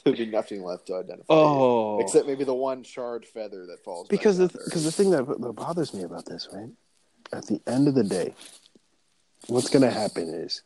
There'd 0.05 0.19
be 0.19 0.27
nothing 0.27 0.63
left 0.63 0.87
to 0.89 0.97
identify. 0.97 1.25
Oh, 1.31 1.97
you. 1.97 2.05
except 2.05 2.27
maybe 2.27 2.45
the 2.45 2.55
one 2.55 2.83
charred 2.83 3.25
feather 3.25 3.67
that 3.67 3.83
falls. 3.83 4.07
back 4.07 4.11
because 4.11 4.37
the 4.37 4.49
because 4.49 4.85
the 4.85 4.93
thing 4.93 5.11
that, 5.11 5.27
that 5.27 5.53
bothers 5.53 5.95
me 5.95 6.03
about 6.03 6.27
this, 6.27 6.49
right? 6.53 6.69
At 7.33 7.47
the 7.47 7.61
end 7.67 7.89
of 7.89 7.95
the 7.95 8.05
day, 8.05 8.35
what's 9.47 9.71
going 9.71 9.83
to 9.83 9.91
happen 9.91 10.29
is, 10.29 10.63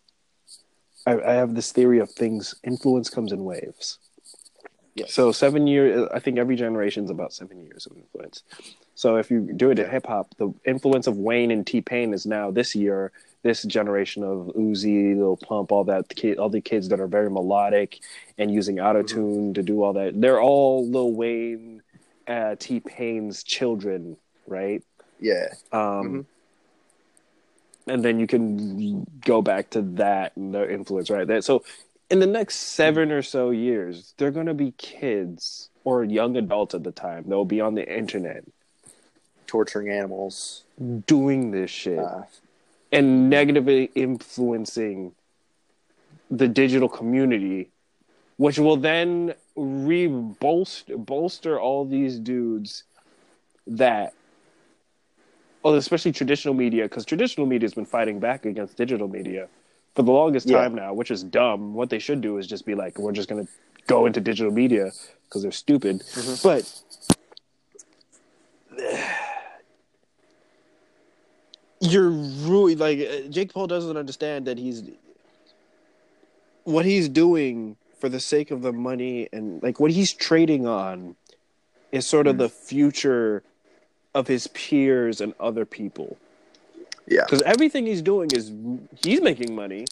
I, 1.06 1.20
I 1.20 1.32
have 1.34 1.54
this 1.54 1.70
theory 1.70 2.00
of 2.00 2.10
things. 2.10 2.56
Influence 2.64 3.08
comes 3.08 3.30
in 3.30 3.44
waves. 3.44 3.98
Yes. 4.96 5.14
So 5.14 5.30
seven 5.30 5.68
years. 5.68 6.08
I 6.12 6.18
think 6.18 6.38
every 6.38 6.56
generation 6.56 7.04
is 7.04 7.10
about 7.10 7.32
seven 7.32 7.62
years 7.62 7.86
of 7.86 7.96
influence. 7.96 8.42
So 8.96 9.16
if 9.16 9.30
you 9.30 9.52
do 9.54 9.70
it 9.70 9.78
in 9.78 9.88
hip 9.88 10.06
hop, 10.06 10.34
the 10.38 10.52
influence 10.64 11.06
of 11.06 11.16
Wayne 11.16 11.52
and 11.52 11.64
T-Pain 11.64 12.12
is 12.12 12.26
now 12.26 12.50
this 12.50 12.74
year. 12.74 13.12
This 13.42 13.62
generation 13.62 14.24
of 14.24 14.50
Uzi, 14.56 15.16
Lil 15.16 15.36
Pump, 15.36 15.70
all 15.70 15.84
that 15.84 16.08
kid, 16.08 16.38
all 16.38 16.48
the 16.50 16.60
kids 16.60 16.88
that 16.88 17.00
are 17.00 17.06
very 17.06 17.30
melodic 17.30 18.00
and 18.36 18.52
using 18.52 18.80
auto 18.80 19.02
tune 19.02 19.54
to 19.54 19.62
do 19.62 19.82
all 19.82 19.92
that. 19.92 20.20
They're 20.20 20.40
all 20.40 20.86
Lil 20.88 21.12
Wayne, 21.12 21.82
uh, 22.26 22.56
T-Pain's 22.58 23.42
children, 23.44 24.16
right? 24.46 24.82
yeah, 25.20 25.46
Um, 25.72 26.26
And 27.86 28.04
then 28.04 28.20
you 28.20 28.26
can 28.26 29.06
go 29.24 29.40
back 29.40 29.70
to 29.70 29.82
that 29.82 30.36
and 30.36 30.54
their 30.54 30.68
influence, 30.68 31.08
right? 31.08 31.26
That 31.26 31.42
so 31.44 31.64
in 32.10 32.18
the 32.20 32.26
next 32.26 32.56
seven 32.56 33.10
or 33.12 33.22
so 33.22 33.50
years, 33.50 34.14
they're 34.16 34.30
going 34.30 34.46
to 34.46 34.54
be 34.54 34.72
kids 34.72 35.70
or 35.84 36.04
young 36.04 36.36
adults 36.36 36.74
at 36.74 36.84
the 36.84 36.92
time. 36.92 37.24
They'll 37.28 37.44
be 37.44 37.60
on 37.60 37.74
the 37.74 37.86
internet 37.96 38.44
torturing 39.46 39.88
animals. 39.88 40.64
doing 41.06 41.50
this 41.50 41.70
shit 41.70 41.98
Uh, 41.98 42.22
and 42.92 43.28
negatively 43.30 43.90
influencing 43.94 45.12
the 46.30 46.48
digital 46.48 46.88
community, 46.88 47.70
which 48.36 48.58
will 48.58 48.76
then 48.76 49.34
re 49.56 50.06
bolster 50.06 51.58
all 51.60 51.84
these 51.84 52.18
dudes 52.18 52.84
that, 53.66 54.14
oh, 55.64 55.74
especially 55.74 56.12
traditional 56.12 56.54
media, 56.54 56.84
because 56.84 57.04
traditional 57.04 57.46
media 57.46 57.64
has 57.66 57.74
been 57.74 57.86
fighting 57.86 58.18
back 58.20 58.46
against 58.46 58.76
digital 58.76 59.08
media 59.08 59.48
for 59.94 60.02
the 60.02 60.12
longest 60.12 60.46
Yeah. 60.48 60.58
time 60.58 60.74
now, 60.74 60.94
which 60.94 61.10
is 61.10 61.22
dumb. 61.22 61.74
What 61.74 61.90
they 61.90 61.98
should 61.98 62.20
do 62.20 62.38
is 62.38 62.46
just 62.46 62.64
be 62.64 62.74
like, 62.74 62.98
we're 62.98 63.12
just 63.12 63.28
gonna 63.28 63.48
go 63.86 64.06
into 64.06 64.20
digital 64.20 64.52
media 64.52 64.92
because 65.24 65.42
they're 65.42 65.50
stupid. 65.52 66.00
Mhm. 66.00 66.42
But 66.42 66.64
you're 71.80 72.10
really 72.10 72.74
like 72.74 72.98
uh, 73.00 73.28
Jake 73.28 73.52
Paul 73.52 73.66
doesn't 73.66 73.96
understand 73.96 74.46
that 74.46 74.58
he's 74.58 74.82
what 76.64 76.84
he's 76.84 77.08
doing 77.08 77.76
for 77.98 78.08
the 78.08 78.20
sake 78.20 78.50
of 78.50 78.62
the 78.62 78.72
money 78.72 79.28
and 79.32 79.62
like 79.62 79.80
what 79.80 79.90
he's 79.90 80.12
trading 80.12 80.66
on 80.66 81.16
is 81.92 82.06
sort 82.06 82.26
of 82.26 82.36
Mm. 82.36 82.38
the 82.38 82.48
future 82.48 83.42
of 84.14 84.26
his 84.26 84.46
peers 84.48 85.20
and 85.20 85.34
other 85.40 85.64
people. 85.64 86.16
Yeah, 87.06 87.22
because 87.24 87.42
everything 87.42 87.86
he's 87.86 88.02
doing 88.02 88.30
is 88.32 88.52
he's 89.02 89.20
making 89.22 89.54
money 89.54 89.86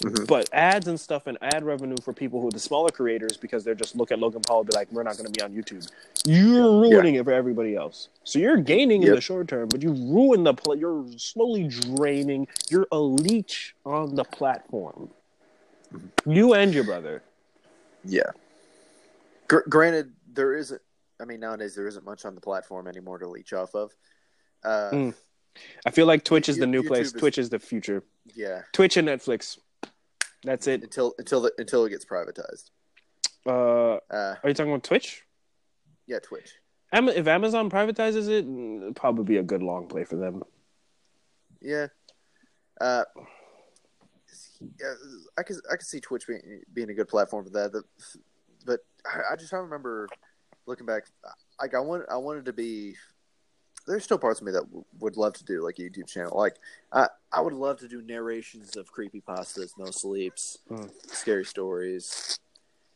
Mhm. 0.00 0.26
but 0.28 0.48
ads 0.52 0.86
and 0.86 0.98
stuff 1.00 1.26
and 1.26 1.36
ad 1.42 1.64
revenue 1.64 1.96
for 2.02 2.12
people 2.12 2.40
who 2.40 2.46
are 2.48 2.52
the 2.52 2.58
smaller 2.60 2.88
creators 2.90 3.36
because 3.36 3.64
they're 3.64 3.74
just 3.74 3.96
look 3.96 4.12
at 4.12 4.18
Logan 4.20 4.42
Paul 4.46 4.60
and 4.60 4.70
be 4.70 4.76
like, 4.76 4.90
we're 4.92 5.02
not 5.02 5.16
going 5.16 5.26
to 5.26 5.32
be 5.32 5.40
on 5.42 5.52
YouTube. 5.52 5.90
You're 6.24 6.80
ruining 6.80 7.16
it 7.16 7.24
for 7.24 7.32
everybody 7.32 7.74
else. 7.74 8.08
So 8.22 8.38
you're 8.38 8.58
gaining 8.58 9.02
in 9.02 9.14
the 9.14 9.20
short 9.20 9.48
term, 9.48 9.68
but 9.68 9.82
you 9.82 9.90
ruin 9.92 10.44
the 10.44 10.54
pl- 10.54 10.76
you're 10.76 11.04
slowly 11.16 11.66
draining. 11.66 12.46
You're 12.70 12.86
a 12.92 12.98
leech 13.00 13.74
on 13.84 14.14
the 14.14 14.22
platform. 14.24 15.10
Mm-hmm. 15.92 16.30
You 16.32 16.54
and 16.54 16.72
your 16.72 16.84
brother. 16.84 17.22
yeah. 18.04 18.30
Gr- 19.48 19.66
granted, 19.68 20.12
there 20.32 20.54
isn't. 20.54 20.80
I 21.20 21.24
mean, 21.24 21.40
nowadays 21.40 21.74
there 21.74 21.88
isn't 21.88 22.04
much 22.04 22.24
on 22.24 22.34
the 22.36 22.40
platform 22.40 22.86
anymore 22.86 23.18
to 23.18 23.26
leech 23.28 23.52
off 23.52 23.74
of. 23.74 23.92
Uh, 24.62 24.90
Mm. 24.92 25.14
I 25.84 25.90
feel 25.90 26.06
like 26.06 26.22
Twitch 26.22 26.48
is 26.48 26.56
the 26.58 26.66
new 26.68 26.82
YouTube 26.82 26.86
place. 26.86 27.06
is- 27.08 27.12
Twitch 27.14 27.38
is 27.38 27.48
the 27.48 27.58
future. 27.58 28.04
Yeah, 28.34 28.62
Twitch 28.72 28.96
and 28.96 29.08
Netflix. 29.08 29.58
That's 30.44 30.66
it. 30.66 30.82
until 30.82 31.14
until 31.18 31.40
the, 31.42 31.52
until 31.58 31.84
it 31.84 31.90
gets 31.90 32.04
privatized. 32.04 32.70
Uh, 33.46 33.98
Uh, 34.12 34.36
are 34.42 34.48
you 34.48 34.54
talking 34.54 34.72
about 34.72 34.84
Twitch? 34.84 35.24
yeah, 36.06 36.18
Twitch. 36.20 36.54
If 36.92 37.26
Amazon 37.26 37.68
privatizes 37.70 38.28
it, 38.28 38.46
it'd 38.46 38.96
probably 38.96 39.24
be 39.24 39.36
a 39.36 39.42
good 39.42 39.62
long 39.62 39.88
play 39.88 40.04
for 40.04 40.16
them. 40.16 40.42
Yeah. 41.60 41.88
Uh, 42.80 43.04
yeah, 44.80 44.94
I 45.36 45.42
could 45.42 45.56
I 45.70 45.76
could 45.76 45.86
see 45.86 46.00
Twitch 46.00 46.26
being 46.26 46.62
being 46.72 46.90
a 46.90 46.94
good 46.94 47.08
platform 47.08 47.44
for 47.44 47.50
that. 47.50 47.72
The, 47.72 47.82
but 48.64 48.80
I, 49.06 49.32
I 49.32 49.36
just 49.36 49.50
don't 49.50 49.62
remember 49.62 50.08
looking 50.66 50.86
back. 50.86 51.04
Like 51.60 51.74
I 51.74 51.80
want 51.80 52.04
I 52.10 52.16
wanted 52.16 52.44
to 52.46 52.52
be. 52.52 52.94
There's 53.88 54.04
still 54.04 54.18
parts 54.18 54.40
of 54.40 54.46
me 54.46 54.52
that 54.52 54.64
w- 54.64 54.84
would 55.00 55.16
love 55.16 55.32
to 55.34 55.44
do 55.44 55.64
like 55.64 55.78
a 55.78 55.82
YouTube 55.82 56.06
channel. 56.06 56.36
Like 56.36 56.56
I 56.92 57.08
I 57.32 57.40
would 57.40 57.52
love 57.54 57.78
to 57.80 57.88
do 57.88 58.02
narrations 58.02 58.76
of 58.76 58.92
creepy 58.92 59.20
pastas, 59.20 59.72
no 59.78 59.86
sleeps, 59.90 60.58
Mm. 60.70 60.90
scary 61.08 61.44
stories. 61.44 62.38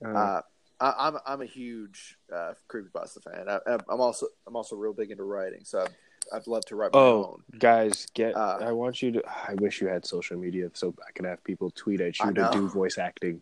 Uh, 0.05 0.09
Uh, 0.09 0.43
I, 0.81 0.94
I'm 0.98 1.16
I'm 1.27 1.40
a 1.43 1.47
huge 1.47 2.19
uh, 2.32 2.55
creepypasta 2.69 3.23
fan. 3.23 3.48
I, 3.48 3.59
I'm 3.89 4.01
also 4.01 4.27
I'm 4.47 4.56
also 4.56 4.77
real 4.77 4.93
big 4.93 5.10
into 5.10 5.23
writing, 5.24 5.60
so 5.64 5.81
I'd, 5.82 5.90
I'd 6.32 6.47
love 6.47 6.64
to 6.66 6.77
write 6.77 6.93
my 6.93 6.98
Oh, 7.01 7.24
own. 7.24 7.43
guys, 7.59 8.06
get! 8.14 8.35
Uh, 8.36 8.59
I 8.60 8.73
want 8.73 9.01
you 9.01 9.12
to. 9.12 9.23
I 9.27 9.55
wish 9.55 9.81
you 9.81 9.89
had 9.89 10.05
social 10.05 10.36
media 10.36 10.70
so 10.74 10.94
I 11.06 11.12
can 11.12 11.24
have 11.24 11.43
people 11.44 11.70
tweet 11.70 12.01
at 12.01 12.20
I 12.20 12.28
you 12.28 12.35
to 12.35 12.43
know. 12.43 12.51
do 12.52 12.69
voice 12.69 12.98
acting. 12.98 13.40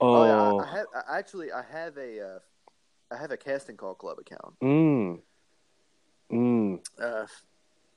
Oh, 0.00 0.14
Oh, 0.22 0.24
yeah, 0.24 0.64
I, 0.64 0.64
I 0.64 0.76
have 0.76 0.86
I, 0.94 1.18
actually 1.18 1.52
I 1.52 1.62
have 1.62 1.96
a 1.98 2.20
uh, 2.20 2.38
I 3.12 3.16
have 3.16 3.30
a 3.30 3.36
casting 3.36 3.76
call 3.76 3.94
club 3.94 4.18
account. 4.18 4.54
mm. 4.62 5.20
Uh, 7.00 7.26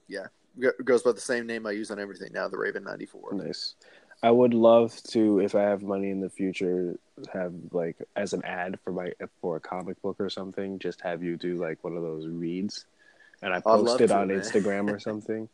yeah, 0.07 0.27
Go- 0.59 0.71
goes 0.83 1.03
by 1.03 1.11
the 1.11 1.21
same 1.21 1.45
name 1.45 1.65
I 1.67 1.71
use 1.71 1.91
on 1.91 1.99
everything 1.99 2.31
now, 2.33 2.47
the 2.47 2.57
Raven 2.57 2.83
ninety 2.83 3.05
four. 3.05 3.33
Nice. 3.33 3.75
I 4.23 4.31
would 4.31 4.55
love 4.55 4.99
to, 5.09 5.39
if 5.41 5.53
I 5.53 5.61
have 5.61 5.83
money 5.83 6.09
in 6.09 6.19
the 6.19 6.29
future, 6.29 6.97
have 7.31 7.53
like 7.71 7.97
as 8.15 8.33
an 8.33 8.43
ad 8.43 8.79
for 8.83 8.91
my 8.91 9.11
for 9.41 9.57
a 9.57 9.59
comic 9.59 10.01
book 10.01 10.15
or 10.19 10.29
something. 10.29 10.79
Just 10.79 11.01
have 11.01 11.21
you 11.21 11.37
do 11.37 11.57
like 11.57 11.83
one 11.83 11.95
of 11.95 12.01
those 12.01 12.25
reads, 12.27 12.85
and 13.43 13.53
I 13.53 13.59
post 13.59 14.01
it 14.01 14.07
to, 14.07 14.17
on 14.17 14.29
man. 14.29 14.39
Instagram 14.39 14.91
or 14.91 14.99
something. 14.99 15.47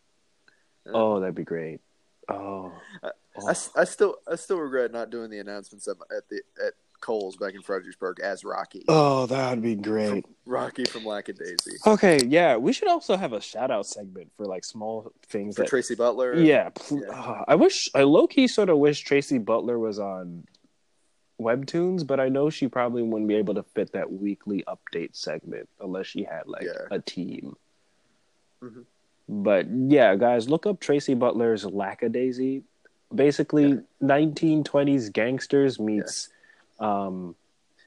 oh, 0.88 1.20
that'd 1.20 1.36
be 1.36 1.44
great. 1.44 1.82
Oh, 2.30 2.72
I, 3.04 3.10
oh. 3.36 3.50
s- 3.50 3.72
I 3.76 3.84
still 3.84 4.16
I 4.32 4.36
still 4.36 4.58
regret 4.58 4.94
not 4.94 5.10
doing 5.10 5.30
the 5.30 5.40
announcements 5.40 5.90
at, 5.90 5.98
at 6.16 6.30
the 6.30 6.42
at 6.66 6.74
Cole's 7.04 7.36
back 7.36 7.54
in 7.54 7.62
Fredericksburg 7.62 8.22
as 8.22 8.46
Rocky. 8.46 8.86
oh, 8.88 9.26
that'd 9.26 9.62
be 9.62 9.76
great. 9.76 10.26
Rocky 10.46 10.86
from 10.86 11.04
Lackadaisy. 11.04 11.76
Okay, 11.86 12.20
yeah, 12.26 12.56
we 12.56 12.72
should 12.72 12.88
also 12.88 13.18
have 13.18 13.34
a 13.34 13.42
shout 13.42 13.72
out 13.72 13.86
segment 13.86 14.32
for 14.38 14.46
like 14.46 14.64
small 14.64 15.12
things 15.28 15.56
For 15.58 15.64
that. 15.64 15.70
Tracy 15.70 15.96
Butler. 15.96 16.34
yeah, 16.36 16.70
pl- 16.70 17.02
Yeah. 17.02 17.12
ah, 17.12 17.44
I 17.48 17.56
wish 17.56 17.90
I 17.94 18.04
low 18.04 18.26
key 18.28 18.48
sort 18.48 18.70
of 18.70 18.78
wish 18.78 19.02
Tracy 19.02 19.38
Butler 19.38 19.78
was 19.78 20.00
on 20.00 20.48
webtoons, 21.42 22.08
but 22.08 22.22
I 22.22 22.30
know 22.30 22.50
she 22.50 22.68
probably 22.70 23.04
wouldn't 23.04 23.28
be 23.28 23.36
able 23.36 23.56
to 23.56 23.64
fit 23.64 23.92
that 23.92 24.10
weekly 24.12 24.64
update 24.68 25.16
segment 25.16 25.68
unless 25.82 26.06
she 26.08 26.24
had 26.24 26.44
like 26.48 26.64
Yeah. 26.64 26.88
a 26.90 27.00
team. 27.00 27.58
Mhm. 28.62 28.86
But 29.28 29.68
yeah, 29.70 30.16
guys, 30.16 30.48
look 30.50 30.66
up 30.66 30.80
Tracy 30.80 31.16
Butler's 31.16 31.66
Lackadaisy. 31.66 32.64
Basically, 33.14 33.70
Yeah. 33.70 33.80
1920s 34.02 35.10
gangsters 35.12 35.80
meets 35.80 36.30
um, 36.80 37.36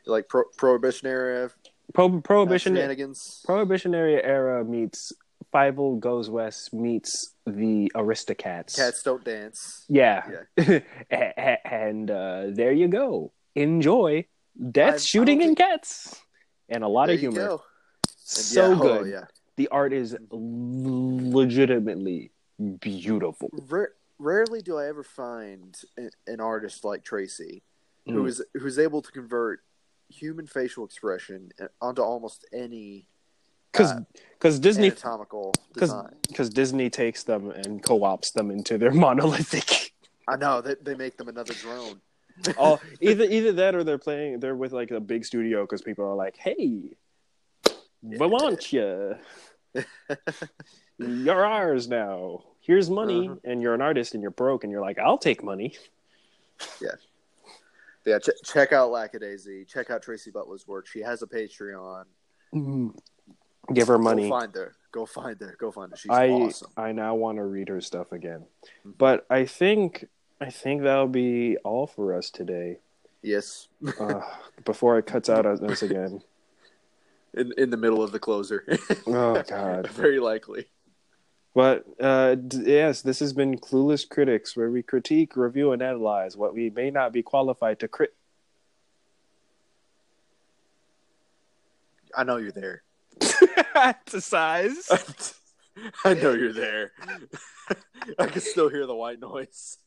Like 0.07 0.29
pro- 0.29 0.45
Prohibition 0.57 1.09
era 1.09 1.51
pro- 1.95 2.21
prohibition 2.21 2.75
shenanigans. 2.75 3.43
Prohibitionary 3.45 4.23
era 4.23 4.65
meets 4.65 5.13
Fievel 5.53 5.99
Goes 6.01 6.29
West 6.29 6.75
meets 6.75 7.35
the 7.47 7.91
Aristocats. 7.95 8.77
Cats 8.77 9.03
don't 9.03 9.25
dance. 9.25 9.85
Yeah. 9.89 10.23
and 11.11 12.11
uh, 12.11 12.45
there 12.51 12.73
you 12.73 12.89
go. 12.89 13.33
Enjoy 13.55 14.27
death, 14.71 14.93
I- 14.93 14.97
I 14.97 14.99
shooting, 14.99 15.43
and 15.43 15.57
cats. 15.57 16.21
And 16.69 16.83
a 16.83 16.89
lot 16.89 17.07
There 17.07 17.15
of 17.15 17.23
you 17.23 17.31
humor. 17.31 17.47
go. 17.49 17.63
So 18.19 18.69
yeah, 18.71 18.77
oh, 18.77 18.81
good. 18.83 19.11
yeah. 19.11 19.25
The 19.57 19.69
art 19.69 19.93
is 19.93 20.17
legitimately 20.31 22.33
beautiful. 22.81 23.51
Ra- 23.69 23.85
rarely 24.19 24.63
do 24.63 24.79
I 24.79 24.87
ever 24.89 25.03
find 25.03 25.77
an 26.27 26.41
artist 26.41 26.85
like 26.85 27.05
Tracy 27.05 27.63
who 28.07 28.25
Mm. 28.25 28.29
is 28.29 28.43
who's 28.55 28.79
able 28.79 29.03
to 29.03 29.11
convert 29.13 29.61
human 30.09 30.47
facial 30.47 30.85
expression 30.85 31.51
onto 31.81 32.01
almost 32.03 32.45
any 32.53 33.09
Because 33.73 33.93
uh, 33.93 34.01
because 34.33 34.59
Disney 34.61 34.87
anatomical 34.89 35.53
because 35.75 36.49
Disney 36.51 36.89
takes 36.91 37.25
them 37.25 37.51
and 37.51 37.83
co-ops 37.83 38.31
them 38.31 38.51
into 38.51 38.79
their 38.79 38.93
monolithic. 39.07 39.93
I 40.29 40.37
know 40.37 40.61
they 40.61 40.75
they 40.81 40.95
make 40.95 41.17
them 41.17 41.29
another 41.29 41.55
drone. 41.55 42.01
oh, 42.59 42.81
either 43.01 43.25
either 43.25 43.53
that 43.53 43.75
or 43.75 43.83
they're 43.85 43.99
playing. 43.99 44.41
They're 44.41 44.55
with 44.57 44.73
like 44.73 44.91
a 44.93 45.01
big 45.01 45.25
studio 45.25 45.63
because 45.65 45.83
people 45.83 46.05
are 46.05 46.15
like, 46.15 46.37
"Hey, 46.37 46.97
we 48.03 48.17
want 48.19 48.73
you. 48.73 49.17
You're 50.99 51.45
ours 51.45 51.89
now. 51.89 52.45
Here's 52.61 52.89
money, 52.89 53.29
Uh-huh. 53.29 53.37
and 53.45 53.61
you're 53.63 53.75
an 53.75 53.81
artist, 53.83 54.15
and 54.15 54.23
you're 54.23 54.31
broke, 54.31 54.65
and 54.65 54.71
you're 54.71 54.81
like, 54.81 54.99
I'll 54.99 55.19
take 55.19 55.43
money." 55.43 55.77
Yeah, 56.81 56.93
ch- 58.21 58.31
check 58.45 58.73
out 58.73 58.91
Lackadaisy. 58.91 59.65
Check 59.67 59.91
out 59.91 60.03
Tracy 60.03 60.31
Butler's 60.31 60.67
work. 60.67 60.87
She 60.87 61.01
has 61.01 61.23
a 61.23 61.27
Patreon. 61.27 62.05
Give 63.75 63.89
her 63.89 63.99
money. 63.99 64.29
Go 64.29 64.39
find 64.39 64.55
her. 64.55 64.73
Go 64.93 65.07
find 65.07 65.41
her. 65.41 65.57
Go 65.59 65.73
find 65.73 65.91
her. 65.91 65.97
She's 65.97 66.11
I 66.11 66.29
awesome. 66.29 66.71
I 66.77 66.93
now 66.93 67.15
want 67.17 67.39
to 67.39 67.45
read 67.45 67.69
her 67.69 67.81
stuff 67.81 68.13
again, 68.13 68.47
Mhm. 68.87 68.95
but 68.97 69.27
I 69.29 69.45
think 69.45 70.07
I 70.41 70.51
think 70.51 70.83
that'll 70.83 71.09
be 71.09 71.57
all 71.65 71.87
for 71.87 72.15
us 72.15 72.31
today. 72.31 72.79
Yes, 73.23 73.69
Uh, 73.99 74.21
before 74.65 74.99
it 74.99 75.07
cuts 75.07 75.29
out 75.29 75.47
on 75.47 75.65
us 75.69 75.83
again. 75.83 76.23
in 77.35 77.53
in 77.59 77.71
the 77.71 77.77
middle 77.77 78.03
of 78.03 78.13
the 78.13 78.19
closer. 78.21 78.65
Oh 79.07 79.43
God. 79.49 79.89
Very 79.91 80.21
likely. 80.21 80.67
But 81.57 81.87
uh, 81.99 82.37
yes, 82.53 83.01
this 83.01 83.19
has 83.21 83.33
been 83.33 83.57
Clueless 83.57 84.07
Critics, 84.07 84.55
where 84.59 84.71
we 84.71 84.83
critique, 84.83 85.39
review, 85.39 85.73
and 85.73 85.81
analyze 85.81 86.37
what 86.37 86.53
we 86.53 86.69
may 86.69 86.91
not 86.91 87.15
be 87.15 87.23
qualified 87.23 87.81
to 87.81 87.89
crit. 87.89 88.15
I 92.15 92.25
know 92.25 92.37
you're 92.37 92.53
there. 92.53 92.83
to 93.21 94.21
size. 94.21 95.35
I 96.05 96.13
know 96.13 96.35
you're 96.35 96.53
there. 96.53 96.93
I 98.19 98.27
can 98.27 98.43
still 98.43 98.69
hear 98.69 98.85
the 98.85 98.95
white 98.95 99.19
noise. 99.19 99.79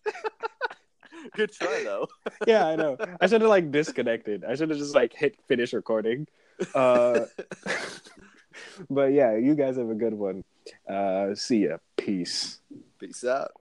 Good 1.36 1.52
try 1.52 1.84
though. 1.84 2.08
yeah, 2.48 2.66
I 2.66 2.78
know. 2.78 2.98
I 3.22 3.28
should 3.28 3.42
have 3.42 3.50
like 3.50 3.70
disconnected. 3.70 4.44
I 4.44 4.56
should 4.56 4.72
have 4.72 4.80
just 4.80 4.96
like 4.96 5.14
hit 5.14 5.36
finish 5.48 5.74
recording. 5.74 6.26
Uh, 6.74 7.26
but 8.90 9.14
yeah, 9.14 9.36
you 9.38 9.54
guys 9.54 9.78
have 9.78 9.92
a 9.92 9.96
good 9.96 10.16
one. 10.16 10.44
Uh, 10.88 11.36
see 11.36 11.66
ya. 11.66 11.78
Peace. 11.98 12.60
Peace 13.00 13.24
out. 13.24 13.52